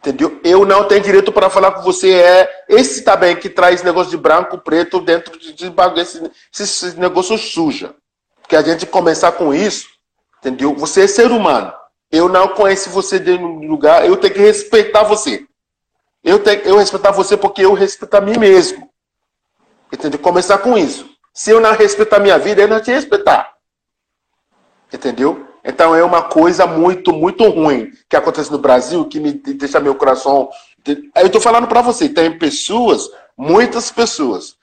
Entendeu? 0.00 0.40
Eu 0.42 0.64
não 0.64 0.88
tenho 0.88 1.02
direito 1.02 1.30
para 1.30 1.50
falar 1.50 1.72
que 1.74 1.84
você 1.84 2.14
é 2.14 2.64
esse 2.68 3.02
também 3.02 3.36
que 3.36 3.50
traz 3.50 3.82
negócio 3.82 4.10
de 4.10 4.16
branco, 4.16 4.56
preto 4.56 4.98
dentro 4.98 5.38
de, 5.38 5.52
de 5.52 5.72
esse, 5.96 6.30
esse 6.58 6.98
negócio 6.98 7.36
suja. 7.36 7.94
Que 8.48 8.56
a 8.56 8.62
gente 8.62 8.86
começar 8.86 9.32
com 9.32 9.54
isso, 9.54 9.86
entendeu? 10.38 10.74
Você 10.74 11.02
é 11.02 11.06
ser 11.06 11.30
humano. 11.30 11.70
Eu 12.10 12.30
não 12.30 12.48
conheço 12.48 12.88
você 12.88 13.18
de 13.18 13.36
lugar, 13.36 14.06
eu 14.06 14.16
tenho 14.16 14.32
que 14.32 14.40
respeitar 14.40 15.02
você. 15.02 15.46
Eu 16.24 16.38
tenho 16.38 16.62
eu 16.62 16.78
respeitar 16.78 17.10
você 17.10 17.36
porque 17.36 17.62
eu 17.62 17.74
respeito 17.74 18.14
a 18.14 18.22
mim 18.22 18.38
mesmo. 18.38 18.90
Entendeu? 19.92 20.18
Começar 20.18 20.58
com 20.58 20.78
isso. 20.78 21.10
Se 21.34 21.50
eu 21.50 21.60
não 21.60 21.72
respeitar 21.74 22.16
a 22.16 22.20
minha 22.20 22.38
vida, 22.38 22.62
eu 22.62 22.68
não 22.68 22.80
te 22.80 22.90
respeitar. 22.90 23.54
Entendeu? 24.92 25.46
Então 25.64 25.94
é 25.94 26.02
uma 26.02 26.22
coisa 26.22 26.66
muito, 26.66 27.12
muito 27.12 27.48
ruim 27.48 27.90
que 28.08 28.16
acontece 28.16 28.50
no 28.50 28.58
Brasil, 28.58 29.04
que 29.04 29.20
me 29.20 29.32
deixa 29.32 29.80
meu 29.80 29.94
coração. 29.94 30.48
Eu 30.86 31.26
estou 31.26 31.40
falando 31.40 31.66
para 31.66 31.82
você, 31.82 32.08
tem 32.08 32.38
pessoas, 32.38 33.08
muitas 33.36 33.90
pessoas, 33.90 34.56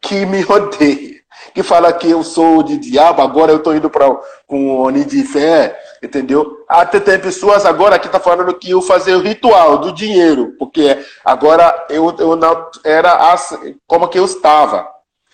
que 0.00 0.26
me 0.26 0.44
odeiam, 0.44 1.20
que 1.54 1.62
falam 1.62 1.92
que 1.92 2.10
eu 2.10 2.22
sou 2.22 2.62
de 2.62 2.76
diabo, 2.76 3.22
agora 3.22 3.52
eu 3.52 3.58
estou 3.58 3.74
indo 3.74 3.88
para 3.88 4.08
com 4.46 4.82
o 4.82 4.92
de 4.92 5.22
fé, 5.22 5.78
entendeu? 6.02 6.64
Até 6.68 6.98
tem 6.98 7.18
pessoas 7.18 7.64
agora 7.64 7.98
que 7.98 8.06
estão 8.06 8.20
tá 8.20 8.24
falando 8.24 8.58
que 8.58 8.70
eu 8.70 8.82
fazer 8.82 9.14
o 9.14 9.20
ritual 9.20 9.78
do 9.78 9.92
dinheiro, 9.92 10.54
porque 10.58 10.98
agora 11.24 11.86
eu, 11.88 12.14
eu 12.18 12.34
não 12.34 12.68
era 12.84 13.32
assim, 13.32 13.76
como 13.86 14.08
que 14.08 14.18
eu 14.18 14.24
estava. 14.24 14.88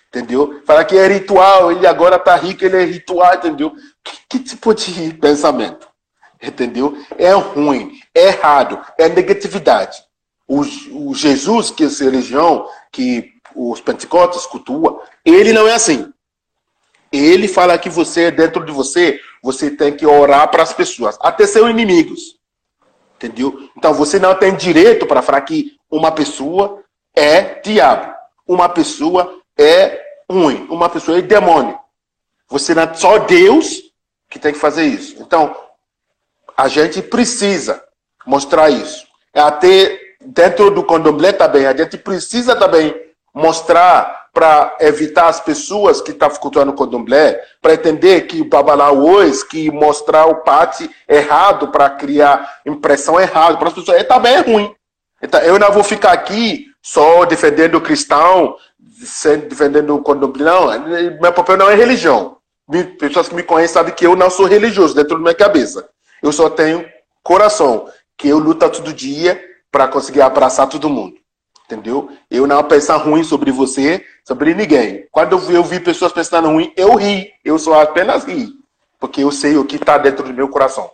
Entendeu? 0.09 0.61
Fala 0.65 0.85
que 0.85 0.97
é 0.97 1.05
ritual, 1.05 1.69
ele 1.71 1.85
agora 1.85 2.17
tá 2.17 2.33
rico, 2.35 2.63
ele 2.63 2.77
é 2.77 2.85
ritual, 2.85 3.35
entendeu? 3.35 3.73
Que, 4.29 4.39
tipo 4.39 4.73
de 4.73 5.13
pensamento? 5.15 5.87
Entendeu? 6.41 6.97
É 7.17 7.31
ruim, 7.31 7.99
é 8.13 8.27
errado, 8.27 8.79
é 8.97 9.09
negatividade. 9.09 9.97
O, 10.47 10.61
o 11.09 11.13
Jesus, 11.13 11.71
que 11.71 11.83
é 11.83 11.87
essa 11.87 12.03
religião, 12.03 12.67
que 12.91 13.31
os 13.55 13.81
pentecostes 13.81 14.45
cultuam, 14.45 15.01
ele 15.25 15.51
não 15.51 15.67
é 15.67 15.73
assim. 15.73 16.11
Ele 17.11 17.47
fala 17.47 17.77
que 17.77 17.89
você, 17.89 18.29
dentro 18.29 18.63
de 18.65 18.71
você, 18.71 19.19
você 19.41 19.71
tem 19.71 19.95
que 19.95 20.05
orar 20.05 20.49
para 20.49 20.63
as 20.63 20.73
pessoas, 20.73 21.17
até 21.21 21.47
seus 21.47 21.69
inimigos. 21.69 22.37
Entendeu? 23.15 23.69
Então 23.75 23.93
você 23.93 24.19
não 24.19 24.35
tem 24.35 24.55
direito 24.55 25.07
para 25.07 25.21
falar 25.21 25.41
que 25.41 25.75
uma 25.89 26.11
pessoa 26.11 26.83
é 27.15 27.59
diabo. 27.61 28.13
Uma 28.47 28.69
pessoa 28.69 29.41
é 29.57 29.99
ruim, 30.29 30.67
uma 30.69 30.87
pessoa 30.87 31.17
é 31.17 31.21
demônio. 31.21 31.77
Você 32.47 32.75
não 32.75 32.83
é 32.83 32.93
só 32.93 33.17
Deus 33.17 33.86
que 34.37 34.43
tem 34.43 34.53
que 34.53 34.59
fazer 34.59 34.83
isso. 34.83 35.17
Então, 35.19 35.55
a 36.55 36.67
gente 36.67 37.01
precisa 37.01 37.83
mostrar 38.25 38.69
isso. 38.69 39.05
É 39.33 39.41
até 39.41 39.99
dentro 40.21 40.71
do 40.71 40.83
condomblé 40.83 41.33
também, 41.33 41.65
a 41.65 41.75
gente 41.75 41.97
precisa 41.97 42.55
também 42.55 42.95
mostrar 43.33 44.27
para 44.33 44.75
evitar 44.79 45.27
as 45.27 45.39
pessoas 45.39 45.99
que 45.99 46.11
estão 46.11 46.29
cultuando 46.29 46.71
o 46.71 46.75
condomblé, 46.75 47.41
para 47.59 47.73
entender 47.73 48.21
que 48.21 48.41
o 48.41 49.03
hoje, 49.03 49.47
que 49.47 49.71
mostrar 49.71 50.27
o 50.27 50.43
pate 50.43 50.89
errado 51.09 51.69
para 51.69 51.89
criar 51.89 52.59
impressão 52.65 53.19
errada 53.19 53.57
para 53.57 53.69
as 53.69 53.73
pessoas, 53.73 53.97
é, 53.97 54.03
também 54.03 54.35
é 54.35 54.39
ruim. 54.41 54.71
Então, 55.21 55.39
eu 55.41 55.57
não 55.57 55.71
vou 55.71 55.83
ficar 55.83 56.11
aqui 56.11 56.67
só 56.83 57.25
defendendo 57.25 57.75
o 57.75 57.81
cristão, 57.81 58.55
defendendo 59.49 59.95
o 59.95 60.03
condomínio. 60.03 60.45
Não, 60.45 61.19
meu 61.19 61.33
papel 61.33 61.57
não 61.57 61.69
é 61.69 61.75
religião. 61.75 62.36
Pessoas 62.99 63.29
que 63.29 63.35
me 63.35 63.43
conhecem 63.43 63.73
sabem 63.73 63.93
que 63.93 64.05
eu 64.05 64.15
não 64.15 64.29
sou 64.29 64.45
religioso 64.45 64.93
dentro 64.93 65.15
da 65.15 65.21
minha 65.21 65.33
cabeça. 65.33 65.87
Eu 66.21 66.31
só 66.31 66.49
tenho 66.49 66.85
coração, 67.23 67.89
que 68.17 68.27
eu 68.27 68.39
luto 68.39 68.69
todo 68.69 68.93
dia 68.93 69.41
para 69.71 69.87
conseguir 69.87 70.21
abraçar 70.21 70.67
todo 70.67 70.89
mundo. 70.89 71.15
Entendeu? 71.65 72.09
Eu 72.31 72.47
não 72.47 72.63
penso 72.63 72.95
ruim 72.97 73.23
sobre 73.23 73.51
você, 73.51 74.03
sobre 74.25 74.53
ninguém. 74.53 75.05
Quando 75.11 75.33
eu 75.33 75.39
vi, 75.39 75.53
eu 75.53 75.63
vi 75.63 75.79
pessoas 75.79 76.13
pensando 76.13 76.47
ruim, 76.47 76.73
eu 76.77 76.95
ri. 76.95 77.31
Eu 77.43 77.59
só 77.59 77.81
apenas 77.81 78.23
ri. 78.23 78.49
Porque 78.99 79.21
eu 79.23 79.31
sei 79.31 79.57
o 79.57 79.65
que 79.65 79.75
está 79.75 79.97
dentro 79.97 80.25
do 80.25 80.33
meu 80.33 80.47
coração. 80.47 80.89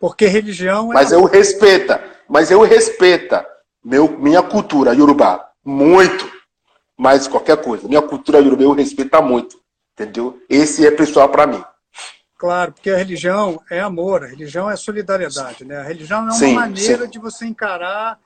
Porque 0.00 0.26
religião 0.26 0.90
é. 0.90 0.94
Mas 0.94 1.12
eu 1.12 1.24
respeito. 1.24 1.94
Mas 2.28 2.50
eu 2.50 2.60
respeito 2.62 3.36
meu, 3.84 4.18
minha 4.18 4.42
cultura, 4.42 4.94
Yorubá. 4.94 5.48
Muito 5.64 6.30
mais 6.98 7.26
qualquer 7.26 7.56
coisa. 7.62 7.88
Minha 7.88 8.02
cultura 8.02 8.38
eu 8.40 8.72
respeito 8.72 9.22
muito, 9.22 9.56
entendeu? 10.04 10.42
Esse 10.48 10.86
é 10.86 10.90
pessoal 10.90 11.28
para 11.28 11.46
mim. 11.46 11.62
Claro, 12.38 12.72
porque 12.72 12.90
a 12.90 12.96
religião 12.96 13.60
é 13.70 13.80
amor, 13.80 14.24
a 14.24 14.26
religião 14.26 14.68
é 14.68 14.74
solidariedade, 14.74 15.64
né? 15.64 15.76
A 15.78 15.84
religião 15.84 16.20
é 16.20 16.22
uma 16.22 16.32
sim, 16.32 16.54
maneira 16.54 17.04
sim. 17.04 17.10
de 17.10 17.18
você 17.18 17.46
encarar 17.46 18.18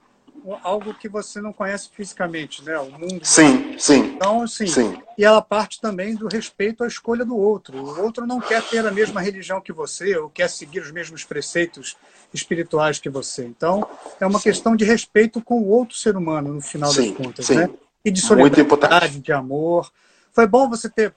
algo 0.63 0.95
que 0.95 1.09
você 1.09 1.41
não 1.41 1.53
conhece 1.53 1.91
fisicamente, 1.93 2.65
né? 2.65 2.79
O 2.79 2.91
mundo. 2.91 3.21
Sim, 3.25 3.77
sim. 3.79 4.15
Então, 4.15 4.47
sim. 4.47 4.67
sim. 4.67 4.99
E 5.19 5.25
ela 5.25 5.43
parte 5.43 5.81
também 5.81 6.15
do 6.15 6.29
respeito 6.29 6.85
à 6.85 6.87
escolha 6.87 7.25
do 7.25 7.37
outro. 7.37 7.77
O 7.77 8.03
outro 8.03 8.27
não 8.27 8.41
quer 8.41 8.63
ter 8.63 8.87
a 8.87 8.91
mesma 8.91 9.21
religião 9.21 9.61
que 9.61 9.73
você, 9.73 10.17
ou 10.17 10.31
quer 10.31 10.49
seguir 10.49 10.81
os 10.81 10.91
mesmos 10.91 11.25
preceitos 11.25 11.97
espirituais 12.33 12.99
que 12.99 13.11
você. 13.11 13.45
Então, 13.45 13.87
é 14.21 14.27
uma 14.27 14.39
sim. 14.39 14.45
questão 14.45 14.77
de 14.77 14.85
respeito 14.85 15.41
com 15.43 15.61
o 15.61 15.69
outro 15.69 15.97
ser 15.97 16.17
humano, 16.17 16.53
no 16.55 16.61
final 16.61 16.91
sim, 16.91 17.09
das 17.09 17.19
contas, 17.19 17.49
né? 17.51 17.69
E 18.05 18.11
de 18.11 18.21
solidariedade, 18.21 19.21
de 19.21 19.33
amor. 19.33 19.91
Foi 20.33 20.47
bom 20.47 20.69
você 20.69 20.89
ter, 20.89 21.15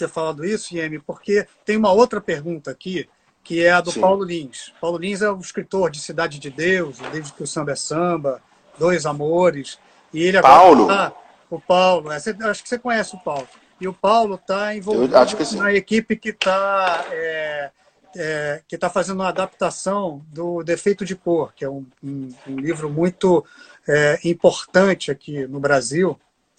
ter 0.00 0.08
falado 0.08 0.44
isso, 0.44 0.74
Iemi, 0.74 0.98
porque 0.98 1.46
tem 1.64 1.76
uma 1.76 1.92
outra 1.92 2.20
pergunta 2.20 2.70
aqui 2.70 3.08
que 3.42 3.64
é 3.64 3.70
a 3.70 3.80
do 3.80 3.90
Sim. 3.90 4.00
Paulo 4.00 4.22
Lins. 4.22 4.72
Paulo 4.80 4.98
Lins 4.98 5.22
é 5.22 5.30
o 5.30 5.38
escritor 5.38 5.90
de 5.90 6.00
Cidade 6.00 6.38
de 6.38 6.50
Deus, 6.50 6.98
Desde 7.10 7.32
que 7.32 7.42
o 7.42 7.46
Samba 7.46 7.72
é 7.72 7.76
Samba, 7.76 8.42
Dois 8.78 9.06
Amores. 9.06 9.78
E 10.12 10.22
ele 10.22 10.36
agora 10.36 10.54
Paulo? 10.54 10.86
Tá, 10.86 11.12
o 11.50 11.60
Paulo, 11.60 12.12
é, 12.12 12.16
acho 12.16 12.62
que 12.62 12.68
você 12.68 12.78
conhece 12.78 13.14
o 13.14 13.18
Paulo. 13.18 13.48
E 13.80 13.88
o 13.88 13.94
Paulo 13.94 14.34
está 14.34 14.74
envolvido 14.74 15.14
na 15.56 15.72
equipe 15.72 16.16
que 16.16 16.28
está 16.28 17.06
é, 17.10 17.70
é, 18.14 18.62
que 18.68 18.74
está 18.74 18.90
fazendo 18.90 19.20
uma 19.20 19.28
adaptação 19.28 20.24
do 20.28 20.62
Defeito 20.62 21.04
de 21.04 21.16
Cor, 21.16 21.52
que 21.54 21.64
é 21.64 21.70
um, 21.70 21.86
um, 22.02 22.28
um 22.46 22.56
livro 22.56 22.90
muito 22.90 23.44
é, 23.88 24.18
importante 24.24 25.10
aqui 25.10 25.46
no 25.46 25.60
Brasil, 25.60 26.18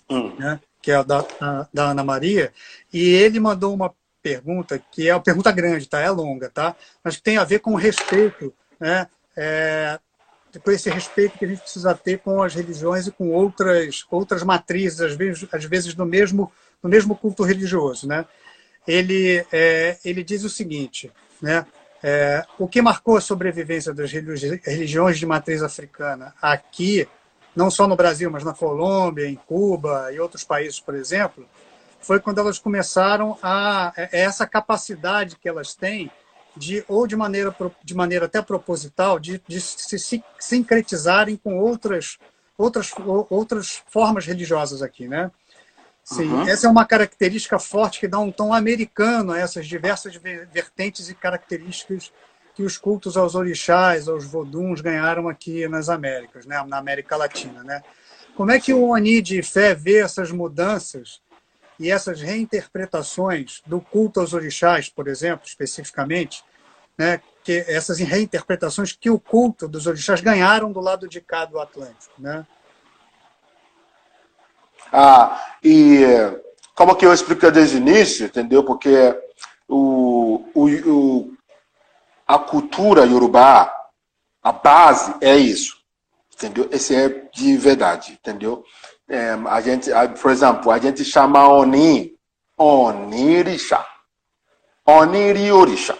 hum. 0.09 0.33
né, 0.37 0.59
que 0.81 0.91
é 0.91 1.03
da, 1.03 1.25
da 1.73 1.91
Ana 1.91 2.03
Maria. 2.03 2.51
E 2.91 2.99
ele 2.99 3.39
mandou 3.39 3.73
uma 3.73 3.93
pergunta, 4.21 4.81
que 4.91 5.07
é 5.07 5.15
uma 5.15 5.21
pergunta 5.21 5.51
grande, 5.51 5.87
tá? 5.87 5.99
É 5.99 6.09
longa, 6.09 6.49
tá? 6.49 6.75
Mas 7.03 7.17
que 7.17 7.23
tem 7.23 7.37
a 7.37 7.43
ver 7.43 7.59
com 7.59 7.73
o 7.73 7.77
respeito, 7.77 8.53
né? 8.79 9.07
É, 9.35 9.99
com 10.63 10.71
esse 10.71 10.89
respeito 10.89 11.37
que 11.37 11.45
a 11.45 11.47
gente 11.47 11.61
precisa 11.61 11.93
ter 11.95 12.19
com 12.19 12.41
as 12.43 12.53
religiões 12.53 13.07
e 13.07 13.11
com 13.11 13.29
outras 13.31 14.05
outras 14.11 14.43
matrizes, 14.43 14.99
às 14.99 15.15
vezes, 15.15 15.47
às 15.51 15.63
vezes 15.65 15.95
no 15.95 16.05
mesmo 16.05 16.51
no 16.83 16.89
mesmo 16.89 17.15
culto 17.15 17.43
religioso, 17.43 18.07
né? 18.07 18.25
Ele 18.87 19.45
é, 19.51 19.97
ele 20.03 20.23
diz 20.23 20.43
o 20.43 20.49
seguinte, 20.49 21.11
né? 21.41 21.65
É, 22.03 22.43
o 22.57 22.67
que 22.67 22.81
marcou 22.81 23.15
a 23.15 23.21
sobrevivência 23.21 23.93
das 23.93 24.11
religiões 24.11 25.19
de 25.19 25.25
matriz 25.25 25.61
africana 25.61 26.33
aqui, 26.41 27.07
não 27.55 27.69
só 27.69 27.87
no 27.87 27.95
Brasil, 27.95 28.29
mas 28.31 28.43
na 28.43 28.53
Colômbia, 28.53 29.27
em 29.27 29.35
Cuba 29.35 30.11
e 30.13 30.19
outros 30.19 30.43
países, 30.43 30.79
por 30.79 30.95
exemplo, 30.95 31.45
foi 32.01 32.19
quando 32.19 32.39
elas 32.39 32.57
começaram 32.57 33.37
a 33.41 33.93
é, 33.95 34.09
é 34.11 34.21
essa 34.21 34.47
capacidade 34.47 35.35
que 35.35 35.47
elas 35.47 35.73
têm 35.73 36.11
de 36.55 36.83
ou 36.87 37.07
de 37.07 37.15
maneira 37.15 37.55
de 37.83 37.95
maneira 37.95 38.25
até 38.25 38.41
proposital 38.41 39.19
de, 39.19 39.41
de 39.47 39.61
se 39.61 40.23
sincretizarem 40.39 41.37
com 41.37 41.57
outras 41.59 42.17
outras 42.57 42.91
outras 43.29 43.83
formas 43.87 44.25
religiosas 44.25 44.81
aqui, 44.81 45.07
né? 45.07 45.31
Sim, 46.03 46.29
uhum. 46.29 46.47
essa 46.47 46.67
é 46.67 46.69
uma 46.69 46.85
característica 46.85 47.59
forte 47.59 47.99
que 47.99 48.07
dá 48.07 48.19
um 48.19 48.31
tom 48.31 48.53
americano 48.53 49.31
a 49.31 49.39
essas 49.39 49.67
diversas 49.67 50.15
vertentes 50.15 51.09
e 51.09 51.13
características 51.13 52.11
que 52.55 52.63
os 52.63 52.77
cultos 52.77 53.17
aos 53.17 53.35
orixás, 53.35 54.07
aos 54.07 54.25
voduns 54.25 54.81
ganharam 54.81 55.27
aqui 55.27 55.67
nas 55.67 55.89
Américas, 55.89 56.45
né, 56.45 56.61
na 56.67 56.77
América 56.77 57.15
Latina, 57.15 57.63
né? 57.63 57.81
Como 58.35 58.51
é 58.51 58.59
que 58.59 58.73
o 58.73 58.89
Oni 58.89 59.21
de 59.21 59.41
fé 59.43 59.75
vê 59.75 59.99
essas 59.99 60.31
mudanças 60.31 61.21
e 61.79 61.89
essas 61.89 62.21
reinterpretações 62.21 63.61
do 63.65 63.81
culto 63.81 64.19
aos 64.19 64.33
orixás, 64.33 64.89
por 64.89 65.07
exemplo, 65.07 65.45
especificamente, 65.45 66.43
né, 66.97 67.21
que 67.43 67.65
essas 67.67 67.99
reinterpretações 67.99 68.93
que 68.93 69.09
o 69.09 69.19
culto 69.19 69.67
dos 69.67 69.87
orixás 69.87 70.21
ganharam 70.21 70.71
do 70.71 70.79
lado 70.79 71.07
de 71.07 71.19
cá 71.19 71.45
do 71.45 71.59
Atlântico, 71.59 72.13
né? 72.19 72.45
Ah, 74.91 75.55
e 75.63 76.03
como 76.75 76.95
que 76.95 77.05
eu 77.05 77.13
expliquei 77.13 77.49
desde 77.49 77.77
o 77.77 77.79
início, 77.79 78.25
entendeu? 78.25 78.63
Porque 78.63 79.17
o, 79.67 80.45
o, 80.53 80.65
o, 80.65 81.33
a 82.31 82.39
cultura 82.39 83.05
iorubá, 83.05 83.69
a 84.41 84.53
base 84.53 85.13
é 85.19 85.35
isso, 85.35 85.75
entendeu? 86.33 86.69
Esse 86.71 86.95
é 86.95 87.09
de 87.33 87.57
verdade, 87.57 88.13
entendeu? 88.13 88.63
É, 89.09 89.31
a 89.49 89.59
gente, 89.59 89.89
por 90.21 90.31
exemplo, 90.31 90.71
a 90.71 90.79
gente 90.79 91.03
chama 91.03 91.45
Oni, 91.45 92.15
Onirixá. 92.57 93.85
Oniri 94.87 95.51
Orixá. 95.51 95.97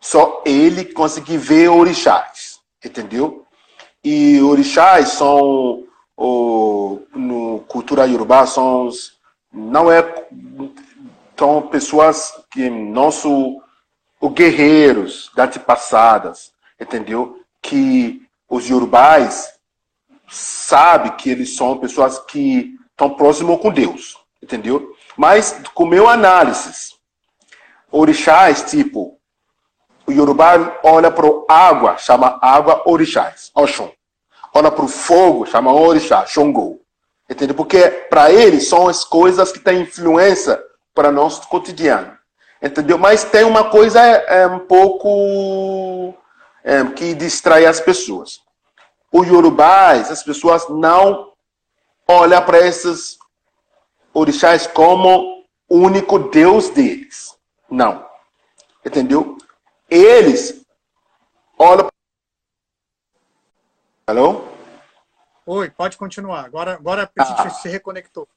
Só 0.00 0.40
ele 0.46 0.84
consegue 0.84 1.36
ver 1.36 1.68
orixás, 1.68 2.60
entendeu? 2.84 3.44
E 4.04 4.40
orixás 4.40 5.08
são, 5.08 5.84
o, 6.16 7.00
no 7.12 7.64
cultura 7.66 8.06
iorubá, 8.06 8.46
são, 8.46 8.88
não 9.52 9.90
é, 9.90 10.28
são 11.36 11.62
pessoas 11.62 12.32
que 12.52 12.70
não 12.70 13.10
são 13.10 13.60
os 14.20 14.32
guerreiros 14.32 15.30
das 15.34 15.56
passadas, 15.58 16.52
entendeu? 16.80 17.40
Que 17.60 18.22
os 18.48 18.68
iorubás 18.68 19.52
sabe 20.28 21.12
que 21.12 21.30
eles 21.30 21.56
são 21.56 21.78
pessoas 21.78 22.18
que 22.18 22.74
estão 22.90 23.10
próximos 23.10 23.60
com 23.60 23.70
Deus, 23.70 24.16
entendeu? 24.42 24.94
Mas 25.16 25.60
com 25.74 25.86
meu 25.86 26.08
análise, 26.08 26.94
orixás, 27.90 28.62
tipo, 28.70 29.18
o 30.06 30.12
Yorubá 30.12 30.78
olha 30.84 31.10
para 31.10 31.26
água, 31.48 31.96
chama 31.98 32.38
água 32.40 32.82
orixás, 32.86 33.50
Oxum. 33.54 33.90
Olha 34.54 34.70
para 34.70 34.84
o 34.84 34.88
fogo, 34.88 35.44
chama 35.46 35.72
orixá, 35.72 36.24
Xongô. 36.26 36.80
Entendeu? 37.28 37.56
Porque 37.56 37.88
para 38.08 38.30
eles 38.30 38.68
são 38.68 38.88
as 38.88 39.04
coisas 39.04 39.50
que 39.50 39.58
têm 39.58 39.82
influência 39.82 40.62
para 40.94 41.10
nosso 41.10 41.46
cotidiano. 41.48 42.15
Entendeu? 42.66 42.98
Mas 42.98 43.24
tem 43.24 43.44
uma 43.44 43.70
coisa 43.70 44.00
é, 44.00 44.46
um 44.46 44.60
pouco 44.60 46.14
é, 46.64 46.84
que 46.84 47.14
distrai 47.14 47.66
as 47.66 47.80
pessoas 47.80 48.44
os 49.12 49.26
yorubais, 49.26 50.10
as 50.10 50.22
pessoas 50.22 50.68
não 50.68 51.32
olham 52.06 52.44
para 52.44 52.58
esses 52.58 53.18
orixás 54.12 54.66
como 54.66 55.46
o 55.68 55.78
único 55.78 56.18
Deus 56.18 56.70
deles. 56.70 57.36
Não. 57.70 58.06
Entendeu? 58.84 59.38
Eles 59.88 60.64
olham. 61.58 61.88
Alô? 64.06 64.44
Oi, 65.46 65.70
pode 65.70 65.96
continuar. 65.96 66.44
Agora, 66.44 66.74
agora 66.74 67.10
a 67.18 67.24
gente 67.24 67.46
ah. 67.46 67.50
se 67.50 67.68
reconectou. 67.68 68.28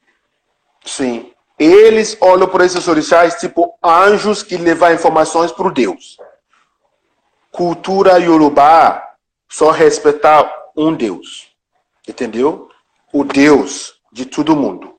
Sim. 0.85 1.33
Eles 1.59 2.17
olham 2.21 2.47
para 2.47 2.65
esses 2.65 2.87
orixás 2.87 3.35
tipo 3.35 3.77
anjos 3.83 4.41
que 4.41 4.55
levam 4.55 4.93
informações 4.93 5.51
para 5.51 5.67
o 5.67 5.71
Deus. 5.71 6.17
Cultura 7.51 8.17
yorubá 8.17 9.15
só 9.49 9.69
respeitar 9.69 10.49
um 10.75 10.95
Deus. 10.95 11.53
Entendeu? 12.07 12.69
O 13.11 13.25
Deus 13.25 13.95
de 14.11 14.25
todo 14.25 14.55
mundo. 14.55 14.95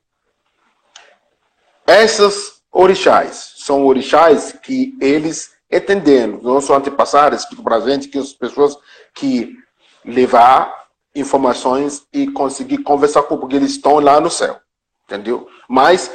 Essas 1.87 2.61
orixás 2.71 3.55
são 3.57 3.85
orixás 3.85 4.53
que 4.61 4.95
eles 5.01 5.51
entendendo, 5.71 6.41
nossos 6.41 6.69
antepassados 6.69 7.39
explicam 7.39 7.63
para 7.63 7.77
a 7.77 7.89
gente 7.89 8.09
que 8.09 8.17
as 8.17 8.33
pessoas 8.33 8.77
que 9.13 9.55
levar 10.03 10.87
informações 11.15 12.05
e 12.11 12.27
conseguir 12.31 12.79
conversar 12.79 13.23
com 13.23 13.37
porque 13.37 13.55
eles 13.55 13.71
estão 13.71 13.99
lá 13.99 14.19
no 14.19 14.29
céu, 14.29 14.59
entendeu? 15.05 15.47
Mas 15.69 16.11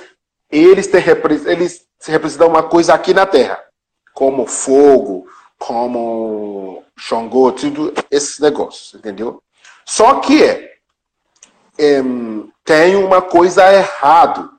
eles, 0.51 0.87
têm, 0.87 1.03
eles 1.47 1.87
representam 2.07 2.49
uma 2.49 2.63
coisa 2.63 2.95
aqui 2.95 3.13
na 3.13 3.27
Terra, 3.27 3.59
como 4.15 4.47
fogo, 4.47 5.27
como 5.59 6.83
Xangô, 6.99 7.53
tudo 7.53 7.93
esses 8.11 8.39
negócios, 8.39 8.95
entendeu? 8.95 9.43
Só 9.85 10.21
que 10.21 10.43
é, 10.43 10.77
tem 12.65 12.97
uma 12.97 13.23
coisa 13.23 13.73
errada, 13.73 14.51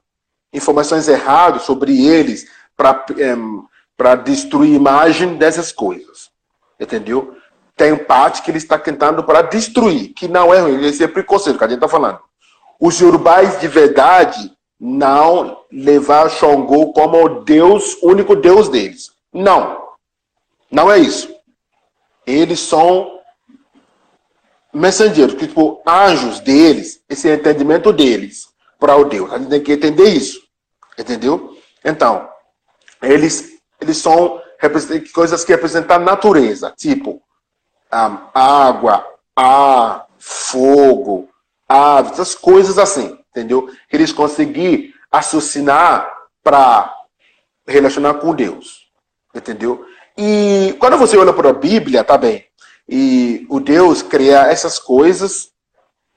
informações 0.54 1.08
erradas 1.08 1.64
sobre 1.64 2.06
eles 2.06 2.48
para 2.76 4.16
destruir 4.16 4.74
a 4.74 4.76
imagem 4.76 5.36
dessas 5.36 5.72
coisas. 5.72 6.30
Entendeu? 6.80 7.36
Tem 7.76 7.96
parte 7.96 8.42
que 8.42 8.52
ele 8.52 8.58
está 8.58 8.78
tentando 8.78 9.24
para 9.24 9.42
destruir, 9.42 10.14
que 10.14 10.28
não 10.28 10.54
é 10.54 10.60
ruim, 10.60 10.84
esse 10.86 11.04
é 11.04 11.08
preconceito 11.08 11.58
que 11.58 11.64
a 11.64 11.68
gente 11.68 11.78
está 11.78 11.88
falando. 11.88 12.20
Os 12.80 13.02
urubais 13.02 13.60
de 13.60 13.68
verdade 13.68 14.57
não 14.80 15.64
levar 15.72 16.30
Xangô 16.30 16.92
como 16.94 17.24
o 17.24 17.44
Deus, 17.44 17.98
único 18.02 18.36
Deus 18.36 18.70
deles. 18.70 19.12
Não. 19.34 19.88
Não 20.70 20.92
é 20.92 21.00
isso. 21.00 21.34
Eles 22.26 22.60
são 22.60 23.20
mensageiros, 24.74 25.36
que 25.36 25.48
tipo, 25.48 25.82
anjos 25.88 26.40
deles, 26.40 27.02
esse 27.10 27.30
é 27.30 27.36
entendimento 27.36 27.92
deles 27.92 28.48
para 28.80 28.96
o 28.96 29.06
Deus. 29.06 29.32
A 29.32 29.38
gente 29.38 29.50
tem 29.50 29.64
que 29.64 29.74
entender 29.74 30.10
isso. 30.10 30.42
Entendeu? 30.98 31.58
Então, 31.84 32.28
eles, 33.02 33.60
eles 33.80 33.98
são 33.98 34.42
coisas 35.14 35.44
que 35.44 35.52
representam 35.52 35.96
a 35.96 36.00
natureza, 36.00 36.74
tipo 36.76 37.22
um, 37.94 38.18
água, 38.34 39.06
ar, 39.36 40.08
fogo, 40.18 41.30
aves, 41.68 42.14
essas 42.14 42.36
coisas 42.36 42.78
assim, 42.78 43.18
entendeu? 43.38 43.70
Eles 43.92 44.12
conseguiram 44.12 44.92
associar 45.12 46.12
para 46.44 46.94
relacionar 47.68 48.16
com 48.16 48.34
Deus, 48.34 48.88
entendeu? 49.36 49.86
E 50.18 50.76
quando 50.80 50.98
você 50.98 51.16
olha 51.18 51.32
para 51.32 51.50
a 51.50 51.54
Bíblia, 51.54 52.04
tá 52.04 52.18
bem, 52.18 52.46
e 52.90 53.46
o 53.50 53.60
Deus 53.60 54.02
cria 54.02 54.48
essas 54.48 54.80
coisas 54.80 55.52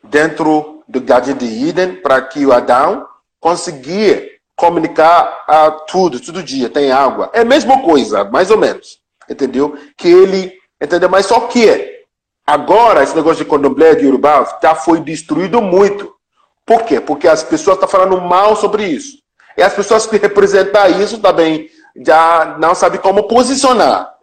dentro 0.03 0.83
do 0.89 1.07
jardim 1.07 1.35
de 1.35 1.69
Eden 1.69 1.97
para 1.97 2.23
que 2.23 2.47
o 2.47 2.53
Adão 2.53 3.07
conseguia 3.39 4.29
comunicar 4.57 5.45
a 5.47 5.71
tudo, 5.71 6.21
todo 6.21 6.43
dia, 6.43 6.69
tem 6.69 6.93
água. 6.93 7.31
É 7.33 7.41
a 7.41 7.45
mesma 7.45 7.83
coisa, 7.83 8.25
mais 8.25 8.51
ou 8.51 8.59
menos. 8.59 9.01
Entendeu? 9.29 9.77
Que 9.97 10.09
ele, 10.09 10.53
entendeu? 10.81 11.09
Mas 11.09 11.27
só 11.27 11.41
que 11.47 12.05
agora 12.47 13.03
esse 13.03 13.15
negócio 13.15 13.43
de 13.43 13.49
condomblé 13.49 13.95
de 13.95 14.07
Urubá 14.07 14.59
já 14.63 14.75
foi 14.75 15.01
destruído 15.01 15.63
muito. 15.63 16.15
Por 16.71 16.85
quê? 16.85 17.01
Porque 17.01 17.27
as 17.27 17.43
pessoas 17.43 17.75
estão 17.75 17.89
falando 17.89 18.21
mal 18.21 18.55
sobre 18.55 18.85
isso. 18.85 19.19
E 19.59 19.63
as 19.63 19.75
pessoas 19.75 20.07
que 20.07 20.17
representam 20.19 20.87
isso 21.03 21.19
também 21.19 21.69
já 22.07 22.57
não 22.61 22.77
sabem 22.77 23.01
como 23.01 23.25
posicionar 23.27 24.15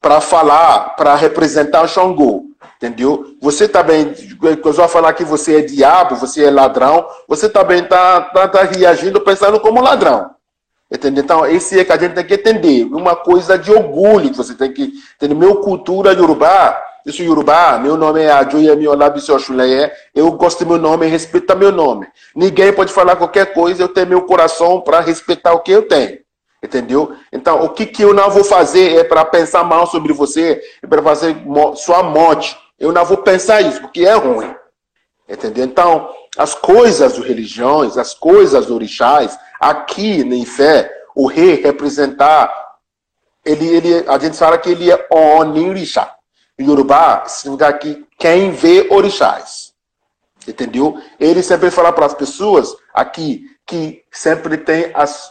para 0.00 0.20
falar, 0.20 0.90
para 0.90 1.16
representar 1.16 1.82
o 1.82 1.88
Xangô. 1.88 2.44
Entendeu? 2.76 3.34
Você 3.42 3.66
também, 3.66 4.14
eu 4.40 4.88
falar 4.88 5.12
que 5.12 5.24
você 5.24 5.56
é 5.58 5.60
diabo, 5.62 6.14
você 6.14 6.44
é 6.44 6.50
ladrão, 6.52 7.04
você 7.26 7.48
também 7.48 7.80
está 7.80 8.20
tá, 8.20 8.46
tá 8.46 8.62
reagindo 8.62 9.20
pensando 9.20 9.58
como 9.58 9.82
ladrão. 9.82 10.30
Entendeu? 10.88 11.24
Então, 11.24 11.44
esse 11.46 11.80
é 11.80 11.84
que 11.84 11.92
a 11.92 11.98
gente 11.98 12.14
tem 12.14 12.24
que 12.24 12.34
entender. 12.34 12.84
Uma 12.84 13.16
coisa 13.16 13.58
de 13.58 13.72
orgulho 13.72 14.30
que 14.30 14.36
você 14.36 14.54
tem 14.54 14.72
que 14.72 14.92
entender. 15.16 15.34
Meu 15.34 15.56
cultura 15.56 16.12
Yorubá, 16.12 16.80
eu 16.80 16.87
sou 17.12 17.24
Yorubá, 17.24 17.78
meu 17.78 17.96
nome 17.96 18.22
é 18.22 18.30
Ajoyemi 18.30 18.86
Olabissiochuleye, 18.88 19.90
eu 20.14 20.30
gosto 20.32 20.64
do 20.64 20.70
meu 20.70 20.78
nome 20.78 21.06
respeito 21.06 21.56
meu 21.56 21.72
nome. 21.72 22.06
Ninguém 22.34 22.72
pode 22.72 22.92
falar 22.92 23.16
qualquer 23.16 23.52
coisa, 23.52 23.82
eu 23.82 23.88
tenho 23.88 24.08
meu 24.08 24.22
coração 24.22 24.80
para 24.80 25.00
respeitar 25.00 25.52
o 25.52 25.60
que 25.60 25.72
eu 25.72 25.86
tenho. 25.86 26.18
Entendeu? 26.62 27.14
Então, 27.32 27.62
o 27.64 27.68
que, 27.68 27.86
que 27.86 28.02
eu 28.02 28.12
não 28.12 28.30
vou 28.30 28.42
fazer 28.42 28.96
é 28.96 29.04
para 29.04 29.24
pensar 29.24 29.62
mal 29.62 29.86
sobre 29.86 30.12
você, 30.12 30.60
é 30.82 30.86
para 30.86 31.02
fazer 31.02 31.36
sua 31.76 32.02
morte. 32.02 32.58
Eu 32.78 32.90
não 32.92 33.04
vou 33.04 33.18
pensar 33.18 33.60
isso, 33.60 33.80
porque 33.80 34.04
é 34.04 34.14
ruim. 34.14 34.52
Entendeu? 35.28 35.64
Então, 35.64 36.10
as 36.36 36.54
coisas 36.54 37.16
religiões, 37.18 37.96
as 37.96 38.12
coisas 38.12 38.70
orixás, 38.70 39.38
aqui 39.60 40.20
em 40.20 40.44
fé, 40.44 40.92
o 41.14 41.26
rei 41.26 41.60
representar, 41.62 42.52
ele, 43.44 43.66
ele, 43.66 44.04
a 44.08 44.18
gente 44.18 44.36
fala 44.36 44.58
que 44.58 44.70
ele 44.70 44.90
é 44.90 45.06
onirixá. 45.10 46.17
Yorubá, 46.60 47.26
significa 47.26 47.72
que 47.72 48.06
quem 48.18 48.50
vê 48.50 48.88
orixás. 48.90 49.72
Entendeu? 50.46 51.00
Ele 51.20 51.42
sempre 51.42 51.70
fala 51.70 51.92
para 51.92 52.06
as 52.06 52.14
pessoas 52.14 52.74
aqui 52.94 53.44
que 53.66 54.02
sempre 54.10 54.56
tem 54.56 54.90
as 54.94 55.30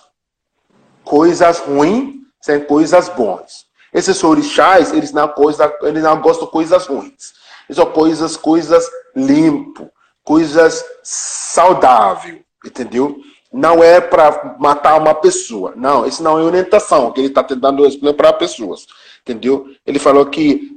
coisas 1.04 1.60
ruins 1.60 2.16
sem 2.42 2.64
coisas 2.64 3.10
boas. 3.10 3.66
Esses 3.94 4.24
orixás, 4.24 4.92
eles 4.94 5.12
não, 5.12 5.28
coisa, 5.28 5.76
eles 5.82 6.04
não 6.04 6.22
gostam 6.22 6.46
de 6.46 6.52
coisas 6.52 6.86
ruins. 6.86 7.34
São 7.72 7.86
coisas, 7.92 8.38
coisas 8.38 8.90
limpo, 9.16 9.90
coisas 10.24 10.84
saudáveis, 11.04 12.42
entendeu? 12.66 13.18
Não 13.52 13.84
é 13.84 14.00
para 14.00 14.56
matar 14.60 15.00
uma 15.00 15.16
pessoa. 15.16 15.74
Não, 15.76 16.06
isso 16.06 16.22
não 16.22 16.38
é 16.38 16.44
orientação 16.44 17.12
que 17.12 17.20
ele 17.22 17.28
está 17.30 17.44
tentando 17.44 17.86
explicar 17.86 18.14
para 18.14 18.34
pessoas, 18.34 18.86
entendeu? 19.22 19.68
Ele 19.86 20.00
falou 20.00 20.26
que 20.28 20.77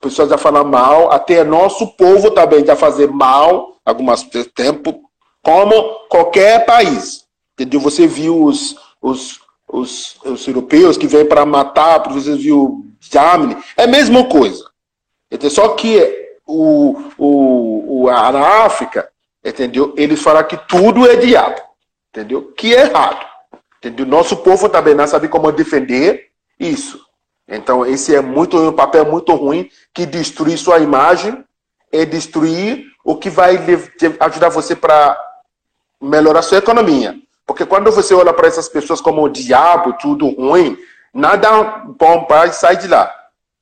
pessoas 0.00 0.30
já 0.30 0.38
falam 0.38 0.64
mal, 0.64 1.12
até 1.12 1.44
nosso 1.44 1.88
povo 1.96 2.30
também 2.30 2.64
já 2.64 2.76
fazer 2.76 3.08
mal 3.08 3.76
algumas 3.84 4.22
tempo, 4.54 5.02
como 5.42 6.06
qualquer 6.08 6.64
país, 6.64 7.24
entendeu? 7.54 7.80
Você 7.80 8.06
viu 8.06 8.44
os, 8.44 8.76
os, 9.00 9.40
os, 9.68 10.16
os 10.24 10.46
europeus 10.46 10.96
que 10.96 11.06
vêm 11.06 11.26
para 11.26 11.46
matar, 11.46 12.08
você 12.08 12.36
viu 12.36 12.86
Germany, 13.00 13.56
é 13.76 13.84
a 13.84 13.88
mesma 13.88 14.28
coisa. 14.28 14.64
Entendeu? 15.30 15.50
Só 15.50 15.68
que 15.70 16.30
o, 16.46 16.96
o, 17.16 18.02
o, 18.02 18.08
a, 18.08 18.64
África, 18.64 19.08
entendeu? 19.44 19.94
Eles 19.96 20.20
falam 20.20 20.44
que 20.44 20.56
tudo 20.68 21.08
é 21.08 21.16
diabo, 21.16 21.60
entendeu? 22.10 22.52
Que 22.52 22.74
é 22.74 22.82
errado. 22.82 23.26
Entendeu? 23.78 24.04
Nosso 24.04 24.36
povo 24.38 24.68
também 24.68 24.94
não 24.94 25.06
sabe 25.06 25.28
como 25.28 25.50
defender 25.52 26.28
isso. 26.58 27.00
Então, 27.50 27.84
esse 27.84 28.14
é 28.14 28.20
muito 28.20 28.56
um 28.56 28.72
papel 28.72 29.04
muito 29.04 29.34
ruim 29.34 29.68
que 29.92 30.06
destruir 30.06 30.56
sua 30.56 30.78
imagem 30.78 31.44
e 31.92 32.06
destruir 32.06 32.86
o 33.04 33.16
que 33.16 33.28
vai 33.28 33.58
ajudar 34.20 34.48
você 34.48 34.76
para 34.76 35.18
melhorar 36.00 36.42
sua 36.42 36.58
economia. 36.58 37.16
Porque 37.44 37.66
quando 37.66 37.90
você 37.90 38.14
olha 38.14 38.32
para 38.32 38.46
essas 38.46 38.68
pessoas 38.68 39.00
como 39.00 39.24
o 39.24 39.28
diabo, 39.28 39.94
tudo 39.94 40.28
ruim, 40.28 40.78
nada 41.12 41.82
bom 41.98 42.24
para 42.24 42.52
sair 42.52 42.76
de 42.76 42.86
lá. 42.86 43.12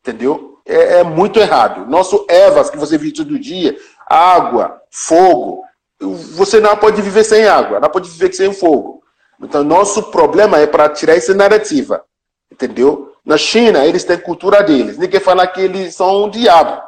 Entendeu? 0.01 0.60
É, 0.66 0.98
é, 0.98 1.02
muito 1.02 1.39
errado. 1.39 1.86
Nosso 1.86 2.27
Evas, 2.28 2.69
que 2.69 2.77
você 2.77 2.98
vive 2.98 3.15
todo 3.15 3.39
dia, 3.39 3.78
água, 4.06 4.82
fogo, 4.90 5.65
você 5.98 6.60
não 6.60 6.77
pode 6.77 7.01
viver 7.01 7.24
sem 7.24 7.47
água, 7.47 7.81
não 7.81 7.89
pode 7.89 8.10
viver 8.10 8.35
sem 8.35 8.52
fogo. 8.52 9.02
Então, 9.40 9.65
nosso 9.65 10.10
problema 10.10 10.59
é 10.59 10.66
para 10.66 10.90
tirar 10.90 11.16
essa 11.16 11.35
narrativa. 11.35 12.05
Entendeu? 12.52 13.07
Na 13.28 13.36
China, 13.36 13.84
eles 13.84 14.05
têm 14.05 14.18
cultura 14.18 14.62
deles. 14.62 14.96
Ninguém 14.96 15.20
fala 15.20 15.46
que 15.46 15.60
eles 15.60 15.94
são 15.94 16.24
um 16.24 16.30
diabo. 16.30 16.82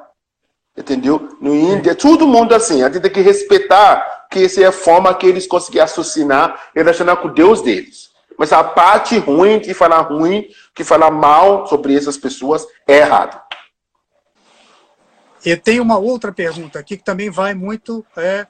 Entendeu? 0.74 1.36
No 1.38 1.54
Índia, 1.54 1.94
todo 1.94 2.26
mundo 2.26 2.54
assim. 2.54 2.82
A 2.82 2.86
gente 2.86 3.02
tem 3.02 3.12
que 3.12 3.20
respeitar 3.20 4.26
que 4.30 4.46
essa 4.46 4.62
é 4.62 4.64
a 4.64 4.72
forma 4.72 5.12
que 5.12 5.26
eles 5.26 5.46
conseguem 5.46 5.82
associar, 5.82 6.70
relacionar 6.74 7.16
com 7.16 7.28
Deus 7.28 7.60
deles. 7.60 8.08
Mas 8.38 8.54
a 8.54 8.64
parte 8.64 9.18
ruim 9.18 9.58
de 9.58 9.74
falar 9.74 10.00
ruim, 10.00 10.48
que 10.74 10.82
falar 10.82 11.10
mal 11.10 11.66
sobre 11.66 11.94
essas 11.94 12.16
pessoas, 12.16 12.66
é 12.88 13.00
errado. 13.00 13.38
E 15.44 15.54
tem 15.58 15.78
uma 15.78 15.98
outra 15.98 16.32
pergunta 16.32 16.78
aqui 16.78 16.96
que 16.96 17.04
também 17.04 17.28
vai 17.28 17.52
muito 17.52 18.02
é, 18.16 18.46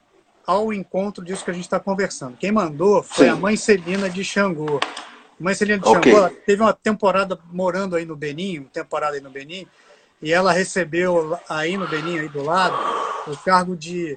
ao 0.47 0.71
encontro 0.71 1.25
disso 1.25 1.43
que 1.43 1.51
a 1.51 1.53
gente 1.53 1.65
está 1.65 1.77
conversando. 1.77 2.37
Quem 2.37 2.53
mandou 2.53 3.03
foi 3.03 3.25
Sim. 3.25 3.31
a 3.31 3.35
mãe 3.35 3.57
Celina 3.57 4.09
de 4.09 4.23
Xangô. 4.23 4.79
A 5.41 5.43
mãe 5.43 5.55
Celina 5.55 5.79
de 5.79 5.89
okay. 5.89 6.13
Xangô 6.13 6.29
teve 6.45 6.61
uma 6.61 6.71
temporada 6.71 7.37
morando 7.51 7.95
aí 7.95 8.05
no 8.05 8.15
Benin, 8.15 8.59
uma 8.59 8.69
temporada 8.69 9.15
aí 9.15 9.21
no 9.21 9.31
Benin, 9.31 9.67
e 10.21 10.31
ela 10.31 10.53
recebeu 10.53 11.35
aí 11.49 11.75
no 11.75 11.87
Benin, 11.87 12.19
aí 12.19 12.29
do 12.29 12.43
lado, 12.43 12.77
o 13.27 13.35
cargo 13.37 13.75
de 13.75 14.15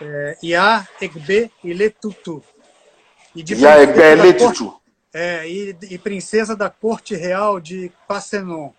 é, 0.00 0.38
Ia 0.40 0.86
Egbe 1.02 1.50
Iletutu. 1.64 2.40
E 3.34 3.42
de 3.42 3.54
Ia 3.56 3.82
Egbe 3.82 4.00
Iletutu. 4.00 4.80
É, 5.12 5.44
e, 5.48 5.76
e, 5.90 5.98
princesa 5.98 6.54
da 6.54 6.70
corte 6.70 7.16
real 7.16 7.58
de 7.58 7.90
Passenon. 8.06 8.70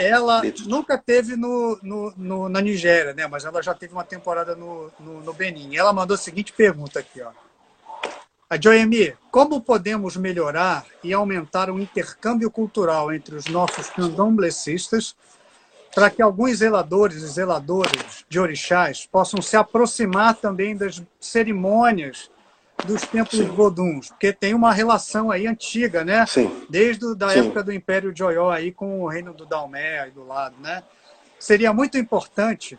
Ela 0.00 0.40
nunca 0.66 0.96
teve 0.96 1.34
no, 1.34 1.76
no, 1.82 2.14
no, 2.16 2.48
na 2.48 2.60
Nigéria, 2.60 3.12
né? 3.12 3.26
mas 3.26 3.44
ela 3.44 3.60
já 3.60 3.74
teve 3.74 3.92
uma 3.92 4.04
temporada 4.04 4.54
no, 4.54 4.88
no, 5.00 5.20
no 5.20 5.32
Benin. 5.32 5.76
Ela 5.76 5.92
mandou 5.92 6.14
a 6.14 6.18
seguinte 6.18 6.52
pergunta 6.52 7.00
aqui. 7.00 7.20
Ó. 7.20 7.43
A 8.54 8.60
Joemi, 8.60 9.12
como 9.32 9.60
podemos 9.60 10.16
melhorar 10.16 10.86
e 11.02 11.12
aumentar 11.12 11.68
o 11.68 11.80
intercâmbio 11.80 12.48
cultural 12.48 13.12
entre 13.12 13.34
os 13.34 13.46
nossos 13.46 13.90
candomblecistas 13.90 15.16
para 15.92 16.08
que 16.08 16.22
alguns 16.22 16.58
zeladores 16.58 17.16
e 17.16 17.26
zeladoras 17.26 18.24
de 18.28 18.38
orixás 18.38 19.08
possam 19.10 19.42
se 19.42 19.56
aproximar 19.56 20.36
também 20.36 20.76
das 20.76 21.02
cerimônias 21.18 22.30
dos 22.84 23.02
templos 23.02 23.40
Sim. 23.40 23.48
voduns, 23.48 24.10
porque 24.10 24.32
tem 24.32 24.54
uma 24.54 24.72
relação 24.72 25.32
aí 25.32 25.48
antiga, 25.48 26.04
né? 26.04 26.24
Sim. 26.24 26.48
Desde 26.70 27.04
a 27.24 27.30
Sim. 27.30 27.38
época 27.40 27.64
do 27.64 27.72
Império 27.72 28.12
de 28.12 28.22
Oió 28.22 28.52
aí 28.52 28.70
com 28.70 29.02
o 29.02 29.08
reino 29.08 29.34
do 29.34 29.44
Dalmé 29.44 29.98
aí 29.98 30.10
do 30.12 30.24
lado, 30.24 30.54
né? 30.60 30.84
Seria 31.40 31.72
muito 31.72 31.98
importante 31.98 32.78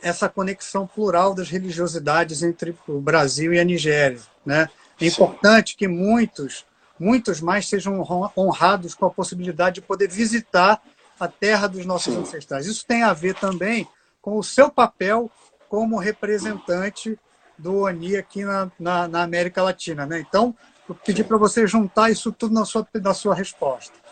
essa 0.00 0.28
conexão 0.28 0.86
plural 0.86 1.34
das 1.34 1.48
religiosidades 1.48 2.44
entre 2.44 2.76
o 2.86 3.00
Brasil 3.00 3.52
e 3.52 3.58
a 3.58 3.64
Nigéria, 3.64 4.20
né? 4.46 4.68
É 5.00 5.06
importante 5.06 5.76
que 5.76 5.88
muitos, 5.88 6.64
muitos 6.98 7.40
mais 7.40 7.68
sejam 7.68 8.00
honrados 8.36 8.94
com 8.94 9.06
a 9.06 9.10
possibilidade 9.10 9.76
de 9.76 9.82
poder 9.82 10.08
visitar 10.08 10.80
a 11.18 11.28
terra 11.28 11.66
dos 11.66 11.86
nossos 11.86 12.14
Sim. 12.14 12.20
ancestrais. 12.20 12.66
Isso 12.66 12.84
tem 12.86 13.02
a 13.02 13.12
ver 13.12 13.34
também 13.34 13.86
com 14.20 14.38
o 14.38 14.42
seu 14.42 14.70
papel 14.70 15.30
como 15.68 15.98
representante 15.98 17.18
do 17.58 17.80
ONI 17.80 18.16
aqui 18.16 18.44
na, 18.44 18.70
na, 18.78 19.08
na 19.08 19.22
América 19.22 19.62
Latina. 19.62 20.06
Né? 20.06 20.20
Então, 20.20 20.54
eu 20.88 20.94
pedi 20.94 21.24
para 21.24 21.36
você 21.36 21.66
juntar 21.66 22.10
isso 22.10 22.32
tudo 22.32 22.54
na 22.54 22.64
sua, 22.64 22.86
na 22.94 23.14
sua 23.14 23.34
resposta. 23.34 24.03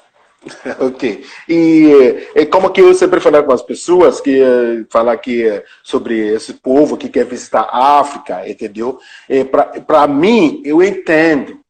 Ok. 0.81 1.25
E, 1.49 2.27
e, 2.35 2.47
como 2.47 2.71
que 2.71 2.81
eu 2.81 2.93
sempre 2.95 3.21
falo 3.21 3.43
com 3.45 3.53
as 3.53 3.63
pessoas 3.63 4.21
que 4.21 4.41
eh, 4.41 4.85
falar 4.91 5.17
que 5.19 5.47
eh, 5.47 5.65
sobre 5.83 6.35
esse 6.35 6.55
povo 6.55 6.97
que 6.97 7.09
quer 7.09 7.25
visitar 7.25 7.69
a 7.71 8.01
África, 8.01 8.49
entendeu? 8.49 8.99
Para 9.87 10.07
mim, 10.09 10.61
eu 10.65 10.83
entendo 10.83 11.63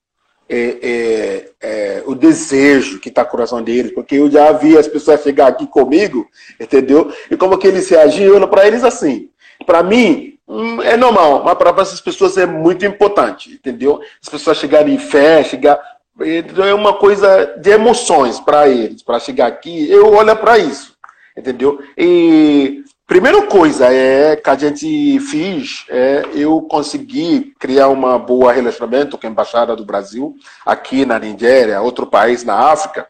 é, 0.52 0.78
é, 0.82 1.50
é, 1.62 2.02
o 2.04 2.14
desejo 2.14 3.00
que 3.00 3.08
está 3.08 3.22
no 3.22 3.30
coração 3.30 3.62
deles, 3.62 3.92
porque 3.92 4.16
eu 4.16 4.30
já 4.30 4.52
vi 4.52 4.76
as 4.76 4.86
pessoas 4.86 5.22
chegar 5.22 5.46
aqui 5.48 5.66
comigo, 5.66 6.28
entendeu? 6.60 7.10
E 7.30 7.36
como 7.38 7.56
que 7.56 7.66
eles 7.66 7.88
reagiram 7.88 8.46
para 8.46 8.66
eles 8.66 8.84
assim. 8.84 9.30
Para 9.64 9.82
mim, 9.82 10.38
hum, 10.46 10.82
é 10.82 10.94
normal, 10.94 11.42
mas 11.42 11.54
para 11.54 11.70
essas 11.80 12.02
pessoas 12.02 12.36
é 12.36 12.44
muito 12.44 12.84
importante, 12.84 13.54
entendeu? 13.54 14.00
As 14.22 14.28
pessoas 14.28 14.58
chegarem 14.58 14.94
em 14.94 14.98
fé, 14.98 15.42
chegar. 15.42 15.80
Então 16.20 16.64
é 16.64 16.74
uma 16.74 16.94
coisa 16.94 17.56
de 17.58 17.70
emoções 17.70 18.38
para 18.38 18.68
eles, 18.68 19.02
para 19.02 19.18
chegar 19.18 19.46
aqui, 19.46 19.90
eu 19.90 20.12
olho 20.12 20.36
para 20.36 20.58
isso, 20.58 20.94
entendeu? 21.36 21.82
E 21.96 22.84
Primeira 23.12 23.46
coisa 23.46 23.92
é 23.92 24.36
que 24.36 24.48
a 24.48 24.56
gente 24.56 25.20
fez, 25.20 25.84
é, 25.90 26.22
eu 26.32 26.62
consegui 26.62 27.52
criar 27.58 27.88
uma 27.88 28.18
boa 28.18 28.54
relacionamento 28.54 29.18
com 29.18 29.26
a 29.26 29.28
embaixada 29.28 29.76
do 29.76 29.84
Brasil 29.84 30.34
aqui 30.64 31.04
na 31.04 31.18
Nigéria, 31.18 31.82
outro 31.82 32.06
país 32.06 32.42
na 32.42 32.54
África. 32.70 33.06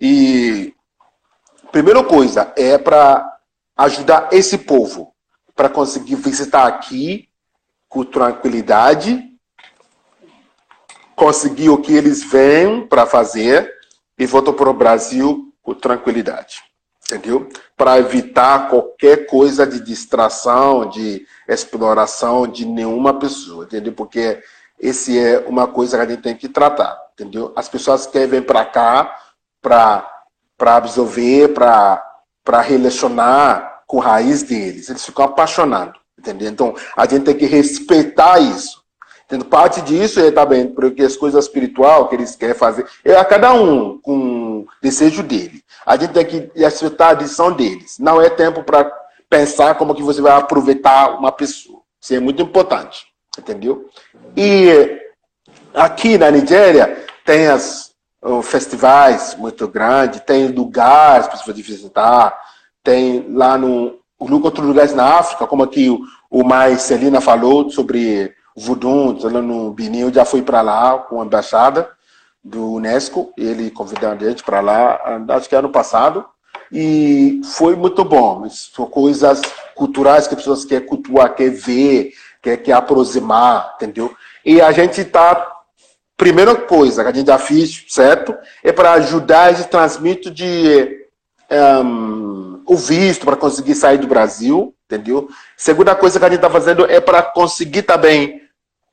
E 0.00 0.74
primeira 1.70 2.02
coisa 2.02 2.52
é 2.56 2.76
para 2.76 3.24
ajudar 3.76 4.30
esse 4.32 4.58
povo 4.58 5.14
para 5.54 5.68
conseguir 5.68 6.16
visitar 6.16 6.66
aqui 6.66 7.28
com 7.88 8.02
tranquilidade, 8.02 9.22
conseguir 11.16 11.70
o 11.70 11.78
que 11.78 11.94
eles 11.94 12.22
vêm 12.22 12.86
para 12.86 13.06
fazer 13.06 13.72
e 14.18 14.26
voltam 14.26 14.54
para 14.54 14.70
o 14.70 14.74
Brasil 14.74 15.52
com 15.62 15.74
tranquilidade 15.74 16.62
entendeu? 17.10 17.48
Para 17.76 17.98
evitar 17.98 18.68
qualquer 18.68 19.26
coisa 19.26 19.66
de 19.66 19.80
distração, 19.80 20.88
de 20.88 21.24
exploração 21.48 22.46
de 22.46 22.66
nenhuma 22.66 23.18
pessoa, 23.18 23.64
entendeu? 23.64 23.92
Porque 23.92 24.42
esse 24.78 25.18
é 25.18 25.38
uma 25.46 25.66
coisa 25.66 25.96
que 25.96 26.02
a 26.02 26.08
gente 26.08 26.22
tem 26.22 26.36
que 26.36 26.48
tratar, 26.48 26.98
entendeu? 27.14 27.52
As 27.54 27.68
pessoas 27.68 28.06
querem 28.06 28.28
vir 28.28 28.46
para 28.46 28.64
cá 28.64 29.16
para 29.62 30.04
absorver, 30.58 31.54
para 31.54 32.60
relacionar 32.62 33.82
com 33.86 34.00
a 34.00 34.04
raiz 34.04 34.42
deles. 34.42 34.88
Eles 34.88 35.04
ficam 35.04 35.24
apaixonados, 35.24 36.00
entendeu? 36.18 36.48
Então, 36.48 36.74
a 36.96 37.06
gente 37.06 37.24
tem 37.24 37.36
que 37.36 37.46
respeitar 37.46 38.38
isso. 38.40 38.84
Tendo 39.28 39.44
parte 39.44 39.80
disso 39.82 40.20
é 40.20 40.30
também 40.30 40.68
porque 40.68 41.02
as 41.02 41.16
coisas 41.16 41.44
espiritual 41.44 42.08
que 42.08 42.14
eles 42.14 42.36
querem 42.36 42.54
fazer 42.54 42.86
é 43.04 43.16
a 43.16 43.24
cada 43.24 43.52
um 43.52 43.98
com 43.98 44.60
o 44.60 44.66
desejo 44.80 45.22
dele. 45.22 45.64
A 45.84 45.96
gente 45.96 46.12
tem 46.12 46.24
que 46.24 46.64
aceitar 46.64 47.08
a 47.08 47.10
adição 47.10 47.52
deles. 47.52 47.98
Não 47.98 48.22
é 48.22 48.30
tempo 48.30 48.62
para 48.62 48.90
pensar 49.28 49.74
como 49.74 49.94
que 49.94 50.02
você 50.02 50.20
vai 50.20 50.32
aproveitar 50.32 51.18
uma 51.18 51.32
pessoa. 51.32 51.80
Isso 52.00 52.14
é 52.14 52.20
muito 52.20 52.40
importante, 52.40 53.06
entendeu? 53.36 53.90
E 54.36 55.00
aqui 55.74 56.16
na 56.16 56.30
Nigéria 56.30 57.04
tem 57.24 57.48
as 57.48 57.92
festivais 58.44 59.34
muito 59.36 59.66
grandes, 59.68 60.20
tem 60.20 60.48
lugares 60.48 61.26
para 61.26 61.36
você 61.36 61.52
visitar, 61.52 62.36
tem 62.82 63.26
lá 63.30 63.58
no 63.58 63.98
outros 64.18 64.66
lugares 64.66 64.94
na 64.94 65.18
África, 65.18 65.46
como 65.46 65.62
aqui 65.62 65.90
o, 65.90 66.00
o 66.30 66.44
Mais 66.44 66.82
Celina 66.82 67.20
falou 67.20 67.68
sobre 67.70 68.34
Vudum, 68.56 69.18
lá 69.22 69.42
no 69.42 69.70
Benin, 69.72 70.00
eu 70.00 70.12
já 70.12 70.24
fui 70.24 70.40
para 70.42 70.62
lá 70.62 70.98
com 70.98 71.20
a 71.20 71.24
embaixada 71.24 71.90
do 72.42 72.72
Unesco, 72.72 73.32
ele 73.36 73.70
convidou 73.70 74.08
a 74.08 74.16
gente 74.16 74.42
para 74.42 74.60
lá, 74.60 75.00
acho 75.30 75.48
que 75.48 75.54
ano 75.54 75.68
passado, 75.68 76.24
e 76.70 77.40
foi 77.44 77.76
muito 77.76 78.04
bom. 78.04 78.48
São 78.48 78.86
coisas 78.86 79.42
culturais 79.74 80.26
que 80.26 80.34
as 80.34 80.40
pessoas 80.40 80.64
querem 80.64 80.86
cultuar, 80.86 81.34
querem 81.34 81.52
ver, 81.52 82.12
querem, 82.40 82.58
querem 82.58 82.74
aproximar, 82.74 83.74
entendeu? 83.76 84.14
E 84.44 84.60
a 84.60 84.72
gente 84.72 85.00
está. 85.00 85.52
Primeira 86.16 86.54
coisa 86.54 87.02
que 87.02 87.10
a 87.10 87.12
gente 87.12 87.26
já 87.26 87.36
fez, 87.36 87.84
certo? 87.88 88.34
É 88.64 88.72
para 88.72 88.92
ajudar 88.92 89.52
esse 89.52 89.68
transmito 89.68 90.30
de 90.30 91.06
um, 91.84 92.62
o 92.66 92.74
visto 92.74 93.26
para 93.26 93.36
conseguir 93.36 93.74
sair 93.74 93.98
do 93.98 94.06
Brasil, 94.06 94.74
entendeu? 94.86 95.28
Segunda 95.58 95.94
coisa 95.94 96.18
que 96.18 96.24
a 96.24 96.28
gente 96.28 96.38
está 96.38 96.48
fazendo 96.48 96.90
é 96.90 97.00
para 97.00 97.22
conseguir 97.22 97.82
também 97.82 98.45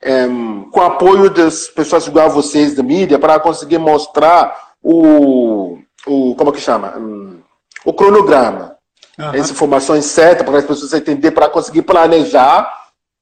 um, 0.04 0.70
com 0.70 0.82
apoio 0.82 1.30
das 1.30 1.68
pessoas 1.68 2.06
igual 2.06 2.26
a 2.26 2.30
vocês 2.30 2.74
da 2.74 2.82
mídia, 2.82 3.18
para 3.18 3.40
conseguir 3.40 3.78
mostrar 3.78 4.56
o, 4.82 5.78
o 6.06 6.34
como 6.34 6.50
é 6.50 6.52
que 6.52 6.60
chama? 6.60 6.94
Um, 6.96 7.40
o 7.84 7.92
cronograma. 7.92 8.76
Uhum. 9.18 9.40
As 9.40 9.50
informações 9.50 10.04
certas 10.06 10.44
para 10.44 10.58
as 10.58 10.64
pessoas 10.64 10.92
entenderem, 10.92 11.34
para 11.34 11.48
conseguir 11.48 11.82
planejar, 11.82 12.70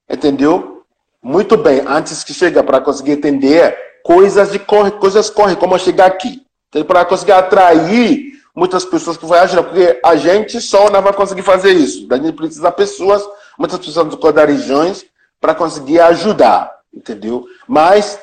entendeu? 0.09 0.83
Muito 1.21 1.55
bem, 1.55 1.83
antes 1.87 2.23
que 2.23 2.33
chegue, 2.33 2.61
para 2.63 2.81
conseguir 2.81 3.11
entender 3.11 3.77
coisas 4.03 4.51
de 4.51 4.59
corre, 4.59 4.91
coisas 4.91 5.29
correm, 5.29 5.55
como 5.55 5.77
chegar 5.79 6.07
aqui. 6.07 6.41
Para 6.87 7.05
conseguir 7.05 7.31
atrair 7.31 8.33
muitas 8.55 8.83
pessoas 8.83 9.15
que 9.15 9.25
vão 9.25 9.37
ajudar, 9.39 9.63
porque 9.63 9.99
a 10.03 10.15
gente 10.15 10.59
só 10.59 10.89
não 10.89 11.01
vai 11.01 11.13
conseguir 11.13 11.43
fazer 11.43 11.71
isso. 11.71 12.07
A 12.11 12.17
gente 12.17 12.33
precisa 12.33 12.69
de 12.69 12.75
pessoas, 12.75 13.23
muitas 13.57 13.79
pessoas 13.79 14.07
das 14.33 14.49
regiões, 14.49 15.05
para 15.39 15.53
conseguir 15.53 15.99
ajudar, 15.99 16.72
entendeu? 16.93 17.45
Mas 17.67 18.19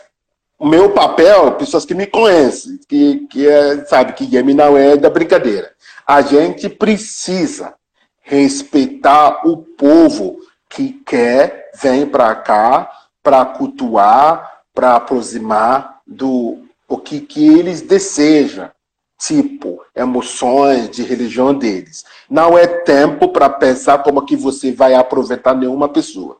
o 0.58 0.66
meu 0.66 0.90
papel, 0.90 1.52
pessoas 1.52 1.84
que 1.84 1.94
me 1.94 2.06
conhecem, 2.06 2.78
que, 2.86 3.26
que 3.28 3.48
é, 3.48 3.84
sabe 3.86 4.12
que 4.12 4.26
game 4.26 4.52
não 4.52 4.76
é 4.76 4.96
da 4.96 5.08
brincadeira. 5.08 5.72
A 6.06 6.20
gente 6.20 6.68
precisa 6.68 7.74
respeitar 8.20 9.46
o 9.48 9.56
povo 9.56 10.38
que 10.68 10.92
quer, 11.04 11.70
vem 11.80 12.06
para 12.06 12.34
cá 12.34 12.90
para 13.22 13.44
cultuar, 13.44 14.62
para 14.74 14.96
aproximar 14.96 16.00
do 16.06 16.58
o 16.88 16.98
que, 16.98 17.20
que 17.20 17.46
eles 17.46 17.82
desejam, 17.82 18.70
tipo 19.18 19.82
emoções 19.94 20.90
de 20.90 21.02
religião 21.02 21.54
deles. 21.54 22.04
Não 22.28 22.58
é 22.58 22.66
tempo 22.66 23.28
para 23.28 23.48
pensar 23.48 24.02
como 24.02 24.24
que 24.24 24.36
você 24.36 24.72
vai 24.72 24.94
aproveitar 24.94 25.54
nenhuma 25.54 25.88
pessoa 25.88 26.38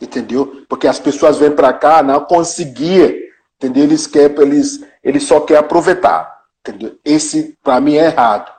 entendeu? 0.00 0.64
Porque 0.68 0.86
as 0.86 0.98
pessoas 0.98 1.38
vêm 1.38 1.50
para 1.50 1.72
cá 1.72 2.02
não 2.02 2.20
conseguir, 2.20 3.30
entendeu? 3.56 3.84
Eles 3.84 4.06
querem, 4.06 4.36
eles, 4.42 4.84
eles 5.02 5.24
só 5.24 5.40
querem 5.40 5.60
aproveitar, 5.60 6.42
entendeu? 6.60 6.96
Esse 7.04 7.56
para 7.62 7.80
mim 7.80 7.96
é 7.96 8.06
errado, 8.06 8.52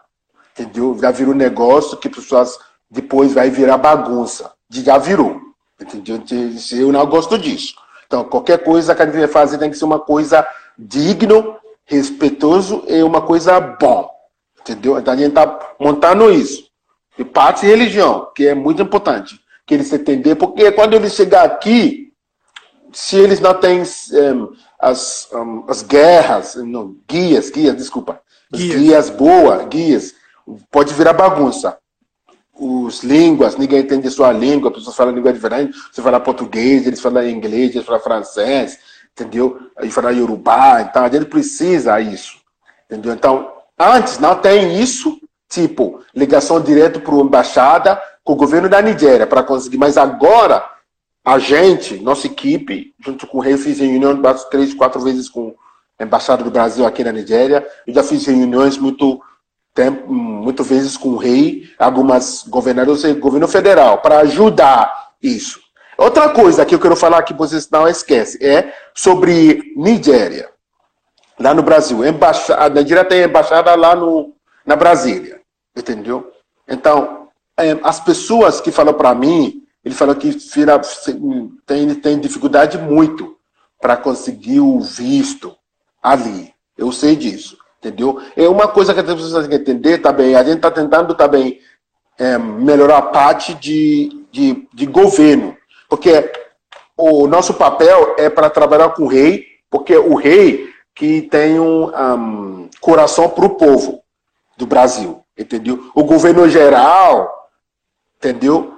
entendeu? 0.51 0.97
Já 0.99 1.11
virou 1.11 1.35
negócio 1.35 1.97
que 1.97 2.09
pessoas 2.09 2.57
depois 2.89 3.34
vai 3.34 3.49
virar 3.49 3.77
bagunça, 3.77 4.51
já 4.69 4.97
virou, 4.97 5.39
entendeu? 5.80 6.22
Eu 6.72 6.91
não 6.91 7.05
gosto 7.05 7.38
disso. 7.38 7.76
Então 8.05 8.23
qualquer 8.23 8.64
coisa 8.64 8.95
que 8.95 9.01
a 9.01 9.05
gente 9.05 9.18
vai 9.18 9.27
fazer 9.27 9.57
tem 9.57 9.69
que 9.69 9.77
ser 9.77 9.85
uma 9.85 9.99
coisa 9.99 10.47
digno, 10.77 11.57
respeitoso 11.85 12.84
e 12.88 13.01
uma 13.03 13.22
coisa 13.22 13.59
bom, 13.59 14.09
entendeu? 14.59 14.97
Então 14.97 15.14
a 15.14 15.18
gente 15.18 15.30
está 15.30 15.76
montando 15.80 16.31
isso. 16.31 16.68
E 17.18 17.26
parte 17.26 17.65
religião, 17.65 18.31
que 18.35 18.47
é 18.47 18.53
muito 18.53 18.81
importante 18.81 19.39
que 19.68 19.73
eles 19.73 19.91
entender, 19.91 20.35
porque 20.35 20.72
quando 20.72 20.94
eles 20.94 21.14
chegar 21.14 21.44
aqui, 21.44 22.14
se 22.94 23.18
eles 23.18 23.41
não 23.41 23.53
têm 23.53 23.81
um, 23.81 24.53
as, 24.80 25.27
um, 25.34 25.65
as 25.68 25.84
guerras, 25.84 26.56
não, 26.56 26.95
guias, 27.07 27.49
guias, 27.49 27.76
desculpa, 27.76 28.22
guias. 28.52 28.80
guias 28.80 29.10
boas, 29.10 29.68
guias, 29.68 30.15
pode 30.72 30.94
virar 30.94 31.11
bagunça. 31.11 31.77
Os 32.53 33.03
línguas, 33.03 33.57
ninguém 33.57 33.81
entende 33.81 34.10
sua 34.10 34.31
língua, 34.31 34.69
as 34.69 34.77
pessoas 34.77 34.95
falam 34.95 35.14
língua 35.14 35.34
diferente, 35.34 35.77
você 35.91 36.02
fala 36.02 36.19
português, 36.19 36.88
eles 36.88 37.02
falam 37.02 37.27
inglês, 37.27 37.76
eles 37.76 37.85
falam 37.85 38.02
francês, 38.02 38.80
entendeu? 39.11 39.60
Aí 39.77 39.91
fala 39.91 40.11
yorubá, 40.11 40.81
então 40.81 41.03
a 41.03 41.10
gente 41.10 41.26
precisa 41.26 41.99
isso, 41.99 42.38
entendeu? 42.89 43.14
Então, 43.14 43.52
antes 43.77 44.18
não 44.18 44.34
tem 44.34 44.80
isso, 44.81 45.19
tipo, 45.49 46.02
ligação 46.15 46.61
direto 46.61 47.02
para 47.02 47.14
a 47.14 47.19
embaixada, 47.19 48.02
com 48.28 48.34
o 48.34 48.36
governo 48.36 48.68
da 48.68 48.82
Nigéria 48.82 49.26
para 49.26 49.41
conseguir. 49.41 49.78
Mas 49.78 49.98
agora, 49.98 50.70
a 51.24 51.40
gente, 51.40 51.95
nossa 51.95 52.28
equipe, 52.28 52.94
junto 52.99 53.26
com 53.26 53.38
o 53.38 53.41
rei, 53.41 53.56
fiz 53.56 53.80
reunião 53.80 54.22
três, 54.52 54.74
quatro 54.74 54.99
vezes 54.99 55.30
com 55.30 55.56
a 55.98 56.04
Embaixada 56.04 56.44
do 56.44 56.52
Brasil 56.52 56.86
aqui 56.86 57.06
na 57.06 57.14
Nigéria. 57.14 57.66
Eu 57.88 57.94
já 57.94 58.04
fiz 58.04 58.26
reuniões 58.26 58.78
muito 58.78 59.22
tempo, 59.74 60.12
muito 60.12 60.62
vezes 60.62 60.98
com 60.98 61.10
o 61.10 61.18
rei, 61.18 61.70
algumas 61.80 62.44
governadores 62.44 63.06
e 63.06 63.14
governo 63.14 63.48
federal, 63.48 63.99
para 63.99 64.20
ajudar 64.20 65.14
isso. 65.24 65.62
Outra 65.98 66.28
coisa 66.28 66.66
que 66.66 66.76
eu 66.76 66.80
quero 66.80 66.98
falar 66.98 67.24
que 67.24 67.34
vocês 67.34 67.70
não 67.70 67.88
esquecem 67.88 68.45
é 68.45 68.74
sobre 68.94 69.74
Nigéria, 69.78 70.49
lá 71.40 71.54
no 71.54 71.64
Brasil. 71.64 72.04
Embaixada, 72.04 72.66
a 72.66 72.70
Nigéria 72.70 73.06
tem 73.06 73.24
embaixada 73.24 73.74
lá 73.74 73.95
no, 73.95 74.34
na 74.66 74.76
Brasília, 74.76 75.40
entendeu? 75.78 76.30
Então, 76.68 77.27
é, 77.58 77.78
as 77.84 78.00
pessoas 78.00 78.62
que 78.62 78.72
falam 78.72 78.94
para 78.94 79.14
mim, 79.16 79.64
ele 79.84 79.96
falou 79.96 80.16
que 80.16 80.36
tem, 81.66 81.96
tem 81.96 82.20
dificuldade 82.20 82.78
muito 82.78 83.36
para 83.80 83.98
conseguir 83.98 84.60
o 84.60 84.80
visto 84.80 85.56
ali. 86.02 86.54
Eu 86.78 86.92
sei 86.92 87.16
disso, 87.16 87.58
entendeu? 87.80 88.22
É 88.36 88.48
uma 88.48 88.68
coisa 88.68 88.94
que 88.94 89.00
as 89.00 89.06
pessoas 89.06 89.48
têm 89.48 89.58
que 89.58 89.64
entender 89.64 89.98
também. 90.00 90.36
A 90.36 90.44
gente 90.44 90.58
está 90.58 90.72
tentando 90.72 91.16
também 91.16 91.60
é, 92.18 92.38
melhorar 92.38 92.98
a 92.98 93.02
parte 93.02 93.54
de, 93.56 94.26
de, 94.32 94.68
de 94.74 94.86
governo, 94.86 95.56
porque 95.90 96.32
o 96.96 97.28
nosso 97.28 97.54
papel 97.54 98.16
é 98.18 98.30
para 98.30 98.50
trabalhar 98.50 98.90
com 98.90 99.04
o 99.04 99.08
rei 99.08 99.58
porque 99.70 99.96
o 99.96 100.16
rei 100.16 100.70
que 100.96 101.22
tem 101.24 101.60
um, 101.60 101.92
um 101.94 102.70
coração 102.82 103.30
para 103.30 103.46
o 103.46 103.52
povo 103.52 104.02
do 104.58 104.66
Brasil, 104.66 105.22
entendeu? 105.38 105.92
O 105.94 106.04
governo 106.04 106.50
geral, 106.50 107.36
entendeu? 108.18 108.73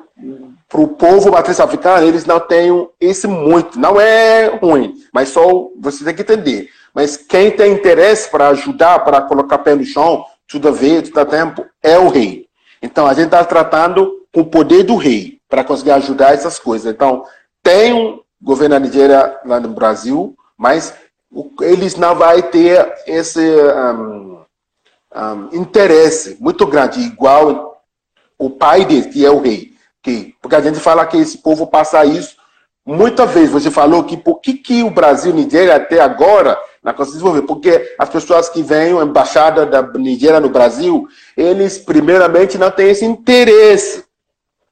Para 0.67 0.81
o 0.81 0.87
povo 0.87 1.31
matriz 1.31 1.59
africano, 1.59 2.05
eles 2.05 2.25
não 2.25 2.39
têm 2.39 2.87
esse 2.99 3.27
muito. 3.27 3.79
Não 3.79 3.99
é 3.99 4.47
ruim, 4.47 4.95
mas 5.13 5.29
só 5.29 5.69
você 5.79 6.03
tem 6.03 6.13
que 6.13 6.21
entender. 6.21 6.69
Mas 6.93 7.17
quem 7.17 7.51
tem 7.51 7.73
interesse 7.73 8.29
para 8.29 8.49
ajudar, 8.49 8.99
para 8.99 9.21
colocar 9.21 9.59
pé 9.59 9.75
no 9.75 9.83
chão, 9.83 10.23
tudo 10.47 10.67
a 10.67 10.71
ver, 10.71 11.03
tudo 11.03 11.19
a 11.19 11.25
tempo, 11.25 11.65
é 11.81 11.97
o 11.97 12.09
rei. 12.09 12.47
Então 12.81 13.07
a 13.07 13.13
gente 13.13 13.25
está 13.25 13.43
tratando 13.43 14.25
com 14.33 14.41
o 14.41 14.45
poder 14.45 14.83
do 14.83 14.95
rei 14.95 15.39
para 15.47 15.63
conseguir 15.63 15.91
ajudar 15.91 16.33
essas 16.33 16.59
coisas. 16.59 16.91
Então 16.91 17.23
tem 17.63 17.93
um 17.93 18.19
governo 18.41 18.75
da 18.75 18.79
Nigéria 18.79 19.39
lá 19.45 19.59
no 19.59 19.69
Brasil, 19.69 20.35
mas 20.57 20.93
eles 21.61 21.95
não 21.95 22.15
vai 22.15 22.41
ter 22.43 22.93
esse 23.05 23.39
um, 23.39 24.41
um, 25.15 25.49
interesse 25.53 26.37
muito 26.39 26.65
grande, 26.65 26.99
igual 27.01 27.68
o 28.39 28.49
pai 28.49 28.85
dele, 28.85 29.09
que 29.09 29.25
é 29.25 29.29
o 29.29 29.41
rei. 29.41 29.73
Que, 30.01 30.33
porque 30.41 30.55
a 30.55 30.61
gente 30.61 30.79
fala 30.79 31.05
que 31.05 31.17
esse 31.17 31.39
povo 31.39 31.67
passa 31.67 32.05
isso. 32.05 32.37
Muitas 32.85 33.29
vezes 33.31 33.51
você 33.51 33.69
falou 33.69 34.05
que 34.05 34.17
por 34.17 34.39
que, 34.39 34.53
que 34.53 34.81
o 34.81 34.89
Brasil 34.89 35.31
e 35.31 35.43
Nigéria 35.43 35.75
até 35.75 35.99
agora 35.99 36.57
na 36.81 36.93
Costa 36.93 37.11
desenvolver? 37.11 37.41
Porque 37.43 37.93
as 37.99 38.09
pessoas 38.09 38.49
que 38.49 38.63
vêm, 38.63 38.97
a 38.97 39.03
embaixada 39.03 39.65
da 39.65 39.81
Nigéria 39.81 40.39
no 40.39 40.49
Brasil, 40.49 41.07
eles 41.35 41.77
primeiramente 41.77 42.57
não 42.57 42.71
têm 42.71 42.89
esse 42.89 43.05
interesse 43.05 44.05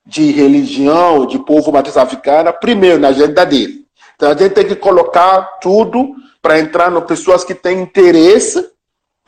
de 0.05 0.31
religião, 0.31 1.25
de 1.25 1.37
povo 1.37 1.71
matriz 1.71 1.97
africana, 1.97 2.53
primeiro 2.53 2.97
na 2.97 3.09
agenda 3.09 3.45
dele. 3.45 3.85
Então 4.15 4.31
a 4.31 4.35
gente 4.35 4.53
tem 4.53 4.65
que 4.65 4.75
colocar 4.75 5.41
tudo 5.61 6.15
para 6.41 6.57
entrar 6.57 6.89
no 6.89 7.01
pessoas 7.01 7.43
que 7.43 7.53
têm 7.53 7.81
interesse, 7.81 8.65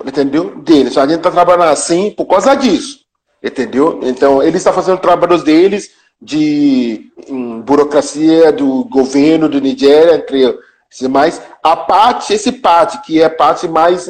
entendeu? 0.03 0.56
Deles. 0.61 0.98
A 0.98 1.06
gente 1.06 1.18
está 1.18 1.30
trabalhando 1.30 1.70
assim 1.70 2.11
por 2.11 2.26
causa 2.26 2.56
disso, 2.56 3.02
entendeu? 3.44 3.99
Então, 4.03 4.41
eles 4.41 4.57
estão 4.57 4.74
fazendo 4.74 4.99
trabalhos 4.99 5.44
deles 5.44 5.91
de 6.22 7.11
burocracia 7.64 8.52
do 8.52 8.84
governo 8.86 9.48
do 9.48 9.61
Nigéria, 9.61 10.16
entre 10.16 10.57
mais 11.07 11.41
a 11.64 11.76
parte, 11.76 12.34
esse 12.34 12.52
parte 12.52 13.02
que 13.02 13.22
é 13.22 13.26
a 13.26 13.30
parte 13.30 13.68
mais 13.68 14.10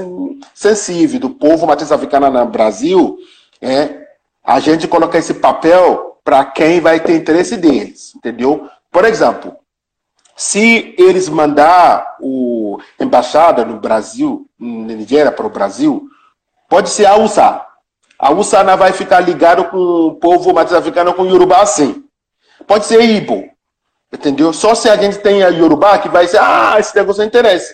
sensível 0.53 1.19
do 1.19 1.29
povo 1.29 1.67
matriz 1.67 1.91
africana 1.91 2.29
no 2.29 2.45
Brasil, 2.49 3.17
é 3.61 4.07
a 4.43 4.59
gente 4.59 4.87
colocar 4.87 5.19
esse 5.19 5.35
papel 5.35 6.17
para 6.23 6.45
quem 6.45 6.79
vai 6.79 6.99
ter 6.99 7.15
interesse 7.15 7.57
deles, 7.57 8.13
entendeu? 8.15 8.67
Por 8.91 9.05
exemplo, 9.05 9.55
se 10.35 10.95
eles 10.97 11.27
mandar 11.27 12.15
o 12.21 12.79
embaixada 12.99 13.65
no 13.65 13.79
Brasil, 13.79 14.47
na 14.57 14.93
Nigéria 14.93 15.31
para 15.31 15.45
o 15.45 15.49
Brasil, 15.49 16.07
pode 16.69 16.89
ser 16.89 17.05
a 17.05 17.17
USA. 17.17 17.65
A 18.19 18.33
USA 18.33 18.63
não 18.65 18.75
vai 18.75 18.91
ficar 18.91 19.21
ligado 19.21 19.63
com 19.65 19.77
o 19.77 20.15
povo 20.15 20.53
matriz 20.53 20.77
africano 20.77 21.13
com 21.13 21.21
o 21.21 21.27
Yorubá 21.27 21.61
assim. 21.61 22.03
Pode 22.67 22.85
ser 22.85 23.01
Ibo, 23.01 23.45
entendeu? 24.11 24.51
Só 24.51 24.75
se 24.75 24.89
a 24.89 24.97
gente 24.97 25.19
tem 25.19 25.41
a 25.41 25.47
Yorubá 25.47 25.97
que 25.99 26.09
vai 26.09 26.27
ser, 26.27 26.39
ah, 26.41 26.75
esse 26.77 26.93
negócio 26.93 27.23
interessa. 27.23 27.73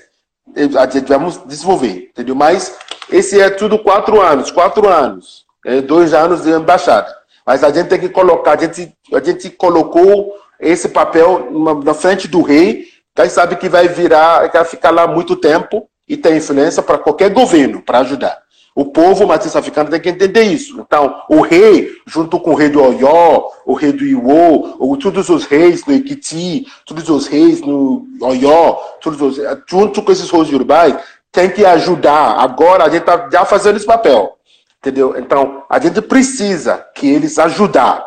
A 0.80 0.88
gente 0.88 1.08
vamos 1.08 1.42
desenvolver, 1.48 2.10
entendeu? 2.12 2.36
Mas 2.36 2.78
esse 3.10 3.42
é 3.42 3.50
tudo 3.50 3.80
quatro 3.80 4.22
anos, 4.22 4.52
quatro 4.52 4.88
anos, 4.88 5.46
é 5.66 5.82
dois 5.82 6.14
anos 6.14 6.44
de 6.44 6.52
embaixada. 6.52 7.12
Mas 7.44 7.64
a 7.64 7.72
gente 7.72 7.88
tem 7.90 8.00
que 8.00 8.10
colocar, 8.10 8.52
a 8.52 8.62
gente, 8.62 8.96
a 9.12 9.20
gente 9.20 9.50
colocou 9.50 10.36
esse 10.60 10.90
papel 10.90 11.50
na 11.84 11.94
frente 11.96 12.28
do 12.28 12.44
rei, 12.44 12.86
quem 13.16 13.30
sabe 13.30 13.56
que 13.56 13.68
vai 13.68 13.88
virar, 13.88 14.52
vai 14.52 14.66
ficar 14.66 14.92
lá 14.92 15.08
muito 15.08 15.36
tempo 15.36 15.90
e 16.08 16.16
tem 16.16 16.38
influência 16.38 16.84
para 16.84 17.00
qualquer 17.00 17.32
governo 17.32 17.82
para 17.82 18.00
ajudar. 18.00 18.45
O 18.76 18.85
povo 18.85 19.26
matriz 19.26 19.56
africano 19.56 19.89
tem 19.89 20.02
que 20.02 20.10
entender 20.10 20.43
isso. 20.43 20.80
Então, 20.81 21.23
o 21.30 21.39
rei, 21.39 21.89
junto 22.06 22.39
com 22.39 22.52
o 22.52 22.56
rei 22.56 22.69
do 22.69 22.84
Oió, 22.84 23.49
o 23.65 23.73
rei 23.73 23.93
do 23.93 24.06
Iwo, 24.06 24.76
ou 24.77 24.97
todos 24.97 25.30
os 25.30 25.45
reis 25.45 25.85
no 25.85 25.93
Equiti, 25.93 26.68
todos 26.85 27.10
os 27.10 27.26
reis 27.26 27.61
no 27.61 28.06
Oió, 28.22 28.73
todos 29.02 29.22
os, 29.22 29.39
junto 29.68 30.03
com 30.03 30.11
esses 30.11 30.30
reis 30.30 30.52
urbanos, 30.52 31.02
tem 31.31 31.49
que 31.49 31.65
ajudar. 31.65 32.38
Agora 32.38 32.84
a 32.84 32.89
gente 32.89 33.02
está 33.02 33.30
já 33.31 33.45
fazendo 33.45 33.77
esse 33.77 33.85
papel. 33.85 34.38
Entendeu? 34.80 35.15
Então, 35.18 35.64
a 35.69 35.80
gente 35.80 36.02
precisa 36.02 36.85
que 36.93 37.07
eles 37.07 37.39
ajudar 37.39 38.06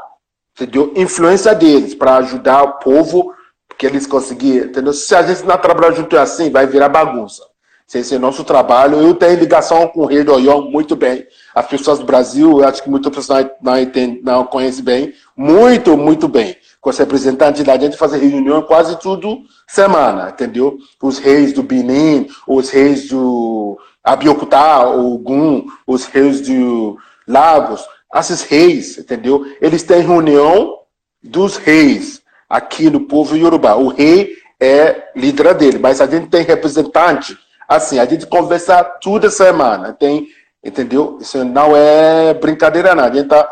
entendeu? 0.60 0.92
Influência 0.96 1.54
deles 1.54 1.94
para 1.94 2.16
ajudar 2.16 2.62
o 2.62 2.72
povo 2.78 3.32
que 3.76 3.86
eles 3.86 4.06
conseguirem, 4.06 4.68
entendeu? 4.68 4.92
Se 4.92 5.14
a 5.14 5.22
gente 5.22 5.44
não 5.44 5.56
trabalhar 5.56 5.92
junto 5.92 6.18
assim, 6.18 6.50
vai 6.50 6.66
virar 6.66 6.88
bagunça. 6.88 7.42
Esse 7.94 8.15
é 8.15 8.19
nosso 8.19 8.44
trabalho. 8.44 9.01
Eu 9.01 9.15
tenho 9.15 9.40
ligação 9.40 9.89
com 9.89 10.01
o 10.01 10.06
rei 10.06 10.23
do 10.23 10.35
Oió 10.35 10.60
muito 10.60 10.94
bem. 10.94 11.27
As 11.55 11.66
pessoas 11.66 11.98
do 11.98 12.05
Brasil, 12.05 12.62
acho 12.62 12.82
que 12.82 12.90
muitas 12.90 13.10
pessoas 13.15 13.47
não, 13.62 13.74
não 14.23 14.44
conhecem 14.44 14.85
bem. 14.85 15.15
Muito, 15.35 15.97
muito 15.97 16.28
bem. 16.28 16.55
Com 16.82 16.90
os 16.90 16.98
representantes 16.98 17.65
da 17.65 17.78
gente 17.78 17.97
fazer 17.97 18.19
reunião 18.19 18.60
quase 18.62 18.98
tudo 19.01 19.40
semana, 19.66 20.28
entendeu? 20.28 20.77
Os 21.02 21.19
reis 21.19 21.52
do 21.55 21.62
Benin, 21.62 22.28
os 22.47 22.69
reis 22.69 23.09
do 23.09 23.78
Abiocutá, 24.05 24.86
Ogum, 24.86 25.65
os 25.86 26.05
reis 26.05 26.43
do 26.43 26.98
Lagos, 27.27 27.85
esses 28.15 28.43
reis, 28.43 28.98
entendeu? 28.98 29.47
Eles 29.62 29.82
têm 29.82 30.02
reunião 30.02 30.78
dos 31.23 31.56
reis 31.56 32.20
aqui 32.48 32.90
no 32.90 33.01
povo 33.01 33.35
Yorubá. 33.35 33.74
O 33.77 33.89
rei 33.89 34.36
é 34.60 35.10
líder 35.16 35.55
dele, 35.55 35.78
mas 35.78 36.02
a 36.02 36.06
gente 36.06 36.28
tem 36.28 36.43
representante. 36.43 37.36
Assim, 37.68 37.98
a 37.98 38.06
gente 38.06 38.26
conversa 38.26 38.82
toda 38.82 39.28
semana. 39.28 39.92
Tem, 39.92 40.26
entendeu? 40.64 41.18
Isso 41.20 41.44
não 41.44 41.76
é 41.76 42.32
brincadeira, 42.32 42.94
não. 42.94 43.04
A 43.04 43.12
gente 43.12 43.28
tá, 43.28 43.46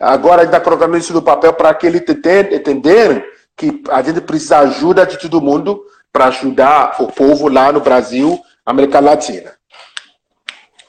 agora 0.00 0.42
a 0.42 0.44
gente 0.44 0.54
está 0.54 0.60
colocando 0.60 0.96
isso 0.96 1.12
no 1.12 1.20
papel 1.20 1.52
para 1.52 1.74
que 1.74 1.86
eles 1.86 2.00
entenderem 2.00 3.22
que 3.54 3.82
a 3.90 4.00
gente 4.00 4.22
precisa 4.22 4.64
de 4.64 4.70
ajuda 4.70 5.04
de 5.04 5.18
todo 5.18 5.42
mundo 5.42 5.84
para 6.10 6.26
ajudar 6.26 6.96
o 7.02 7.08
povo 7.08 7.48
lá 7.48 7.70
no 7.70 7.80
Brasil, 7.80 8.40
América 8.64 9.00
Latina. 9.00 9.52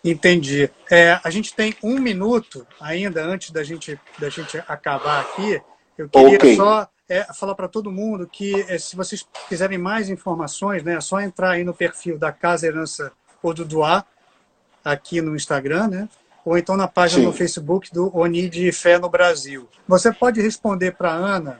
Entendi. 0.03 0.69
É, 0.89 1.19
a 1.23 1.30
gente 1.30 1.53
tem 1.53 1.76
um 1.84 1.99
minuto 1.99 2.65
ainda 2.80 3.22
antes 3.22 3.51
da 3.51 3.64
gente, 3.64 3.99
da 4.18 4.30
gente 4.30 4.57
acabar 4.68 5.22
aqui. 5.22 5.61
Eu 5.97 6.07
queria 6.07 6.38
okay. 6.38 6.56
só 6.56 6.88
é, 7.10 7.23
falar 7.34 7.56
para 7.56 7.68
todo 7.68 7.91
mundo 7.91 8.27
que 8.27 8.61
é, 8.69 8.77
se 8.77 8.95
vocês 8.95 9.27
quiserem 9.49 9.77
mais 9.77 10.10
informações, 10.10 10.84
né, 10.84 10.94
é 10.95 11.02
só 11.02 11.19
entrar 11.19 11.52
aí 11.52 11.64
no 11.64 11.73
perfil 11.73 12.18
da 12.18 12.31
Casa 12.31 12.68
Herança 12.68 13.11
Oduduá, 13.41 14.06
aqui 14.86 15.22
no 15.22 15.36
Instagram, 15.36 15.88
né? 15.88 16.10
ou 16.45 16.57
então 16.57 16.77
na 16.77 16.88
página 16.88 17.22
Sim. 17.22 17.27
no 17.27 17.34
Facebook 17.34 17.91
do 17.94 18.15
Oni 18.15 18.49
de 18.49 18.72
Fé 18.72 18.98
no 18.98 19.10
Brasil. 19.10 19.68
Você 19.88 20.11
pode 20.11 20.41
responder 20.41 20.91
para 20.91 21.11
Ana 21.11 21.60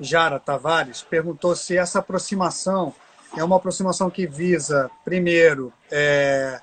Jara 0.00 0.40
Tavares, 0.40 1.02
perguntou 1.02 1.54
se 1.54 1.76
essa 1.76 1.98
aproximação 1.98 2.94
é 3.36 3.44
uma 3.44 3.56
aproximação 3.56 4.10
que 4.10 4.26
visa, 4.26 4.90
primeiro, 5.04 5.72
é, 5.90 6.60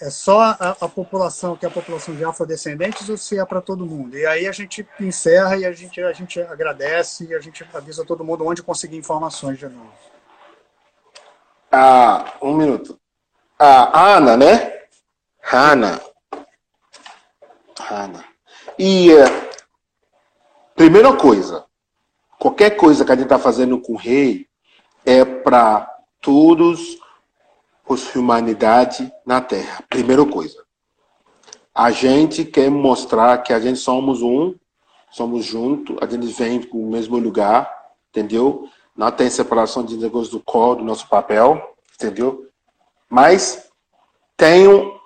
é 0.00 0.08
só 0.08 0.40
a, 0.40 0.76
a, 0.80 0.88
população 0.88 1.56
que 1.56 1.66
é 1.66 1.68
a 1.68 1.72
população 1.72 2.14
de 2.14 2.24
afrodescendentes 2.24 3.08
ou 3.08 3.16
se 3.16 3.38
é 3.38 3.44
para 3.44 3.60
todo 3.60 3.84
mundo? 3.84 4.16
E 4.16 4.24
aí 4.26 4.46
a 4.46 4.52
gente 4.52 4.86
encerra 4.98 5.56
e 5.56 5.66
a 5.66 5.72
gente, 5.72 6.00
a 6.00 6.12
gente 6.12 6.40
agradece 6.40 7.26
e 7.26 7.34
a 7.34 7.40
gente 7.40 7.66
avisa 7.74 8.04
todo 8.04 8.24
mundo 8.24 8.46
onde 8.46 8.62
conseguir 8.62 8.96
informações 8.96 9.58
de 9.58 9.68
novo. 9.68 9.92
Ah, 11.70 12.32
um 12.40 12.54
minuto. 12.56 12.98
A 13.58 14.16
Ana, 14.16 14.36
né? 14.36 14.80
Ana. 15.52 16.00
Ana. 17.90 18.24
E 18.78 19.12
uh, 19.12 19.50
primeira 20.74 21.14
coisa, 21.14 21.66
qualquer 22.38 22.70
coisa 22.70 23.04
que 23.04 23.12
a 23.12 23.14
gente 23.14 23.24
está 23.24 23.38
fazendo 23.38 23.78
com 23.80 23.92
o 23.92 23.98
rei 23.98 24.48
é 25.04 25.24
para 25.24 25.86
todos 26.20 26.98
os 27.92 28.14
humanidade 28.14 29.12
na 29.26 29.40
Terra. 29.40 29.82
Primeira 29.88 30.24
coisa. 30.24 30.62
A 31.74 31.90
gente 31.90 32.44
quer 32.44 32.70
mostrar 32.70 33.38
que 33.38 33.52
a 33.52 33.58
gente 33.58 33.80
somos 33.80 34.22
um, 34.22 34.54
somos 35.10 35.44
juntos, 35.44 35.96
a 36.00 36.06
gente 36.06 36.26
vem 36.26 36.60
para 36.60 36.78
o 36.78 36.88
mesmo 36.88 37.18
lugar, 37.18 37.68
entendeu? 38.10 38.68
Não 38.96 39.10
tem 39.10 39.28
separação 39.28 39.84
de 39.84 39.96
negócio 39.96 40.30
do 40.30 40.40
corpo, 40.40 40.82
do 40.82 40.86
nosso 40.86 41.08
papel, 41.08 41.74
entendeu? 41.94 42.46
Mas 43.08 43.68
tem 44.36 44.68
um 44.68 44.96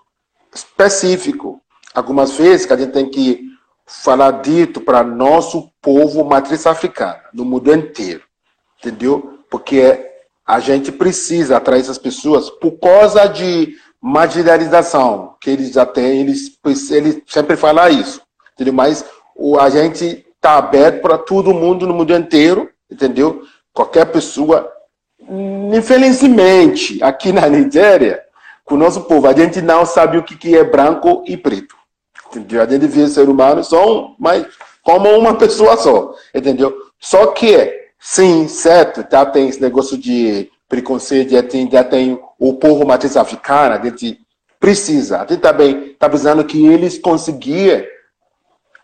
específico. 0.54 1.62
Algumas 1.94 2.36
vezes 2.36 2.66
que 2.66 2.72
a 2.72 2.76
gente 2.76 2.92
tem 2.92 3.08
que 3.08 3.48
falar 3.86 4.42
dito 4.42 4.80
para 4.80 5.02
nosso 5.02 5.70
povo 5.80 6.22
matriz 6.24 6.66
africana, 6.66 7.22
no 7.32 7.46
mundo 7.46 7.72
inteiro, 7.72 8.24
entendeu? 8.78 9.40
Porque 9.48 10.13
a 10.46 10.60
gente 10.60 10.92
precisa 10.92 11.56
atrair 11.56 11.80
essas 11.80 11.98
pessoas 11.98 12.50
por 12.50 12.72
causa 12.72 13.26
de 13.26 13.76
marginalização, 14.00 15.34
que 15.40 15.50
eles 15.50 15.72
já 15.72 15.86
têm, 15.86 16.20
eles, 16.20 16.58
eles 16.90 17.22
sempre 17.26 17.56
falam 17.56 17.88
isso, 17.88 18.20
entendeu? 18.52 18.74
Mas 18.74 19.04
o, 19.34 19.58
a 19.58 19.70
gente 19.70 20.26
está 20.36 20.58
aberto 20.58 21.00
para 21.00 21.16
todo 21.16 21.54
mundo 21.54 21.86
no 21.86 21.94
mundo 21.94 22.14
inteiro, 22.14 22.70
entendeu? 22.90 23.42
Qualquer 23.72 24.04
pessoa 24.06 24.70
infelizmente, 25.72 27.02
aqui 27.02 27.32
na 27.32 27.48
Nigéria, 27.48 28.22
com 28.64 28.74
o 28.74 28.78
nosso 28.78 29.02
povo, 29.02 29.26
a 29.26 29.32
gente 29.32 29.60
não 29.60 29.84
sabe 29.84 30.18
o 30.18 30.22
que 30.22 30.56
é 30.56 30.64
branco 30.64 31.22
e 31.26 31.36
preto. 31.36 31.74
Entendeu? 32.28 32.62
A 32.62 32.66
gente 32.66 32.86
vê 32.86 33.06
ser 33.08 33.28
humano 33.28 33.62
só, 33.62 34.14
mas 34.18 34.46
como 34.82 35.08
uma 35.10 35.34
pessoa 35.34 35.76
só, 35.76 36.14
entendeu? 36.34 36.74
Só 36.98 37.28
que, 37.28 37.83
sim, 38.04 38.46
certo, 38.48 39.02
já 39.10 39.24
tem 39.24 39.48
esse 39.48 39.62
negócio 39.62 39.96
de 39.96 40.50
preconceito, 40.68 41.30
já 41.30 41.42
tem, 41.42 41.70
já 41.70 41.82
tem 41.82 42.20
o 42.38 42.52
povo 42.52 42.86
matriz 42.86 43.16
africana, 43.16 43.76
a 43.76 43.82
gente 43.82 44.20
precisa, 44.60 45.22
a 45.22 45.26
gente 45.26 45.40
também 45.40 45.92
está 45.92 46.06
precisando 46.06 46.44
que 46.44 46.66
eles 46.66 46.98
conseguir 46.98 47.88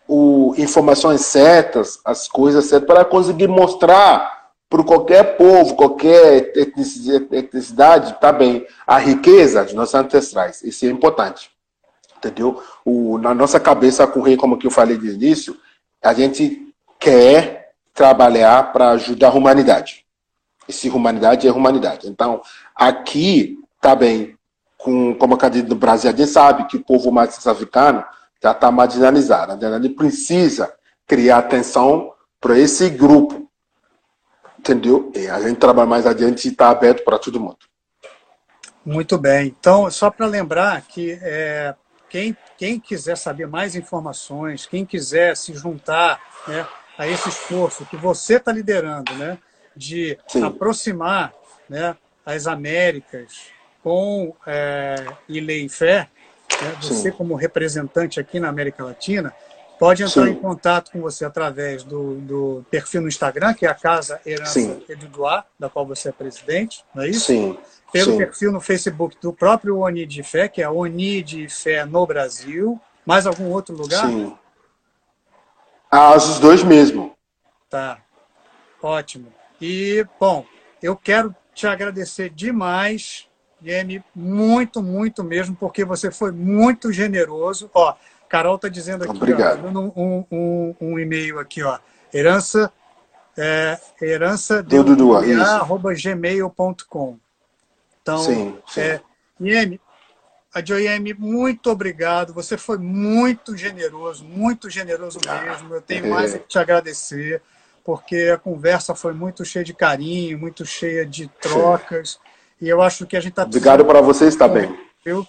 o, 0.07 0.55
informações 0.57 1.21
certas, 1.21 1.99
as 2.03 2.27
coisas 2.27 2.65
certas, 2.65 2.87
para 2.87 3.05
conseguir 3.05 3.47
mostrar 3.47 4.49
para 4.67 4.83
qualquer 4.83 5.37
povo, 5.37 5.75
qualquer 5.75 6.51
etnicidade, 6.55 8.19
tá 8.19 8.31
bem, 8.31 8.65
a 8.87 8.97
riqueza 8.97 9.63
de 9.63 9.75
nossos 9.75 9.93
ancestrais. 9.93 10.63
Isso 10.63 10.85
é 10.85 10.89
importante. 10.89 11.51
Entendeu? 12.17 12.59
O, 12.83 13.19
na 13.19 13.35
nossa 13.35 13.59
cabeça, 13.59 14.05
rei, 14.23 14.35
como 14.35 14.57
que 14.57 14.65
eu 14.65 14.71
falei 14.71 14.97
no 14.97 15.05
início, 15.05 15.55
a 16.01 16.11
gente 16.13 16.73
quer 16.99 17.60
trabalhar 17.93 18.71
para 18.71 18.91
ajudar 18.91 19.29
a 19.29 19.33
humanidade. 19.33 20.05
E 20.67 20.73
se 20.73 20.89
humanidade 20.89 21.47
é 21.47 21.51
humanidade. 21.51 22.07
Então, 22.07 22.41
aqui, 22.75 23.57
tá 23.79 23.95
bem, 23.95 24.37
com, 24.77 25.13
como 25.15 25.35
a 25.35 25.49
no 25.49 25.75
Brasil, 25.75 26.09
a 26.09 26.15
gente 26.15 26.29
sabe 26.29 26.65
que 26.65 26.77
o 26.77 26.83
povo 26.83 27.11
mais 27.11 27.45
africano 27.45 28.03
já 28.41 28.51
está 28.51 28.71
marginalizado. 28.71 29.53
A 29.53 29.79
gente 29.79 29.95
precisa 29.95 30.73
criar 31.07 31.39
atenção 31.39 32.13
para 32.39 32.57
esse 32.57 32.89
grupo 32.89 33.51
entendeu? 34.61 35.11
E 35.15 35.27
a 35.27 35.41
gente 35.41 35.57
trabalha 35.57 35.89
mais 35.89 36.05
adiante 36.05 36.47
e 36.47 36.51
está 36.51 36.69
aberto 36.69 37.03
para 37.03 37.17
todo 37.17 37.39
mundo. 37.39 37.57
Muito 38.85 39.17
bem. 39.17 39.47
Então, 39.47 39.89
só 39.91 40.09
para 40.09 40.25
lembrar 40.25 40.81
que 40.83 41.19
é, 41.21 41.75
quem, 42.09 42.37
quem 42.57 42.79
quiser 42.79 43.17
saber 43.17 43.47
mais 43.47 43.75
informações, 43.75 44.65
quem 44.65 44.85
quiser 44.85 45.35
se 45.35 45.53
juntar 45.53 46.19
né, 46.47 46.65
a 47.01 47.07
esse 47.07 47.29
esforço 47.29 47.83
que 47.85 47.97
você 47.97 48.35
está 48.35 48.51
liderando, 48.51 49.11
né, 49.15 49.39
de 49.75 50.19
Sim. 50.27 50.43
aproximar 50.43 51.33
né, 51.67 51.97
as 52.23 52.45
Américas 52.45 53.47
com 53.83 54.35
é, 54.45 55.07
Ilê 55.27 55.65
e 55.65 55.69
Fé, 55.69 56.07
né, 56.61 56.77
você 56.79 57.09
Sim. 57.09 57.11
como 57.11 57.33
representante 57.33 58.19
aqui 58.19 58.39
na 58.39 58.49
América 58.49 58.83
Latina, 58.83 59.33
pode 59.79 60.03
entrar 60.03 60.25
Sim. 60.25 60.29
em 60.29 60.35
contato 60.35 60.91
com 60.91 61.01
você 61.01 61.25
através 61.25 61.83
do, 61.83 62.17
do, 62.17 62.65
perfil 62.69 63.01
no 63.01 63.07
Instagram, 63.07 63.55
que 63.55 63.65
é 63.65 63.69
a 63.69 63.73
Casa 63.73 64.21
Herança 64.23 64.79
Edudoá, 64.87 65.43
da 65.57 65.67
qual 65.71 65.87
você 65.87 66.09
é 66.09 66.11
presidente, 66.11 66.85
não 66.93 67.01
é 67.01 67.09
isso? 67.09 67.25
Sim. 67.25 67.57
Pelo 67.91 68.11
Sim. 68.11 68.17
perfil 68.19 68.51
no 68.51 68.61
Facebook 68.61 69.17
do 69.19 69.33
próprio 69.33 69.79
Oni 69.79 70.05
de 70.05 70.21
Fé, 70.21 70.47
que 70.47 70.61
é 70.61 70.69
Oni 70.69 71.23
de 71.23 71.49
Fé 71.49 71.83
no 71.83 72.05
Brasil. 72.05 72.79
Mais 73.03 73.25
algum 73.25 73.49
outro 73.49 73.75
lugar? 73.75 74.07
Sim. 74.07 74.37
Ah, 75.91 76.15
os 76.15 76.39
dois 76.39 76.63
mesmo. 76.63 77.13
Tá. 77.69 77.99
Ótimo. 78.81 79.27
E, 79.59 80.05
bom, 80.17 80.45
eu 80.81 80.95
quero 80.95 81.35
te 81.53 81.67
agradecer 81.67 82.29
demais, 82.29 83.27
Yemi, 83.63 84.01
muito, 84.15 84.81
muito 84.81 85.21
mesmo, 85.23 85.55
porque 85.55 85.83
você 85.83 86.09
foi 86.09 86.31
muito 86.31 86.93
generoso. 86.93 87.69
Ó, 87.73 87.93
Carol 88.29 88.55
está 88.55 88.69
dizendo 88.69 89.03
aqui, 89.03 89.17
Obrigado. 89.17 89.59
ó, 89.59 89.61
dando 89.63 89.93
um, 89.95 90.25
um, 90.31 90.75
um 90.79 90.97
e-mail 90.97 91.37
aqui, 91.39 91.61
ó. 91.61 91.77
Herança, 92.13 92.71
é, 93.37 93.77
herança 94.01 94.63
de 94.63 94.77
gmail.com. 96.01 97.19
Então, 98.01 98.17
sim, 98.17 98.57
sim. 98.65 98.79
É, 98.79 99.01
a 100.53 100.63
Joieme, 100.63 101.13
muito 101.13 101.69
obrigado. 101.71 102.33
Você 102.33 102.57
foi 102.57 102.77
muito 102.77 103.55
generoso, 103.55 104.25
muito 104.25 104.69
generoso 104.69 105.19
ah, 105.27 105.41
mesmo. 105.41 105.73
Eu 105.75 105.81
tenho 105.81 106.09
mais 106.09 106.33
que 106.33 106.39
te 106.39 106.59
agradecer, 106.59 107.41
porque 107.83 108.31
a 108.33 108.37
conversa 108.37 108.93
foi 108.93 109.13
muito 109.13 109.45
cheia 109.45 109.63
de 109.63 109.73
carinho, 109.73 110.37
muito 110.37 110.65
cheia 110.65 111.05
de 111.05 111.27
trocas. 111.39 112.11
Sim. 112.11 112.19
E 112.61 112.69
eu 112.69 112.81
acho 112.81 113.07
que 113.07 113.15
a 113.15 113.21
gente 113.21 113.31
está. 113.31 113.43
Obrigado 113.43 113.85
para 113.85 114.01
vocês 114.01 114.35
também. 114.35 114.77
Viu? 115.05 115.25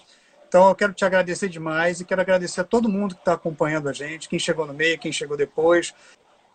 Então, 0.47 0.69
eu 0.69 0.75
quero 0.75 0.93
te 0.93 1.03
agradecer 1.03 1.49
demais 1.49 1.99
e 1.99 2.05
quero 2.05 2.21
agradecer 2.21 2.61
a 2.61 2.63
todo 2.63 2.87
mundo 2.87 3.15
que 3.15 3.21
está 3.21 3.33
acompanhando 3.33 3.89
a 3.89 3.93
gente, 3.93 4.29
quem 4.29 4.37
chegou 4.37 4.67
no 4.67 4.73
meio, 4.73 4.99
quem 4.99 5.11
chegou 5.11 5.35
depois. 5.35 5.95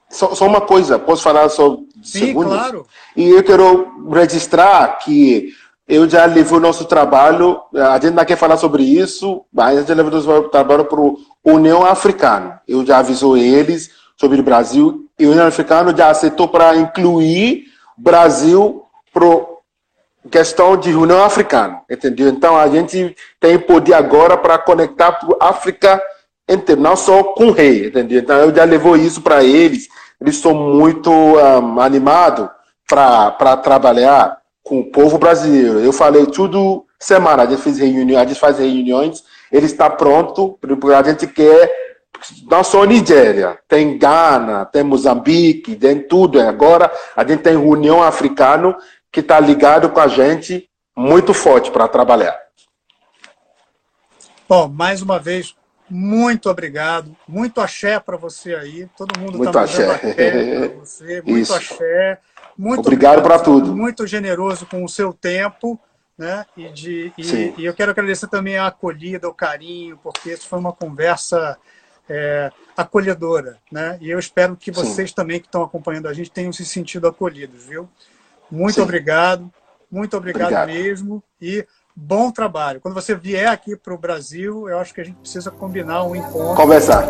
Só, 0.08 0.34
só 0.34 0.46
uma 0.46 0.60
coisa, 0.60 0.98
posso 0.98 1.22
falar 1.22 1.48
só 1.48 1.78
Sim, 2.02 2.26
segundos? 2.26 2.52
claro. 2.52 2.86
E 3.16 3.28
eu 3.28 3.42
quero 3.42 4.08
registrar 4.10 4.98
que 4.98 5.52
eu 5.88 6.08
já 6.08 6.26
levei 6.26 6.58
o 6.58 6.60
nosso 6.60 6.84
trabalho, 6.84 7.62
a 7.74 7.98
gente 7.98 8.12
não 8.12 8.24
quer 8.24 8.36
falar 8.36 8.58
sobre 8.58 8.82
isso, 8.82 9.44
mas 9.50 9.78
a 9.78 9.80
gente 9.80 9.94
levou 9.94 10.12
o 10.12 10.14
nosso 10.16 10.48
trabalho 10.50 10.84
para 10.84 11.00
o 11.00 11.18
União 11.42 11.84
Africana. 11.84 12.60
Eu 12.68 12.84
já 12.84 12.98
avisou 12.98 13.38
eles 13.38 13.90
sobre 14.14 14.38
o 14.38 14.42
Brasil 14.42 15.06
e 15.18 15.24
a 15.24 15.28
União 15.30 15.46
Africana 15.46 15.96
já 15.96 16.10
aceitou 16.10 16.46
para 16.46 16.76
incluir 16.76 17.64
Brasil 17.96 18.84
para 19.12 19.46
questão 20.30 20.76
de 20.76 20.94
União 20.94 21.24
Africana, 21.24 21.80
entendeu? 21.90 22.28
Então 22.28 22.54
a 22.54 22.68
gente 22.68 23.16
tem 23.40 23.58
poder 23.58 23.94
agora 23.94 24.36
para 24.36 24.58
conectar 24.58 25.12
para 25.12 25.36
a 25.40 25.48
África 25.48 26.02
inteira, 26.46 26.80
não 26.80 26.96
só 26.96 27.22
com 27.22 27.46
o 27.46 27.50
rei, 27.50 27.86
entendeu? 27.86 28.20
Então 28.20 28.36
eu 28.36 28.54
já 28.54 28.64
levou 28.64 28.94
isso 28.94 29.22
para 29.22 29.42
eles, 29.42 29.88
eles 30.20 30.36
são 30.36 30.52
muito 30.52 31.10
um, 31.10 31.80
animados 31.80 32.46
para 32.86 33.56
trabalhar 33.56 34.37
com 34.68 34.80
o 34.80 34.90
povo 34.90 35.18
brasileiro. 35.18 35.80
Eu 35.80 35.92
falei 35.92 36.26
tudo 36.26 36.84
semana, 36.98 37.44
a 37.44 37.46
gente 37.46 37.62
fez 37.62 37.78
reunião, 37.78 38.20
a 38.20 38.24
gente 38.24 38.38
faz 38.38 38.58
reuniões, 38.58 39.24
ele 39.50 39.66
está 39.66 39.88
pronto, 39.88 40.58
porque 40.60 40.92
a 40.92 41.02
gente 41.02 41.26
quer 41.26 41.72
não 42.50 42.62
só 42.64 42.84
Nigéria, 42.84 43.58
tem 43.68 43.96
Ghana, 43.96 44.66
tem 44.66 44.82
Moçambique, 44.82 45.76
tem 45.76 46.02
tudo. 46.02 46.40
Agora 46.40 46.92
a 47.16 47.24
gente 47.24 47.42
tem 47.42 47.56
União 47.56 48.02
Africana 48.02 48.76
que 49.10 49.20
está 49.20 49.40
ligado 49.40 49.88
com 49.88 50.00
a 50.00 50.08
gente 50.08 50.68
muito 50.96 51.32
forte 51.32 51.70
para 51.70 51.88
trabalhar. 51.88 52.36
Bom, 54.48 54.68
mais 54.68 55.00
uma 55.00 55.18
vez, 55.18 55.54
muito 55.88 56.50
obrigado. 56.50 57.16
Muito 57.26 57.60
axé 57.60 58.00
para 58.00 58.16
você 58.16 58.54
aí. 58.54 58.88
Todo 58.96 59.18
mundo 59.18 59.44
está 59.44 59.44
mandando 59.44 59.58
axé 59.58 59.86
para 59.86 60.68
você. 60.80 61.22
Muito 61.22 61.40
Isso. 61.40 61.54
axé. 61.54 62.18
Muito 62.58 62.80
obrigado 62.80 63.22
para 63.22 63.38
tudo. 63.38 63.76
Muito 63.76 64.04
generoso 64.04 64.66
com 64.66 64.84
o 64.84 64.88
seu 64.88 65.12
tempo. 65.12 65.78
Né? 66.18 66.44
E, 66.56 66.68
de, 66.70 67.12
e, 67.16 67.54
e, 67.58 67.64
eu 67.64 67.72
quero 67.72 67.92
agradecer 67.92 68.26
também 68.26 68.58
a 68.58 68.66
acolhida, 68.66 69.28
o 69.28 69.34
carinho, 69.34 69.96
porque 70.02 70.32
isso 70.32 70.48
foi 70.48 70.58
uma 70.58 70.72
conversa 70.72 71.56
é, 72.08 72.50
acolhedora. 72.76 73.58
Né? 73.70 73.96
E 74.00 74.10
eu 74.10 74.18
espero 74.18 74.56
que 74.56 74.72
vocês 74.72 75.10
Sim. 75.10 75.14
também 75.14 75.38
que 75.38 75.46
estão 75.46 75.62
acompanhando 75.62 76.08
a 76.08 76.12
gente 76.12 76.32
tenham 76.32 76.52
se 76.52 76.64
sentido 76.64 77.06
acolhidos, 77.06 77.64
viu? 77.66 77.88
Muito 78.50 78.76
Sim. 78.76 78.80
obrigado, 78.80 79.48
muito 79.88 80.16
obrigado, 80.16 80.46
obrigado, 80.46 80.66
mesmo 80.66 81.22
e 81.40 81.64
bom 81.94 82.32
trabalho. 82.32 82.80
Quando 82.80 82.94
você 82.94 83.14
vier 83.14 83.46
aqui 83.46 83.76
para 83.76 83.94
o 83.94 83.98
Brasil, 83.98 84.68
eu 84.68 84.80
acho 84.80 84.92
que 84.92 85.00
a 85.00 85.04
gente 85.04 85.18
precisa 85.18 85.52
combinar 85.52 86.02
um 86.02 86.16
encontro. 86.16 86.56
Conversar. 86.56 87.06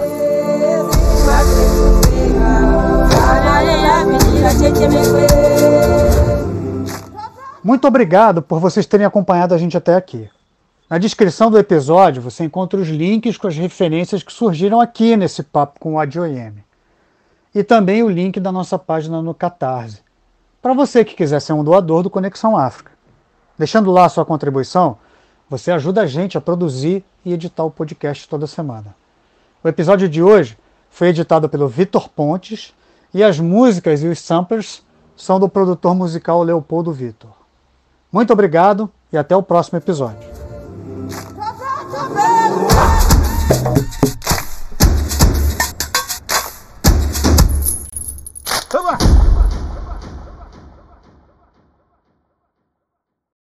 Muito 7.63 7.87
obrigado 7.87 8.41
por 8.41 8.61
vocês 8.61 8.87
terem 8.87 9.07
acompanhado 9.07 9.55
a 9.55 9.59
gente 9.59 9.77
até 9.77 9.95
aqui. 9.95 10.29
Na 10.89 10.97
descrição 10.97 11.51
do 11.51 11.59
episódio 11.59 12.23
você 12.23 12.45
encontra 12.45 12.81
os 12.81 12.89
links 12.89 13.37
com 13.37 13.47
as 13.47 13.57
referências 13.57 14.23
que 14.23 14.33
surgiram 14.33 14.81
aqui 14.81 15.17
nesse 15.17 15.43
papo 15.43 15.79
com 15.79 15.95
o 15.95 15.99
ADOM. 15.99 16.55
E 17.55 17.63
também 17.63 18.03
o 18.03 18.09
link 18.09 18.41
da 18.41 18.51
nossa 18.51 18.79
página 18.79 19.21
no 19.21 19.35
Catarse 19.35 20.09
para 20.61 20.75
você 20.75 21.05
que 21.05 21.15
quiser 21.15 21.41
ser 21.41 21.53
um 21.53 21.63
doador 21.63 22.03
do 22.03 22.11
Conexão 22.11 22.57
África. 22.57 22.91
Deixando 23.57 23.91
lá 23.91 24.09
sua 24.09 24.25
contribuição, 24.25 24.99
você 25.49 25.71
ajuda 25.71 26.03
a 26.03 26.07
gente 26.07 26.37
a 26.37 26.41
produzir 26.41 27.05
e 27.25 27.33
editar 27.33 27.65
o 27.65 27.71
podcast 27.71 28.29
toda 28.29 28.47
semana. 28.47 28.95
O 29.63 29.69
episódio 29.69 30.09
de 30.09 30.23
hoje 30.23 30.59
foi 30.91 31.09
editado 31.09 31.49
pelo 31.49 31.69
Vitor 31.69 32.09
Pontes 32.09 32.73
e 33.13 33.23
as 33.23 33.39
músicas 33.39 34.03
e 34.03 34.07
os 34.07 34.21
samplers 34.21 34.83
são 35.17 35.41
do 35.41 35.49
produtor 35.49 35.95
musical 35.95 36.43
Leopoldo 36.43 36.93
Vitor. 36.93 37.31
Muito 38.11 38.33
obrigado 38.33 38.91
e 39.13 39.19
até 39.19 39.37
o 39.37 39.43
próximo 39.43 39.79
episódio. 39.79 40.29
Come 48.71 48.91
on. 48.91 49.08